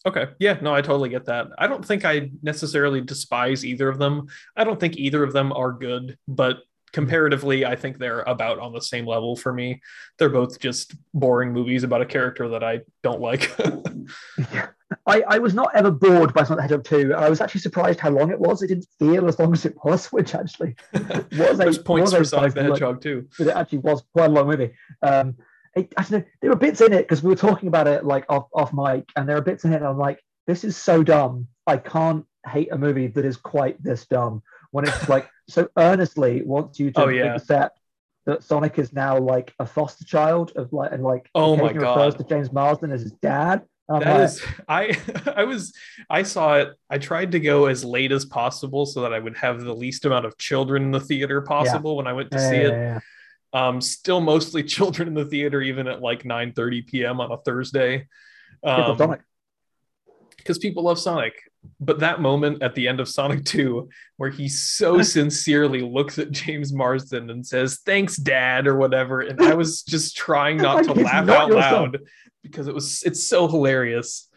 Okay. 0.07 0.28
Yeah 0.38 0.59
no 0.61 0.74
i 0.74 0.80
totally 0.82 1.09
get 1.09 1.26
that. 1.26 1.48
I 1.59 1.66
don't 1.66 1.84
think 1.84 2.05
i 2.05 2.30
necessarily 2.42 3.00
despise 3.00 3.64
either 3.64 3.88
of 3.88 3.98
them. 3.98 4.26
I 4.57 4.64
don't 4.64 4.80
think 4.80 4.96
either 4.96 5.22
of 5.22 5.32
them 5.32 5.53
are 5.53 5.72
good 5.72 6.18
but 6.28 6.59
comparatively 6.92 7.64
i 7.64 7.74
think 7.74 7.96
they're 7.96 8.20
about 8.20 8.59
on 8.59 8.74
the 8.74 8.80
same 8.80 9.07
level 9.07 9.36
for 9.36 9.53
me. 9.53 9.80
They're 10.18 10.28
both 10.28 10.61
just 10.61 10.94
boring 11.14 11.53
movies 11.53 11.84
about 11.84 12.03
a 12.03 12.07
character 12.07 12.48
that 12.48 12.62
i 12.62 12.80
don't 13.03 13.20
like. 13.20 13.50
I, 15.07 15.22
I 15.26 15.38
was 15.38 15.55
not 15.55 15.74
ever 15.74 15.90
bored 15.90 16.34
by 16.34 16.44
Sonic 16.44 16.68
the 16.68 16.74
Hedgehog 16.74 16.84
2. 16.84 17.14
I 17.14 17.28
was 17.28 17.40
actually 17.40 17.61
surprised 17.61 18.00
how 18.00 18.11
long 18.11 18.30
it 18.30 18.38
was. 18.38 18.62
It 18.62 18.68
didn't 18.68 18.86
feel 18.98 19.26
as 19.26 19.38
long 19.38 19.53
as 19.53 19.64
it 19.64 19.74
was, 19.84 20.07
which 20.12 20.34
actually 20.34 20.76
was 20.92 21.32
a 21.32 21.55
there's 21.57 21.78
points 21.78 22.12
was 22.12 22.18
for 22.18 22.24
sonic 22.24 22.55
the 22.55 22.62
hedgehog 22.62 23.00
too. 23.00 23.28
but 23.38 23.48
it 23.48 23.57
actually 23.57 23.78
was 23.78 24.03
quite 24.12 24.30
a 24.30 24.32
long 24.32 24.48
movie. 24.48 24.72
Um, 25.03 25.36
I, 25.77 25.89
I 25.97 26.03
don't 26.03 26.11
know. 26.12 26.25
There 26.41 26.51
were 26.51 26.57
bits 26.57 26.81
in 26.81 26.93
it 26.93 27.03
because 27.03 27.23
we 27.23 27.31
were 27.31 27.37
talking 27.37 27.68
about 27.68 27.87
it 27.87 28.05
like 28.05 28.25
off 28.29 28.49
off 28.55 28.73
mic, 28.73 29.09
and 29.16 29.29
there 29.29 29.37
are 29.37 29.43
bits 29.43 29.64
in 29.64 29.73
it. 29.73 29.77
And 29.77 29.87
I'm 29.87 29.99
like, 29.99 30.20
this 30.47 30.64
is 30.64 30.77
so 30.77 31.03
dumb. 31.03 31.47
I 31.66 31.77
can't 31.77 32.27
hate 32.47 32.73
a 32.73 32.79
movie 32.79 33.07
that 33.07 33.25
is 33.25 33.37
quite 33.37 33.83
this 33.83 34.07
dumb 34.07 34.43
when 34.73 34.87
it's 34.87 35.09
like 35.09 35.29
so 35.49 35.68
earnestly 35.79 36.43
wants 36.43 36.79
you 36.81 36.91
to 36.93 37.05
Oh, 37.05 37.09
yeah. 37.09 37.35
accept 37.35 37.79
that 38.27 38.43
Sonic 38.43 38.79
is 38.79 38.93
now 38.93 39.18
like 39.18 39.53
a 39.59 39.66
foster 39.66 40.05
child 40.05 40.53
of 40.57 40.73
like 40.73 40.93
and 40.93 41.03
like 41.03 41.29
Oh, 41.35 41.57
my 41.57 41.64
occasionally 41.70 41.87
refers 41.87 42.14
God. 42.14 42.18
to 42.18 42.25
James 42.29 42.53
Marsden 42.53 42.91
as 42.93 43.03
his 43.03 43.12
dad. 43.12 43.62
I'm 43.89 44.01
That 44.01 44.14
like, 44.14 44.25
is, 44.25 44.43
I 44.68 44.97
I 45.37 45.45
was 45.45 45.73
I 46.09 46.23
saw 46.23 46.55
it. 46.59 46.75
I 46.91 46.99
tried 46.99 47.33
to 47.33 47.41
go 47.41 47.66
as 47.66 47.85
late 47.85 48.12
as 48.12 48.25
possible 48.25 48.87
so 48.87 49.03
that 49.03 49.12
I 49.12 49.18
would 49.18 49.37
have 49.37 49.61
the 49.61 49.75
least 49.75 50.05
amount 50.05 50.25
of 50.27 50.37
children 50.39 50.83
in 50.85 50.91
the 50.91 51.01
theater 51.01 51.41
possible 51.43 51.97
when 51.97 52.07
I 52.07 52.12
went 52.12 52.31
to 52.33 52.39
yeah, 52.39 52.51
see 52.51 52.62
yeah, 52.62 52.97
it. 52.97 53.03
Um, 53.53 53.80
still 53.80 54.20
mostly 54.20 54.62
children 54.76 55.09
in 55.09 55.14
the 55.14 55.24
theater, 55.24 55.61
even 55.61 55.86
at 55.88 56.00
like 56.00 56.24
9 56.24 56.53
30 56.53 56.82
p.m. 56.82 57.20
on 57.20 57.32
a 57.32 57.36
Thursday. 57.38 58.07
Um, 58.64 58.96
Sonic. 58.96 59.20
because 60.36 60.59
people 60.59 60.84
love 60.84 60.98
Sonic. 60.98 61.34
But 61.78 62.00
that 62.00 62.20
moment 62.20 62.62
at 62.62 62.74
the 62.74 62.88
end 62.88 62.98
of 62.98 63.09
Sonic 63.09 63.44
2, 63.44 63.88
where 64.16 64.30
he 64.30 64.48
so 64.48 65.03
sincerely 65.03 65.82
looks 65.82 66.18
at 66.18 66.30
James 66.30 66.72
Marsden 66.72 67.30
and 67.30 67.46
says, 67.46 67.80
Thanks, 67.84 68.16
Dad, 68.16 68.66
or 68.66 68.76
whatever. 68.76 69.20
And 69.20 69.40
I 69.40 69.55
was 69.55 69.82
just 69.82 70.16
trying 70.16 70.57
not 70.57 70.84
to 70.84 70.92
laugh 70.92 71.26
not 71.26 71.36
out 71.36 71.50
son. 71.50 71.61
loud 71.61 71.98
because 72.42 72.66
it 72.66 72.74
was 72.74 73.03
it's 73.05 73.28
so 73.28 73.46
hilarious. 73.46 74.28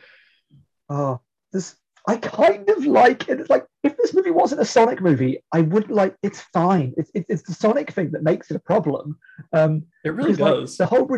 Oh, 0.89 1.21
this 1.51 1.75
I 2.07 2.17
kind 2.17 2.69
of 2.69 2.85
like 2.85 3.27
it. 3.29 3.39
It's 3.39 3.49
like 3.49 3.65
if 3.83 3.97
this 3.97 4.13
movie 4.13 4.31
wasn't 4.31 4.61
a 4.61 4.65
Sonic 4.65 5.01
movie, 5.01 5.43
I 5.51 5.61
would 5.61 5.89
like. 5.89 6.15
It's 6.21 6.41
fine. 6.53 6.93
It's 6.97 7.09
it's, 7.15 7.25
it's 7.29 7.43
the 7.43 7.53
Sonic 7.53 7.91
thing 7.91 8.11
that 8.11 8.21
makes 8.23 8.51
it 8.51 8.55
a 8.57 8.59
problem. 8.59 9.17
Um, 9.53 9.85
It 10.03 10.09
really 10.11 10.31
because, 10.33 10.39
like, 10.39 10.53
does. 10.61 10.77
the 10.77 10.85
whole 10.85 11.09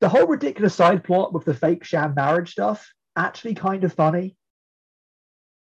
the 0.00 0.08
whole 0.08 0.26
ridiculous 0.26 0.74
side 0.74 1.04
plot 1.04 1.32
with 1.34 1.44
the 1.44 1.52
fake 1.54 1.84
sham 1.84 2.14
marriage 2.14 2.52
stuff 2.52 2.90
actually 3.16 3.54
kind 3.54 3.84
of 3.84 3.92
funny. 3.92 4.36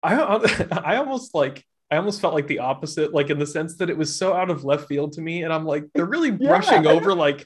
I 0.03 0.15
I 0.72 0.95
almost 0.97 1.36
like 1.36 1.65
I 1.91 1.97
almost 1.97 2.22
felt 2.22 2.34
like 2.34 2.47
the 2.47 2.59
opposite, 2.59 3.13
like 3.13 3.30
in 3.30 3.39
the 3.39 3.45
sense 3.45 3.76
that 3.78 3.89
it 3.89 3.97
was 3.97 4.15
so 4.15 4.34
out 4.34 4.49
of 4.49 4.63
left 4.63 4.88
field 4.88 5.11
to 5.13 5.22
me, 5.22 5.43
and 5.43 5.51
I'm 5.51 5.65
like, 5.65 5.86
they're 5.93 6.05
really 6.05 6.30
Yeah. 6.39 6.47
brushing 6.49 6.88
over 6.88 7.13
like 7.13 7.45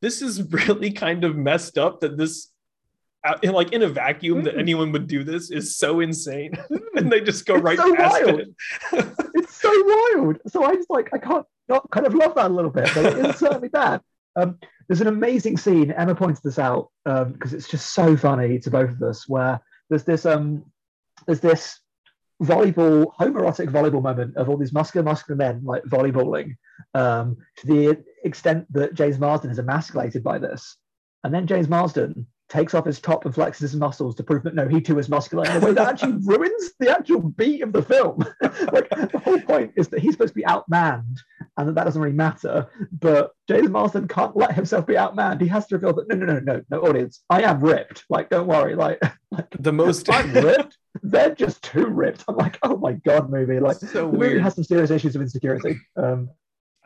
this 0.00 0.22
is 0.22 0.42
really 0.68 0.90
kind 0.92 1.24
of 1.24 1.36
messed 1.36 1.76
up 1.76 2.00
that 2.00 2.16
this. 2.16 2.48
Uh, 3.24 3.38
In 3.42 3.52
like 3.52 3.72
in 3.72 3.82
a 3.82 3.88
vacuum, 3.88 4.42
that 4.44 4.54
Mm. 4.56 4.60
anyone 4.60 4.92
would 4.92 5.06
do 5.06 5.22
this 5.24 5.50
is 5.50 5.76
so 5.76 6.00
insane, 6.00 6.52
and 6.96 7.10
they 7.10 7.20
just 7.20 7.46
go 7.46 7.54
It's 7.56 7.64
right 7.64 7.78
so 7.78 7.94
past 7.96 8.24
wild. 8.24 8.40
it. 8.40 8.48
It's 9.34 9.54
so 9.60 9.70
wild. 10.14 10.38
So 10.48 10.64
I 10.64 10.74
just 10.74 10.90
like 10.90 11.08
I 11.14 11.18
can't 11.18 11.46
not 11.68 11.88
kind 11.90 12.06
of 12.06 12.14
love 12.14 12.34
that 12.34 12.50
a 12.50 12.54
little 12.54 12.70
bit, 12.70 12.90
but 12.94 13.04
it 13.06 13.26
is 13.26 13.36
certainly 13.36 13.68
bad. 13.82 14.00
Um, 14.34 14.58
there's 14.88 15.00
an 15.00 15.06
amazing 15.06 15.56
scene. 15.56 15.90
Emma 15.92 16.14
points 16.14 16.40
this 16.40 16.58
out 16.58 16.88
because 17.04 17.52
it's 17.54 17.68
just 17.68 17.92
so 17.94 18.16
funny 18.16 18.58
to 18.58 18.70
both 18.70 18.90
of 18.90 19.02
us. 19.02 19.28
Where 19.28 19.60
there's 19.88 20.04
this 20.04 20.26
um, 20.26 20.64
there's 21.26 21.40
this 21.40 21.78
volleyball 22.42 23.06
homoerotic 23.20 23.68
volleyball 23.70 24.02
moment 24.02 24.36
of 24.36 24.48
all 24.48 24.56
these 24.56 24.72
muscular 24.72 25.04
muscular 25.04 25.36
men 25.36 25.60
like 25.64 25.84
volleyballing 25.84 26.56
um, 26.94 27.36
to 27.58 27.66
the 27.66 28.04
extent 28.24 28.66
that 28.72 28.94
James 28.94 29.18
Marsden 29.18 29.50
is 29.50 29.58
emasculated 29.60 30.24
by 30.24 30.38
this, 30.38 30.76
and 31.24 31.32
then 31.32 31.46
James 31.46 31.68
Marsden 31.68 32.26
takes 32.52 32.74
off 32.74 32.84
his 32.84 33.00
top 33.00 33.24
and 33.24 33.34
flexes 33.34 33.60
his 33.60 33.74
muscles 33.74 34.14
to 34.14 34.22
prove 34.22 34.42
that 34.42 34.54
no, 34.54 34.68
he 34.68 34.78
too 34.78 34.98
is 34.98 35.08
muscular 35.08 35.44
in 35.46 35.56
a 35.56 35.60
way 35.60 35.72
that 35.72 35.88
actually 35.88 36.12
ruins 36.22 36.72
the 36.78 36.90
actual 36.90 37.22
beat 37.22 37.62
of 37.62 37.72
the 37.72 37.82
film. 37.82 38.18
like 38.72 38.90
the 38.90 39.20
whole 39.24 39.40
point 39.40 39.72
is 39.76 39.88
that 39.88 40.00
he's 40.00 40.12
supposed 40.12 40.34
to 40.34 40.38
be 40.38 40.44
outmanned 40.44 41.18
and 41.56 41.68
that 41.68 41.74
that 41.74 41.84
doesn't 41.84 42.00
really 42.00 42.14
matter. 42.14 42.68
But 42.92 43.30
James 43.48 43.70
Marsden 43.70 44.06
can't 44.06 44.36
let 44.36 44.52
himself 44.52 44.86
be 44.86 44.94
outmanned. 44.94 45.40
He 45.40 45.48
has 45.48 45.66
to 45.68 45.76
reveal 45.76 45.94
that 45.94 46.08
no, 46.08 46.14
no, 46.14 46.26
no, 46.26 46.40
no, 46.40 46.62
no, 46.68 46.80
audience, 46.82 47.24
I 47.30 47.42
am 47.42 47.60
ripped. 47.60 48.04
Like, 48.10 48.28
don't 48.28 48.46
worry. 48.46 48.74
Like, 48.74 49.00
like 49.30 49.48
The 49.58 49.72
most 49.72 50.10
I'm 50.12 50.32
ripped. 50.34 50.76
They're 51.02 51.34
just 51.34 51.62
too 51.62 51.86
ripped. 51.86 52.24
I'm 52.28 52.36
like, 52.36 52.58
oh 52.62 52.76
my 52.76 52.92
god, 52.92 53.30
movie. 53.30 53.60
Like, 53.60 53.78
so 53.78 53.86
the 53.86 54.02
movie 54.04 54.18
weird. 54.18 54.42
has 54.42 54.56
some 54.56 54.64
serious 54.64 54.90
issues 54.90 55.16
of 55.16 55.22
insecurity. 55.22 55.78
Um, 55.96 56.28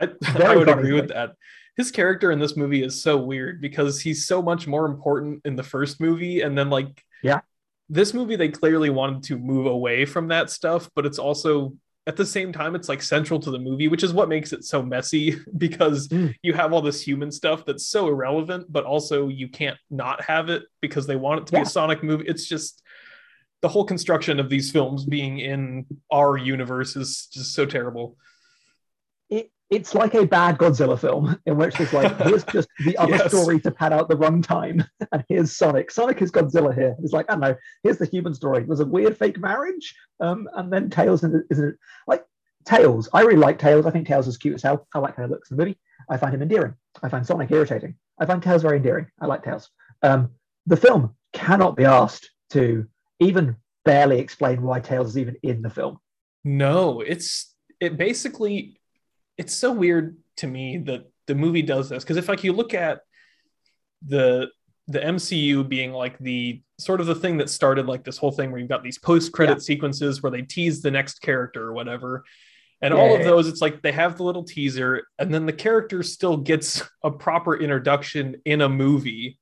I, 0.01 0.11
I 0.37 0.55
would 0.55 0.69
agree 0.69 0.93
with 0.93 1.09
that. 1.09 1.35
His 1.77 1.91
character 1.91 2.31
in 2.33 2.39
this 2.39 2.57
movie 2.57 2.83
is 2.83 3.01
so 3.03 3.19
weird 3.19 3.61
because 3.61 4.01
he's 4.01 4.27
so 4.27 4.41
much 4.43 4.67
more 4.67 4.87
important 4.87 5.43
in 5.45 5.57
the 5.57 5.63
first 5.63 6.01
movie, 6.01 6.41
and 6.41 6.57
then 6.57 6.71
like 6.71 7.05
Yeah. 7.23 7.41
this 7.89 8.15
movie 8.15 8.37
they 8.37 8.49
clearly 8.49 8.91
wanted 8.91 9.23
to 9.25 9.39
move 9.39 9.67
away 9.67 10.05
from 10.07 10.29
that 10.29 10.51
stuff, 10.51 10.91
but 10.95 11.05
it's 11.07 11.19
also 11.19 11.75
at 12.09 12.17
the 12.17 12.25
same 12.25 12.53
time 12.53 12.75
it's 12.77 12.89
like 12.89 13.03
central 13.03 13.41
to 13.41 13.51
the 13.51 13.59
movie, 13.59 13.89
which 13.89 14.05
is 14.05 14.13
what 14.15 14.29
makes 14.29 14.53
it 14.53 14.65
so 14.65 14.81
messy 14.83 15.37
because 15.59 16.09
Mm. 16.09 16.35
you 16.43 16.53
have 16.55 16.73
all 16.73 16.81
this 16.81 17.01
human 17.03 17.31
stuff 17.31 17.65
that's 17.67 17.89
so 17.89 18.07
irrelevant, 18.09 18.73
but 18.73 18.85
also 18.85 19.29
you 19.29 19.49
can't 19.49 19.77
not 19.91 20.23
have 20.23 20.49
it 20.49 20.63
because 20.81 21.07
they 21.07 21.17
want 21.17 21.41
it 21.41 21.47
to 21.49 21.53
be 21.55 21.61
a 21.61 21.67
Sonic 21.67 22.03
movie. 22.03 22.25
It's 22.27 22.47
just 22.47 22.83
the 23.61 23.69
whole 23.69 23.85
construction 23.85 24.39
of 24.41 24.49
these 24.49 24.71
films 24.71 25.05
being 25.05 25.39
in 25.41 25.85
our 26.13 26.37
universe 26.37 26.95
is 26.97 27.27
just 27.33 27.55
so 27.55 27.67
terrible. 27.67 28.17
It, 29.71 29.77
it's 29.77 29.95
like 29.95 30.15
a 30.15 30.27
bad 30.27 30.59
Godzilla 30.59 30.99
film 30.99 31.39
in 31.47 31.57
which 31.57 31.77
there's 31.77 31.93
like 31.93 32.17
here's 32.23 32.45
just 32.53 32.69
the 32.85 32.97
other 32.99 33.13
Yes. 33.17 33.29
story 33.33 33.61
to 33.61 33.71
pad 33.71 33.93
out 33.93 34.09
the 34.09 34.17
runtime, 34.17 34.87
and 35.13 35.25
here's 35.29 35.57
Sonic. 35.57 35.91
Sonic 35.91 36.21
is 36.23 36.31
Godzilla 36.31 36.75
here. 36.75 36.97
It's 37.03 37.13
like 37.13 37.27
I 37.29 37.35
don't 37.35 37.41
know. 37.41 37.57
Here's 37.83 37.99
the 37.99 38.07
human 38.07 38.35
story. 38.35 38.65
There's 38.65 38.81
a 38.81 38.87
weird 38.87 39.17
fake 39.17 39.39
marriage, 39.39 39.95
um, 40.21 40.49
and 40.55 40.73
then 40.73 40.91
Tails 40.91 41.23
is 41.25 41.43
isn't 41.51 41.77
like 42.07 42.25
Tails. 42.65 43.09
I 43.13 43.21
really 43.23 43.37
like 43.37 43.59
Tails. 43.59 43.87
I 43.87 43.91
think 43.91 44.07
Tails 44.07 44.27
is 44.29 44.37
cute 44.37 44.55
as 44.55 44.63
hell. 44.63 44.87
I 44.95 44.99
like 44.99 45.17
how 45.17 45.25
he 45.25 45.29
looks 45.31 45.51
in 45.51 45.57
the 45.57 45.65
movie. 45.65 45.79
I 46.11 46.17
find 46.17 46.35
him 46.35 46.43
endearing. 46.43 46.75
I 47.03 47.09
find 47.09 47.27
Sonic 47.27 47.51
irritating. 47.51 47.97
I 48.19 48.27
find 48.27 48.43
Tails 48.43 48.63
very 48.63 48.77
endearing. 48.79 49.07
I 49.21 49.27
like 49.27 49.43
Tails. 49.45 49.71
Um, 50.03 50.31
the 50.67 50.77
film 50.77 51.15
cannot 51.33 51.77
be 51.77 51.85
asked 51.85 52.31
to 52.51 52.87
even 53.21 53.57
barely 53.85 54.19
explain 54.19 54.63
why 54.63 54.81
Tails 54.81 55.11
is 55.11 55.19
even 55.19 55.37
in 55.43 55.63
the 55.63 55.71
film. 55.71 55.99
No, 56.45 57.01
it's 57.01 57.55
it 57.81 57.97
basically 57.97 58.81
it's 59.39 59.55
so 59.55 59.73
weird 59.73 60.17
to 60.37 60.47
me 60.47 60.79
that 60.79 61.11
the 61.27 61.35
movie 61.35 61.63
does 61.63 61.89
this 61.89 62.05
because 62.05 62.17
if 62.17 62.29
like 62.29 62.45
you 62.45 62.53
look 62.53 62.75
at 62.75 63.01
the 64.07 64.49
the 64.89 65.01
MCU 65.01 65.69
being 65.69 65.93
like 65.93 66.17
the 66.19 66.63
sort 66.79 67.01
of 67.01 67.07
the 67.07 67.15
thing 67.15 67.39
that 67.39 67.51
started 67.51 67.87
like 67.87 68.05
this 68.05 68.19
whole 68.19 68.31
thing 68.31 68.51
where 68.53 68.61
you've 68.61 68.69
got 68.69 68.85
these 68.85 68.99
post 68.99 69.33
credit 69.33 69.55
Yeah. 69.55 69.59
sequences 69.61 70.23
where 70.23 70.31
they 70.31 70.43
tease 70.43 70.81
the 70.81 70.93
next 70.93 71.21
character 71.23 71.63
or 71.63 71.73
whatever. 71.73 72.23
And 72.83 72.95
Yeah, 72.95 73.01
all 73.01 73.15
of 73.15 73.21
yeah. 73.21 73.27
those, 73.27 73.49
it's 73.49 73.61
like 73.61 73.83
they 73.83 73.91
have 73.91 74.17
the 74.17 74.23
little 74.23 74.45
teaser, 74.45 75.03
and 75.19 75.33
then 75.35 75.45
the 75.47 75.53
character 75.53 76.03
still 76.05 76.37
gets 76.37 76.83
a 77.03 77.11
proper 77.11 77.57
introduction 77.57 78.37
in 78.45 78.61
a 78.61 78.69
movie. 78.69 79.39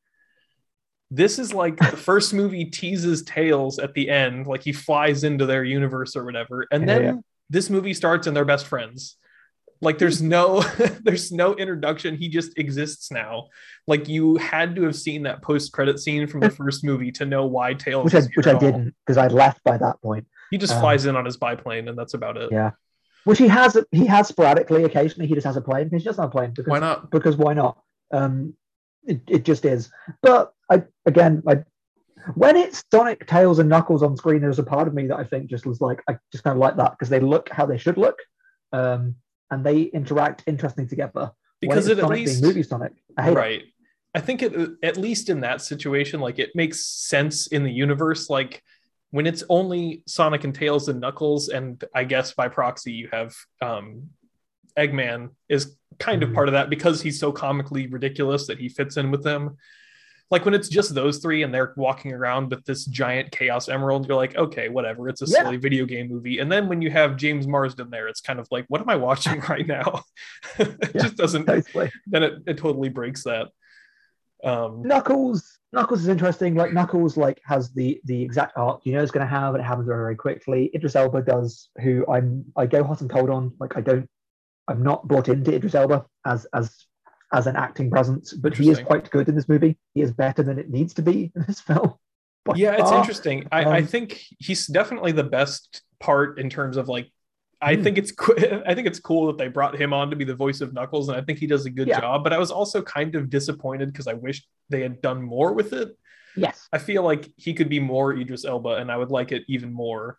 This 1.11 1.39
is 1.39 1.53
like 1.53 1.77
the 1.77 1.85
first 2.11 2.33
movie 2.33 2.65
teases 2.67 3.23
Tails 3.25 3.79
at 3.79 3.93
the 3.93 4.09
end, 4.09 4.47
like 4.47 4.63
he 4.63 4.73
flies 4.73 5.25
into 5.25 5.45
their 5.47 5.65
universe 5.65 6.17
or 6.17 6.25
whatever, 6.25 6.67
and 6.71 6.89
then 6.89 7.23
this 7.51 7.69
movie 7.69 7.93
starts 7.93 8.27
and 8.27 8.35
they're 8.37 8.45
best 8.47 8.67
friends. 8.67 9.17
Like 9.81 9.99
there's 9.99 10.23
no 10.23 10.61
there's 11.03 11.33
no 11.33 11.55
introduction. 11.55 12.17
He 12.17 12.29
just 12.29 12.59
exists 12.59 13.11
now. 13.11 13.49
Like 13.87 14.09
you 14.09 14.37
had 14.37 14.75
to 14.77 14.83
have 14.85 14.97
seen 14.97 15.25
that 15.25 15.43
post 15.43 15.73
credit 15.73 15.99
scene 15.99 16.27
from 16.27 16.41
the 16.41 16.51
first 16.61 16.85
movie 16.85 17.13
to 17.13 17.27
know 17.27 17.47
why 17.47 17.75
Tails. 17.75 18.05
Which 18.05 18.15
I 18.15 18.29
which 18.35 18.47
I 18.47 18.59
didn't 18.59 18.95
because 19.07 19.19
I'd 19.19 19.33
left 19.33 19.63
by 19.65 19.77
that 19.79 20.01
point. 20.03 20.27
He 20.51 20.59
just 20.59 20.75
Um, 20.75 20.81
flies 20.81 21.07
in 21.07 21.17
on 21.17 21.25
his 21.25 21.37
biplane 21.37 21.89
and 21.89 21.99
that's 21.99 22.15
about 22.15 22.37
it. 22.37 22.51
Yeah. 22.53 22.73
Which 23.25 23.39
he 23.39 23.49
has 23.49 23.77
he 23.91 24.07
has 24.07 24.29
sporadically. 24.29 24.85
Occasionally, 24.85 25.27
he 25.27 25.35
just 25.35 25.47
has 25.47 25.57
a 25.57 25.63
plane. 25.63 25.89
He's 25.91 26.05
just 26.05 26.19
not 26.19 26.27
a 26.29 26.31
plane 26.31 26.53
because 26.55 26.71
Why 26.71 26.79
not? 26.79 27.11
because 27.11 27.37
why 27.37 27.55
not? 27.55 27.79
Um, 28.13 28.55
it, 29.05 29.21
it 29.29 29.45
just 29.45 29.65
is. 29.65 29.91
But 30.23 30.53
I 30.71 30.85
again, 31.07 31.43
I 31.49 31.65
when 32.35 32.57
it's 32.57 32.83
Sonic, 32.91 33.27
Tails, 33.27 33.59
and 33.59 33.69
Knuckles 33.69 34.03
on 34.03 34.17
screen, 34.17 34.41
there's 34.41 34.59
a 34.59 34.63
part 34.63 34.89
of 34.89 34.95
me 34.95 35.07
that 35.09 35.19
I 35.19 35.25
think 35.25 35.49
just 35.51 35.67
was 35.67 35.81
like 35.81 36.03
I 36.09 36.17
just 36.33 36.45
kind 36.45 36.57
of 36.57 36.61
like 36.61 36.77
that 36.77 36.93
because 36.93 37.09
they 37.11 37.21
look 37.21 37.49
how 37.51 37.67
they 37.67 37.77
should 37.79 37.99
look, 37.99 38.17
um, 38.73 39.17
and 39.51 39.65
they 39.65 39.83
interact 39.83 40.43
interestingly 40.47 40.89
together. 40.89 41.31
Because 41.61 41.89
it 41.89 41.99
at 41.99 42.03
Sonic 42.05 42.19
least 42.19 42.43
movie 42.43 42.63
Sonic, 42.63 42.93
I 43.17 43.23
hate 43.23 43.33
it. 43.33 43.37
right. 43.37 43.63
I 44.15 44.21
think 44.21 44.43
it 44.43 44.53
at 44.83 44.97
least 44.97 45.29
in 45.29 45.41
that 45.41 45.61
situation, 45.63 46.21
like 46.21 46.39
it 46.39 46.51
makes 46.55 46.85
sense 46.85 47.47
in 47.49 47.63
the 47.65 47.73
universe. 47.73 48.29
Like 48.31 48.63
when 49.11 49.27
it's 49.27 49.43
only 49.49 50.03
Sonic 50.07 50.45
and 50.45 50.55
Tails 50.55 50.89
and 50.89 51.01
Knuckles, 51.01 51.49
and 51.49 51.83
I 51.95 52.05
guess 52.05 52.33
by 52.33 52.49
proxy 52.49 52.93
you 52.93 53.09
have 53.13 53.35
um, 53.63 54.11
Eggman 54.79 55.31
is 55.49 55.77
kind 55.99 56.23
of 56.23 56.31
Mhm. 56.31 56.35
part 56.35 56.49
of 56.49 56.53
that 56.53 56.69
because 56.71 57.01
he's 57.03 57.19
so 57.21 57.33
comically 57.33 57.87
ridiculous 57.87 58.47
that 58.49 58.59
he 58.59 58.69
fits 58.69 58.97
in 58.97 59.11
with 59.11 59.23
them. 59.23 59.57
Like 60.31 60.45
when 60.45 60.55
it's 60.55 60.69
just 60.69 60.95
those 60.95 61.19
three 61.19 61.43
and 61.43 61.53
they're 61.55 61.75
walking 61.77 62.13
around 62.13 62.51
with 62.51 62.65
this 62.65 62.87
giant 62.87 63.31
Chaos 63.31 63.69
Emerald, 63.69 64.09
you're 64.09 64.17
like, 64.17 64.35
okay, 64.37 64.69
whatever. 64.69 65.09
It's 65.09 65.23
a 65.23 65.27
Yeah. 65.27 65.45
silly 65.45 65.59
video 65.59 65.85
game 65.85 66.09
movie. 66.09 66.39
And 66.39 66.51
then 66.51 66.69
when 66.69 66.81
you 66.83 66.91
have 66.91 67.17
James 67.17 67.47
Marsden 67.47 67.91
there, 67.91 68.09
it's 68.09 68.21
kind 68.21 68.41
of 68.41 68.49
like, 68.51 68.65
what 68.69 68.81
am 68.81 68.89
I 68.89 68.97
watching 68.97 69.41
right 69.49 69.67
now? 69.67 70.03
it 70.59 70.77
Yeah. 70.95 71.03
just 71.03 71.17
doesn't 71.17 71.47
Totally. 71.47 71.91
then 72.07 72.23
it, 72.23 72.35
it 72.47 72.57
totally 72.59 72.89
breaks 72.89 73.25
that. 73.25 73.49
Um, 74.43 74.83
Knuckles 74.83 75.59
Knuckles 75.73 76.01
is 76.03 76.09
interesting. 76.09 76.55
Like 76.55 76.73
Knuckles 76.73 77.17
like 77.17 77.41
has 77.47 77.73
the 77.73 78.01
the 78.05 78.21
exact 78.23 78.57
arc 78.57 78.85
you 78.85 78.93
know 78.93 79.03
it's 79.03 79.11
going 79.11 79.27
to 79.27 79.31
have, 79.31 79.55
and 79.55 79.63
it 79.63 79.67
happens 79.67 79.87
very 79.87 79.99
very 79.99 80.17
quickly. 80.17 80.71
Idris 80.75 80.97
Elba 80.97 81.23
does, 81.23 81.71
who 81.83 82.05
I'm 82.11 82.45
I 82.57 82.67
go 82.67 82.85
hot 82.85 83.01
and 83.01 83.09
cold 83.11 83.31
on. 83.31 83.53
Like 83.59 83.77
I 83.77 83.81
don't, 83.81 84.09
I'm 84.69 84.83
not 84.83 85.09
brought 85.09 85.29
into 85.29 85.55
Idris 85.55 85.75
Elba 85.75 86.05
as 86.27 86.47
as 86.53 86.75
as 87.33 87.47
an 87.47 87.57
acting 87.57 87.91
presence, 87.91 88.33
but 88.33 88.57
he 88.57 88.71
is 88.71 88.81
quite 88.81 89.11
good 89.11 89.29
in 89.29 89.35
this 89.35 89.49
movie. 89.49 89.77
He 89.95 90.03
is 90.03 90.13
better 90.13 90.43
than 90.43 90.59
it 90.59 90.71
needs 90.71 90.95
to 90.95 91.03
be 91.03 91.33
in 91.35 91.45
this 91.47 91.61
film. 91.61 91.95
Yeah, 92.55 92.77
it's 92.79 92.93
interesting. 92.93 93.49
I, 93.51 93.65
um, 93.65 93.73
I 93.73 93.83
think 93.83 94.23
he's 94.39 94.67
definitely 94.67 95.13
the 95.13 95.25
best 95.25 95.81
part 95.99 96.39
in 96.39 96.51
terms 96.51 96.77
of 96.77 96.91
like 96.91 97.11
I 97.65 97.77
hmm. 97.77 97.83
think 97.83 97.99
it's 97.99 98.13
I 98.67 98.75
think 98.75 98.87
it's 98.87 99.01
cool 99.01 99.27
that 99.29 99.39
they 99.39 99.49
brought 99.49 99.81
him 99.81 99.95
on 99.95 100.11
to 100.11 100.17
be 100.17 100.25
the 100.25 100.35
voice 100.35 100.61
of 100.61 100.75
Knuckles, 100.75 101.09
and 101.09 101.17
I 101.17 101.23
think 101.23 101.39
he 101.39 101.47
does 101.47 101.65
a 101.65 101.71
good 101.71 101.89
yeah. 101.89 102.01
job. 102.01 102.23
But 102.23 102.35
I 102.35 102.39
was 102.39 102.51
also 102.51 102.83
kind 102.83 103.15
of 103.15 103.31
disappointed 103.31 103.93
because 103.93 104.07
I 104.07 104.13
wish 104.13 104.45
they 104.69 104.83
had 104.83 105.01
done 105.01 105.23
more 105.23 105.55
with 105.55 105.73
it. 105.73 105.97
Yes, 106.37 106.69
I 106.73 106.79
feel 106.79 107.03
like 107.03 107.33
he 107.37 107.55
could 107.55 107.71
be 107.71 107.81
more 107.81 108.13
Idris 108.13 108.45
Elba, 108.45 108.77
and 108.77 108.93
I 108.93 108.99
would 108.99 109.11
like 109.11 109.33
it 109.33 109.45
even 109.49 109.73
more. 109.73 110.19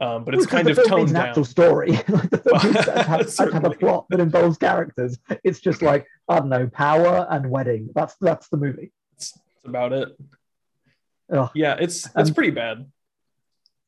Um, 0.00 0.24
but 0.24 0.34
it's 0.34 0.46
kind 0.46 0.68
of 0.68 0.76
toned 0.88 1.12
down. 1.12 1.28
Actual 1.28 1.44
story, 1.44 1.92
like 2.08 2.30
the 2.30 2.38
film 2.44 2.72
have, 2.74 3.52
have 3.52 3.64
a 3.64 3.70
plot 3.70 4.06
that 4.10 4.18
involves 4.18 4.58
characters. 4.58 5.18
It's 5.44 5.60
just 5.60 5.82
like 5.82 6.06
I 6.28 6.40
don't 6.40 6.48
know, 6.48 6.66
power 6.66 7.26
and 7.30 7.48
wedding. 7.48 7.90
That's 7.94 8.16
that's 8.20 8.48
the 8.48 8.56
movie. 8.56 8.92
That's, 9.12 9.32
that's 9.32 9.68
about 9.68 9.92
it. 9.92 10.08
Ugh. 11.32 11.50
Yeah, 11.54 11.76
it's 11.78 12.06
it's 12.16 12.30
um, 12.30 12.34
pretty 12.34 12.50
bad. 12.50 12.86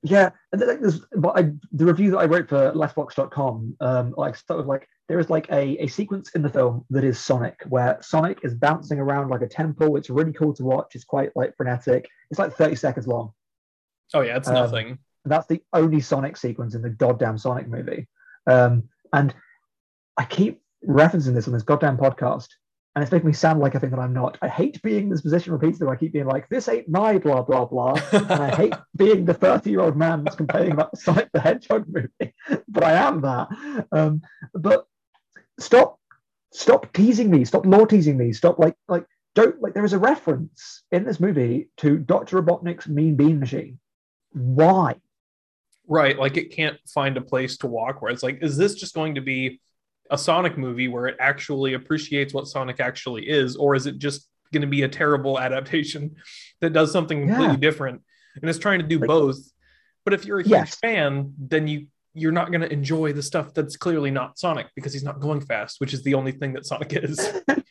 Yeah, 0.03 0.31
and 0.53 0.61
like 0.61 0.81
this, 0.81 1.01
but 1.17 1.37
I, 1.37 1.53
the 1.73 1.87
review 1.87 2.13
that 2.13 2.19
I 2.19 2.27
wrote 2.27 2.49
for 2.49 2.71
Letterboxd.com, 2.73 3.77
um, 3.81 4.15
like 4.17 4.37
sort 4.37 4.61
of 4.61 4.67
like 4.67 4.89
there 5.09 5.19
is 5.19 5.31
like 5.31 5.51
a, 5.51 5.83
a 5.83 5.89
sequence 5.89 6.31
in 6.37 6.43
the 6.43 6.49
film 6.49 6.85
that 6.91 7.03
is 7.03 7.19
Sonic, 7.19 7.61
where 7.69 7.99
Sonic 8.01 8.41
is 8.45 8.55
bouncing 8.55 9.01
around 9.01 9.31
like 9.31 9.43
a 9.43 9.49
temple. 9.49 9.97
It's 9.97 10.11
really 10.11 10.33
cool 10.33 10.55
to 10.55 10.65
watch. 10.65 10.95
It's 10.95 11.05
quite 11.05 11.31
like 11.35 11.57
frenetic. 11.57 12.09
It's 12.31 12.39
like 12.39 12.55
30 12.55 12.77
seconds 12.77 13.09
long. 13.09 13.33
Oh 14.15 14.21
yeah, 14.21 14.37
it's 14.37 14.47
um, 14.47 14.55
nothing. 14.55 14.99
That's 15.27 15.47
the 15.47 15.63
only 15.73 16.01
Sonic 16.01 16.37
sequence 16.37 16.75
in 16.75 16.83
the 16.83 16.91
goddamn 16.91 17.39
Sonic 17.39 17.69
movie. 17.69 18.09
Um, 18.47 18.85
and 19.13 19.35
I 20.17 20.25
keep 20.25 20.63
referencing 20.87 21.35
this 21.35 21.47
on 21.47 21.53
this 21.53 21.63
goddamn 21.63 21.97
podcast, 21.97 22.49
and 22.95 23.03
it's 23.03 23.13
making 23.13 23.27
me 23.27 23.33
sound 23.35 23.61
like 23.61 23.75
a 23.75 23.81
thing 23.81 23.91
that 23.91 23.99
I'm 23.99 24.15
not. 24.15 24.39
I 24.41 24.49
hate 24.49 24.81
being 24.83 25.05
in 25.05 25.09
this 25.11 25.21
position 25.21 25.53
repeatedly 25.53 25.87
where 25.87 25.95
I 25.95 25.99
keep 25.99 26.13
being 26.13 26.27
like, 26.27 26.49
this 26.49 26.69
ain't 26.69 26.89
my 26.89 27.19
blah, 27.19 27.43
blah, 27.43 27.67
blah. 27.67 28.01
and 28.13 28.31
I 28.31 28.55
hate 28.55 28.75
being 28.97 29.25
the 29.25 29.35
30 29.35 29.71
year 29.71 29.81
old 29.81 29.97
man 29.97 30.25
that's 30.25 30.37
complaining 30.37 30.73
about 30.73 30.93
the 30.93 30.97
Sonic 30.97 31.31
the 31.33 31.41
Hedgehog 31.41 31.85
movie, 31.89 32.35
but 32.69 32.85
I 32.85 32.93
am 32.93 33.21
that. 33.21 33.87
Um, 33.93 34.23
but 34.55 34.87
stop, 35.59 36.01
stop 36.53 36.93
teasing 36.95 37.31
me, 37.31 37.45
stop 37.45 37.67
law 37.67 37.85
teasing 37.85 38.17
me, 38.17 38.33
stop 38.33 38.59
like, 38.59 38.77
like, 38.89 39.05
don't, 39.35 39.61
like, 39.61 39.75
there 39.75 39.85
is 39.85 39.93
a 39.93 39.99
reference 39.99 40.83
in 40.91 41.05
this 41.05 41.21
movie 41.21 41.69
to 41.77 41.99
Dr. 41.99 42.41
Robotnik's 42.41 42.89
Mean 42.89 43.17
Bean 43.17 43.39
Machine. 43.39 43.79
Why? 44.33 44.95
Right. 45.89 46.19
Like, 46.19 46.37
it 46.37 46.51
can't 46.51 46.77
find 46.89 47.17
a 47.17 47.21
place 47.21 47.59
to 47.59 47.67
walk 47.67 48.03
where 48.03 48.13
it's 48.13 48.23
like, 48.23 48.43
is 48.43 48.57
this 48.57 48.75
just 48.75 48.95
going 48.95 49.15
to 49.15 49.21
be 49.21 49.61
a 50.11 50.19
Sonic 50.19 50.57
movie 50.57 50.89
where 50.89 51.07
it 51.07 51.17
actually 51.21 51.75
appreciates 51.75 52.33
what 52.35 52.47
Sonic 52.47 52.81
actually 52.81 53.29
is, 53.29 53.57
or 53.57 53.75
is 53.75 53.87
it 53.87 53.99
just 53.99 54.29
going 54.53 54.63
to 54.63 54.67
be 54.67 54.83
a 54.83 54.89
terrible 54.89 55.39
adaptation 55.47 56.17
that 56.61 56.73
does 56.73 56.93
something 56.93 57.27
completely 57.27 57.55
yeah. 57.55 57.61
different 57.61 58.03
and 58.41 58.49
is 58.49 58.59
trying 58.59 58.81
to 58.81 58.87
do 58.87 58.99
like, 58.99 59.09
both? 59.09 59.39
But 60.05 60.15
if 60.15 60.25
you're 60.25 60.39
a 60.39 60.43
huge 60.43 60.51
yes. 60.51 60.77
fan, 60.77 61.35
then 61.39 61.67
you 61.67 61.87
you're 62.15 62.33
not 62.33 62.51
going 62.51 62.63
to 62.63 62.73
enjoy 62.73 63.13
the 63.13 63.23
stuff 63.23 63.53
that's 63.53 63.77
clearly 63.77 64.11
not 64.11 64.39
Sonic 64.39 64.69
because 64.75 64.95
he's 64.95 65.05
not 65.05 65.21
going 65.21 65.43
fast, 65.43 65.83
which 65.83 65.93
is 65.93 66.03
the 66.03 66.15
only 66.15 66.33
thing 66.33 66.55
that 66.55 66.65
Sonic 66.65 66.95
is. 66.95 67.19
okay, 67.51 67.63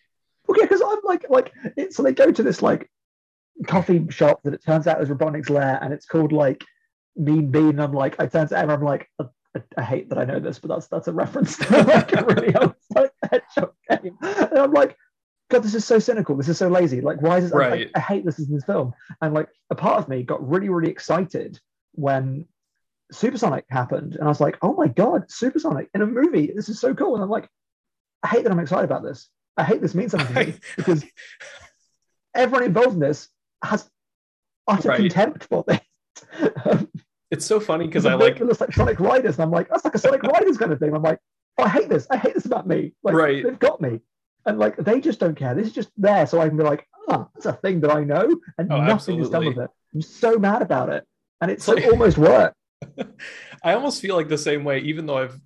because 0.62 0.82
I'm 0.86 1.00
like 1.04 1.26
like 1.30 1.52
so 1.90 2.04
they 2.04 2.14
go 2.14 2.32
to 2.32 2.44
this 2.44 2.62
like 2.62 2.90
coffee 3.66 4.06
shop 4.10 4.44
that 4.44 4.54
it 4.54 4.64
turns 4.64 4.86
out 4.86 5.02
is 5.02 5.10
Robotnik's 5.10 5.50
lair, 5.50 5.80
and 5.82 5.94
it's 5.94 6.06
called 6.06 6.32
like 6.32 6.64
Mean 7.16 7.52
Bean. 7.52 7.80
I'm 7.80 7.94
like, 7.94 8.20
I 8.20 8.28
turns 8.28 8.52
out 8.52 8.70
I'm 8.70 8.84
like, 8.84 9.10
I, 9.20 9.26
I, 9.78 9.84
hate 9.84 10.10
that 10.10 10.18
I 10.18 10.26
know 10.26 10.40
this, 10.40 10.60
but 10.60 10.70
that's 10.70 10.88
that's 10.88 11.08
a 11.08 11.14
reference 11.14 11.58
to 11.58 11.84
like 11.84 12.14
a 12.14 12.24
really 12.26 12.54
like 12.96 13.12
hedgehog 13.30 13.74
game. 13.90 14.18
And 14.22 14.60
I'm 14.60 14.74
like, 14.74 14.98
God, 15.50 15.64
this 15.64 15.76
is 15.76 15.86
so 15.86 16.00
cynical. 16.00 16.36
This 16.36 16.50
is 16.50 16.58
so 16.58 16.68
lazy. 16.68 17.02
Like, 17.02 17.22
why 17.22 17.38
is 17.38 17.52
it? 17.52 17.56
Right. 17.56 17.88
Like, 17.88 17.92
I 17.96 18.00
hate 18.00 18.26
this 18.26 18.40
in 18.40 18.54
this 18.54 18.66
film. 18.66 18.94
And 19.22 19.34
like, 19.34 19.50
a 19.70 19.76
part 19.76 20.00
of 20.00 20.10
me 20.10 20.24
got 20.24 20.48
really, 20.48 20.70
really 20.70 20.92
excited 20.92 21.60
when 21.94 22.46
Supersonic 23.12 23.66
happened, 23.70 24.16
and 24.16 24.24
I 24.24 24.28
was 24.28 24.42
like, 24.42 24.58
oh 24.62 24.74
my 24.74 24.88
God, 24.88 25.30
Supersonic 25.30 25.90
in 25.94 26.02
a 26.02 26.08
movie. 26.08 26.52
This 26.56 26.70
is 26.70 26.80
so 26.80 26.94
cool. 26.94 27.16
And 27.16 27.24
I'm 27.24 27.30
like, 27.30 27.48
I 28.24 28.28
hate 28.28 28.44
that 28.44 28.52
I'm 28.52 28.60
excited 28.60 28.86
about 28.86 29.04
this. 29.04 29.30
I 29.58 29.64
hate 29.64 29.82
this 29.82 29.96
means 29.96 30.12
something 30.12 30.34
to 30.34 30.46
me 30.52 30.60
because 30.76 31.06
everyone 32.36 32.64
involved 32.64 32.94
in 32.94 33.00
this 33.00 33.30
has 33.64 33.90
utter 34.68 34.90
right. 34.90 34.98
contempt 34.98 35.46
for 35.46 35.64
this. 35.68 35.80
Um, 36.66 36.90
It's 37.32 37.46
so 37.46 37.60
funny 37.60 37.88
because 37.88 38.06
I 38.06 38.14
like 38.14 38.40
it 38.40 38.46
looks 38.46 38.62
like 38.62 38.74
Sonic 38.74 39.00
Riders, 39.00 39.36
and 39.36 39.44
I'm 39.44 39.52
like, 39.52 39.70
that's 39.70 39.84
like 39.84 39.96
a 39.96 40.00
Sonic 40.00 40.24
Riders 40.24 40.58
kind 40.58 40.72
of 40.72 40.80
thing. 40.80 40.94
I'm 40.94 41.02
like, 41.02 41.20
oh, 41.58 41.64
I 41.64 41.70
hate 41.70 41.90
this. 41.90 42.08
I 42.10 42.18
hate 42.18 42.36
this 42.36 42.46
about 42.46 42.68
me. 42.68 42.94
Like, 43.04 43.16
right. 43.16 43.44
they've 43.44 43.60
got 43.60 43.82
me, 43.82 44.02
and 44.46 44.60
like 44.60 44.78
they 44.78 45.02
just 45.02 45.20
don't 45.20 45.36
care. 45.36 45.56
This 45.56 45.68
is 45.68 45.74
just 45.74 45.90
there, 45.98 46.28
so 46.28 46.40
I 46.40 46.48
can 46.48 46.58
be 46.58 46.64
like, 46.64 46.88
ah, 47.10 47.26
oh, 47.26 47.30
that's 47.34 47.46
a 47.46 47.54
thing 47.54 47.82
that 47.82 47.92
I 47.92 48.04
know, 48.04 48.40
and 48.58 48.72
oh, 48.72 48.78
nothing 48.78 49.22
absolutely. 49.22 49.24
is 49.24 49.30
done 49.30 49.46
with 49.46 49.58
it. 49.58 49.70
I'm 49.94 50.02
so 50.02 50.38
mad 50.38 50.62
about 50.62 50.90
it, 50.90 51.06
and 51.42 51.50
it's, 51.50 51.68
it's 51.68 51.82
like, 51.82 51.92
almost 51.92 52.18
worked. 52.18 52.56
I 53.64 53.74
almost 53.74 54.02
feel 54.02 54.16
like 54.16 54.30
the 54.30 54.38
same 54.38 54.64
way, 54.64 54.80
even 54.80 55.06
though 55.06 55.18
I've 55.18 55.40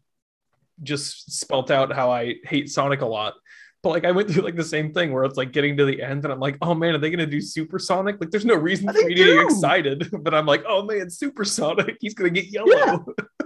just 0.84 1.40
spelt 1.40 1.72
out 1.72 1.94
how 1.94 2.12
I 2.12 2.36
hate 2.44 2.70
Sonic 2.70 3.02
a 3.02 3.06
lot 3.06 3.34
but 3.82 3.90
like 3.90 4.06
I 4.06 4.12
went 4.12 4.30
through 4.30 4.44
like 4.44 4.56
the 4.56 4.64
same 4.64 4.94
thing 4.94 5.14
where 5.14 5.24
it's 5.24 5.38
like 5.38 5.54
getting 5.54 5.78
to 5.78 5.86
the 5.86 6.02
end 6.02 6.26
and 6.26 6.34
I'm 6.34 6.40
like, 6.40 6.58
oh 6.62 6.74
man, 6.74 6.96
are 6.96 6.98
they 6.98 7.10
gonna 7.10 7.26
do 7.26 7.42
supersonic? 7.42 8.20
Like 8.20 8.32
there's 8.32 8.46
no 8.46 8.56
reason 8.56 8.88
for 8.92 9.02
me 9.02 9.16
to 9.16 9.24
get 9.24 9.44
excited, 9.46 10.10
but 10.22 10.34
I'm 10.34 10.46
like, 10.46 10.64
oh 10.68 10.84
man, 10.84 11.10
supersonic, 11.10 11.98
he's 12.00 12.14
gonna 12.14 12.30
get 12.30 12.46
yellow. 12.46 12.68
Yeah, 12.70 12.98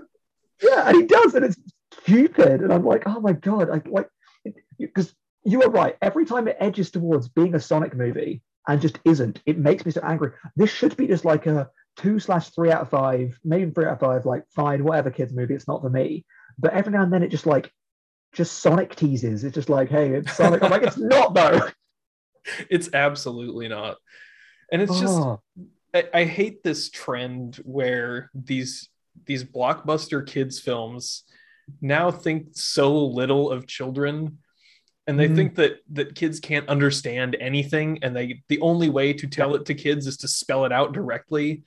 yeah 0.63 0.87
and 0.89 0.97
he 0.97 1.03
does, 1.03 1.35
and 1.35 1.45
it's 1.45 1.57
stupid. 2.01 2.61
And 2.61 2.73
I'm 2.73 2.85
like, 2.85 3.03
oh 3.05 3.19
my 3.19 3.33
god, 3.33 3.69
I 3.69 3.81
like 3.89 4.09
because 4.79 5.13
you 5.45 5.61
are 5.61 5.69
right. 5.69 5.95
Every 6.01 6.25
time 6.25 6.47
it 6.47 6.57
edges 6.59 6.89
towards 6.89 7.27
being 7.27 7.53
a 7.53 7.59
Sonic 7.59 7.95
movie 7.95 8.41
and 8.67 8.81
just 8.81 8.99
isn't, 9.05 9.41
it 9.45 9.57
makes 9.57 9.85
me 9.85 9.91
so 9.91 10.01
angry. 10.03 10.31
This 10.55 10.69
should 10.69 10.97
be 10.97 11.07
just 11.07 11.25
like 11.25 11.45
a 11.45 11.69
two 11.97 12.19
slash 12.19 12.49
three 12.49 12.71
out 12.71 12.81
of 12.81 12.89
five, 12.89 13.37
maybe 13.43 13.69
three 13.71 13.85
out 13.85 13.93
of 13.93 13.99
five, 13.99 14.25
like 14.25 14.43
fine, 14.49 14.83
whatever 14.83 15.11
kids 15.11 15.33
movie, 15.33 15.53
it's 15.53 15.67
not 15.67 15.81
for 15.81 15.89
me. 15.89 16.25
But 16.57 16.73
every 16.73 16.91
now 16.91 17.03
and 17.03 17.11
then 17.11 17.23
it 17.23 17.29
just 17.29 17.45
like 17.45 17.71
just 18.33 18.59
Sonic 18.59 18.95
teases. 18.95 19.43
It's 19.43 19.55
just 19.55 19.69
like, 19.69 19.89
hey, 19.89 20.09
it's 20.09 20.35
Sonic. 20.35 20.63
I'm 20.63 20.71
like, 20.71 20.83
it's 20.83 20.97
not 20.97 21.33
though. 21.33 21.61
It's 22.69 22.93
absolutely 22.93 23.69
not. 23.69 23.95
And 24.69 24.81
it's 24.81 24.99
just 24.99 25.17
oh. 25.17 25.41
I, 25.93 26.09
I, 26.13 26.25
hate 26.25 26.61
this 26.61 26.89
trend 26.89 27.55
where 27.63 28.29
these 28.33 28.89
these 29.25 29.45
blockbuster 29.45 30.27
kids 30.27 30.59
films 30.59 31.23
now 31.79 32.11
think 32.11 32.47
so 32.51 33.05
little 33.05 33.49
of 33.49 33.65
children 33.65 34.39
and 35.07 35.19
they 35.19 35.27
mm. 35.27 35.35
think 35.35 35.55
that 35.55 35.77
that 35.91 36.15
kids 36.15 36.39
can't 36.39 36.67
understand 36.67 37.37
anything 37.39 37.99
and 38.01 38.15
they 38.15 38.41
the 38.49 38.59
only 38.61 38.89
way 38.89 39.13
to 39.13 39.27
tell 39.27 39.55
it 39.55 39.65
to 39.65 39.73
kids 39.73 40.07
is 40.07 40.17
to 40.17 40.27
spell 40.27 40.65
it 40.65 40.71
out 40.71 40.93
directly 40.93 41.63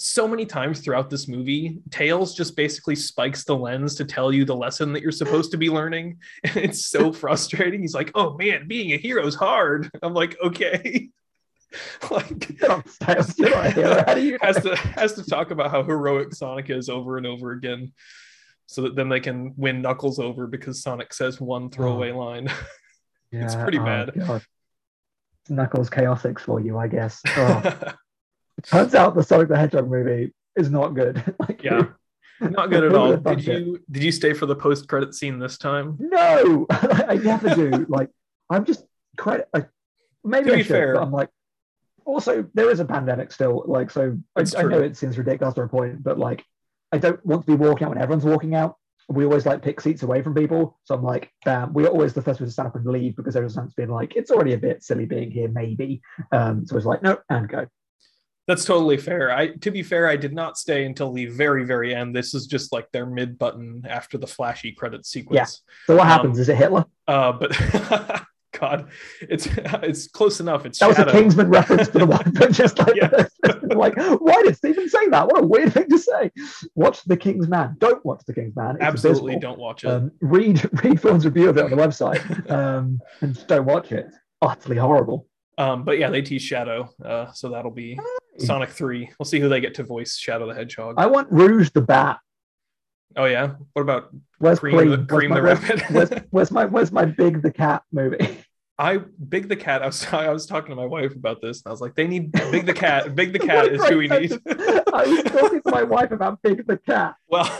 so 0.00 0.28
many 0.28 0.46
times 0.46 0.80
throughout 0.80 1.10
this 1.10 1.26
movie, 1.26 1.80
Tails 1.90 2.34
just 2.34 2.54
basically 2.54 2.94
spikes 2.94 3.42
the 3.42 3.56
lens 3.56 3.96
to 3.96 4.04
tell 4.04 4.32
you 4.32 4.44
the 4.44 4.54
lesson 4.54 4.92
that 4.92 5.02
you're 5.02 5.10
supposed 5.10 5.50
to 5.50 5.58
be 5.58 5.68
learning. 5.68 6.18
And 6.44 6.56
it's 6.56 6.86
so 6.86 7.12
frustrating. 7.24 7.80
He's 7.80 7.94
like, 7.94 8.12
oh 8.14 8.36
man, 8.36 8.68
being 8.68 8.92
a 8.92 8.96
hero 8.96 9.26
is 9.26 9.34
hard. 9.34 9.90
I'm 10.02 10.14
like, 10.14 10.36
okay. 10.42 11.10
like 12.10 12.60
has 14.40 14.62
to 14.62 14.74
has 14.76 15.12
to 15.14 15.24
talk 15.24 15.50
about 15.50 15.70
how 15.70 15.82
heroic 15.82 16.32
Sonic 16.32 16.70
is 16.70 16.88
over 16.88 17.18
and 17.18 17.26
over 17.26 17.52
again. 17.52 17.92
So 18.66 18.82
that 18.82 18.94
then 18.94 19.08
they 19.08 19.20
can 19.20 19.52
win 19.56 19.82
Knuckles 19.82 20.18
over 20.18 20.46
because 20.46 20.82
Sonic 20.82 21.12
says 21.12 21.40
one 21.40 21.70
throwaway 21.70 22.12
oh. 22.12 22.18
line. 22.18 22.50
Yeah, 23.32 23.44
it's 23.44 23.54
pretty 23.54 23.78
oh, 23.78 23.84
bad. 23.84 24.12
God. 24.16 24.42
Knuckles 25.50 25.90
Chaotix 25.90 26.40
for 26.40 26.60
you, 26.60 26.78
I 26.78 26.88
guess. 26.88 27.20
Oh. 27.26 27.92
Turns 28.64 28.94
out 28.94 29.14
the 29.14 29.22
Sonic 29.22 29.48
the 29.48 29.56
Hedgehog 29.56 29.90
movie 29.90 30.32
is 30.56 30.70
not 30.70 30.94
good. 30.94 31.34
like, 31.40 31.62
yeah, 31.62 31.86
not 32.40 32.70
good 32.70 32.84
at 32.84 32.94
all. 32.94 33.16
Did 33.16 33.46
you 33.46 33.80
did 33.90 34.02
you 34.02 34.12
stay 34.12 34.32
for 34.32 34.46
the 34.46 34.56
post 34.56 34.88
credit 34.88 35.14
scene 35.14 35.38
this 35.38 35.58
time? 35.58 35.96
No, 36.00 36.66
I 36.70 37.18
never 37.22 37.54
do. 37.54 37.86
like, 37.88 38.10
I'm 38.50 38.64
just 38.64 38.84
credit. 39.16 39.48
Like, 39.52 39.68
maybe 40.24 40.50
to 40.50 40.56
I 40.56 40.58
should, 40.58 40.66
fair, 40.66 40.94
but 40.94 41.02
I'm 41.02 41.12
like. 41.12 41.30
Also, 42.04 42.48
there 42.54 42.70
is 42.70 42.80
a 42.80 42.86
pandemic 42.86 43.30
still. 43.30 43.64
Like, 43.66 43.90
so 43.90 44.18
I, 44.34 44.40
I, 44.56 44.62
know 44.62 44.80
it 44.80 44.96
seems 44.96 45.18
ridiculous 45.18 45.54
to 45.56 45.60
a 45.60 45.68
point, 45.68 46.02
but 46.02 46.18
like, 46.18 46.42
I 46.90 46.96
don't 46.96 47.24
want 47.24 47.44
to 47.44 47.46
be 47.46 47.62
walking 47.62 47.84
out 47.84 47.90
when 47.90 47.98
everyone's 48.00 48.24
walking 48.24 48.54
out. 48.54 48.76
We 49.10 49.24
always 49.24 49.44
like 49.44 49.60
pick 49.60 49.78
seats 49.78 50.02
away 50.02 50.22
from 50.22 50.34
people. 50.34 50.78
So 50.84 50.94
I'm 50.94 51.02
like, 51.02 51.30
bam, 51.44 51.74
we're 51.74 51.86
always 51.86 52.14
the 52.14 52.22
first 52.22 52.40
one 52.40 52.46
to 52.46 52.52
stand 52.52 52.68
up 52.68 52.76
and 52.76 52.86
leave 52.86 53.14
because 53.14 53.36
everyone's 53.36 53.74
been 53.74 53.90
like, 53.90 54.16
it's 54.16 54.30
already 54.30 54.54
a 54.54 54.58
bit 54.58 54.82
silly 54.82 55.04
being 55.04 55.30
here, 55.30 55.48
maybe. 55.48 56.00
Um, 56.32 56.66
so 56.66 56.78
it's 56.78 56.86
like, 56.86 57.02
no, 57.02 57.18
and 57.28 57.46
go. 57.46 57.66
That's 58.48 58.64
totally 58.64 58.96
fair. 58.96 59.30
I 59.30 59.48
to 59.48 59.70
be 59.70 59.82
fair, 59.82 60.08
I 60.08 60.16
did 60.16 60.32
not 60.32 60.56
stay 60.56 60.86
until 60.86 61.12
the 61.12 61.26
very, 61.26 61.66
very 61.66 61.94
end. 61.94 62.16
This 62.16 62.32
is 62.34 62.46
just 62.46 62.72
like 62.72 62.90
their 62.92 63.04
mid 63.04 63.38
button 63.38 63.84
after 63.86 64.16
the 64.16 64.26
flashy 64.26 64.72
credit 64.72 65.04
sequence. 65.04 65.36
Yeah. 65.36 65.84
So 65.86 65.96
what 65.96 66.06
happens? 66.06 66.38
Um, 66.38 66.40
is 66.40 66.48
it 66.48 66.56
Hitler? 66.56 66.86
Uh, 67.06 67.32
but 67.32 67.52
God, 68.58 68.88
it's 69.20 69.46
it's 69.82 70.08
close 70.08 70.40
enough. 70.40 70.64
It's 70.64 70.78
that 70.78 70.96
Shadow. 70.96 71.04
was 71.04 71.14
a 71.14 71.18
Kingsman 71.18 71.50
reference 71.50 71.88
for 71.90 71.98
the 71.98 72.06
one, 72.18 72.32
but 72.32 72.52
just 72.52 72.78
like 72.78 72.96
like, 73.76 73.94
why 74.18 74.42
did 74.42 74.56
Stephen 74.56 74.88
say 74.88 75.08
that? 75.08 75.26
What 75.26 75.44
a 75.44 75.46
weird 75.46 75.74
thing 75.74 75.90
to 75.90 75.98
say. 75.98 76.30
Watch 76.74 77.04
The 77.04 77.18
King's 77.18 77.48
Man. 77.48 77.76
Don't 77.78 78.02
watch 78.06 78.22
The 78.26 78.32
King's 78.32 78.56
Man. 78.56 78.76
It's 78.76 78.84
Absolutely 78.84 79.34
abysmal. 79.34 79.50
don't 79.52 79.58
watch 79.60 79.84
it. 79.84 79.88
Um, 79.88 80.10
read 80.22 80.82
read 80.82 81.02
Phil's 81.02 81.26
review 81.26 81.50
of 81.50 81.58
it 81.58 81.64
on 81.64 81.70
the 81.70 81.76
website 81.76 82.50
um, 82.50 82.98
and 83.20 83.34
just 83.34 83.46
don't 83.46 83.66
watch 83.66 83.92
it. 83.92 84.06
Utterly 84.40 84.78
horrible. 84.78 85.26
Um, 85.58 85.84
but 85.84 85.98
yeah, 85.98 86.08
they 86.08 86.22
tease 86.22 86.42
Shadow, 86.42 86.94
uh, 87.04 87.32
so 87.32 87.50
that'll 87.50 87.72
be 87.72 87.98
Sonic 88.38 88.70
Three. 88.70 89.10
We'll 89.18 89.26
see 89.26 89.40
who 89.40 89.48
they 89.48 89.60
get 89.60 89.74
to 89.74 89.82
voice 89.82 90.16
Shadow 90.16 90.46
the 90.46 90.54
Hedgehog. 90.54 90.94
I 90.98 91.06
want 91.06 91.30
Rouge 91.30 91.70
the 91.70 91.80
Bat. 91.82 92.18
oh 93.16 93.24
yeah, 93.24 93.54
what 93.72 93.82
about 93.82 94.10
Where's 94.38 94.58
Cream, 94.60 94.76
Cream? 94.76 94.90
the, 94.90 94.96
Where's 94.96 95.08
Cream 95.08 95.30
my- 95.30 95.36
the 95.36 95.42
Rabbit? 95.42 95.82
Where's, 95.90 96.10
where's 96.30 96.50
my 96.50 96.64
where's 96.66 96.92
my 96.92 97.04
Big 97.04 97.42
the 97.42 97.50
Cat 97.52 97.82
movie? 97.92 98.38
I 98.80 98.98
Big 98.98 99.48
the 99.48 99.56
Cat. 99.56 99.82
I 99.82 99.86
was 99.86 100.06
I 100.12 100.30
was 100.30 100.46
talking 100.46 100.70
to 100.70 100.76
my 100.76 100.86
wife 100.86 101.14
about 101.16 101.40
this, 101.42 101.58
and 101.64 101.70
I 101.70 101.72
was 101.72 101.80
like, 101.80 101.94
they 101.96 102.06
need 102.06 102.30
Big 102.52 102.66
the 102.66 102.72
Cat. 102.74 103.14
Big 103.14 103.32
the 103.32 103.38
Cat 103.40 103.66
is 103.72 103.84
who 103.86 103.98
we 103.98 104.08
need. 104.08 104.32
I 104.46 105.04
was 105.06 105.22
talking 105.24 105.62
to 105.62 105.70
my 105.70 105.82
wife 105.82 106.12
about 106.12 106.40
Big 106.42 106.66
the 106.66 106.76
Cat. 106.78 107.14
well, 107.28 107.50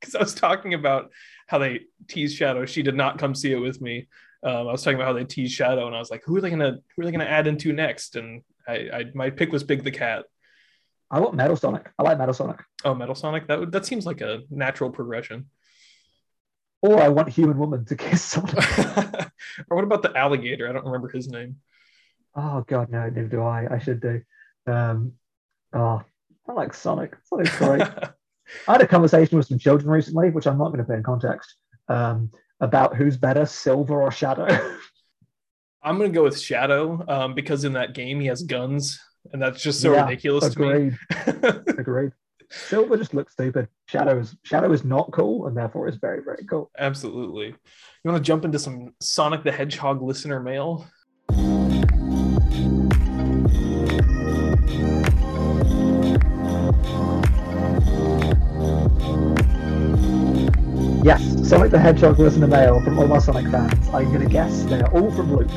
because 0.00 0.14
I 0.14 0.20
was 0.20 0.34
talking 0.34 0.72
about 0.74 1.10
how 1.46 1.58
they 1.58 1.80
tease 2.08 2.34
Shadow. 2.34 2.64
She 2.64 2.82
did 2.82 2.94
not 2.96 3.18
come 3.18 3.34
see 3.34 3.52
it 3.52 3.58
with 3.58 3.80
me. 3.82 4.08
Um, 4.44 4.66
I 4.66 4.72
was 4.72 4.82
talking 4.82 4.96
about 4.96 5.06
how 5.08 5.12
they 5.12 5.24
tease 5.24 5.52
Shadow, 5.52 5.86
and 5.86 5.94
I 5.94 5.98
was 5.98 6.10
like, 6.10 6.22
who 6.24 6.36
are 6.36 6.40
they 6.40 6.48
gonna 6.50 6.78
who 6.96 7.02
are 7.02 7.04
they 7.04 7.12
gonna 7.12 7.24
add 7.24 7.46
into 7.46 7.72
next? 7.74 8.16
And 8.16 8.42
I, 8.66 8.72
I 8.72 9.04
my 9.14 9.30
pick 9.30 9.52
was 9.52 9.64
Big 9.64 9.84
the 9.84 9.90
Cat. 9.90 10.24
I 11.10 11.20
want 11.20 11.34
Metal 11.34 11.56
Sonic. 11.56 11.90
I 11.98 12.02
like 12.02 12.18
Metal 12.18 12.34
Sonic. 12.34 12.60
Oh, 12.84 12.94
Metal 12.94 13.14
Sonic. 13.14 13.48
That 13.48 13.60
would 13.60 13.72
that 13.72 13.86
seems 13.86 14.06
like 14.06 14.20
a 14.20 14.40
natural 14.50 14.90
progression. 14.90 15.46
Or 16.80 17.00
I 17.00 17.08
want 17.08 17.28
Human 17.28 17.58
Woman 17.58 17.84
to 17.86 17.96
kiss 17.96 18.22
Sonic. 18.22 18.56
or 19.68 19.76
what 19.76 19.84
about 19.84 20.02
the 20.02 20.16
alligator? 20.16 20.68
I 20.68 20.72
don't 20.72 20.84
remember 20.84 21.08
his 21.08 21.28
name. 21.28 21.56
Oh 22.34 22.64
god, 22.66 22.90
no, 22.90 23.04
neither 23.04 23.28
do 23.28 23.42
I. 23.42 23.74
I 23.74 23.78
should 23.78 24.00
do. 24.00 24.22
Um, 24.66 25.12
oh, 25.72 26.02
I 26.48 26.52
like 26.52 26.74
Sonic. 26.74 27.16
Sonic's 27.24 27.56
great. 27.58 27.82
I 28.68 28.72
had 28.72 28.82
a 28.82 28.86
conversation 28.86 29.36
with 29.38 29.46
some 29.46 29.58
children 29.58 29.90
recently, 29.90 30.30
which 30.30 30.46
I'm 30.46 30.58
not 30.58 30.68
going 30.68 30.78
to 30.78 30.84
put 30.84 30.96
in 30.96 31.02
context, 31.02 31.54
um, 31.88 32.30
about 32.60 32.96
who's 32.96 33.16
better, 33.16 33.46
Silver 33.46 34.02
or 34.02 34.10
Shadow. 34.10 34.46
I'm 35.82 35.96
gonna 35.98 36.10
go 36.10 36.22
with 36.22 36.38
Shadow 36.40 37.04
um, 37.08 37.34
because 37.34 37.64
in 37.64 37.72
that 37.74 37.94
game 37.94 38.20
he 38.20 38.26
has 38.28 38.42
guns, 38.42 39.00
and 39.32 39.40
that's 39.42 39.62
just 39.62 39.80
so 39.80 39.92
Yeah, 39.92 40.04
ridiculous 40.04 40.46
Agreed. 40.46 40.96
to 41.10 41.62
me. 41.66 41.74
Agreed. 41.78 42.12
Silver 42.50 42.98
just 42.98 43.14
looks 43.14 43.32
stupid. 43.32 43.66
Shadow 43.86 44.18
is 44.20 44.36
Shadow 44.42 44.70
is 44.72 44.84
not 44.84 45.10
cool, 45.10 45.46
and 45.46 45.56
therefore 45.56 45.88
is 45.88 45.96
very 45.96 46.22
very 46.22 46.44
cool. 46.48 46.70
Absolutely. 46.78 47.46
You 47.46 48.10
want 48.10 48.18
to 48.18 48.26
jump 48.26 48.44
into 48.44 48.58
some 48.58 48.94
Sonic 49.00 49.42
the 49.42 49.52
Hedgehog 49.52 50.02
listener 50.02 50.40
mail? 50.40 50.86
Yes, 61.02 61.48
Sonic 61.48 61.72
the 61.72 61.78
Hedgehog 61.80 62.18
was 62.18 62.36
in 62.36 62.40
the 62.40 62.46
mail 62.46 62.80
from 62.80 62.96
all 62.98 63.08
my 63.08 63.18
Sonic 63.18 63.50
fans. 63.50 63.88
I'm 63.88 64.12
going 64.12 64.20
to 64.20 64.28
guess 64.28 64.62
they 64.64 64.80
are 64.80 64.90
all 64.92 65.10
from 65.10 65.34
Luke. 65.34 65.50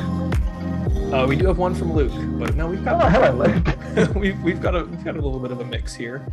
Uh, 1.14 1.24
we 1.28 1.36
do 1.36 1.46
have 1.46 1.58
one 1.58 1.72
from 1.72 1.92
Luke, 1.92 2.10
but 2.40 2.56
no, 2.56 2.66
we've 2.66 2.80
Oh, 2.80 2.84
got 2.84 3.12
hello, 3.12 3.30
Luke. 3.32 4.14
we've 4.16 4.40
we've 4.42 4.60
got 4.60 4.74
a 4.74 4.84
we've 4.84 5.04
got 5.04 5.14
a 5.16 5.20
little 5.20 5.38
bit 5.38 5.52
of 5.52 5.60
a 5.60 5.64
mix 5.64 5.94
here, 5.94 6.26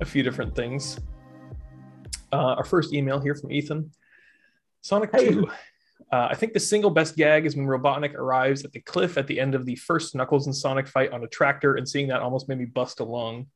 a 0.00 0.04
few 0.04 0.22
different 0.22 0.54
things. 0.54 1.00
Uh, 2.32 2.54
our 2.54 2.64
first 2.64 2.92
email 2.92 3.18
here 3.18 3.34
from 3.34 3.50
Ethan. 3.50 3.90
Sonic 4.82 5.10
Hey. 5.12 5.30
2. 5.32 5.48
Uh, 6.12 6.28
I 6.30 6.34
think 6.36 6.52
the 6.52 6.60
single 6.60 6.90
best 6.90 7.16
gag 7.16 7.46
is 7.46 7.56
when 7.56 7.66
Robotnik 7.66 8.14
arrives 8.14 8.64
at 8.64 8.70
the 8.72 8.80
cliff 8.80 9.16
at 9.18 9.26
the 9.26 9.40
end 9.40 9.56
of 9.56 9.64
the 9.66 9.74
first 9.74 10.14
Knuckles 10.14 10.46
and 10.46 10.54
Sonic 10.54 10.86
fight 10.86 11.10
on 11.12 11.24
a 11.24 11.26
tractor, 11.28 11.74
and 11.74 11.88
seeing 11.88 12.06
that 12.08 12.20
almost 12.20 12.48
made 12.48 12.58
me 12.58 12.66
bust 12.66 13.00
a 13.00 13.04
lung. 13.04 13.46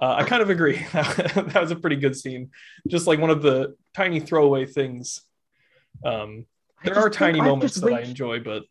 Uh, 0.00 0.16
I 0.18 0.24
kind 0.24 0.42
of 0.42 0.50
agree. 0.50 0.84
that 0.92 1.58
was 1.60 1.70
a 1.70 1.76
pretty 1.76 1.96
good 1.96 2.16
scene. 2.16 2.50
Just 2.88 3.06
like 3.06 3.18
one 3.18 3.30
of 3.30 3.42
the 3.42 3.76
tiny 3.94 4.20
throwaway 4.20 4.66
things. 4.66 5.22
Um, 6.04 6.46
there 6.84 6.98
are 6.98 7.10
tiny 7.10 7.40
moments 7.40 7.76
that 7.76 7.92
I 7.92 8.00
enjoy, 8.00 8.40
but 8.40 8.64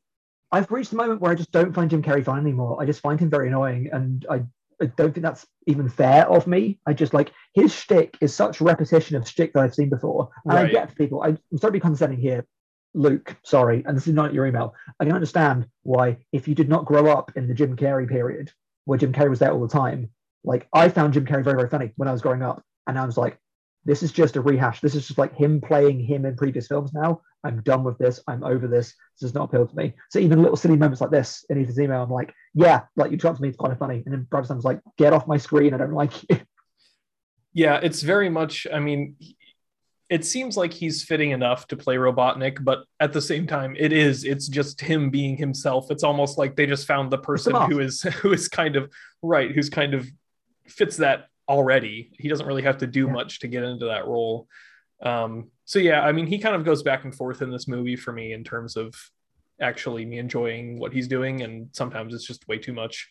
I've 0.51 0.69
reached 0.71 0.89
the 0.89 0.97
moment 0.97 1.21
where 1.21 1.31
I 1.31 1.35
just 1.35 1.51
don't 1.51 1.73
find 1.73 1.89
Jim 1.89 2.01
Carrey 2.01 2.25
fun 2.25 2.39
anymore. 2.39 2.81
I 2.81 2.85
just 2.85 3.01
find 3.01 3.19
him 3.19 3.29
very 3.29 3.47
annoying, 3.47 3.89
and 3.93 4.25
I, 4.29 4.43
I 4.81 4.87
don't 4.97 5.13
think 5.13 5.23
that's 5.23 5.45
even 5.67 5.87
fair 5.87 6.27
of 6.27 6.47
me. 6.47 6.79
I 6.85 6.93
just 6.93 7.13
like 7.13 7.31
his 7.53 7.73
shtick 7.73 8.17
is 8.19 8.35
such 8.35 8.59
repetition 8.59 9.15
of 9.15 9.27
shtick 9.27 9.53
that 9.53 9.61
I've 9.61 9.75
seen 9.75 9.89
before, 9.89 10.29
and 10.45 10.57
I 10.57 10.67
get 10.67 10.95
people. 10.95 11.21
I, 11.21 11.27
I'm 11.27 11.57
sorry 11.57 11.71
to 11.71 11.73
be 11.73 11.79
condescending 11.79 12.19
here, 12.19 12.45
Luke. 12.93 13.37
Sorry, 13.43 13.83
and 13.85 13.95
this 13.95 14.07
is 14.07 14.13
not 14.13 14.33
your 14.33 14.45
email. 14.45 14.73
I 14.99 15.05
can 15.05 15.13
understand 15.13 15.67
why 15.83 16.17
if 16.33 16.47
you 16.47 16.55
did 16.55 16.67
not 16.67 16.85
grow 16.85 17.07
up 17.07 17.31
in 17.37 17.47
the 17.47 17.53
Jim 17.53 17.77
Carrey 17.77 18.09
period 18.09 18.51
where 18.85 18.97
Jim 18.97 19.13
Carrey 19.13 19.29
was 19.29 19.39
there 19.39 19.51
all 19.51 19.61
the 19.61 19.67
time. 19.67 20.09
Like 20.43 20.67
I 20.73 20.89
found 20.89 21.13
Jim 21.13 21.25
Carrey 21.25 21.43
very 21.43 21.57
very 21.57 21.69
funny 21.69 21.91
when 21.95 22.07
I 22.07 22.11
was 22.11 22.21
growing 22.21 22.41
up, 22.41 22.63
and 22.87 22.97
I 22.97 23.05
was 23.05 23.17
like, 23.17 23.37
this 23.85 24.03
is 24.03 24.11
just 24.11 24.35
a 24.35 24.41
rehash. 24.41 24.81
This 24.81 24.95
is 24.95 25.07
just 25.07 25.19
like 25.19 25.35
him 25.35 25.61
playing 25.61 25.99
him 25.99 26.25
in 26.25 26.35
previous 26.35 26.67
films 26.67 26.93
now. 26.93 27.21
I'm 27.43 27.61
done 27.61 27.83
with 27.83 27.97
this. 27.97 28.19
I'm 28.27 28.43
over 28.43 28.67
this. 28.67 28.87
This 29.19 29.29
does 29.29 29.33
not 29.33 29.45
appeal 29.45 29.67
to 29.67 29.75
me. 29.75 29.93
So 30.09 30.19
even 30.19 30.41
little 30.41 30.57
silly 30.57 30.77
moments 30.77 31.01
like 31.01 31.09
this 31.09 31.43
in 31.49 31.59
Ethan's 31.59 31.79
email, 31.79 32.03
I'm 32.03 32.11
like, 32.11 32.33
yeah, 32.53 32.81
like 32.95 33.11
you 33.11 33.17
talk 33.17 33.35
to 33.35 33.41
me, 33.41 33.49
it's 33.49 33.57
kind 33.57 33.71
of 33.71 33.79
funny. 33.79 34.03
And 34.05 34.13
then 34.13 34.27
Brad 34.29 34.45
Sam's 34.45 34.63
like, 34.63 34.79
get 34.97 35.13
off 35.13 35.27
my 35.27 35.37
screen. 35.37 35.73
I 35.73 35.77
don't 35.77 35.93
like 35.93 36.11
you. 36.29 36.39
Yeah, 37.53 37.81
it's 37.83 38.01
very 38.01 38.29
much. 38.29 38.65
I 38.73 38.79
mean, 38.79 39.17
it 40.09 40.23
seems 40.23 40.55
like 40.55 40.71
he's 40.71 41.03
fitting 41.03 41.31
enough 41.31 41.67
to 41.67 41.75
play 41.75 41.95
Robotnik, 41.95 42.63
but 42.63 42.85
at 43.01 43.11
the 43.11 43.21
same 43.21 43.45
time, 43.45 43.75
it 43.77 43.91
is. 43.91 44.23
It's 44.23 44.47
just 44.47 44.79
him 44.79 45.09
being 45.09 45.35
himself. 45.35 45.91
It's 45.91 46.03
almost 46.03 46.37
like 46.37 46.55
they 46.55 46.65
just 46.65 46.87
found 46.87 47.11
the 47.11 47.17
person 47.17 47.53
who 47.53 47.81
is 47.81 48.01
who 48.21 48.31
is 48.31 48.47
kind 48.47 48.77
of 48.77 48.89
right, 49.21 49.51
who's 49.51 49.69
kind 49.69 49.93
of 49.93 50.07
fits 50.67 50.97
that 50.97 51.27
already. 51.47 52.11
He 52.17 52.29
doesn't 52.29 52.45
really 52.45 52.63
have 52.63 52.77
to 52.79 52.87
do 52.87 53.05
Yeah. 53.07 53.13
much 53.13 53.39
to 53.39 53.47
get 53.47 53.63
into 53.63 53.85
that 53.85 54.07
role. 54.07 54.47
Um, 55.01 55.49
so 55.65 55.79
yeah, 55.79 56.01
I 56.01 56.11
mean, 56.11 56.27
he 56.27 56.37
kind 56.39 56.55
of 56.55 56.63
goes 56.63 56.83
back 56.83 57.03
and 57.03 57.13
forth 57.15 57.41
in 57.41 57.51
this 57.51 57.67
movie 57.67 57.95
for 57.95 58.11
me 58.13 58.33
in 58.33 58.43
terms 58.43 58.77
of 58.77 58.93
actually 59.59 60.05
me 60.05 60.17
enjoying 60.19 60.79
what 60.79 60.93
he's 60.93 61.07
doing, 61.07 61.41
and 61.41 61.69
sometimes 61.73 62.13
it's 62.13 62.25
just 62.25 62.47
way 62.47 62.57
too 62.57 62.73
much. 62.73 63.09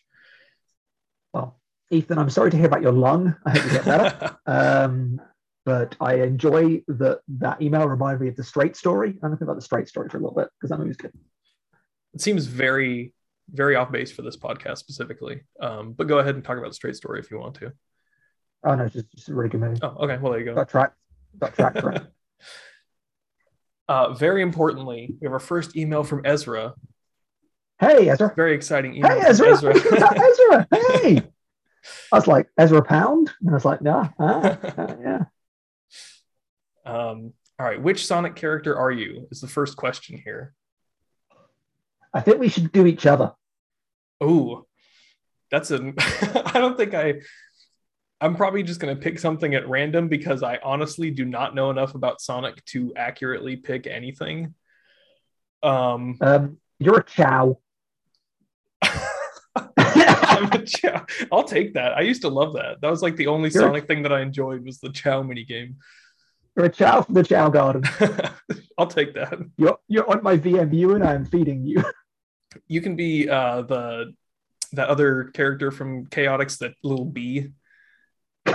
Well, 1.33 1.59
Ethan, 1.89 2.17
I'm 2.17 2.29
sorry 2.29 2.51
to 2.51 2.57
hear 2.57 2.65
about 2.67 2.81
your 2.81 2.93
lung. 2.93 3.35
I 3.45 3.49
hope 3.51 3.65
you 3.65 3.71
get 3.71 3.85
better. 3.85 4.37
um, 4.45 5.21
but 5.65 5.95
I 6.01 6.15
enjoy 6.15 6.81
that 6.87 7.19
that 7.39 7.61
email 7.61 7.87
reminded 7.87 8.21
me 8.21 8.29
of 8.29 8.35
the 8.35 8.43
straight 8.43 8.75
story. 8.75 9.09
I'm 9.21 9.31
thinking 9.31 9.43
about 9.43 9.55
the 9.57 9.61
straight 9.61 9.87
story 9.87 10.09
for 10.09 10.17
a 10.17 10.21
little 10.21 10.35
bit 10.35 10.49
because 10.57 10.69
that 10.71 10.79
movie's 10.79 10.97
good. 10.97 11.13
it 12.13 12.21
seems 12.21 12.45
very 12.47 13.13
very 13.53 13.75
off 13.75 13.91
base 13.91 14.11
for 14.11 14.21
this 14.21 14.37
podcast 14.37 14.77
specifically 14.77 15.41
um, 15.61 15.93
but 15.93 16.07
go 16.07 16.19
ahead 16.19 16.35
and 16.35 16.43
talk 16.43 16.57
about 16.57 16.69
the 16.69 16.73
straight 16.75 16.95
story 16.95 17.19
if 17.19 17.29
you 17.31 17.39
want 17.39 17.55
to 17.55 17.71
Oh 18.63 18.75
no, 18.75 18.83
it's 18.83 18.93
just, 18.93 19.11
just 19.11 19.29
a 19.29 19.33
really 19.33 19.49
good 19.49 19.59
movie. 19.59 19.79
oh 19.81 19.95
okay 20.05 20.17
well 20.17 20.31
there 20.31 20.39
you 20.39 20.45
go 20.45 20.55
Got 20.55 20.69
tracked. 20.69 20.95
Got 21.39 21.79
for 21.79 21.91
it. 21.91 22.03
uh, 23.89 24.13
very 24.13 24.41
importantly 24.41 25.15
we 25.19 25.25
have 25.25 25.33
our 25.33 25.39
first 25.39 25.75
email 25.75 26.03
from 26.03 26.21
ezra 26.25 26.73
Hey, 27.79 28.09
Ezra. 28.09 28.31
very 28.35 28.53
exciting 28.53 28.95
email 28.95 29.09
Hey, 29.19 29.33
from 29.33 29.47
Ezra. 29.47 29.75
Ezra. 29.75 30.67
Hey. 30.71 31.23
I 32.11 32.15
was 32.15 32.27
like, 32.27 32.47
Ezra 32.55 32.83
Pound? 32.83 33.31
And 33.41 33.49
I 33.49 33.53
was 33.55 33.65
like, 33.65 33.81
nah, 33.81 34.09
ah, 34.19 34.57
ah, 34.77 34.95
yeah. 35.01 35.23
um, 36.85 37.33
all 37.59 37.65
right 37.65 37.81
which 37.81 38.05
sonic 38.05 38.35
character 38.35 38.77
are 38.77 38.91
you 38.91 39.27
is 39.31 39.41
the 39.41 39.47
first 39.47 39.75
question 39.77 40.21
here 40.23 40.53
I 42.13 42.21
think 42.21 42.39
we 42.39 42.49
should 42.49 42.71
do 42.71 42.85
each 42.85 43.05
other. 43.05 43.31
Oh 44.21 44.65
that's 45.49 45.69
a 45.71 45.93
i 46.45 46.53
don't 46.53 46.77
think 46.77 46.93
i 46.93 47.15
i'm 48.21 48.35
probably 48.37 48.63
just 48.63 48.79
going 48.79 48.95
to 48.95 49.01
pick 49.01 49.19
something 49.19 49.53
at 49.53 49.67
random 49.67 50.07
because 50.07 50.43
i 50.43 50.57
honestly 50.63 51.11
do 51.11 51.25
not 51.25 51.53
know 51.53 51.69
enough 51.71 51.93
about 51.93 52.21
sonic 52.21 52.63
to 52.63 52.93
accurately 52.95 53.57
pick 53.57 53.85
anything 53.87 54.53
um 55.61 56.17
Um, 56.21 56.57
you're 56.79 56.99
a 56.99 57.03
Chao. 57.03 57.59
I'm 59.77 60.51
a 60.53 60.65
Chao. 60.65 61.05
I'll 61.31 61.43
take 61.43 61.73
that. 61.75 61.93
I 61.97 62.01
used 62.01 62.21
to 62.23 62.29
love 62.29 62.53
that. 62.53 62.81
That 62.81 62.89
was 62.89 63.01
like 63.01 63.15
the 63.15 63.27
only 63.27 63.49
You're- 63.49 63.65
Sonic 63.65 63.87
thing 63.87 64.01
that 64.03 64.13
I 64.13 64.21
enjoyed 64.21 64.65
was 64.65 64.79
the 64.79 64.89
Chao 64.89 65.21
mini 65.21 65.43
game. 65.43 65.75
You're 66.55 66.65
a 66.65 66.69
Chao 66.69 67.01
from 67.01 67.13
the 67.15 67.23
Chao 67.23 67.49
Garden. 67.49 67.83
I'll 68.77 68.87
take 68.87 69.13
that. 69.15 69.37
You're 69.57 69.77
you're 69.87 70.09
on 70.09 70.23
my 70.23 70.37
VMU 70.37 70.95
and 70.95 71.03
I'm 71.03 71.25
feeding 71.25 71.65
you. 71.65 71.83
You 72.67 72.81
can 72.81 72.95
be 72.95 73.29
uh 73.29 73.61
the 73.63 74.13
that 74.73 74.87
other 74.89 75.25
character 75.33 75.71
from 75.71 76.05
Chaotix, 76.07 76.57
that 76.59 76.73
little 76.83 77.05
bee. 77.05 77.49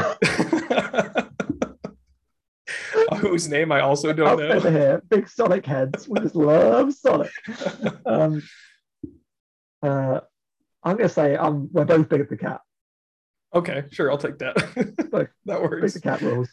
Whose 3.21 3.49
name 3.49 3.71
I 3.73 3.81
also 3.81 4.13
don't 4.13 4.41
over 4.41 4.71
know. 4.71 4.71
here, 4.79 5.03
big 5.09 5.29
Sonic 5.29 5.65
heads. 5.65 6.09
We 6.09 6.21
just 6.21 6.35
love 6.35 6.93
Sonic. 6.93 7.31
Um, 8.05 8.43
uh, 9.83 10.21
I'm 10.83 10.97
gonna 10.97 11.09
say 11.09 11.37
um, 11.37 11.69
we're 11.73 11.85
both 11.85 12.09
big 12.09 12.21
at 12.21 12.29
the 12.29 12.37
cat. 12.37 12.61
Okay, 13.55 13.85
sure, 13.93 14.11
I'll 14.11 14.19
take 14.19 14.39
that. 14.39 14.57
That 15.13 15.31
Big 15.47 15.61
works. 15.63 15.95
the 15.95 16.01
cat 16.01 16.21
rules. 16.21 16.49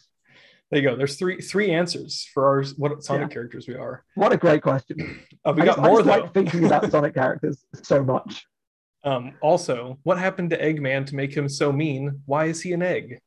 There 0.74 0.82
you 0.82 0.88
go. 0.88 0.96
There's 0.96 1.14
three 1.14 1.40
three 1.40 1.70
answers 1.70 2.28
for 2.34 2.48
our 2.48 2.64
what 2.76 3.04
Sonic 3.04 3.28
Yeah. 3.28 3.34
characters 3.34 3.68
we 3.68 3.76
are. 3.76 4.04
What 4.16 4.32
a 4.32 4.36
great 4.36 4.60
question. 4.60 5.20
Uh, 5.44 5.52
we 5.54 5.62
I 5.62 5.66
got 5.66 5.76
just, 5.76 5.78
I 5.78 5.88
more 5.88 5.98
just 6.02 6.08
like 6.08 6.34
thinking 6.34 6.64
about 6.64 6.90
Sonic 6.90 7.14
characters 7.14 7.64
so 7.84 8.02
much. 8.02 8.44
Um, 9.04 9.34
also, 9.40 10.00
what 10.02 10.18
happened 10.18 10.50
to 10.50 10.58
Eggman 10.60 11.06
to 11.06 11.14
make 11.14 11.32
him 11.32 11.48
so 11.48 11.70
mean? 11.70 12.22
Why 12.26 12.46
is 12.46 12.60
he 12.60 12.72
an 12.72 12.82
egg? 12.82 13.20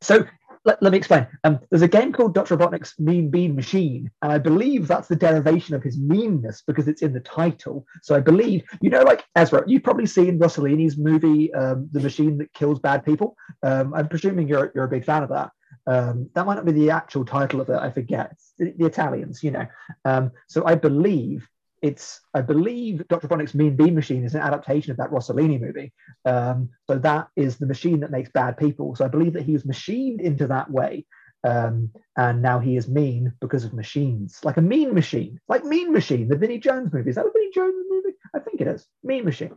So 0.00 0.26
let, 0.64 0.82
let 0.82 0.90
me 0.90 0.98
explain. 0.98 1.28
Um, 1.44 1.60
there's 1.70 1.82
a 1.82 1.86
game 1.86 2.12
called 2.12 2.34
Dr. 2.34 2.56
Robotnik's 2.56 2.98
Mean 2.98 3.30
Bean 3.30 3.54
Machine, 3.54 4.10
and 4.22 4.32
I 4.32 4.38
believe 4.38 4.88
that's 4.88 5.06
the 5.06 5.14
derivation 5.14 5.76
of 5.76 5.82
his 5.84 5.96
meanness 5.96 6.64
because 6.66 6.88
it's 6.88 7.02
in 7.02 7.12
the 7.12 7.20
title. 7.20 7.86
So 8.02 8.16
I 8.16 8.20
believe, 8.20 8.64
you 8.80 8.90
know, 8.90 9.02
like 9.02 9.24
Ezra, 9.36 9.62
you've 9.68 9.84
probably 9.84 10.06
seen 10.06 10.40
Rossellini's 10.40 10.96
movie, 10.96 11.54
um, 11.54 11.88
The 11.92 12.00
Machine 12.00 12.38
That 12.38 12.52
Kills 12.52 12.80
Bad 12.80 13.04
People. 13.04 13.36
Um, 13.62 13.94
I'm 13.94 14.08
presuming 14.08 14.48
you're, 14.48 14.72
you're 14.74 14.84
a 14.84 14.88
big 14.88 15.04
fan 15.04 15.22
of 15.22 15.28
that. 15.28 15.50
Um, 15.86 16.30
that 16.34 16.46
might 16.46 16.54
not 16.54 16.64
be 16.64 16.72
the 16.72 16.90
actual 16.90 17.24
title 17.24 17.60
of 17.60 17.68
it, 17.68 17.76
I 17.76 17.90
forget. 17.90 18.36
The, 18.58 18.72
the 18.76 18.86
Italians, 18.86 19.42
you 19.42 19.50
know. 19.50 19.66
Um, 20.04 20.30
so 20.48 20.64
I 20.64 20.74
believe 20.74 21.48
it's 21.82 22.22
I 22.32 22.40
believe 22.40 23.06
Dr. 23.08 23.28
Robotnik's 23.28 23.54
Mean 23.54 23.76
Bean 23.76 23.94
Machine 23.94 24.24
is 24.24 24.34
an 24.34 24.40
adaptation 24.40 24.90
of 24.90 24.96
that 24.96 25.10
Rossellini 25.10 25.60
movie. 25.60 25.92
Um, 26.24 26.70
so 26.86 26.96
that 26.98 27.28
is 27.36 27.58
the 27.58 27.66
machine 27.66 28.00
that 28.00 28.10
makes 28.10 28.30
bad 28.30 28.56
people. 28.56 28.96
So 28.96 29.04
I 29.04 29.08
believe 29.08 29.34
that 29.34 29.42
he 29.42 29.52
was 29.52 29.66
machined 29.66 30.22
into 30.22 30.46
that 30.46 30.70
way. 30.70 31.04
Um, 31.44 31.90
and 32.16 32.40
now 32.40 32.58
he 32.58 32.78
is 32.78 32.88
mean 32.88 33.34
because 33.42 33.64
of 33.64 33.74
machines, 33.74 34.40
like 34.44 34.56
a 34.56 34.62
mean 34.62 34.94
machine, 34.94 35.38
like 35.46 35.62
Mean 35.62 35.92
Machine, 35.92 36.26
the 36.26 36.38
Vinnie 36.38 36.58
Jones 36.58 36.90
movie. 36.90 37.10
Is 37.10 37.16
that 37.16 37.26
a 37.26 37.30
Vinnie 37.30 37.52
Jones 37.54 37.84
movie? 37.90 38.16
I 38.34 38.38
think 38.38 38.62
it 38.62 38.66
is. 38.66 38.86
Mean 39.02 39.26
Machine. 39.26 39.54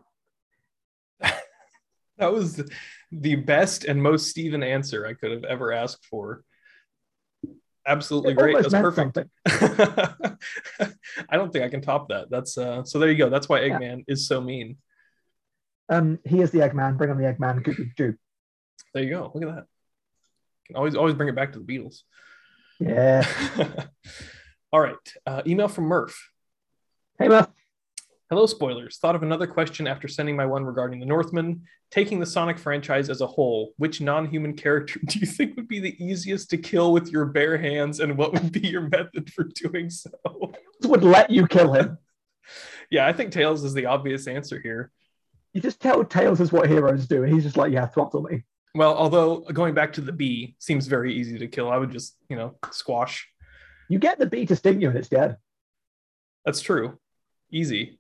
That 2.18 2.34
was 2.34 2.64
the 3.12 3.36
best 3.36 3.86
and 3.86 4.02
most 4.02 4.30
Steven 4.30 4.64
answer 4.64 5.06
I 5.06 5.14
could 5.14 5.32
have 5.32 5.44
ever 5.44 5.72
asked 5.72 6.06
for 6.06 6.44
absolutely 7.88 8.34
it 8.34 8.38
great. 8.38 8.56
That's 8.58 8.74
perfect. 8.74 9.18
I 9.48 11.38
don't 11.38 11.52
think 11.52 11.64
I 11.64 11.70
can 11.70 11.82
top 11.82 12.10
that. 12.10 12.30
That's 12.30 12.58
uh 12.58 12.84
so 12.84 13.00
there 13.00 13.10
you 13.10 13.18
go. 13.18 13.30
That's 13.30 13.50
why 13.50 13.62
Eggman 13.62 14.04
yeah. 14.08 14.14
is 14.14 14.28
so 14.28 14.42
mean. 14.42 14.78
Um 15.90 16.20
he 16.26 16.42
is 16.42 16.52
the 16.52 16.60
Eggman. 16.60 16.98
Bring 16.98 17.10
on 17.10 17.18
the 17.18 17.24
Eggman. 17.24 17.64
There 18.94 19.04
you 19.04 19.10
go. 19.10 19.32
Look 19.34 19.44
at 19.44 19.56
that. 19.56 19.66
Can 20.68 20.76
always 20.76 20.96
always 20.96 21.16
bring 21.16 21.30
it 21.30 21.36
back 21.36 21.54
to 21.54 21.60
the 21.60 21.66
Beatles. 21.66 22.02
Yeah. 22.80 23.26
All 24.72 24.82
right. 24.82 24.96
Uh, 25.26 25.42
email 25.48 25.70
from 25.70 25.86
Murph. 25.86 26.30
Hey 27.18 27.30
Murph. 27.30 27.48
Hello, 28.30 28.46
spoilers. 28.46 28.98
Thought 28.98 29.16
of 29.16 29.24
another 29.24 29.48
question 29.48 29.88
after 29.88 30.10
sending 30.10 30.36
my 30.36 30.46
one 30.46 30.66
regarding 30.66 31.00
the 31.00 31.06
Northman. 31.06 31.62
Taking 31.92 32.20
the 32.20 32.26
Sonic 32.26 32.60
franchise 32.60 33.10
as 33.10 33.22
a 33.22 33.28
whole, 33.28 33.74
which 33.78 34.02
non 34.02 34.28
human 34.28 34.54
character 34.54 35.00
do 35.06 35.20
you 35.20 35.26
think 35.26 35.56
would 35.56 35.70
be 35.70 35.80
the 35.80 35.96
easiest 36.04 36.50
to 36.50 36.58
kill 36.58 36.92
with 36.92 37.10
your 37.10 37.26
bare 37.26 37.58
hands, 37.58 38.02
and 38.02 38.18
what 38.18 38.34
would 38.34 38.52
be 38.52 38.68
your 38.68 38.90
method 38.90 39.32
for 39.32 39.46
doing 39.46 39.90
so? 39.90 40.12
Would 40.84 41.06
let 41.06 41.30
you 41.30 41.48
kill 41.48 41.72
him. 41.72 41.98
yeah, 42.92 43.08
I 43.08 43.14
think 43.14 43.32
Tails 43.32 43.64
is 43.64 43.74
the 43.74 43.86
obvious 43.86 44.28
answer 44.28 44.60
here. 44.60 44.92
You 45.54 45.62
just 45.62 45.80
tell 45.80 46.04
Tails 46.04 46.42
is 46.42 46.52
what 46.52 46.68
heroes 46.68 47.08
do, 47.08 47.24
and 47.24 47.34
he's 47.34 47.44
just 47.44 47.56
like, 47.56 47.72
yeah, 47.72 47.86
throttle 47.86 48.24
me. 48.24 48.44
Well, 48.76 48.94
although 48.94 49.40
going 49.40 49.74
back 49.74 49.94
to 49.94 50.02
the 50.02 50.12
bee 50.12 50.58
seems 50.60 50.88
very 50.88 51.14
easy 51.14 51.40
to 51.40 51.48
kill, 51.48 51.72
I 51.72 51.78
would 51.78 51.92
just, 51.92 52.18
you 52.30 52.36
know, 52.36 52.56
squash. 52.72 53.28
You 53.90 54.00
get 54.00 54.20
the 54.20 54.26
bee 54.26 54.46
to 54.48 54.56
sting 54.58 54.82
you 54.82 54.90
and 54.90 54.98
it's 54.98 55.08
dead. 55.08 55.38
That's 56.46 56.60
true. 56.60 57.00
Easy. 57.50 58.00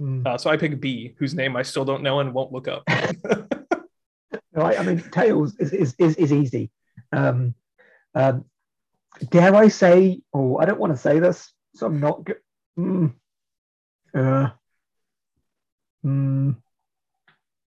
Mm. 0.00 0.26
Uh, 0.26 0.38
so 0.38 0.50
I 0.50 0.56
pick 0.56 0.80
B, 0.80 1.14
whose 1.18 1.34
name 1.34 1.56
I 1.56 1.62
still 1.62 1.84
don't 1.84 2.02
know 2.02 2.20
and 2.20 2.32
won't 2.32 2.52
look 2.52 2.68
up. 2.68 2.84
right. 4.52 4.78
I 4.78 4.82
mean, 4.82 5.02
Tails 5.10 5.56
is, 5.58 5.72
is, 5.72 5.94
is, 5.98 6.16
is 6.16 6.32
easy. 6.32 6.70
Um, 7.12 7.54
um, 8.14 8.44
dare 9.30 9.54
I 9.54 9.68
say, 9.68 10.20
oh, 10.32 10.56
I 10.56 10.64
don't 10.64 10.80
want 10.80 10.92
to 10.92 10.96
say 10.96 11.18
this, 11.18 11.52
so 11.74 11.86
I'm 11.86 12.00
not 12.00 12.24
good. 12.24 12.38
Mm. 12.78 13.14
Uh, 14.14 14.50
mm. 16.04 16.56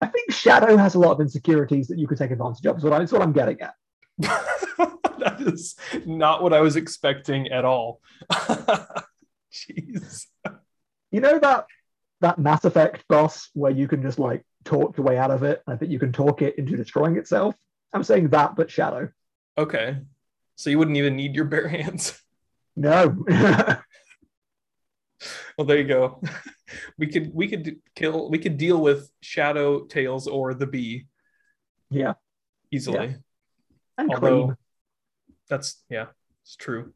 I 0.01 0.07
think 0.07 0.31
Shadow 0.31 0.75
has 0.77 0.95
a 0.95 0.99
lot 0.99 1.13
of 1.13 1.21
insecurities 1.21 1.87
that 1.87 1.97
you 1.97 2.07
could 2.07 2.17
take 2.17 2.31
advantage 2.31 2.65
of. 2.65 2.77
Is 2.77 2.83
what, 2.83 2.93
I, 2.93 3.01
is 3.01 3.11
what 3.11 3.21
I'm 3.21 3.33
getting 3.33 3.59
at. 3.61 3.73
that 4.19 5.37
is 5.39 5.75
not 6.05 6.43
what 6.43 6.53
I 6.53 6.59
was 6.59 6.75
expecting 6.75 7.47
at 7.47 7.65
all. 7.65 8.01
Jeez. 9.51 10.25
You 11.09 11.21
know 11.21 11.39
that 11.39 11.65
that 12.21 12.39
Mass 12.39 12.65
Effect 12.65 13.03
boss 13.07 13.49
where 13.53 13.71
you 13.71 13.87
can 13.87 14.01
just 14.01 14.19
like 14.19 14.43
talk 14.65 14.97
your 14.97 15.05
way 15.05 15.17
out 15.17 15.31
of 15.31 15.43
it. 15.43 15.61
I 15.67 15.75
think 15.75 15.91
you 15.91 15.99
can 15.99 16.11
talk 16.11 16.41
it 16.41 16.57
into 16.57 16.75
destroying 16.75 17.17
itself. 17.17 17.55
I'm 17.93 18.03
saying 18.03 18.29
that, 18.29 18.55
but 18.55 18.71
Shadow. 18.71 19.09
Okay. 19.57 19.97
So 20.55 20.69
you 20.69 20.77
wouldn't 20.77 20.97
even 20.97 21.15
need 21.15 21.35
your 21.35 21.45
bare 21.45 21.67
hands. 21.67 22.21
No. 22.75 23.15
well, 23.27 23.81
there 25.65 25.77
you 25.77 25.87
go. 25.87 26.21
We 26.97 27.07
could 27.07 27.33
we 27.33 27.47
could 27.47 27.77
kill 27.95 28.29
we 28.29 28.39
could 28.39 28.57
deal 28.57 28.81
with 28.81 29.09
Shadow, 29.21 29.85
Tails, 29.85 30.27
or 30.27 30.53
the 30.53 30.67
Bee. 30.67 31.07
Yeah. 31.89 32.15
Easily. 32.71 33.07
Yeah. 33.07 33.13
And 33.97 34.13
Although. 34.13 34.57
That's 35.49 35.81
yeah, 35.89 36.07
it's 36.43 36.57
true. 36.57 36.93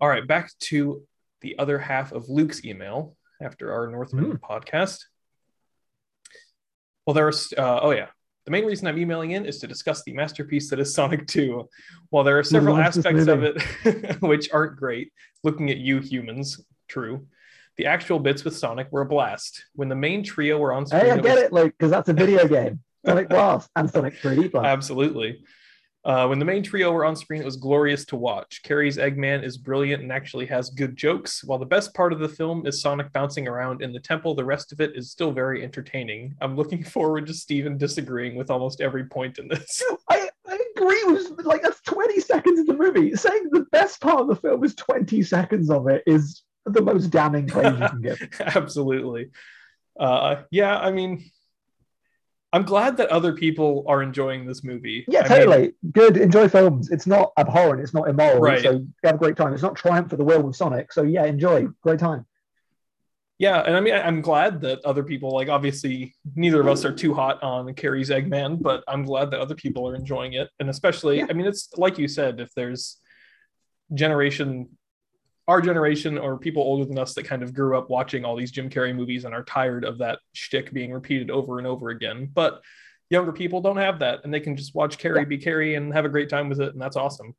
All 0.00 0.08
right, 0.08 0.26
back 0.26 0.50
to 0.60 1.02
the 1.40 1.58
other 1.58 1.78
half 1.78 2.12
of 2.12 2.28
Luke's 2.28 2.64
email 2.64 3.16
after 3.44 3.72
our 3.72 3.88
Northman 3.88 4.32
mm. 4.32 4.40
podcast. 4.40 5.04
Well, 7.06 7.14
there's, 7.14 7.52
uh, 7.56 7.80
oh 7.82 7.90
yeah, 7.90 8.08
the 8.44 8.50
main 8.50 8.64
reason 8.64 8.86
I'm 8.86 8.98
emailing 8.98 9.32
in 9.32 9.46
is 9.46 9.58
to 9.58 9.66
discuss 9.66 10.02
the 10.02 10.12
masterpiece 10.12 10.70
that 10.70 10.78
is 10.78 10.94
Sonic 10.94 11.26
2. 11.26 11.68
While 12.10 12.24
there 12.24 12.38
are 12.38 12.44
several 12.44 12.76
aspects 12.76 13.26
of 13.26 13.42
it 13.42 14.20
which 14.20 14.52
aren't 14.52 14.76
great, 14.76 15.12
looking 15.42 15.70
at 15.70 15.78
you 15.78 16.00
humans, 16.00 16.60
true. 16.88 17.26
The 17.76 17.86
actual 17.86 18.20
bits 18.20 18.44
with 18.44 18.56
Sonic 18.56 18.88
were 18.90 19.00
a 19.00 19.06
blast. 19.06 19.64
When 19.74 19.88
the 19.88 19.96
main 19.96 20.22
trio 20.22 20.58
were 20.58 20.72
on 20.72 20.86
screen, 20.86 21.06
hey, 21.06 21.10
I 21.10 21.18
get 21.18 21.38
it, 21.38 21.52
Luke, 21.52 21.74
because 21.76 21.90
that's 21.90 22.08
a 22.08 22.12
video 22.12 22.46
game. 22.46 22.80
Sonic 23.04 23.28
Blast 23.28 23.70
and 23.76 23.90
Sonic 23.90 24.14
3D 24.20 24.52
Blast. 24.52 24.66
Absolutely. 24.66 25.42
Uh, 26.04 26.26
when 26.26 26.38
the 26.38 26.44
main 26.44 26.62
trio 26.62 26.92
were 26.92 27.04
on 27.04 27.16
screen, 27.16 27.40
it 27.40 27.46
was 27.46 27.56
glorious 27.56 28.04
to 28.04 28.16
watch. 28.16 28.60
Carrey's 28.62 28.98
Eggman 28.98 29.42
is 29.42 29.56
brilliant 29.56 30.02
and 30.02 30.12
actually 30.12 30.44
has 30.44 30.68
good 30.68 30.96
jokes. 30.96 31.42
While 31.42 31.58
the 31.58 31.64
best 31.64 31.94
part 31.94 32.12
of 32.12 32.18
the 32.18 32.28
film 32.28 32.66
is 32.66 32.82
Sonic 32.82 33.10
bouncing 33.12 33.48
around 33.48 33.80
in 33.80 33.92
the 33.92 34.00
temple, 34.00 34.34
the 34.34 34.44
rest 34.44 34.70
of 34.70 34.82
it 34.82 34.94
is 34.94 35.10
still 35.10 35.32
very 35.32 35.64
entertaining. 35.64 36.34
I'm 36.42 36.56
looking 36.56 36.84
forward 36.94 37.26
to 37.26 37.34
Steven 37.34 37.78
disagreeing 37.78 38.36
with 38.36 38.50
almost 38.50 38.82
every 38.82 39.06
point 39.06 39.38
in 39.38 39.48
this. 39.48 39.82
I, 40.10 40.28
I 40.46 40.58
agree 40.76 41.04
with 41.06 41.40
like 41.46 41.62
that's 41.62 41.80
20 41.82 42.20
seconds 42.20 42.60
of 42.60 42.66
the 42.66 42.74
movie. 42.74 43.16
Saying 43.16 43.48
the 43.50 43.66
best 43.72 44.00
part 44.02 44.20
of 44.20 44.28
the 44.28 44.36
film 44.36 44.62
is 44.62 44.74
20 44.74 45.22
seconds 45.22 45.70
of 45.70 45.88
it 45.88 46.02
is 46.06 46.42
the 46.66 46.82
most 46.82 47.08
damning 47.08 47.46
praise 47.46 47.72
you 47.72 47.88
can 47.88 48.02
give. 48.02 48.28
Absolutely. 48.40 49.30
Uh, 49.98 50.42
yeah, 50.50 50.78
I 50.78 50.90
mean, 50.90 51.30
I'm 52.54 52.62
glad 52.62 52.96
that 52.98 53.08
other 53.08 53.32
people 53.32 53.84
are 53.88 54.00
enjoying 54.00 54.46
this 54.46 54.62
movie. 54.62 55.04
Yeah, 55.08 55.24
I 55.24 55.28
totally. 55.28 55.58
Mean, 55.58 55.72
Good. 55.90 56.16
Enjoy 56.16 56.48
films. 56.48 56.88
It's 56.92 57.04
not 57.04 57.32
abhorrent. 57.36 57.82
It's 57.82 57.92
not 57.92 58.08
immoral. 58.08 58.40
Right. 58.40 58.62
So 58.62 58.86
have 59.02 59.16
a 59.16 59.18
great 59.18 59.36
time. 59.36 59.52
It's 59.52 59.62
not 59.62 59.74
triumph 59.74 60.08
for 60.08 60.16
the 60.16 60.22
will 60.22 60.40
with 60.40 60.54
Sonic. 60.54 60.92
So 60.92 61.02
yeah, 61.02 61.24
enjoy. 61.24 61.66
Great 61.82 61.98
time. 61.98 62.26
Yeah, 63.38 63.60
and 63.60 63.76
I 63.76 63.80
mean, 63.80 63.94
I'm 63.94 64.20
glad 64.20 64.60
that 64.60 64.84
other 64.84 65.02
people 65.02 65.32
like. 65.32 65.48
Obviously, 65.48 66.14
neither 66.36 66.60
of 66.60 66.68
us 66.68 66.84
are 66.84 66.92
too 66.92 67.12
hot 67.12 67.42
on 67.42 67.66
Carrey's 67.74 68.08
Eggman, 68.08 68.62
but 68.62 68.84
I'm 68.86 69.02
glad 69.02 69.32
that 69.32 69.40
other 69.40 69.56
people 69.56 69.88
are 69.88 69.96
enjoying 69.96 70.34
it, 70.34 70.48
and 70.60 70.70
especially, 70.70 71.18
yeah. 71.18 71.26
I 71.28 71.32
mean, 71.32 71.46
it's 71.46 71.68
like 71.76 71.98
you 71.98 72.06
said, 72.06 72.38
if 72.38 72.54
there's 72.54 72.98
generation 73.92 74.68
our 75.46 75.60
generation 75.60 76.18
or 76.18 76.38
people 76.38 76.62
older 76.62 76.84
than 76.84 76.98
us 76.98 77.14
that 77.14 77.24
kind 77.24 77.42
of 77.42 77.52
grew 77.52 77.76
up 77.76 77.90
watching 77.90 78.24
all 78.24 78.36
these 78.36 78.50
Jim 78.50 78.70
Carrey 78.70 78.94
movies 78.94 79.24
and 79.24 79.34
are 79.34 79.44
tired 79.44 79.84
of 79.84 79.98
that 79.98 80.18
shtick 80.32 80.72
being 80.72 80.92
repeated 80.92 81.30
over 81.30 81.58
and 81.58 81.66
over 81.66 81.90
again. 81.90 82.30
But 82.32 82.62
younger 83.10 83.32
people 83.32 83.60
don't 83.60 83.76
have 83.76 83.98
that, 83.98 84.20
and 84.24 84.32
they 84.32 84.40
can 84.40 84.56
just 84.56 84.74
watch 84.74 84.98
Carrey 84.98 85.18
yeah. 85.18 85.24
be 85.24 85.38
Carrey 85.38 85.76
and 85.76 85.92
have 85.92 86.04
a 86.04 86.08
great 86.08 86.30
time 86.30 86.48
with 86.48 86.60
it, 86.60 86.72
and 86.72 86.80
that's 86.80 86.96
awesome. 86.96 87.34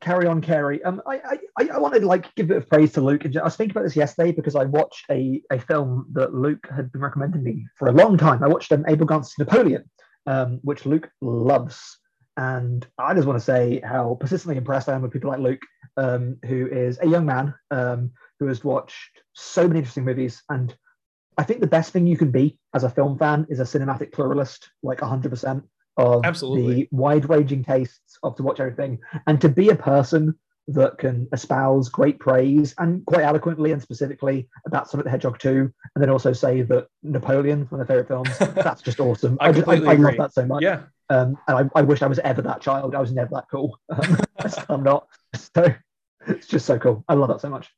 Carry 0.00 0.26
on, 0.26 0.42
Carrey. 0.42 0.80
Um, 0.84 1.00
I, 1.06 1.38
I, 1.58 1.68
I 1.74 1.78
wanted 1.78 2.00
to 2.00 2.06
like 2.06 2.32
give 2.34 2.46
a 2.46 2.48
bit 2.48 2.56
of 2.58 2.68
praise 2.68 2.92
to 2.92 3.00
Luke. 3.00 3.24
I 3.24 3.42
was 3.42 3.56
thinking 3.56 3.70
about 3.70 3.84
this 3.84 3.96
yesterday 3.96 4.32
because 4.32 4.54
I 4.54 4.64
watched 4.64 5.06
a, 5.10 5.40
a 5.50 5.58
film 5.58 6.06
that 6.12 6.34
Luke 6.34 6.66
had 6.74 6.92
been 6.92 7.00
recommending 7.00 7.42
me 7.42 7.66
for 7.76 7.88
a 7.88 7.92
long 7.92 8.18
time. 8.18 8.42
I 8.42 8.48
watched 8.48 8.70
um, 8.72 8.84
Abel 8.86 9.06
Gance's 9.06 9.38
Napoleon, 9.38 9.90
um, 10.26 10.60
which 10.62 10.84
Luke 10.84 11.08
loves. 11.22 11.98
And 12.36 12.86
I 12.98 13.14
just 13.14 13.26
want 13.26 13.38
to 13.38 13.44
say 13.44 13.80
how 13.80 14.16
persistently 14.20 14.56
impressed 14.56 14.88
I 14.88 14.94
am 14.94 15.02
with 15.02 15.12
people 15.12 15.30
like 15.30 15.40
Luke, 15.40 15.62
um, 15.96 16.36
who 16.44 16.66
is 16.66 16.98
a 17.00 17.06
young 17.06 17.26
man 17.26 17.54
um, 17.70 18.10
who 18.40 18.46
has 18.46 18.64
watched 18.64 19.22
so 19.34 19.68
many 19.68 19.78
interesting 19.78 20.04
movies. 20.04 20.42
And 20.48 20.74
I 21.38 21.44
think 21.44 21.60
the 21.60 21.66
best 21.66 21.92
thing 21.92 22.06
you 22.06 22.16
can 22.16 22.30
be 22.30 22.58
as 22.74 22.84
a 22.84 22.90
film 22.90 23.18
fan 23.18 23.46
is 23.48 23.60
a 23.60 23.64
cinematic 23.64 24.12
pluralist, 24.12 24.68
like 24.82 24.98
100% 24.98 25.62
of 25.96 26.24
Absolutely. 26.24 26.74
the 26.74 26.88
wide 26.90 27.28
ranging 27.28 27.64
tastes 27.64 28.18
of 28.22 28.36
to 28.36 28.42
watch 28.42 28.58
everything. 28.58 28.98
And 29.26 29.40
to 29.40 29.48
be 29.48 29.68
a 29.68 29.76
person 29.76 30.36
that 30.68 30.98
can 30.98 31.28
espouse 31.32 31.88
great 31.88 32.18
praise 32.18 32.74
and 32.78 33.04
quite 33.04 33.22
eloquently 33.22 33.72
and 33.72 33.82
specifically 33.82 34.48
about 34.66 34.88
Sonic 34.88 35.04
the 35.04 35.10
Hedgehog 35.10 35.38
2, 35.38 35.50
and 35.94 36.02
then 36.02 36.10
also 36.10 36.32
say 36.32 36.62
that 36.62 36.86
Napoleon, 37.02 37.66
one 37.68 37.80
of 37.80 37.88
my 37.88 37.92
favorite 37.92 38.08
films, 38.08 38.36
that's 38.54 38.82
just 38.82 38.98
awesome. 38.98 39.36
I, 39.40 39.50
I, 39.50 39.50
I, 39.50 39.74
I 39.74 39.94
love 39.94 40.16
that 40.16 40.32
so 40.32 40.46
much. 40.46 40.62
Yeah. 40.62 40.84
Um, 41.10 41.36
and 41.48 41.70
I, 41.74 41.80
I 41.80 41.82
wish 41.82 42.02
I 42.02 42.06
was 42.06 42.18
ever 42.20 42.40
that 42.42 42.60
child. 42.60 42.94
I 42.94 43.00
was 43.00 43.12
never 43.12 43.30
that 43.34 43.46
cool. 43.50 43.78
Um, 43.90 44.16
I'm 44.68 44.82
not. 44.82 45.06
So 45.34 45.74
it's 46.26 46.46
just 46.46 46.66
so 46.66 46.78
cool. 46.78 47.04
I 47.08 47.14
love 47.14 47.28
that 47.28 47.40
so 47.40 47.50
much. 47.50 47.70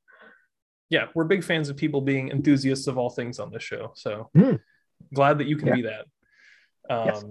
yeah, 0.88 1.06
we're 1.14 1.24
big 1.24 1.42
fans 1.42 1.68
of 1.68 1.76
people 1.76 2.00
being 2.00 2.30
enthusiasts 2.30 2.86
of 2.86 2.96
all 2.96 3.10
things 3.10 3.38
on 3.40 3.50
this 3.50 3.62
show. 3.62 3.92
So 3.96 4.30
Mm. 4.36 4.60
glad 5.14 5.38
that 5.38 5.46
you 5.48 5.56
can 5.56 5.68
Yeah. 5.68 5.74
be 5.74 5.82
that. 5.82 6.06
Um, 6.88 7.06
Yes. 7.06 7.24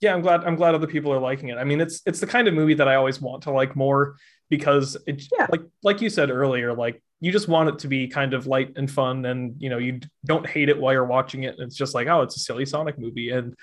Yeah, 0.00 0.14
I'm 0.14 0.22
glad. 0.22 0.44
I'm 0.44 0.56
glad 0.56 0.74
other 0.74 0.86
people 0.86 1.12
are 1.12 1.18
liking 1.20 1.48
it. 1.48 1.56
I 1.56 1.64
mean, 1.64 1.80
it's 1.80 2.02
it's 2.04 2.20
the 2.20 2.26
kind 2.26 2.46
of 2.48 2.52
movie 2.54 2.74
that 2.74 2.88
I 2.88 2.96
always 2.96 3.20
want 3.22 3.42
to 3.44 3.50
like 3.50 3.74
more 3.76 4.16
because 4.50 4.96
it 5.06 5.22
Yeah. 5.38 5.46
like 5.50 5.62
like 5.82 6.00
you 6.02 6.10
said 6.10 6.30
earlier, 6.30 6.74
like 6.74 7.02
you 7.20 7.32
just 7.32 7.48
want 7.48 7.68
it 7.70 7.78
to 7.80 7.88
be 7.88 8.08
kind 8.08 8.34
of 8.34 8.46
light 8.46 8.72
and 8.76 8.90
fun, 8.90 9.24
and 9.24 9.54
you 9.62 9.70
know 9.70 9.78
you 9.78 10.00
don't 10.26 10.46
hate 10.46 10.68
it 10.68 10.78
while 10.78 10.92
you're 10.92 11.06
watching 11.06 11.44
it. 11.44 11.54
And 11.54 11.62
it's 11.66 11.76
just 11.76 11.94
like, 11.94 12.06
oh, 12.08 12.20
it's 12.22 12.36
a 12.36 12.40
silly 12.40 12.66
Sonic 12.66 12.98
movie. 12.98 13.30
And 13.30 13.54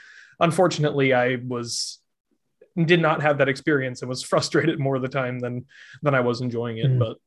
unfortunately, 0.41 1.13
I 1.13 1.37
was 1.47 1.99
did 2.85 3.01
not 3.01 3.21
have 3.21 3.37
that 3.37 3.47
experience 3.49 4.01
and 4.01 4.09
was 4.09 4.23
frustrated 4.33 4.79
more 4.79 4.95
of 4.97 5.01
the 5.01 5.09
time 5.09 5.39
than 5.39 5.65
than 6.01 6.13
I 6.15 6.19
was 6.21 6.41
enjoying 6.41 6.77
it. 6.77 6.87
Mm. 6.87 6.99
But 6.99 7.17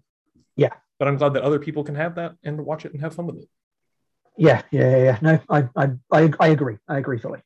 Yeah. 0.56 0.74
but 0.98 1.08
I'm 1.08 1.16
glad 1.16 1.32
that 1.34 1.42
other 1.42 1.58
people 1.58 1.84
can 1.84 1.94
have 1.94 2.14
that 2.16 2.32
and 2.44 2.60
watch 2.64 2.84
it 2.84 2.92
and 2.92 3.00
have 3.00 3.14
fun 3.14 3.26
with 3.26 3.36
it. 3.38 3.48
Yeah, 4.36 4.62
yeah, 4.72 4.96
yeah. 4.96 5.18
No, 5.22 5.38
I, 5.48 5.68
I, 5.76 5.86
I, 6.10 6.30
I 6.40 6.48
agree. 6.48 6.76
I 6.88 6.98
agree 6.98 7.18
fully. 7.18 7.40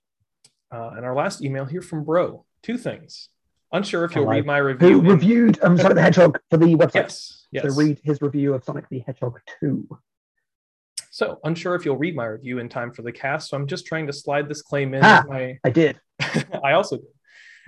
Uh, 0.72 0.90
and 0.96 1.04
our 1.04 1.14
last 1.14 1.42
email 1.42 1.66
here 1.66 1.82
from 1.82 2.02
Bro, 2.04 2.44
two 2.62 2.78
things. 2.78 3.28
Unsure 3.72 4.04
if 4.04 4.14
you'll 4.14 4.24
Hello. 4.24 4.36
read 4.36 4.46
my 4.46 4.58
Who 4.60 4.64
review. 4.64 4.98
in- 5.00 5.06
reviewed 5.06 5.58
um, 5.62 5.76
Sonic 5.76 5.96
the 5.96 6.02
Hedgehog 6.02 6.38
for 6.50 6.56
the 6.56 6.74
website? 6.76 6.94
Yes, 6.94 7.46
yes. 7.52 7.64
So 7.64 7.74
read 7.78 8.00
his 8.04 8.22
review 8.22 8.54
of 8.54 8.64
Sonic 8.64 8.88
the 8.88 9.00
Hedgehog 9.00 9.38
2. 9.60 9.86
So 11.18 11.40
unsure 11.42 11.74
if 11.74 11.84
you'll 11.84 11.96
read 11.96 12.14
my 12.14 12.26
review 12.26 12.60
in 12.60 12.68
time 12.68 12.92
for 12.92 13.02
the 13.02 13.10
cast. 13.10 13.50
So 13.50 13.56
I'm 13.56 13.66
just 13.66 13.86
trying 13.86 14.06
to 14.06 14.12
slide 14.12 14.48
this 14.48 14.62
claim 14.62 14.94
in. 14.94 15.00
Ah. 15.02 15.24
my 15.26 15.58
I 15.64 15.70
did. 15.70 15.98
I 16.62 16.74
also 16.74 16.98
did. 16.98 17.06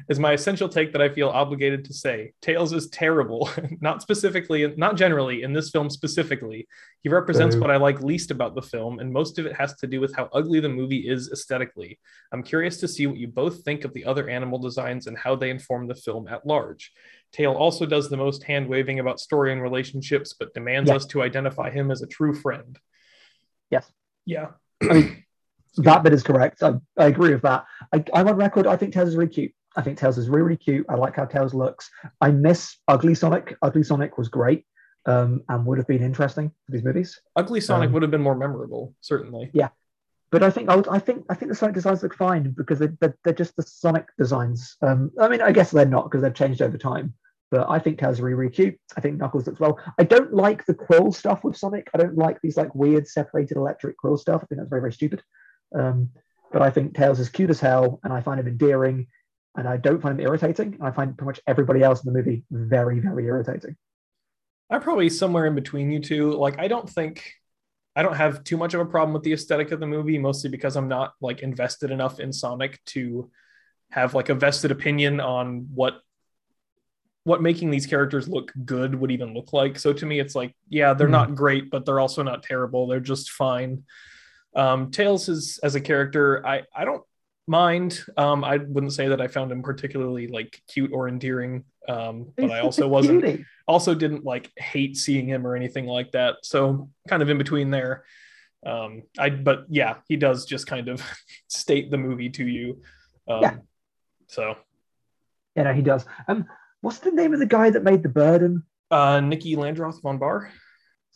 Is 0.09 0.21
my 0.21 0.35
essential 0.35 0.69
take 0.69 0.93
that 0.93 1.03
I 1.03 1.09
feel 1.09 1.29
obligated 1.29 1.85
to 1.87 1.93
say. 1.93 2.33
Tails 2.41 2.73
is 2.73 2.89
terrible, 2.91 3.51
not 3.81 4.03
specifically, 4.03 4.73
not 4.77 4.97
generally, 4.97 5.43
in 5.43 5.53
this 5.53 5.71
film 5.71 5.91
specifically. 5.91 6.69
He 7.03 7.09
represents 7.09 7.57
Boo. 7.57 7.63
what 7.63 7.73
I 7.73 7.77
like 7.77 8.01
least 8.01 8.31
about 8.31 8.55
the 8.55 8.63
film, 8.63 9.01
and 9.01 9.13
most 9.13 9.37
of 9.41 9.47
it 9.47 9.57
has 9.57 9.75
to 9.79 9.89
do 9.89 10.01
with 10.01 10.15
how 10.15 10.29
ugly 10.33 10.61
the 10.61 10.69
movie 10.69 11.09
is 11.09 11.31
aesthetically. 11.33 11.99
I'm 12.33 12.45
curious 12.45 12.79
to 12.79 12.89
see 12.89 13.09
what 13.09 13.19
you 13.19 13.27
both 13.27 13.63
think 13.65 13.85
of 13.85 13.93
the 13.93 14.05
other 14.05 14.29
animal 14.31 14.61
designs 14.61 15.09
and 15.09 15.19
how 15.19 15.35
they 15.35 15.51
inform 15.51 15.89
the 15.89 15.97
film 15.97 16.29
at 16.29 16.47
large. 16.47 16.93
Tail 17.33 17.53
also 17.53 17.85
does 17.85 18.09
the 18.09 18.17
most 18.17 18.45
hand 18.45 18.69
waving 18.69 19.01
about 19.01 19.19
story 19.21 19.53
and 19.53 19.61
relationships, 19.61 20.35
but 20.39 20.55
demands 20.55 20.89
Yeah. 20.89 20.97
us 20.97 21.07
to 21.07 21.21
identify 21.21 21.69
him 21.69 21.91
as 21.91 22.01
a 22.01 22.07
true 22.07 22.33
friend. 22.33 22.79
Yes. 23.71 23.91
Yeah. 24.27 24.49
I 24.83 24.93
mean, 24.93 25.25
that 25.77 26.03
bit 26.03 26.13
is 26.13 26.23
correct. 26.23 26.63
I, 26.63 26.75
I 26.99 27.07
agree 27.07 27.33
with 27.33 27.43
that. 27.43 27.65
I, 27.93 28.05
I'm 28.15 28.29
on 28.29 28.37
record. 28.37 28.67
I 28.67 28.77
think 28.77 28.93
Tails 28.93 29.09
is 29.09 29.17
really 29.17 29.31
cute. 29.31 29.53
I 29.77 29.83
think 29.83 29.99
Tails 29.99 30.19
is 30.19 30.29
really, 30.29 30.43
really 30.43 30.57
cute. 30.57 30.87
I 30.89 30.95
like 30.95 31.17
how 31.17 31.25
Tails 31.25 31.55
looks. 31.55 31.91
I 32.21 32.31
miss 32.31 32.77
Ugly 32.89 33.15
Sonic. 33.15 33.57
Ugly 33.63 33.85
Sonic 33.85 34.19
was 34.19 34.29
great 34.29 34.65
um, 35.07 35.43
and 35.49 35.65
would 35.67 35.79
have 35.79 35.87
been 35.87 36.03
interesting 36.03 36.51
for 36.67 36.73
these 36.73 36.83
movies. 36.83 37.21
Ugly 37.37 37.61
Sonic 37.61 37.89
Um, 37.89 37.93
would 37.93 38.03
have 38.03 38.11
been 38.11 38.23
more 38.23 38.35
memorable, 38.35 38.95
certainly. 39.01 39.51
Yeah. 39.55 39.69
But 40.33 40.43
I 40.43 40.51
think 40.51 40.69
I, 40.69 40.77
would, 40.77 40.89
I 40.89 40.99
think 40.99 41.25
I 41.29 41.35
think 41.35 41.51
the 41.51 41.57
Sonic 41.57 41.75
designs 41.75 42.03
look 42.03 42.15
fine 42.15 42.55
because 42.57 42.79
they, 42.79 42.89
they're, 43.01 43.17
they're 43.25 43.33
just 43.33 43.57
the 43.57 43.63
Sonic 43.63 44.07
designs. 44.17 44.77
Um, 44.81 45.11
I 45.21 45.29
mean, 45.29 45.43
I 45.43 45.53
guess 45.53 45.71
they're 45.71 45.87
not 45.87 46.05
because 46.05 46.23
they've 46.23 46.35
changed 46.35 46.63
over 46.63 46.79
time. 46.79 47.15
But 47.51 47.69
I 47.69 47.79
think 47.79 47.99
Tails 47.99 48.17
is 48.17 48.21
really, 48.21 48.49
cute. 48.49 48.79
I 48.97 49.01
think 49.01 49.19
Knuckles 49.19 49.47
looks 49.47 49.59
well. 49.59 49.79
I 49.99 50.05
don't 50.05 50.33
like 50.33 50.65
the 50.67 50.75
quill 50.75 51.13
stuff 51.13 51.43
with 51.43 51.57
Sonic. 51.57 51.91
I 51.93 51.99
don't 51.99 52.17
like 52.17 52.41
these 52.41 52.57
like 52.57 52.75
weird 52.75 53.09
separated 53.09 53.57
electric 53.57 53.97
quill 53.97 54.17
stuff. 54.17 54.43
I 54.43 54.47
think 54.47 54.61
that's 54.61 54.71
very, 54.71 54.83
very 54.83 54.93
stupid. 54.93 55.23
Um, 55.75 56.11
but 56.53 56.63
I 56.63 56.71
think 56.71 56.95
Tails 56.95 57.19
is 57.19 57.29
cute 57.29 57.51
as 57.51 57.61
hell, 57.61 58.01
and 58.05 58.13
I 58.13 58.21
find 58.21 58.39
him 58.39 58.47
endearing, 58.47 59.09
and 59.57 59.69
I 59.69 59.77
don't 59.77 60.01
find 60.01 60.19
him 60.19 60.27
irritating. 60.27 60.75
And 60.75 60.83
I 60.83 60.93
find 60.93 61.17
pretty 61.17 61.27
much 61.27 61.41
everybody 61.47 61.83
else 61.83 62.05
in 62.05 62.13
the 62.13 62.17
movie 62.17 62.45
very, 62.51 63.01
very 63.01 63.27
irritating. 63.27 63.77
I'm 64.71 64.81
probably 64.81 65.11
somewhere 65.11 65.47
in 65.47 65.57
between 65.57 65.91
you 65.91 66.01
two. 66.01 66.33
Like, 66.33 66.59
I 66.61 66.69
don't 66.69 66.89
think 66.89 67.33
I 67.97 68.03
don't 68.03 68.17
have 68.17 68.45
too 68.45 68.57
much 68.57 68.75
of 68.75 68.81
a 68.81 68.87
problem 68.87 69.13
with 69.13 69.25
the 69.25 69.33
aesthetic 69.33 69.73
of 69.73 69.81
the 69.81 69.87
movie, 69.87 70.19
mostly 70.19 70.51
because 70.51 70.77
I'm 70.77 70.89
not 70.89 71.15
like 71.21 71.41
invested 71.41 71.91
enough 71.91 72.21
in 72.21 72.33
Sonic 72.33 72.79
to 72.87 73.31
have 73.91 74.15
like 74.15 74.29
a 74.29 74.35
vested 74.35 74.71
opinion 74.71 75.21
on 75.21 75.67
what 75.75 76.01
what 77.25 77.43
making 77.43 77.71
these 77.71 77.87
characters 77.87 78.29
look 78.29 78.53
good 78.65 78.95
would 78.95 79.11
even 79.11 79.35
look 79.35 79.53
like. 79.53 79.79
So 79.79 79.93
to 79.93 80.07
me, 80.07 80.21
it's 80.21 80.35
like, 80.35 80.55
yeah, 80.69 80.95
they're 80.95 81.07
Hmm. 81.07 81.13
not 81.13 81.35
great, 81.35 81.71
but 81.71 81.85
they're 81.85 82.01
also 82.01 82.23
not 82.23 82.43
terrible. 82.43 82.87
They're 82.87 83.01
just 83.01 83.31
fine. 83.31 83.85
Um, 84.55 84.91
Tails 84.91 85.29
is 85.29 85.59
as 85.63 85.75
a 85.75 85.81
character, 85.81 86.45
I 86.47 86.63
I 86.75 86.85
don't 86.85 87.03
mind. 87.47 88.01
Um, 88.17 88.43
I 88.45 88.57
wouldn't 88.59 88.93
say 88.93 89.09
that 89.09 89.21
I 89.21 89.27
found 89.29 89.53
him 89.53 89.63
particularly 89.63 90.29
like 90.29 90.61
cute 90.69 90.93
or 90.93 91.09
endearing. 91.09 91.65
Um, 91.89 92.33
but 92.37 92.51
I 92.51 92.61
also 92.61 92.89
wasn't 92.97 93.23
cutie. 93.23 93.45
also 93.67 93.95
didn't 93.95 94.25
like 94.25 94.51
hate 94.57 94.97
seeing 94.97 95.27
him 95.27 95.47
or 95.47 95.57
anything 95.57 95.87
like 95.87 96.13
that. 96.13 96.37
So 96.43 96.91
kind 97.09 97.23
of 97.23 97.29
in 97.29 97.39
between 97.39 97.71
there. 97.71 98.05
Um, 98.65 99.03
I 99.19 99.31
but 99.31 99.67
yeah, 99.69 99.97
he 100.09 100.17
does 100.17 100.45
just 100.47 100.67
kind 100.67 100.89
of 100.89 101.03
state 101.49 101.91
the 101.91 101.99
movie 101.99 102.31
to 102.31 102.45
you. 102.47 102.83
Um, 103.29 103.43
Yeah. 103.43 103.57
So 104.29 104.57
Yeah, 105.57 105.65
no, 105.65 105.73
he 105.73 105.83
does. 105.83 106.05
Um, 106.29 106.47
what's 106.81 106.99
the 106.99 107.11
name 107.11 107.33
of 107.33 107.41
the 107.41 107.47
guy 107.47 107.71
that 107.71 107.85
made 107.85 108.03
the 108.03 108.09
burden? 108.09 108.65
uh, 108.91 109.19
Niki 109.19 109.57
Lindroth 109.57 110.03
von 110.03 110.19
Bahr. 110.19 110.51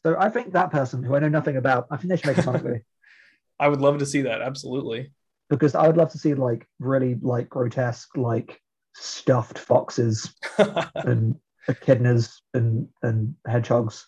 So 0.03 0.15
I 0.19 0.29
think 0.29 0.53
that 0.53 0.71
person, 0.71 1.03
who 1.03 1.17
I 1.17 1.19
know 1.19 1.29
nothing 1.29 1.57
about, 1.57 1.87
I 1.91 1.97
think 1.97 2.11
they 2.11 2.17
should 2.17 2.27
make 2.27 2.39
a 2.39 2.43
Sonic 2.43 2.62
movie 2.62 2.85
I 3.61 3.69
would 3.69 3.81
love 3.81 3.99
to 3.99 4.07
see 4.07 4.23
that. 4.23 4.43
Absolutely. 4.43 5.12
because 5.49 5.75
I 5.75 5.87
would 5.87 5.97
love 5.97 6.11
to 6.12 6.19
see 6.19 6.35
like 6.35 6.67
really 6.79 7.17
like 7.21 7.49
grotesque, 7.49 8.17
like 8.17 8.61
stuffed 8.95 9.59
foxes 9.59 10.35
and 10.95 11.37
echidnas 11.69 12.33
and 12.53 12.89
and 13.03 13.35
hedgehogs, 13.47 14.07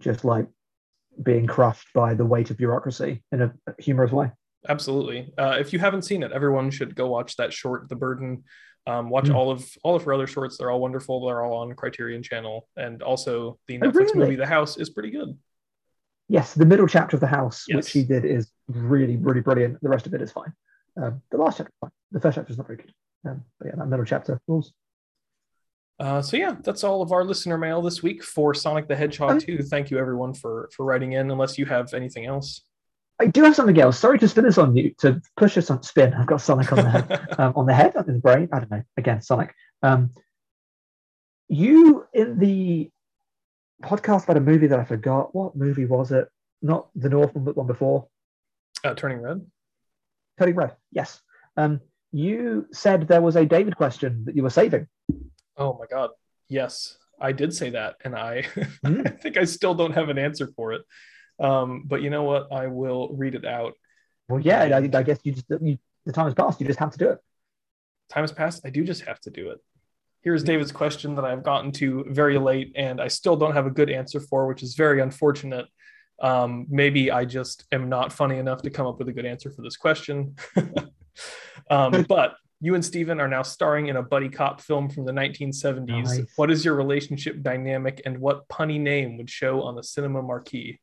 just 0.00 0.24
like 0.24 0.46
being 1.22 1.46
crushed 1.46 1.88
by 1.94 2.14
the 2.14 2.24
weight 2.24 2.50
of 2.50 2.56
bureaucracy 2.56 3.22
in 3.32 3.42
a 3.42 3.52
humorous 3.78 4.12
way. 4.12 4.30
Absolutely. 4.68 5.32
Uh, 5.38 5.56
if 5.58 5.72
you 5.72 5.78
haven't 5.78 6.02
seen 6.02 6.22
it, 6.22 6.32
everyone 6.32 6.70
should 6.70 6.94
go 6.96 7.06
watch 7.06 7.36
that 7.36 7.52
short, 7.52 7.88
The 7.88 7.96
Burden. 7.96 8.44
Um, 8.88 9.10
watch 9.10 9.24
Mm. 9.26 9.34
all 9.34 9.50
of 9.50 9.68
all 9.82 9.96
of 9.96 10.04
her 10.04 10.12
other 10.14 10.26
shorts. 10.28 10.56
They're 10.58 10.70
all 10.70 10.80
wonderful. 10.80 11.26
They're 11.26 11.42
all 11.44 11.58
on 11.58 11.74
Criterion 11.74 12.22
Channel, 12.22 12.68
and 12.76 13.02
also 13.02 13.58
the 13.66 13.78
Oh, 13.78 13.80
Netflix 13.80 13.94
really? 13.94 14.18
movie 14.18 14.36
The 14.36 14.46
House 14.46 14.76
is 14.76 14.90
pretty 14.90 15.10
good. 15.10 15.36
Yes, 16.28 16.54
the 16.54 16.66
middle 16.66 16.86
chapter 16.86 17.16
of 17.16 17.20
the 17.20 17.26
house, 17.26 17.64
Yes. 17.68 17.76
which 17.76 17.90
he 17.92 18.04
did, 18.04 18.24
is 18.24 18.50
really 18.68 19.16
really 19.16 19.40
brilliant. 19.40 19.80
The 19.82 19.88
rest 19.88 20.06
of 20.06 20.14
it 20.14 20.22
is 20.22 20.30
fine. 20.30 20.52
Um, 20.96 21.22
the 21.30 21.36
last 21.36 21.56
chapter, 21.58 21.70
is 21.72 21.78
fine. 21.80 21.90
The 22.12 22.20
first 22.20 22.34
chapter 22.36 22.50
is 22.52 22.58
not 22.58 22.66
very 22.68 22.76
good. 22.78 22.92
Um, 23.24 23.44
but 23.58 23.66
yeah, 23.68 23.74
that 23.76 23.86
middle 23.86 24.04
chapter 24.04 24.40
rules. 24.46 24.72
Uh, 25.98 26.20
so 26.22 26.36
yeah, 26.36 26.54
that's 26.62 26.84
all 26.84 27.02
of 27.02 27.10
our 27.10 27.24
listener 27.24 27.58
mail 27.58 27.82
this 27.82 28.02
week 28.02 28.22
for 28.22 28.54
Sonic 28.54 28.86
the 28.86 28.94
Hedgehog 28.94 29.36
Okay. 29.38 29.56
2. 29.56 29.62
Thank 29.64 29.90
you 29.90 29.98
everyone 29.98 30.32
for 30.34 30.68
for 30.72 30.84
writing 30.84 31.12
in. 31.12 31.30
Unless 31.30 31.58
you 31.58 31.66
have 31.66 31.92
anything 31.94 32.26
else. 32.26 32.62
I 33.18 33.26
do 33.26 33.42
have 33.44 33.56
something 33.56 33.78
else. 33.80 33.98
Sorry 33.98 34.18
to 34.18 34.28
spin 34.28 34.44
this 34.44 34.58
on 34.58 34.76
you, 34.76 34.94
to 34.98 35.22
push 35.36 35.56
us 35.56 35.70
on 35.70 35.82
spin. 35.82 36.12
I've 36.12 36.26
got 36.26 36.40
Sonic 36.42 36.70
on 36.72 36.78
the 36.78 36.90
head. 36.90 37.26
um, 37.38 37.52
on 37.56 37.66
the 37.66 37.72
head, 37.74 37.96
on 37.96 38.06
the 38.06 38.12
brain. 38.14 38.48
I 38.52 38.58
don't 38.58 38.70
know. 38.70 38.82
Again, 38.96 39.22
Sonic. 39.22 39.54
Um, 39.82 40.10
you 41.48 42.06
in 42.12 42.38
the 42.38 42.90
podcast 43.82 44.24
about 44.24 44.36
a 44.36 44.40
movie 44.40 44.66
that 44.66 44.78
I 44.78 44.84
forgot. 44.84 45.34
What 45.34 45.56
movie 45.56 45.86
was 45.86 46.12
it? 46.12 46.28
Not 46.62 46.88
the 46.94 47.08
Northman, 47.08 47.44
but 47.44 47.56
one 47.56 47.66
before. 47.66 48.08
uh, 48.84 48.94
Turning 48.94 49.20
Red. 49.20 49.46
Turning 50.38 50.54
Red. 50.54 50.76
Yes. 50.92 51.20
Um, 51.56 51.80
you 52.12 52.66
said 52.72 53.08
there 53.08 53.22
was 53.22 53.36
a 53.36 53.46
David 53.46 53.76
question 53.76 54.24
that 54.26 54.36
you 54.36 54.42
were 54.42 54.50
saving. 54.50 54.88
Oh 55.56 55.74
my 55.78 55.86
god. 55.90 56.10
Yes, 56.48 56.98
I 57.20 57.32
did 57.32 57.54
say 57.54 57.70
that, 57.70 57.96
and 58.04 58.14
I 58.14 58.42
Mm. 58.84 59.06
I 59.06 59.10
think 59.10 59.36
I 59.36 59.44
still 59.44 59.74
don't 59.74 59.92
have 59.92 60.08
an 60.10 60.18
answer 60.18 60.48
for 60.54 60.72
it. 60.72 60.82
Um, 61.38 61.84
but 61.86 62.02
you 62.02 62.10
know 62.10 62.24
what? 62.24 62.52
I 62.52 62.66
will 62.66 63.10
read 63.14 63.34
it 63.34 63.44
out. 63.44 63.74
Well, 64.28 64.40
yeah. 64.40 64.62
I, 64.62 64.78
I 64.78 65.02
guess 65.02 65.18
you 65.22 65.32
just 65.32 65.46
you, 65.60 65.78
the 66.04 66.12
time 66.12 66.26
has 66.26 66.34
passed. 66.34 66.60
You 66.60 66.66
just 66.66 66.78
have 66.78 66.92
to 66.92 66.98
do 66.98 67.10
it. 67.10 67.18
Time 68.10 68.22
has 68.22 68.32
passed. 68.32 68.62
I 68.64 68.70
do 68.70 68.84
just 68.84 69.02
have 69.02 69.20
to 69.20 69.30
do 69.30 69.50
it. 69.50 69.58
Here's 70.22 70.42
David's 70.42 70.72
question 70.72 71.14
that 71.16 71.24
I've 71.24 71.44
gotten 71.44 71.70
to 71.72 72.04
very 72.08 72.38
late, 72.38 72.72
and 72.74 73.00
I 73.00 73.08
still 73.08 73.36
don't 73.36 73.52
have 73.52 73.66
a 73.66 73.70
good 73.70 73.90
answer 73.90 74.18
for, 74.18 74.48
which 74.48 74.62
is 74.62 74.74
very 74.74 75.00
unfortunate. 75.00 75.66
Um, 76.20 76.66
maybe 76.68 77.10
I 77.10 77.24
just 77.24 77.64
am 77.70 77.88
not 77.88 78.12
funny 78.12 78.38
enough 78.38 78.62
to 78.62 78.70
come 78.70 78.86
up 78.86 78.98
with 78.98 79.08
a 79.08 79.12
good 79.12 79.26
answer 79.26 79.50
for 79.50 79.62
this 79.62 79.76
question. 79.76 80.34
um, 81.70 82.02
but 82.08 82.34
you 82.60 82.74
and 82.74 82.84
Steven 82.84 83.20
are 83.20 83.28
now 83.28 83.42
starring 83.42 83.88
in 83.88 83.96
a 83.96 84.02
buddy 84.02 84.28
cop 84.28 84.60
film 84.60 84.88
from 84.88 85.04
the 85.04 85.12
1970s. 85.12 85.86
Nice. 85.88 86.20
What 86.36 86.50
is 86.50 86.64
your 86.64 86.74
relationship 86.74 87.42
dynamic, 87.42 88.02
and 88.04 88.18
what 88.18 88.48
punny 88.48 88.80
name 88.80 89.18
would 89.18 89.30
show 89.30 89.62
on 89.62 89.76
the 89.76 89.82
cinema 89.82 90.22
marquee? 90.22 90.80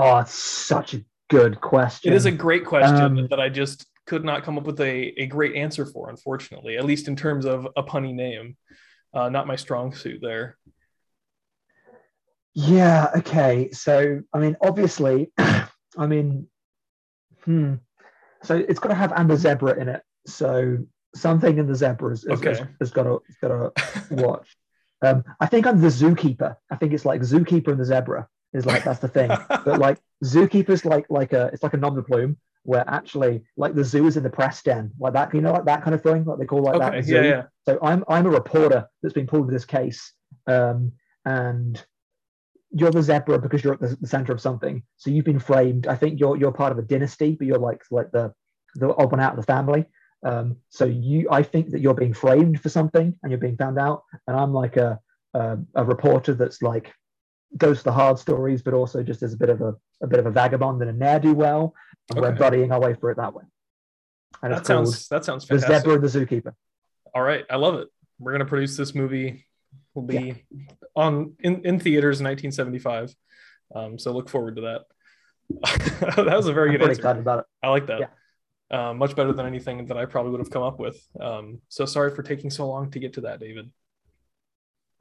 Oh, 0.00 0.18
it's 0.18 0.34
such 0.34 0.94
a 0.94 1.04
good 1.28 1.60
question. 1.60 2.12
It 2.12 2.16
is 2.16 2.24
a 2.24 2.30
great 2.30 2.64
question 2.64 3.18
Um, 3.18 3.26
that 3.28 3.38
I 3.38 3.50
just 3.50 3.86
could 4.06 4.24
not 4.24 4.44
come 4.44 4.56
up 4.56 4.64
with 4.64 4.80
a, 4.80 5.20
a 5.20 5.26
great 5.26 5.54
answer 5.54 5.84
for, 5.84 6.08
unfortunately, 6.08 6.78
at 6.78 6.84
least 6.84 7.06
in 7.06 7.16
terms 7.16 7.44
of 7.44 7.68
a 7.76 7.82
punny 7.82 8.14
name. 8.14 8.56
Uh, 9.12 9.28
not 9.28 9.46
my 9.46 9.56
strong 9.56 9.94
suit 9.94 10.20
there. 10.22 10.56
Yeah, 12.54 13.10
okay. 13.18 13.70
So, 13.72 14.22
I 14.32 14.38
mean, 14.38 14.56
obviously, 14.62 15.32
I 15.38 16.06
mean, 16.06 16.48
hmm. 17.44 17.74
So 18.42 18.56
it's 18.56 18.78
got 18.80 18.88
to 18.88 18.94
have 18.94 19.12
and 19.12 19.30
a 19.30 19.36
zebra 19.36 19.78
in 19.78 19.88
it. 19.88 20.02
So 20.26 20.78
something 21.14 21.58
in 21.58 21.66
the 21.66 21.74
zebra 21.74 22.12
is, 22.12 22.24
is, 22.24 22.30
Okay. 22.30 22.52
is, 22.52 22.60
is 22.80 22.90
got 22.90 23.02
to 23.02 23.20
got 23.42 23.48
to 23.48 24.14
watch. 24.14 24.56
Um, 25.02 25.24
I 25.40 25.46
think 25.46 25.66
I'm 25.66 25.80
the 25.80 25.86
zookeeper. 25.86 26.56
I 26.70 26.76
think 26.76 26.92
it's 26.92 27.06
like 27.06 27.22
zookeeper 27.22 27.68
and 27.68 27.80
the 27.80 27.86
zebra 27.86 28.28
is 28.52 28.66
like 28.66 28.84
that's 28.84 29.00
the 29.00 29.08
thing. 29.08 29.28
but 29.48 29.78
like 29.78 29.98
zookeeper's 30.24 30.84
like 30.84 31.06
like 31.08 31.32
a 31.32 31.50
it's 31.52 31.62
like 31.62 31.74
a 31.74 31.76
nom 31.76 31.94
de 31.94 32.02
plume 32.02 32.36
where 32.64 32.84
actually 32.88 33.42
like 33.56 33.74
the 33.74 33.84
zoo 33.84 34.06
is 34.06 34.16
in 34.16 34.22
the 34.22 34.30
press 34.30 34.62
den, 34.62 34.90
like 34.98 35.14
that, 35.14 35.34
you 35.34 35.40
know, 35.40 35.52
like 35.52 35.64
that 35.64 35.82
kind 35.82 35.94
of 35.94 36.02
thing, 36.02 36.24
like 36.24 36.38
they 36.38 36.44
call 36.44 36.62
like 36.62 36.74
okay, 36.76 37.00
that. 37.00 37.06
yeah, 37.06 37.22
yeah. 37.22 37.42
So 37.64 37.78
I'm 37.82 38.04
I'm 38.08 38.26
a 38.26 38.30
reporter 38.30 38.86
that's 39.02 39.14
been 39.14 39.26
pulled 39.26 39.48
to 39.48 39.52
this 39.52 39.64
case, 39.64 40.12
um, 40.46 40.92
and 41.24 41.82
you're 42.70 42.90
the 42.90 43.02
zebra 43.02 43.38
because 43.38 43.64
you're 43.64 43.74
at 43.74 43.80
the, 43.80 43.96
the 44.00 44.06
center 44.06 44.32
of 44.32 44.40
something. 44.40 44.82
So 44.96 45.10
you've 45.10 45.24
been 45.24 45.38
framed. 45.38 45.86
I 45.86 45.96
think 45.96 46.20
you're 46.20 46.36
you're 46.36 46.52
part 46.52 46.72
of 46.72 46.78
a 46.78 46.82
dynasty, 46.82 47.36
but 47.38 47.46
you're 47.46 47.58
like 47.58 47.82
like 47.90 48.10
the 48.12 48.32
the 48.74 48.94
odd 48.94 49.10
one 49.10 49.20
out 49.20 49.32
of 49.32 49.44
the 49.44 49.52
family. 49.52 49.86
Um, 50.22 50.56
so 50.68 50.84
you, 50.84 51.28
I 51.30 51.42
think 51.42 51.70
that 51.70 51.80
you're 51.80 51.94
being 51.94 52.12
framed 52.12 52.60
for 52.60 52.68
something 52.68 53.16
and 53.22 53.32
you're 53.32 53.40
being 53.40 53.56
found 53.56 53.78
out, 53.78 54.04
and 54.26 54.36
I'm 54.36 54.52
like 54.52 54.76
a 54.76 55.00
a, 55.34 55.58
a 55.74 55.84
reporter 55.84 56.34
that's 56.34 56.60
like 56.60 56.92
goes 57.56 57.78
to 57.78 57.84
the 57.84 57.92
hard 57.92 58.18
stories, 58.18 58.62
but 58.62 58.74
also 58.74 59.02
just 59.02 59.22
as 59.22 59.32
a 59.32 59.36
bit 59.36 59.48
of 59.50 59.60
a, 59.60 59.74
a 60.02 60.06
bit 60.06 60.18
of 60.18 60.26
a 60.26 60.30
vagabond 60.30 60.80
and 60.82 60.90
a 60.90 60.92
ne'er 60.92 61.18
do 61.18 61.34
well, 61.34 61.74
and 62.10 62.20
we're 62.20 62.28
Okay. 62.28 62.38
buddying 62.38 62.72
our 62.72 62.80
way 62.80 62.94
through 62.94 63.12
it 63.12 63.16
that 63.16 63.34
way. 63.34 63.44
And 64.42 64.52
That 64.52 64.66
sounds 64.66 65.08
that 65.08 65.24
sounds 65.24 65.46
the 65.46 65.58
fantastic. 65.58 65.82
zebra 65.82 65.94
and 65.94 66.02
the 66.04 66.08
zookeeper. 66.08 66.54
All 67.14 67.22
right, 67.22 67.44
I 67.50 67.56
love 67.56 67.74
it. 67.76 67.88
We're 68.18 68.32
gonna 68.32 68.44
produce 68.46 68.76
this 68.76 68.94
movie. 68.94 69.46
Will 69.94 70.02
be 70.02 70.44
on 70.94 71.34
in, 71.40 71.64
in 71.64 71.80
theaters 71.80 72.20
in 72.20 72.24
1975. 72.26 73.14
Um, 73.74 73.98
so 73.98 74.12
look 74.12 74.28
forward 74.28 74.56
to 74.56 74.62
that. 74.62 74.82
that 76.16 76.36
was 76.36 76.46
a 76.46 76.52
very 76.52 76.70
I'm 76.70 76.74
good 76.76 76.82
answer. 76.82 76.92
excited 77.00 77.20
about 77.20 77.40
it. 77.40 77.44
I 77.62 77.68
like 77.70 77.86
that. 77.86 78.12
Uh, 78.70 78.94
much 78.94 79.16
better 79.16 79.32
than 79.32 79.46
anything 79.46 79.86
that 79.86 79.96
I 79.96 80.04
probably 80.06 80.30
would 80.30 80.40
have 80.40 80.50
come 80.50 80.62
up 80.62 80.78
with. 80.78 81.04
Um, 81.20 81.60
so 81.68 81.84
sorry 81.84 82.14
for 82.14 82.22
taking 82.22 82.50
so 82.50 82.68
long 82.68 82.88
to 82.92 83.00
get 83.00 83.14
to 83.14 83.22
that, 83.22 83.40
David. 83.40 83.68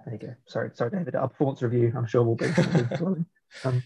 There 0.06 0.14
you 0.14 0.20
go. 0.20 0.36
Sorry, 0.48 0.72
sorry, 0.74 0.92
David. 0.92 1.16
Our 1.16 1.28
performance 1.28 1.62
review, 1.62 1.94
I'm 1.96 2.08
sure 2.08 2.24
will 2.24 2.36
be. 2.36 2.48
um, 3.64 3.84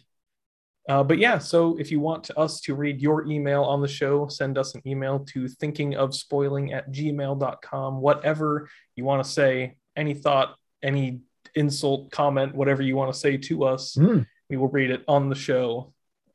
Uh, 0.89 1.01
but 1.01 1.17
yeah, 1.17 1.37
so 1.37 1.77
if 1.77 1.91
you 1.91 1.99
want 1.99 2.29
us 2.35 2.59
to 2.59 2.75
read 2.75 2.99
your 2.99 3.25
email 3.25 3.63
on 3.63 3.81
the 3.81 3.87
show, 3.87 4.27
send 4.27 4.57
us 4.57 4.75
an 4.75 4.81
email 4.85 5.19
to 5.19 5.45
thinkingofspoiling 5.45 6.73
at 6.73 6.91
gmail.com. 6.91 8.01
Whatever 8.01 8.69
you 8.95 9.05
want 9.05 9.23
to 9.23 9.29
say, 9.29 9.77
any 9.95 10.13
thought, 10.13 10.55
any 10.81 11.21
insult, 11.55 12.11
comment, 12.11 12.53
whatever 12.53 12.81
you 12.81 12.97
want 12.97 13.13
to 13.13 13.17
say 13.17 13.37
to 13.37 13.63
us, 13.63 13.95
mm. 13.95 14.25
we 14.49 14.57
will 14.57 14.67
read 14.67 14.91
it 14.91 15.03
on 15.07 15.29
the 15.29 15.35
show. 15.35 15.93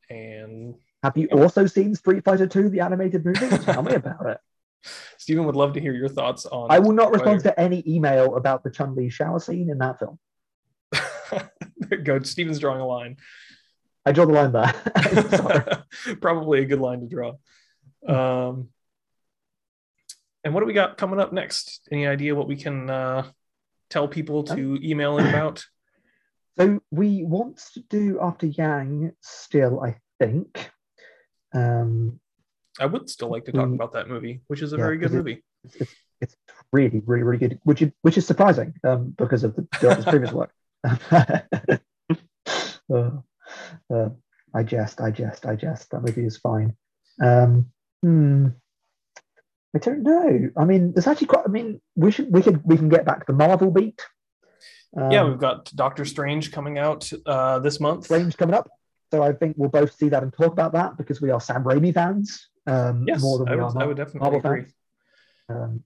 And 0.09 0.77
Have 1.03 1.19
you 1.19 1.29
also 1.29 1.67
seen 1.67 1.95
Street 1.95 2.25
Fighter 2.25 2.47
2, 2.47 2.71
the 2.71 2.81
animated 2.81 3.27
movie? 3.27 3.49
Tell 3.59 3.83
me 3.83 3.95
about 3.95 4.27
it. 4.27 4.39
Stephen 5.19 5.45
would 5.45 5.57
love 5.57 5.75
to 5.75 5.81
hear 5.81 5.93
your 5.93 6.09
thoughts 6.09 6.47
on 6.47 6.71
I 6.71 6.79
will 6.79 6.93
not 6.93 7.13
respond 7.13 7.41
to 7.41 7.61
any 7.61 7.83
email 7.87 8.37
about 8.37 8.63
the 8.63 8.71
Chun 8.71 8.95
Li 8.95 9.11
shower 9.11 9.41
scene 9.41 9.71
in 9.71 9.79
that 9.79 9.99
film. 9.99 10.19
go. 12.05 12.21
Stephen's 12.23 12.59
drawing 12.59 12.81
a 12.81 12.87
line. 12.87 13.17
I 14.07 14.13
draw 14.13 14.25
the 14.25 14.33
line 14.33 14.53
there. 14.53 15.85
Probably 16.21 16.63
a 16.63 16.67
good 16.67 16.81
line 16.81 17.01
to 17.01 17.07
draw. 17.07 17.35
Um, 18.07 18.69
and 20.45 20.55
what 20.55 20.61
do 20.61 20.67
we 20.67 20.73
got 20.73 20.97
coming 20.97 21.21
up 21.21 21.33
next? 21.33 21.87
Any 21.91 22.07
idea 22.07 22.35
what 22.35 22.49
we 22.49 22.57
can 22.57 22.89
uh, 22.89 23.27
tell 23.91 24.09
people 24.09 24.45
to 24.45 24.79
email 24.83 25.19
in 25.19 25.27
about? 25.27 25.65
So 26.59 26.81
we 26.91 27.23
want 27.23 27.63
to 27.75 27.81
do 27.89 28.19
after 28.21 28.47
Yang 28.47 29.13
still, 29.21 29.81
I 29.81 29.99
think. 30.19 30.73
Um, 31.55 32.19
I 32.81 32.87
would 32.87 33.09
still 33.11 33.31
like 33.31 33.45
to 33.47 33.53
talk 33.53 33.69
Mm. 33.69 33.75
about 33.75 33.93
that 33.93 34.09
movie, 34.09 34.41
which 34.47 34.63
is 34.63 34.73
a 34.73 34.77
Yeah, 34.77 34.85
very 34.85 34.99
good 34.99 35.13
it- 35.13 35.17
movie. 35.17 35.45
it's, 35.65 35.95
it's 36.21 36.37
really, 36.73 37.03
really, 37.07 37.23
really 37.25 37.39
good, 37.39 37.61
which 37.65 37.83
is 37.83 37.91
which 38.03 38.17
is 38.19 38.27
surprising 38.27 38.75
um, 38.85 39.11
because 39.17 39.45
of 39.45 39.55
the 39.57 39.63
director's 39.81 40.05
previous 40.05 40.33
work. 40.33 40.53
Uh, 42.91 43.11
uh, 43.93 44.09
I 44.55 44.63
jest, 44.63 45.01
I 45.03 45.11
jest, 45.11 45.45
I 45.45 45.57
jest. 45.57 45.91
That 45.91 46.03
movie 46.03 46.25
is 46.25 46.39
fine. 46.39 46.75
Um, 47.23 47.67
hmm. 48.03 48.47
I 49.77 49.79
don't 49.79 50.03
know. 50.03 50.49
I 50.57 50.65
mean, 50.65 50.93
there's 50.95 51.07
actually 51.07 51.27
quite. 51.27 51.45
I 51.47 51.51
mean, 51.51 51.83
we 51.97 52.11
should 52.11 52.33
we 52.33 52.41
could 52.41 52.63
we 52.65 52.79
can 52.79 52.89
get 52.89 53.05
back 53.05 53.27
to 53.27 53.33
the 53.33 53.37
Marvel 53.39 53.71
beat. 53.71 54.01
Um, 54.97 55.11
yeah, 55.11 55.25
we've 55.25 55.39
got 55.39 55.71
Doctor 55.75 56.07
Strange 56.07 56.51
coming 56.51 56.79
out 56.79 57.11
uh, 57.27 57.59
this 57.59 57.79
month. 57.79 58.05
Strange 58.07 58.39
coming 58.39 58.55
up. 58.55 58.71
So 59.11 59.23
I 59.23 59.33
think 59.35 59.57
we'll 59.59 59.69
both 59.69 59.95
see 59.95 60.09
that 60.09 60.23
and 60.23 60.33
talk 60.33 60.53
about 60.53 60.73
that 60.73 60.97
because 60.97 61.21
we 61.21 61.31
are 61.31 61.41
Sam 61.43 61.65
Raimi 61.65 61.93
fans 61.93 62.49
um, 62.69 63.05
Yes, 63.07 63.23
more 63.23 63.39
than 63.39 63.49
I 63.49 63.57
we 63.57 63.63
would, 63.63 63.77
are 63.77 63.83
I 63.83 63.87
would 63.87 63.97
definitely 63.97 64.21
Marvel 64.31 64.39
agree. 64.51 64.65
Um, 65.49 65.83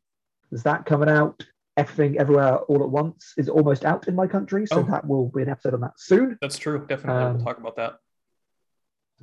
there's 0.51 0.65
that 0.65 0.85
coming 0.87 1.09
out. 1.09 1.45
Everything, 1.79 2.19
everywhere, 2.19 2.57
all 2.59 2.83
at 2.83 2.91
once 2.91 3.33
is 3.39 3.49
almost 3.49 3.87
out 3.87 4.07
in 4.07 4.15
my 4.15 4.27
country, 4.27 4.67
so 4.67 4.81
Oh. 4.81 4.83
that 4.83 5.07
will 5.07 5.31
be 5.31 5.41
an 5.43 5.49
episode 5.49 5.73
on 5.73 5.81
that 5.81 5.99
soon. 5.99 6.37
That's 6.43 6.59
true. 6.59 6.85
Definitely, 6.87 7.23
Um, 7.23 7.37
we'll 7.37 7.45
talk 7.45 7.59
about 7.59 7.77
that. 7.77 7.99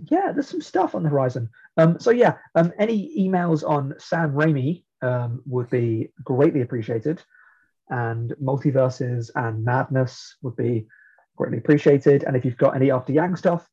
Yeah, 0.09 0.31
there's 0.31 0.47
some 0.47 0.61
stuff 0.61 0.95
on 0.95 1.03
the 1.03 1.09
horizon. 1.09 1.49
Um, 1.77 1.99
so 1.99 2.09
yeah, 2.09 2.37
um, 2.55 2.71
any 2.79 3.15
emails 3.19 3.67
on 3.67 3.93
Sam 3.99 4.33
Raimi 4.33 4.83
um, 5.03 5.43
would 5.45 5.69
be 5.69 6.11
greatly 6.23 6.61
appreciated, 6.61 7.21
and 7.89 8.33
multiverses 8.41 9.29
and 9.35 9.63
madness 9.63 10.37
would 10.41 10.55
be 10.55 10.87
greatly 11.35 11.57
appreciated. 11.59 12.23
And 12.23 12.35
if 12.35 12.45
you've 12.45 12.57
got 12.57 12.75
any 12.75 12.89
After 12.91 13.11
Yang 13.11 13.35
stuff, 13.35 13.69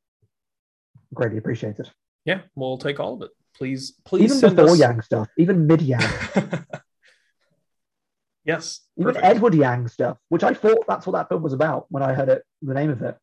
greatly 1.14 1.38
appreciated. 1.38 1.90
Yeah, 2.26 2.42
we'll 2.56 2.76
take 2.78 3.00
all 3.00 3.14
of 3.14 3.22
it. 3.22 3.30
Please, 3.56 3.94
please 4.04 4.24
Even 4.24 4.36
send 4.38 4.56
before 4.56 4.72
us. 4.72 4.78
Yang 4.78 5.02
stuff, 5.02 5.28
even 5.38 5.66
mid 5.66 5.80
Yang, 5.80 6.02
yes, 8.44 8.80
even 8.98 9.14
perfect. 9.14 9.24
Edward 9.24 9.54
Yang 9.54 9.88
stuff, 9.88 10.18
which 10.28 10.44
I 10.44 10.52
thought 10.52 10.84
that's 10.86 11.06
what 11.06 11.14
that 11.14 11.28
film 11.28 11.42
was 11.42 11.54
about 11.54 11.86
when 11.88 12.02
I 12.02 12.12
heard 12.12 12.28
it, 12.28 12.42
the 12.60 12.74
name 12.74 12.90
of 12.90 13.02
it. 13.02 13.16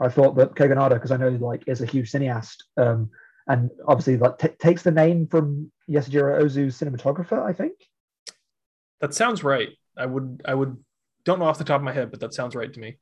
I 0.00 0.08
thought 0.08 0.34
that 0.36 0.54
Kogonada, 0.54 0.94
because 0.94 1.12
I 1.12 1.16
know 1.16 1.28
like 1.28 1.62
is 1.68 1.80
a 1.80 1.86
huge 1.86 2.10
cineast, 2.10 2.56
um, 2.76 3.10
and 3.46 3.70
obviously 3.86 4.16
like 4.16 4.38
t- 4.38 4.48
takes 4.48 4.82
the 4.82 4.90
name 4.90 5.28
from 5.28 5.70
Yasujiro 5.88 6.42
Ozu's 6.42 6.78
cinematographer, 6.78 7.40
I 7.40 7.52
think. 7.52 7.74
That 9.00 9.14
sounds 9.14 9.44
right. 9.44 9.70
I 9.96 10.06
would, 10.06 10.42
I 10.44 10.54
would, 10.54 10.76
don't 11.24 11.38
know 11.38 11.44
off 11.44 11.58
the 11.58 11.64
top 11.64 11.80
of 11.80 11.84
my 11.84 11.92
head, 11.92 12.10
but 12.10 12.20
that 12.20 12.34
sounds 12.34 12.56
right 12.56 12.72
to 12.72 12.80
me. 12.80 12.98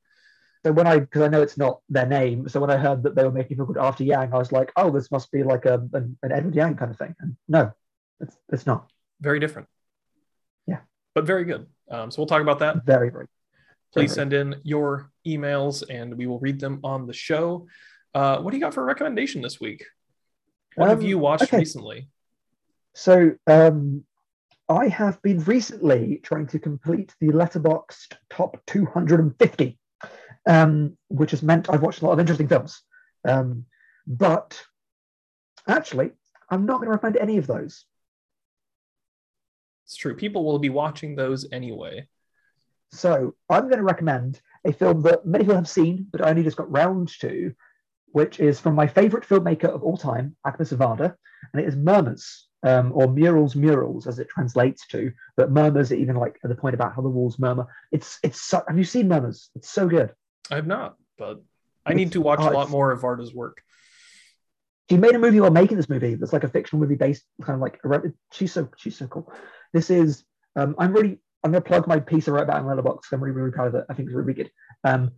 So 0.65 0.73
when 0.73 0.87
I, 0.87 0.99
because 0.99 1.23
I 1.23 1.29
know 1.29 1.41
it's 1.41 1.57
not 1.57 1.81
their 1.89 2.07
name, 2.07 2.49
so 2.49 2.61
when 2.61 2.71
I 2.71 2.77
heard 2.77 3.03
that 3.05 3.15
they 3.15 3.25
were 3.25 3.33
making 3.33 3.55
a 3.55 3.57
film 3.57 3.67
called 3.73 3.79
After 3.87 4.05
Yang, 4.05 4.35
I 4.35 4.39
was 4.39 4.53
like, 4.53 4.71
oh, 4.77 4.91
this 4.91 5.11
must 5.11 5.31
be 5.33 5.43
like 5.43 5.65
a, 5.65 5.75
an, 5.95 6.19
an 6.23 6.33
Edward 6.33 6.55
Yang 6.55 6.77
kind 6.77 6.91
of 6.91 6.99
thing. 6.99 7.15
And 7.21 7.37
no, 7.49 7.73
it's, 8.21 8.37
it's 8.53 8.67
not. 8.67 8.91
Very 9.23 9.41
different. 9.41 9.69
Yeah. 10.67 10.81
but 11.15 11.25
very 11.25 11.45
good. 11.45 11.67
Um, 11.91 12.11
so 12.11 12.21
we'll 12.21 12.27
talk 12.27 12.43
about 12.43 12.59
that. 12.59 12.85
Very, 12.85 13.11
very. 13.11 13.27
Please 13.93 14.15
very- 14.15 14.31
send 14.31 14.33
in 14.35 14.57
your 14.63 15.11
emails, 15.27 15.83
and 15.89 16.15
we 16.15 16.27
will 16.27 16.39
read 16.41 16.61
them 16.61 16.81
on 16.85 17.07
the 17.07 17.13
show. 17.15 17.67
Uh, 18.15 18.39
what 18.41 18.51
do 18.51 18.57
you 18.59 18.63
got 18.63 18.75
for 18.75 18.83
a 18.83 18.87
recommendation 18.87 19.41
this 19.41 19.61
week? 19.61 19.85
What 20.77 20.89
have 20.91 21.01
Um, 21.01 21.07
you 21.07 21.19
watched 21.19 21.45
okay. 21.45 21.59
recently? 21.59 22.09
So 22.95 23.33
um, 23.47 24.05
I 24.69 24.89
have 24.89 25.21
been 25.23 25.43
recently 25.45 26.21
trying 26.23 26.47
to 26.49 26.59
complete 26.59 27.15
the 27.21 27.29
Letterboxd 27.29 28.15
top 28.29 28.61
250, 28.67 29.79
um, 30.49 30.97
which 31.09 31.33
has 31.33 31.43
meant 31.43 31.71
I've 31.71 31.83
watched 31.83 32.03
a 32.03 32.07
lot 32.07 32.13
of 32.13 32.21
interesting 32.21 32.49
films. 32.49 32.83
Um, 33.27 33.65
but 34.07 34.61
actually, 35.69 36.11
I'm 36.49 36.67
not 36.67 36.79
going 36.79 36.87
to 36.87 36.93
recommend 36.93 37.17
any 37.17 37.37
of 37.37 37.47
those. 37.47 37.85
It's 39.85 39.97
true. 39.97 40.15
People 40.15 40.45
will 40.45 40.59
be 40.59 40.71
watching 40.71 41.17
those 41.17 41.47
anyway. 41.53 42.07
So 42.93 43.35
I'm 43.49 43.65
going 43.65 43.79
to 43.79 43.85
recommend 43.85 44.41
a 44.65 44.73
film 44.73 45.03
that 45.03 45.27
many 45.27 45.45
people 45.45 45.57
have 45.57 45.69
seen, 45.69 46.07
but 46.11 46.25
I 46.25 46.31
only 46.31 46.43
just 46.43 46.57
got 46.57 46.71
round 46.71 47.09
to, 47.21 47.53
which 48.13 48.41
is 48.41 48.61
from 48.61 48.75
my 48.75 48.87
favorite 48.87 49.25
filmmaker 49.25 49.65
of 49.65 49.83
all 49.83 49.97
time, 49.97 50.37
Agnes 50.45 50.73
Varda, 50.73 51.15
and 51.53 51.63
it 51.63 51.69
is 51.69 51.77
Murmurs, 51.77 52.49
um, 52.63 52.93
or 52.95 53.09
Murals 53.09 53.55
Murals, 53.55 54.07
as 54.07 54.19
it 54.19 54.29
translates 54.29 54.87
to. 54.89 55.13
But 55.37 55.53
Murmurs, 55.53 55.93
even 55.93 56.17
like 56.17 56.39
at 56.45 56.51
the 56.51 56.57
point 56.57 56.75
about 56.75 56.95
how 56.95 57.03
the 57.03 57.09
walls 57.09 57.39
murmur. 57.39 57.67
It's 57.93 58.19
it's. 58.23 58.41
So, 58.43 58.63
have 58.69 58.79
you 58.79 58.85
seen 58.85 59.09
Murmurs? 59.09 59.51
It's 59.55 59.71
so 59.71 59.89
good. 59.89 60.13
I 60.51 60.57
have 60.57 60.67
not, 60.67 60.97
but 61.19 61.43
I 61.87 61.95
need 61.95 62.13
to 62.13 62.21
watch 62.21 62.41
oh, 62.41 62.51
a 62.51 62.53
lot 62.53 62.71
more 62.71 62.93
of 62.93 63.01
Varda's 63.01 63.35
work. 63.35 63.63
She 64.89 64.97
made 64.97 65.15
a 65.15 65.19
movie 65.19 65.41
while 65.41 65.51
making 65.51 65.77
this 65.77 65.89
movie. 65.89 66.15
That's 66.17 66.33
like 66.33 66.45
a 66.45 66.49
fictional 66.49 66.83
movie 66.83 66.97
based 66.97 67.25
kind 67.43 67.55
of 67.55 67.61
like. 67.61 67.81
She's 68.33 68.53
so 68.53 68.69
she's 68.77 68.97
so 68.97 69.07
cool. 69.07 69.33
This 69.73 69.91
is. 69.91 70.25
Um, 70.57 70.75
I'm 70.79 70.93
really. 70.93 71.21
I'm 71.43 71.53
going 71.53 71.63
to 71.63 71.69
plug 71.69 71.87
my 71.87 72.01
piece 72.01 72.29
I 72.29 72.33
wrote 72.33 72.43
about 72.43 72.61
in 72.61 72.67
Letterboxd. 72.67 73.13
I'm 73.13 73.23
really 73.23 73.35
really 73.35 73.53
proud 73.53 73.69
of 73.69 73.75
it. 73.77 73.85
I 73.89 73.95
think 73.95 74.09
it's 74.09 74.17
really 74.17 74.35
good. 74.35 74.51
Um, 74.85 75.13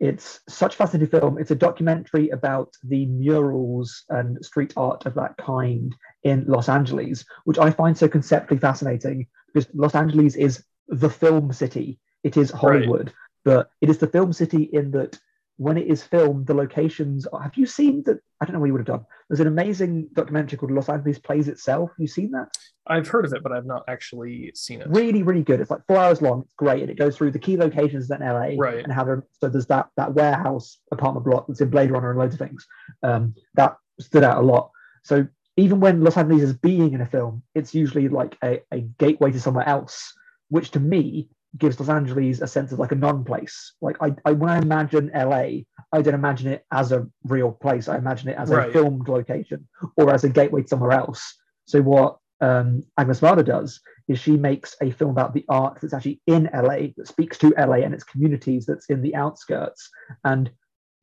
it's 0.00 0.40
such 0.48 0.74
a 0.74 0.76
fascinating 0.76 1.18
film. 1.18 1.38
It's 1.38 1.50
a 1.50 1.56
documentary 1.56 2.28
about 2.30 2.74
the 2.82 3.06
murals 3.06 4.04
and 4.08 4.44
street 4.44 4.74
art 4.76 5.06
of 5.06 5.14
that 5.14 5.36
kind 5.38 5.94
in 6.24 6.44
Los 6.46 6.68
Angeles, 6.68 7.24
which 7.44 7.58
I 7.58 7.70
find 7.70 7.96
so 7.96 8.08
conceptually 8.08 8.60
fascinating 8.60 9.26
because 9.46 9.68
Los 9.74 9.94
Angeles 9.94 10.34
is 10.34 10.64
the 10.88 11.08
film 11.08 11.52
city. 11.52 11.98
It 12.24 12.36
is 12.36 12.50
Hollywood, 12.50 13.12
but 13.44 13.70
it 13.80 13.90
is 13.90 13.98
the 13.98 14.06
film 14.06 14.32
city 14.32 14.64
in 14.72 14.90
that 14.92 15.18
when 15.56 15.76
it 15.76 15.86
is 15.86 16.02
filmed, 16.02 16.46
the 16.46 16.54
locations. 16.54 17.26
Are, 17.28 17.40
have 17.42 17.56
you 17.56 17.66
seen 17.66 18.02
that? 18.04 18.18
I 18.40 18.44
don't 18.44 18.54
know 18.54 18.60
what 18.60 18.66
you 18.66 18.72
would 18.72 18.80
have 18.86 18.98
done. 18.98 19.06
There's 19.28 19.40
an 19.40 19.46
amazing 19.46 20.08
documentary 20.12 20.58
called 20.58 20.72
Los 20.72 20.88
Angeles 20.88 21.18
Plays 21.18 21.46
Itself. 21.48 21.90
Have 21.90 22.00
you 22.00 22.08
seen 22.08 22.32
that? 22.32 22.48
I've 22.86 23.06
heard 23.08 23.24
of 23.24 23.32
it, 23.32 23.42
but 23.42 23.52
I've 23.52 23.64
not 23.64 23.84
actually 23.88 24.50
seen 24.54 24.80
it. 24.80 24.88
Really, 24.90 25.22
really 25.22 25.42
good. 25.44 25.60
It's 25.60 25.70
like 25.70 25.86
four 25.86 25.96
hours 25.98 26.20
long. 26.20 26.42
It's 26.42 26.54
great, 26.54 26.82
and 26.82 26.90
it 26.90 26.98
goes 26.98 27.16
through 27.16 27.30
the 27.30 27.38
key 27.38 27.56
locations 27.56 28.10
in 28.10 28.20
LA 28.20 28.54
Right. 28.58 28.82
and 28.82 28.92
how 28.92 29.04
they're. 29.04 29.24
So 29.40 29.48
there's 29.48 29.66
that 29.66 29.88
that 29.96 30.14
warehouse 30.14 30.78
apartment 30.90 31.24
block 31.24 31.46
that's 31.46 31.60
in 31.60 31.70
Blade 31.70 31.90
Runner 31.90 32.10
and 32.10 32.18
loads 32.18 32.34
of 32.34 32.40
things. 32.40 32.66
Um, 33.02 33.34
that 33.54 33.76
stood 34.00 34.24
out 34.24 34.38
a 34.38 34.46
lot. 34.46 34.70
So 35.04 35.26
even 35.56 35.78
when 35.78 36.02
Los 36.02 36.16
Angeles 36.16 36.42
is 36.42 36.52
being 36.52 36.94
in 36.94 37.00
a 37.00 37.06
film, 37.06 37.42
it's 37.54 37.74
usually 37.74 38.08
like 38.08 38.36
a, 38.42 38.60
a 38.72 38.80
gateway 38.80 39.30
to 39.30 39.40
somewhere 39.40 39.68
else, 39.68 40.12
which 40.48 40.72
to 40.72 40.80
me 40.80 41.28
gives 41.58 41.78
Los 41.78 41.88
Angeles 41.88 42.40
a 42.40 42.46
sense 42.46 42.72
of 42.72 42.78
like 42.78 42.92
a 42.92 42.96
non-place. 42.96 43.74
Like 43.80 43.96
I, 44.00 44.14
I 44.24 44.32
when 44.32 44.50
I 44.50 44.58
imagine 44.58 45.10
LA, 45.14 45.62
I 45.92 46.02
don't 46.02 46.14
imagine 46.14 46.48
it 46.48 46.64
as 46.72 46.92
a 46.92 47.06
real 47.24 47.52
place. 47.52 47.88
I 47.88 47.96
imagine 47.96 48.28
it 48.28 48.38
as 48.38 48.50
a 48.50 48.72
filmed 48.72 49.08
location 49.08 49.68
or 49.96 50.12
as 50.12 50.24
a 50.24 50.28
gateway 50.28 50.62
to 50.62 50.68
somewhere 50.68 50.92
else. 50.92 51.34
So 51.66 51.80
what 51.82 52.18
um, 52.40 52.82
Agnes 52.98 53.20
Varda 53.20 53.44
does 53.44 53.80
is 54.08 54.18
she 54.18 54.32
makes 54.32 54.76
a 54.82 54.90
film 54.90 55.10
about 55.10 55.32
the 55.32 55.44
art 55.48 55.78
that's 55.80 55.94
actually 55.94 56.20
in 56.26 56.50
LA 56.52 56.88
that 56.96 57.08
speaks 57.08 57.38
to 57.38 57.54
LA 57.56 57.76
and 57.76 57.94
its 57.94 58.04
communities 58.04 58.66
that's 58.66 58.86
in 58.86 59.00
the 59.00 59.14
outskirts. 59.14 59.88
And 60.24 60.50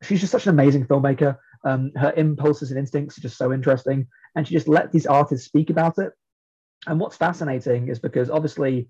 she's 0.03 0.19
just 0.19 0.31
such 0.31 0.45
an 0.45 0.51
amazing 0.51 0.85
filmmaker. 0.85 1.37
Um, 1.63 1.91
her 1.95 2.13
impulses 2.15 2.71
and 2.71 2.79
instincts 2.79 3.17
are 3.17 3.21
just 3.21 3.37
so 3.37 3.53
interesting, 3.53 4.07
and 4.35 4.47
she 4.47 4.55
just 4.55 4.67
let 4.67 4.91
these 4.91 5.05
artists 5.05 5.47
speak 5.47 5.69
about 5.69 5.97
it. 5.99 6.11
And 6.87 6.99
what's 6.99 7.17
fascinating 7.17 7.87
is 7.87 7.99
because 7.99 8.29
obviously 8.29 8.89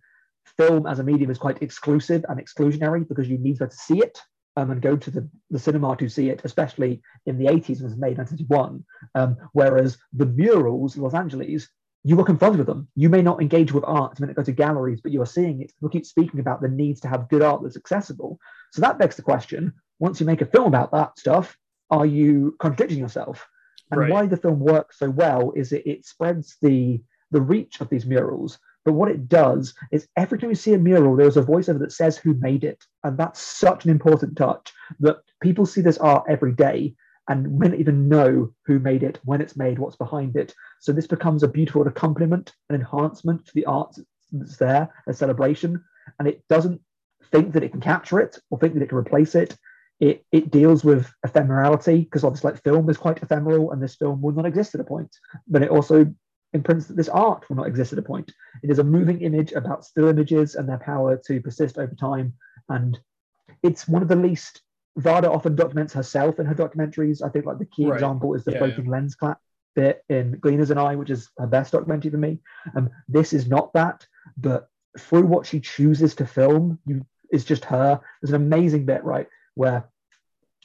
film 0.57 0.87
as 0.87 0.99
a 0.99 1.03
medium 1.03 1.31
is 1.31 1.37
quite 1.37 1.61
exclusive 1.61 2.25
and 2.29 2.39
exclusionary 2.39 3.07
because 3.07 3.27
you 3.27 3.37
need 3.37 3.57
to 3.57 3.67
to 3.67 3.75
see 3.75 3.99
it 3.99 4.19
um, 4.57 4.71
and 4.71 4.81
go 4.81 4.95
to 4.97 5.11
the, 5.11 5.27
the 5.49 5.59
cinema 5.59 5.95
to 5.97 6.09
see 6.09 6.29
it, 6.29 6.41
especially 6.43 7.01
in 7.25 7.37
the 7.37 7.45
80s 7.45 7.77
when 7.77 7.79
it 7.79 7.83
was 7.83 7.97
made 7.97 8.17
in 8.17 8.25
1971. 8.25 8.83
Um, 9.15 9.37
whereas 9.53 9.97
the 10.13 10.25
murals 10.25 10.95
in 10.95 11.03
Los 11.03 11.13
Angeles, 11.13 11.69
you 12.03 12.15
were 12.15 12.25
confronted 12.25 12.59
with 12.59 12.67
them. 12.67 12.87
You 12.95 13.09
may 13.09 13.21
not 13.21 13.41
engage 13.41 13.71
with 13.71 13.83
art 13.85 14.19
when 14.19 14.29
it 14.29 14.35
go 14.35 14.43
to 14.43 14.51
galleries, 14.51 15.01
but 15.01 15.11
you 15.11 15.21
are 15.21 15.27
seeing 15.27 15.61
it. 15.61 15.71
People 15.75 15.89
keep 15.89 16.05
speaking 16.05 16.39
about 16.39 16.61
the 16.61 16.67
needs 16.67 16.99
to 17.01 17.07
have 17.07 17.29
good 17.29 17.41
art 17.41 17.61
that's 17.63 17.77
accessible. 17.77 18.39
So 18.71 18.81
that 18.81 18.97
begs 18.97 19.15
the 19.15 19.21
question: 19.21 19.73
once 19.99 20.19
you 20.19 20.25
make 20.25 20.41
a 20.41 20.45
film 20.45 20.67
about 20.67 20.91
that 20.91 21.17
stuff, 21.19 21.55
are 21.89 22.05
you 22.05 22.55
contradicting 22.59 22.99
yourself? 22.99 23.47
And 23.91 23.99
Right. 23.99 24.09
why 24.09 24.25
the 24.25 24.37
film 24.37 24.59
works 24.59 24.99
so 24.99 25.09
well 25.09 25.51
is 25.55 25.73
it, 25.73 25.85
it 25.85 26.05
spreads 26.05 26.57
the 26.61 27.01
the 27.31 27.41
reach 27.41 27.79
of 27.79 27.89
these 27.89 28.05
murals. 28.05 28.59
But 28.83 28.93
what 28.93 29.11
it 29.11 29.29
does 29.29 29.73
is 29.91 30.07
every 30.17 30.39
time 30.39 30.49
you 30.49 30.55
see 30.55 30.73
a 30.73 30.77
mural, 30.77 31.15
there's 31.15 31.37
a 31.37 31.43
voiceover 31.43 31.79
that 31.79 31.91
says 31.91 32.17
who 32.17 32.33
made 32.35 32.63
it. 32.63 32.83
And 33.03 33.17
that's 33.17 33.39
such 33.39 33.85
an 33.85 33.91
important 33.91 34.37
touch 34.37 34.71
that 34.99 35.17
people 35.41 35.65
see 35.65 35.81
this 35.81 35.97
art 35.99 36.25
every 36.27 36.53
day 36.53 36.95
and 37.29 37.57
may 37.59 37.67
not 37.67 37.79
even 37.79 38.09
know 38.09 38.51
who 38.65 38.79
made 38.79 39.03
it, 39.03 39.19
when 39.23 39.41
it's 39.41 39.55
made, 39.55 39.79
what's 39.79 39.95
behind 39.95 40.35
it. 40.35 40.53
So 40.79 40.91
this 40.91 41.07
becomes 41.07 41.43
a 41.43 41.47
beautiful 41.47 41.87
accompaniment, 41.87 42.53
an 42.69 42.75
enhancement 42.75 43.45
to 43.45 43.51
the 43.53 43.65
art 43.65 43.95
that's 44.31 44.57
there, 44.57 44.89
a 45.07 45.13
celebration. 45.13 45.83
And 46.19 46.27
it 46.27 46.43
doesn't 46.49 46.81
think 47.31 47.53
that 47.53 47.63
it 47.63 47.71
can 47.71 47.81
capture 47.81 48.19
it 48.19 48.37
or 48.49 48.59
think 48.59 48.73
that 48.73 48.83
it 48.83 48.89
can 48.89 48.97
replace 48.97 49.35
it. 49.35 49.57
It, 49.99 50.25
it 50.31 50.49
deals 50.49 50.83
with 50.83 51.13
ephemerality 51.25 52.05
because 52.05 52.23
obviously 52.23 52.51
like 52.51 52.63
film 52.63 52.89
is 52.89 52.97
quite 52.97 53.21
ephemeral 53.21 53.71
and 53.71 53.81
this 53.81 53.95
film 53.95 54.19
will 54.21 54.33
not 54.33 54.47
exist 54.47 54.73
at 54.73 54.81
a 54.81 54.85
point. 54.85 55.15
But 55.47 55.61
it 55.61 55.69
also 55.69 56.11
imprints 56.53 56.87
that 56.87 56.97
this 56.97 57.09
art 57.09 57.47
will 57.49 57.55
not 57.55 57.67
exist 57.67 57.93
at 57.93 57.99
a 57.99 58.03
point. 58.03 58.31
It 58.63 58.69
is 58.69 58.79
a 58.79 58.83
moving 58.83 59.21
image 59.21 59.53
about 59.53 59.85
still 59.85 60.07
images 60.07 60.55
and 60.55 60.67
their 60.67 60.79
power 60.79 61.17
to 61.25 61.41
persist 61.41 61.77
over 61.77 61.95
time. 61.95 62.33
And 62.69 62.99
it's 63.63 63.87
one 63.87 64.01
of 64.01 64.07
the 64.07 64.15
least 64.15 64.61
Varda 64.99 65.29
often 65.29 65.55
documents 65.55 65.93
herself 65.93 66.39
in 66.39 66.45
her 66.45 66.55
documentaries. 66.55 67.21
I 67.21 67.29
think 67.29 67.45
like 67.45 67.59
the 67.59 67.65
key 67.65 67.85
Right. 67.85 67.95
example 67.95 68.33
is 68.33 68.43
the 68.43 68.51
Yeah, 68.51 68.57
floating 68.59 68.85
lens 68.85 69.15
clap 69.15 69.39
bit 69.73 70.03
in 70.09 70.37
Gleaners 70.41 70.69
and 70.69 70.79
I, 70.79 70.95
which 70.95 71.09
is 71.09 71.29
her 71.37 71.47
best 71.47 71.71
documentary 71.71 72.11
for 72.11 72.17
me. 72.17 72.39
Um, 72.75 72.89
this 73.07 73.31
is 73.31 73.47
not 73.47 73.71
that, 73.73 74.05
but 74.37 74.69
through 74.99 75.25
what 75.25 75.45
she 75.45 75.61
chooses 75.61 76.13
to 76.15 76.25
film, 76.25 76.79
you 76.85 77.05
is 77.31 77.45
just 77.45 77.63
her. 77.63 78.01
There's 78.21 78.33
an 78.33 78.41
amazing 78.41 78.85
bit, 78.85 79.01
right, 79.05 79.27
where 79.53 79.89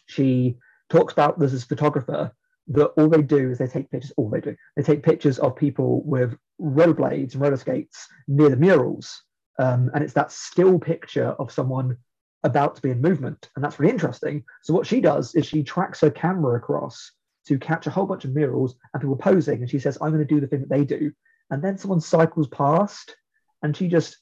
she 0.06 0.58
talks 0.90 1.12
about 1.12 1.38
there's 1.38 1.52
this 1.52 1.62
photographer 1.62 2.32
that 2.68 2.86
all 2.86 3.08
they 3.08 3.22
do 3.22 3.50
is 3.50 3.58
they 3.58 3.66
take 3.66 3.90
pictures, 3.90 4.12
all 4.16 4.28
they 4.28 4.40
do, 4.40 4.56
they 4.76 4.82
take 4.82 5.02
pictures 5.02 5.38
of 5.38 5.56
people 5.56 6.02
with 6.02 6.36
rollerblades 6.60 7.32
and 7.34 7.42
roller 7.42 7.56
skates 7.56 8.08
near 8.26 8.50
the 8.50 8.56
murals. 8.56 9.22
Um, 9.58 9.90
and 9.94 10.02
it's 10.02 10.12
that 10.14 10.32
still 10.32 10.78
picture 10.78 11.28
of 11.38 11.52
someone 11.52 11.96
about 12.44 12.76
to 12.76 12.82
be 12.82 12.90
in 12.90 13.00
movement. 13.00 13.50
And 13.54 13.64
that's 13.64 13.78
really 13.78 13.92
interesting. 13.92 14.44
So 14.62 14.74
what 14.74 14.86
she 14.86 15.00
does 15.00 15.34
is 15.34 15.46
she 15.46 15.62
tracks 15.62 16.00
her 16.00 16.10
camera 16.10 16.56
across 16.56 17.12
to 17.46 17.58
catch 17.58 17.86
a 17.86 17.90
whole 17.90 18.06
bunch 18.06 18.24
of 18.24 18.34
murals 18.34 18.76
and 18.92 19.00
people 19.00 19.16
posing. 19.16 19.60
And 19.60 19.70
she 19.70 19.78
says, 19.78 19.98
I'm 20.00 20.10
going 20.10 20.26
to 20.26 20.34
do 20.34 20.40
the 20.40 20.46
thing 20.46 20.60
that 20.60 20.68
they 20.68 20.84
do. 20.84 21.12
And 21.50 21.62
then 21.62 21.78
someone 21.78 22.00
cycles 22.00 22.48
past 22.48 23.16
and 23.62 23.76
she 23.76 23.88
just 23.88 24.18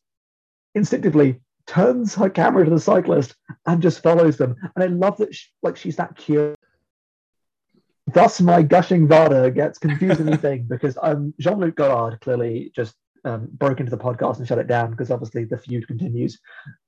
instinctively 0.74 1.40
turns 1.66 2.14
her 2.14 2.28
camera 2.28 2.64
to 2.64 2.70
the 2.70 2.78
cyclist 2.78 3.34
and 3.66 3.82
just 3.82 4.02
follows 4.02 4.36
them. 4.36 4.54
And 4.74 4.84
I 4.84 4.86
love 4.88 5.16
that 5.18 5.34
she, 5.34 5.48
like 5.62 5.76
she's 5.76 5.96
that 5.96 6.16
curious. 6.16 6.56
Thus, 8.14 8.40
my 8.40 8.62
gushing 8.62 9.08
Varda 9.08 9.52
gets 9.52 9.78
confused 9.78 10.18
with 10.18 10.28
anything 10.28 10.66
because 10.68 10.96
um, 11.02 11.34
Jean-Luc 11.40 11.74
Godard 11.74 12.20
clearly 12.20 12.72
just 12.74 12.94
um, 13.24 13.48
broke 13.52 13.80
into 13.80 13.90
the 13.90 13.98
podcast 13.98 14.38
and 14.38 14.46
shut 14.46 14.58
it 14.58 14.68
down 14.68 14.92
because 14.92 15.10
obviously 15.10 15.44
the 15.44 15.58
feud 15.58 15.86
continues. 15.88 16.38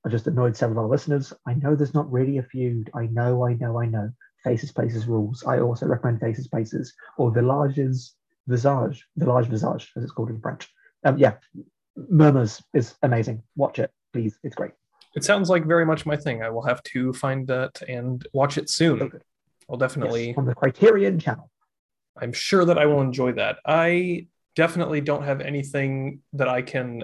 I 0.05 0.09
just 0.09 0.27
annoyed 0.27 0.55
several 0.55 0.79
of 0.79 0.85
our 0.85 0.89
listeners. 0.89 1.33
I 1.45 1.53
know 1.55 1.75
there's 1.75 1.93
not 1.93 2.09
really 2.11 2.37
a 2.37 2.43
feud. 2.43 2.89
I 2.95 3.07
know, 3.07 3.45
I 3.45 3.53
know, 3.53 3.81
I 3.81 3.87
know. 3.87 4.09
Faces, 4.43 4.71
Places 4.71 5.05
rules. 5.05 5.43
I 5.43 5.59
also 5.59 5.85
recommend 5.85 6.21
Faces, 6.21 6.47
Places 6.47 6.93
or 7.17 7.31
Villages 7.31 8.13
Visage, 8.47 9.05
Village 9.17 9.47
Visage, 9.47 9.91
as 9.97 10.03
it's 10.03 10.13
called 10.13 10.29
in 10.29 10.39
French. 10.39 10.69
Um, 11.03 11.17
yeah, 11.17 11.33
Murmurs 12.09 12.63
is 12.73 12.95
amazing. 13.03 13.43
Watch 13.57 13.79
it, 13.79 13.91
please. 14.13 14.37
It's 14.43 14.55
great. 14.55 14.71
It 15.15 15.25
sounds 15.25 15.49
like 15.49 15.65
very 15.65 15.85
much 15.85 16.05
my 16.05 16.15
thing. 16.15 16.43
I 16.43 16.49
will 16.49 16.63
have 16.63 16.81
to 16.83 17.11
find 17.11 17.47
that 17.47 17.81
and 17.89 18.25
watch 18.33 18.57
it 18.57 18.69
soon. 18.69 18.99
So 18.99 19.07
good. 19.09 19.23
I'll 19.69 19.77
definitely. 19.77 20.27
Yes, 20.27 20.37
on 20.37 20.45
the 20.45 20.55
Criterion 20.55 21.19
channel. 21.19 21.49
I'm 22.19 22.33
sure 22.33 22.65
that 22.65 22.77
I 22.77 22.85
will 22.85 23.01
enjoy 23.01 23.33
that. 23.33 23.57
I 23.65 24.27
definitely 24.55 25.01
don't 25.01 25.23
have 25.23 25.41
anything 25.41 26.21
that 26.33 26.47
I 26.47 26.61
can 26.63 27.03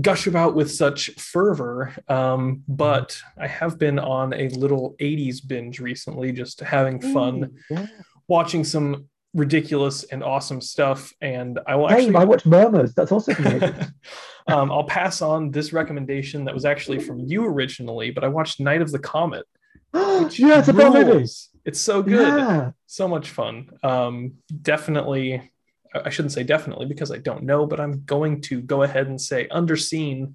gush 0.00 0.26
about 0.26 0.54
with 0.54 0.70
such 0.70 1.10
fervor, 1.16 1.92
um, 2.08 2.62
but 2.68 3.20
I 3.38 3.48
have 3.48 3.78
been 3.78 3.98
on 3.98 4.32
a 4.32 4.48
little 4.50 4.94
80s 5.00 5.46
binge 5.46 5.80
recently, 5.80 6.32
just 6.32 6.60
having 6.60 7.00
fun, 7.00 7.56
Yeah. 7.68 7.86
watching 8.28 8.64
some 8.64 9.06
ridiculous 9.34 10.04
and 10.04 10.22
awesome 10.24 10.60
stuff. 10.60 11.12
And 11.20 11.58
I 11.66 11.74
will 11.76 11.88
Hey, 11.88 12.04
actually. 12.04 12.16
I 12.16 12.24
watched 12.24 12.46
Murmurs. 12.46 12.94
That's 12.94 13.12
also 13.12 13.32
um, 14.48 14.70
I'll 14.72 14.84
pass 14.84 15.22
on 15.22 15.50
this 15.50 15.72
recommendation 15.72 16.44
that 16.44 16.54
was 16.54 16.64
actually 16.64 17.00
from 17.00 17.20
you 17.20 17.44
originally, 17.44 18.10
but 18.10 18.24
I 18.24 18.28
watched 18.28 18.60
Night 18.60 18.82
of 18.82 18.92
the 18.92 18.98
Comet. 18.98 19.44
yeah, 19.94 20.60
it's 20.60 20.68
a 20.68 20.72
fun 20.72 20.92
movie. 20.92 21.26
It's 21.64 21.80
so 21.80 22.02
good. 22.02 22.26
Yeah. 22.38 22.72
so 22.86 23.06
much 23.08 23.30
fun 23.30 23.70
um 23.82 24.34
definitely 24.62 25.50
i 25.94 26.08
shouldn't 26.10 26.32
say 26.32 26.42
definitely 26.42 26.86
because 26.86 27.10
i 27.12 27.18
don't 27.18 27.42
know 27.42 27.66
but 27.66 27.78
i'm 27.80 28.02
going 28.04 28.40
to 28.42 28.60
go 28.62 28.82
ahead 28.82 29.06
and 29.08 29.20
say 29.20 29.46
underseen 29.48 30.34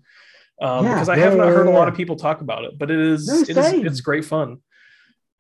um 0.62 0.86
Yeah, 0.86 0.94
because 0.94 1.10
i 1.10 1.16
yeah, 1.18 1.26
have 1.26 1.38
not 1.38 1.48
heard 1.50 1.68
a 1.68 1.72
lot 1.72 1.88
of 1.88 1.96
people 1.96 2.16
talk 2.16 2.42
about 2.42 2.64
it 2.66 2.78
but 2.78 2.92
it 2.92 3.00
is 3.00 3.28
No, 3.28 3.40
it 3.42 3.50
is 3.50 3.56
same. 3.66 3.86
it's 3.86 4.02
great 4.02 4.26
fun 4.26 4.58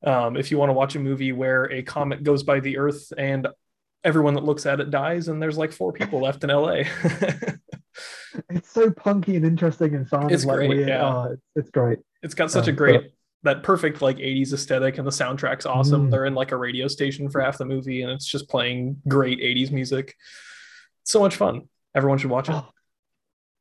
um 0.03 0.36
if 0.38 0.51
you 0.51 0.57
want 0.57 0.69
to 0.69 0.73
watch 0.73 0.95
a 0.95 0.99
movie 0.99 1.31
where 1.31 1.65
a 1.71 1.81
comet 1.83 2.23
goes 2.23 2.43
by 2.43 2.59
the 2.59 2.77
earth 2.77 3.11
and 3.17 3.47
everyone 4.03 4.34
that 4.35 4.43
looks 4.43 4.65
at 4.65 4.80
it 4.80 4.89
dies 4.91 5.27
and 5.30 5.41
there's 5.41 5.57
like 5.57 5.72
four 5.72 5.91
people 5.93 6.19
left 6.22 6.43
in 6.43 6.49
la 6.49 6.76
It's 8.49 8.69
so 8.69 8.91
punky 8.91 9.38
and 9.38 9.45
interesting 9.45 9.95
and 9.95 10.07
fun. 10.07 10.30
It's 10.30 10.43
like, 10.43 10.57
great, 10.57 10.69
weird. 10.69 10.89
yeah. 10.89 11.05
Oh, 11.07 11.31
it's, 11.31 11.41
it's 11.55 11.69
great. 11.69 11.99
it's 12.22 12.34
got 12.35 12.51
such 12.51 12.68
a 12.68 12.72
Um, 12.72 12.76
great 12.76 13.11
that 13.45 13.63
perfect 13.63 14.01
like 14.01 14.17
80s 14.17 14.53
aesthetic 14.53 14.97
and 14.97 15.07
the 15.07 15.11
soundtrack's 15.11 15.65
awesome 15.65 16.07
Mm. 16.07 16.11
they're 16.11 16.26
in 16.26 16.35
like 16.35 16.51
a 16.51 16.57
radio 16.57 16.88
station 16.88 17.30
for 17.30 17.39
half 17.41 17.57
the 17.57 17.65
movie 17.65 18.01
and 18.03 18.11
it's 18.11 18.26
just 18.27 18.49
playing 18.49 18.97
great 19.07 19.39
80s 19.39 19.72
music 19.72 20.15
so 21.03 21.19
much 21.19 21.35
fun 21.35 21.69
everyone 21.95 22.17
should 22.19 22.30
watch 22.31 22.49
it 22.49 22.55
Oh, 22.55 22.67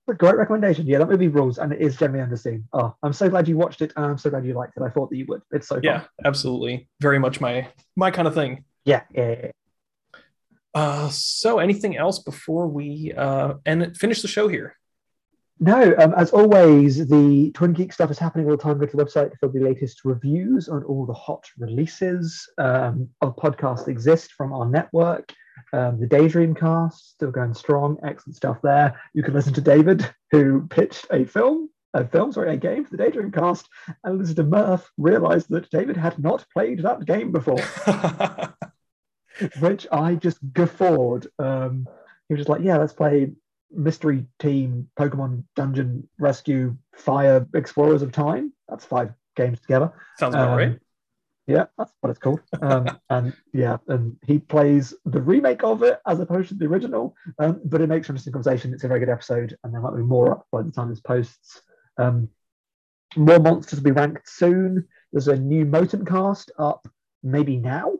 a 0.06 0.12
great 0.14 0.36
recommendation. 0.36 0.86
Yeah, 0.86 0.98
that 0.98 1.08
movie 1.08 1.28
rules 1.28 1.56
and 1.56 1.72
it 1.72 1.80
is 1.80 1.96
generally 1.96 2.22
underseen. 2.28 2.64
Oh, 2.74 2.94
I'm 3.02 3.14
so 3.14 3.30
glad 3.30 3.48
you 3.48 3.56
watched 3.56 3.80
it 3.80 3.90
and 3.96 4.04
I'm 4.04 4.18
so 4.18 4.28
glad 4.28 4.44
you 4.44 4.52
liked 4.52 4.74
it. 4.76 4.82
I 4.82 4.90
thought 4.90 5.08
that 5.08 5.16
you 5.16 5.24
would. 5.30 5.40
It's 5.50 5.66
so 5.68 5.76
fun. 5.76 5.82
yeah 5.84 6.02
absolutely 6.26 6.88
very 7.00 7.18
much 7.18 7.40
my 7.40 7.68
my 7.96 8.10
kind 8.10 8.28
of 8.28 8.34
thing 8.34 8.64
Yeah, 8.84 9.02
yeah, 9.14 9.28
yeah, 9.30 9.36
yeah. 9.44 9.50
uh 10.74 11.08
so 11.08 11.58
anything 11.58 11.96
else 11.96 12.18
before 12.18 12.66
we 12.68 13.12
uh 13.16 13.54
and 13.64 13.96
finish 13.96 14.20
the 14.22 14.28
show 14.28 14.46
here 14.48 14.76
No, 15.60 15.94
um, 15.98 16.14
as 16.14 16.32
always, 16.32 17.06
the 17.06 17.52
Twin 17.52 17.72
Geek 17.72 17.92
stuff 17.92 18.10
is 18.10 18.18
happening 18.18 18.46
all 18.46 18.56
the 18.56 18.62
time. 18.62 18.78
Go 18.78 18.86
to 18.86 18.96
the 18.96 19.04
website 19.04 19.38
for 19.38 19.48
the 19.48 19.60
latest 19.60 20.04
reviews 20.04 20.68
on 20.68 20.82
all 20.84 21.06
the 21.06 21.12
hot 21.12 21.44
releases. 21.58 22.48
Um, 22.58 23.08
other 23.22 23.32
podcasts 23.32 23.86
exist 23.86 24.32
from 24.32 24.52
our 24.52 24.66
network. 24.66 25.32
Um, 25.72 26.00
the 26.00 26.06
Daydream 26.06 26.54
cast 26.54 27.12
still 27.12 27.30
going 27.30 27.54
strong. 27.54 27.98
Excellent 28.04 28.36
stuff 28.36 28.58
there. 28.62 29.00
You 29.14 29.22
can 29.22 29.34
listen 29.34 29.54
to 29.54 29.60
David, 29.60 30.08
who 30.32 30.66
pitched 30.68 31.06
a 31.12 31.24
film 31.24 31.70
a 31.94 32.04
film, 32.04 32.32
sorry, 32.32 32.52
a 32.52 32.56
game 32.56 32.84
for 32.84 32.90
the 32.90 33.02
Daydream 33.02 33.30
cast, 33.30 33.68
and 34.02 34.18
listened 34.18 34.36
to 34.36 34.42
Murph, 34.42 34.90
realized 34.98 35.48
that 35.50 35.70
David 35.70 35.96
had 35.96 36.18
not 36.18 36.44
played 36.52 36.80
that 36.80 37.06
game 37.06 37.30
before, 37.30 37.60
which 39.60 39.86
I 39.90 40.16
just 40.16 40.38
guffawed. 40.52 41.28
Um, 41.38 41.86
he 42.28 42.34
was 42.34 42.40
just 42.40 42.48
like, 42.48 42.62
yeah, 42.62 42.78
let's 42.78 42.92
play 42.92 43.32
Mystery 43.76 44.26
Team, 44.38 44.88
Pokemon 44.98 45.44
Dungeon 45.56 46.08
Rescue, 46.18 46.76
Fire 46.96 47.46
Explorers 47.54 48.02
of 48.02 48.12
Time. 48.12 48.52
That's 48.68 48.84
five 48.84 49.12
games 49.36 49.60
together. 49.60 49.92
Sounds 50.18 50.34
about 50.34 50.50
Um, 50.50 50.58
right. 50.58 50.78
Yeah, 51.46 51.66
that's 51.76 51.92
what 52.00 52.08
it's 52.10 52.18
called. 52.18 52.40
Um, 52.62 52.88
and 53.10 53.34
yeah, 53.52 53.76
and 53.88 54.16
he 54.26 54.38
plays 54.38 54.94
the 55.04 55.20
remake 55.20 55.62
of 55.62 55.82
it 55.82 56.00
as 56.06 56.20
opposed 56.20 56.48
to 56.48 56.54
the 56.54 56.66
original. 56.66 57.14
Um, 57.38 57.60
but 57.64 57.80
it 57.82 57.88
makes 57.88 58.06
for 58.06 58.12
interesting 58.12 58.32
conversation. 58.32 58.72
It's 58.72 58.84
a 58.84 58.88
very 58.88 59.00
good 59.00 59.10
episode, 59.10 59.56
and 59.62 59.72
there 59.72 59.80
might 59.80 59.96
be 59.96 60.02
more 60.02 60.32
up 60.32 60.46
by 60.50 60.62
the 60.62 60.70
time 60.70 60.88
this 60.88 61.00
posts. 61.00 61.60
Um, 61.98 62.28
more 63.16 63.38
monsters 63.38 63.78
will 63.78 63.84
be 63.84 63.90
ranked 63.90 64.28
soon. 64.28 64.88
There's 65.12 65.28
a 65.28 65.36
new 65.36 65.64
Moten 65.64 66.06
cast 66.06 66.50
up 66.58 66.88
maybe 67.22 67.56
now 67.56 67.92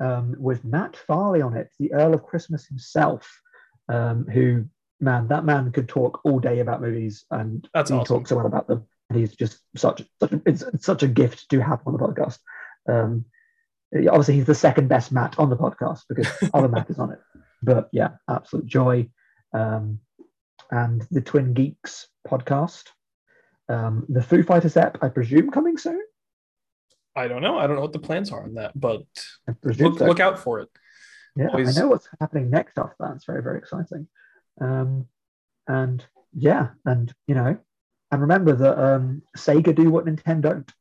um, 0.00 0.34
with 0.38 0.64
Matt 0.64 0.96
Farley 0.96 1.42
on 1.42 1.56
it, 1.56 1.70
the 1.78 1.92
Earl 1.92 2.14
of 2.14 2.24
Christmas 2.24 2.66
himself, 2.66 3.40
um, 3.88 4.26
who 4.26 4.64
man, 5.02 5.28
that 5.28 5.44
man 5.44 5.72
could 5.72 5.88
talk 5.88 6.20
all 6.24 6.38
day 6.38 6.60
about 6.60 6.80
movies, 6.80 7.24
and 7.30 7.68
That's 7.74 7.90
he 7.90 7.96
awesome. 7.96 8.18
talks 8.18 8.30
so 8.30 8.36
well 8.36 8.46
about 8.46 8.68
them. 8.68 8.86
And 9.10 9.18
he's 9.18 9.34
just 9.34 9.58
such 9.76 10.02
such 10.20 10.32
a, 10.32 10.40
it's, 10.46 10.62
it's 10.62 10.86
such 10.86 11.02
a 11.02 11.08
gift 11.08 11.50
to 11.50 11.60
have 11.60 11.80
on 11.86 11.92
the 11.92 11.98
podcast. 11.98 12.38
Um, 12.88 13.26
obviously, 13.94 14.34
he's 14.34 14.46
the 14.46 14.54
second 14.54 14.88
best 14.88 15.12
Matt 15.12 15.38
on 15.38 15.50
the 15.50 15.56
podcast 15.56 16.02
because 16.08 16.28
other 16.54 16.68
Matt 16.68 16.88
is 16.88 16.98
on 16.98 17.12
it. 17.12 17.18
But 17.62 17.88
yeah, 17.92 18.12
absolute 18.30 18.66
joy. 18.66 19.08
Um, 19.52 19.98
and 20.70 21.06
the 21.10 21.20
Twin 21.20 21.52
Geeks 21.52 22.08
podcast. 22.26 22.84
Um, 23.68 24.06
the 24.08 24.22
Foo 24.22 24.42
Fighters 24.42 24.76
app, 24.76 25.02
I 25.02 25.08
presume, 25.08 25.50
coming 25.50 25.76
soon. 25.76 26.00
I 27.14 27.28
don't 27.28 27.42
know. 27.42 27.58
I 27.58 27.66
don't 27.66 27.76
know 27.76 27.82
what 27.82 27.92
the 27.92 27.98
plans 27.98 28.32
are 28.32 28.42
on 28.42 28.54
that, 28.54 28.78
but 28.78 29.02
look, 29.62 29.98
so. 29.98 30.06
look 30.06 30.20
out 30.20 30.38
for 30.38 30.60
it. 30.60 30.68
Yeah, 31.36 31.48
Always- 31.48 31.76
I 31.76 31.80
know 31.82 31.88
what's 31.88 32.08
happening 32.20 32.50
next 32.50 32.78
after 32.78 32.96
that. 33.00 33.16
It's 33.16 33.24
very, 33.26 33.42
very 33.42 33.58
exciting. 33.58 34.08
Um, 34.62 35.06
and 35.66 36.04
yeah, 36.32 36.68
and 36.84 37.12
you 37.26 37.34
know, 37.34 37.58
and 38.10 38.20
remember 38.20 38.54
that 38.54 38.78
um, 38.78 39.22
Sega 39.36 39.74
do 39.74 39.90
what 39.90 40.06
Nintendo 40.06 40.42
don't. 40.42 40.72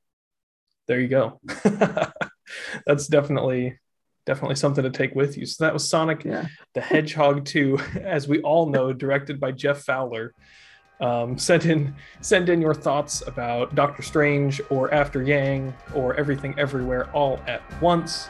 There 0.87 0.99
you 0.99 1.07
go. 1.07 1.39
That's 2.85 3.07
definitely 3.07 3.79
definitely 4.25 4.55
something 4.55 4.83
to 4.83 4.89
take 4.89 5.15
with 5.15 5.37
you. 5.37 5.45
So 5.45 5.63
that 5.63 5.73
was 5.73 5.89
Sonic 5.89 6.23
Yeah, 6.23 6.45
the 6.73 6.81
Hedgehog 6.81 7.45
2, 7.45 7.79
as 8.01 8.27
we 8.27 8.41
all 8.41 8.69
know, 8.69 8.93
directed 8.93 9.39
by 9.39 9.51
Jeff 9.51 9.83
Fowler. 9.83 10.33
Um, 10.99 11.35
send 11.39 11.65
in 11.65 11.95
send 12.21 12.49
in 12.49 12.61
your 12.61 12.75
thoughts 12.75 13.23
about 13.25 13.73
Doctor 13.73 14.03
Strange 14.03 14.61
or 14.69 14.93
After 14.93 15.23
Yang 15.23 15.73
or 15.95 16.13
Everything 16.15 16.53
Everywhere 16.59 17.09
all 17.11 17.39
at 17.47 17.63
once. 17.81 18.29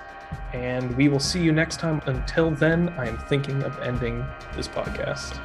And 0.53 0.95
we 0.97 1.07
will 1.07 1.19
see 1.19 1.41
you 1.41 1.51
next 1.51 1.79
time. 1.79 2.01
Until 2.05 2.51
then, 2.51 2.89
I 2.97 3.07
am 3.07 3.17
thinking 3.17 3.63
of 3.63 3.79
ending 3.79 4.25
this 4.55 4.67
podcast. 4.67 5.39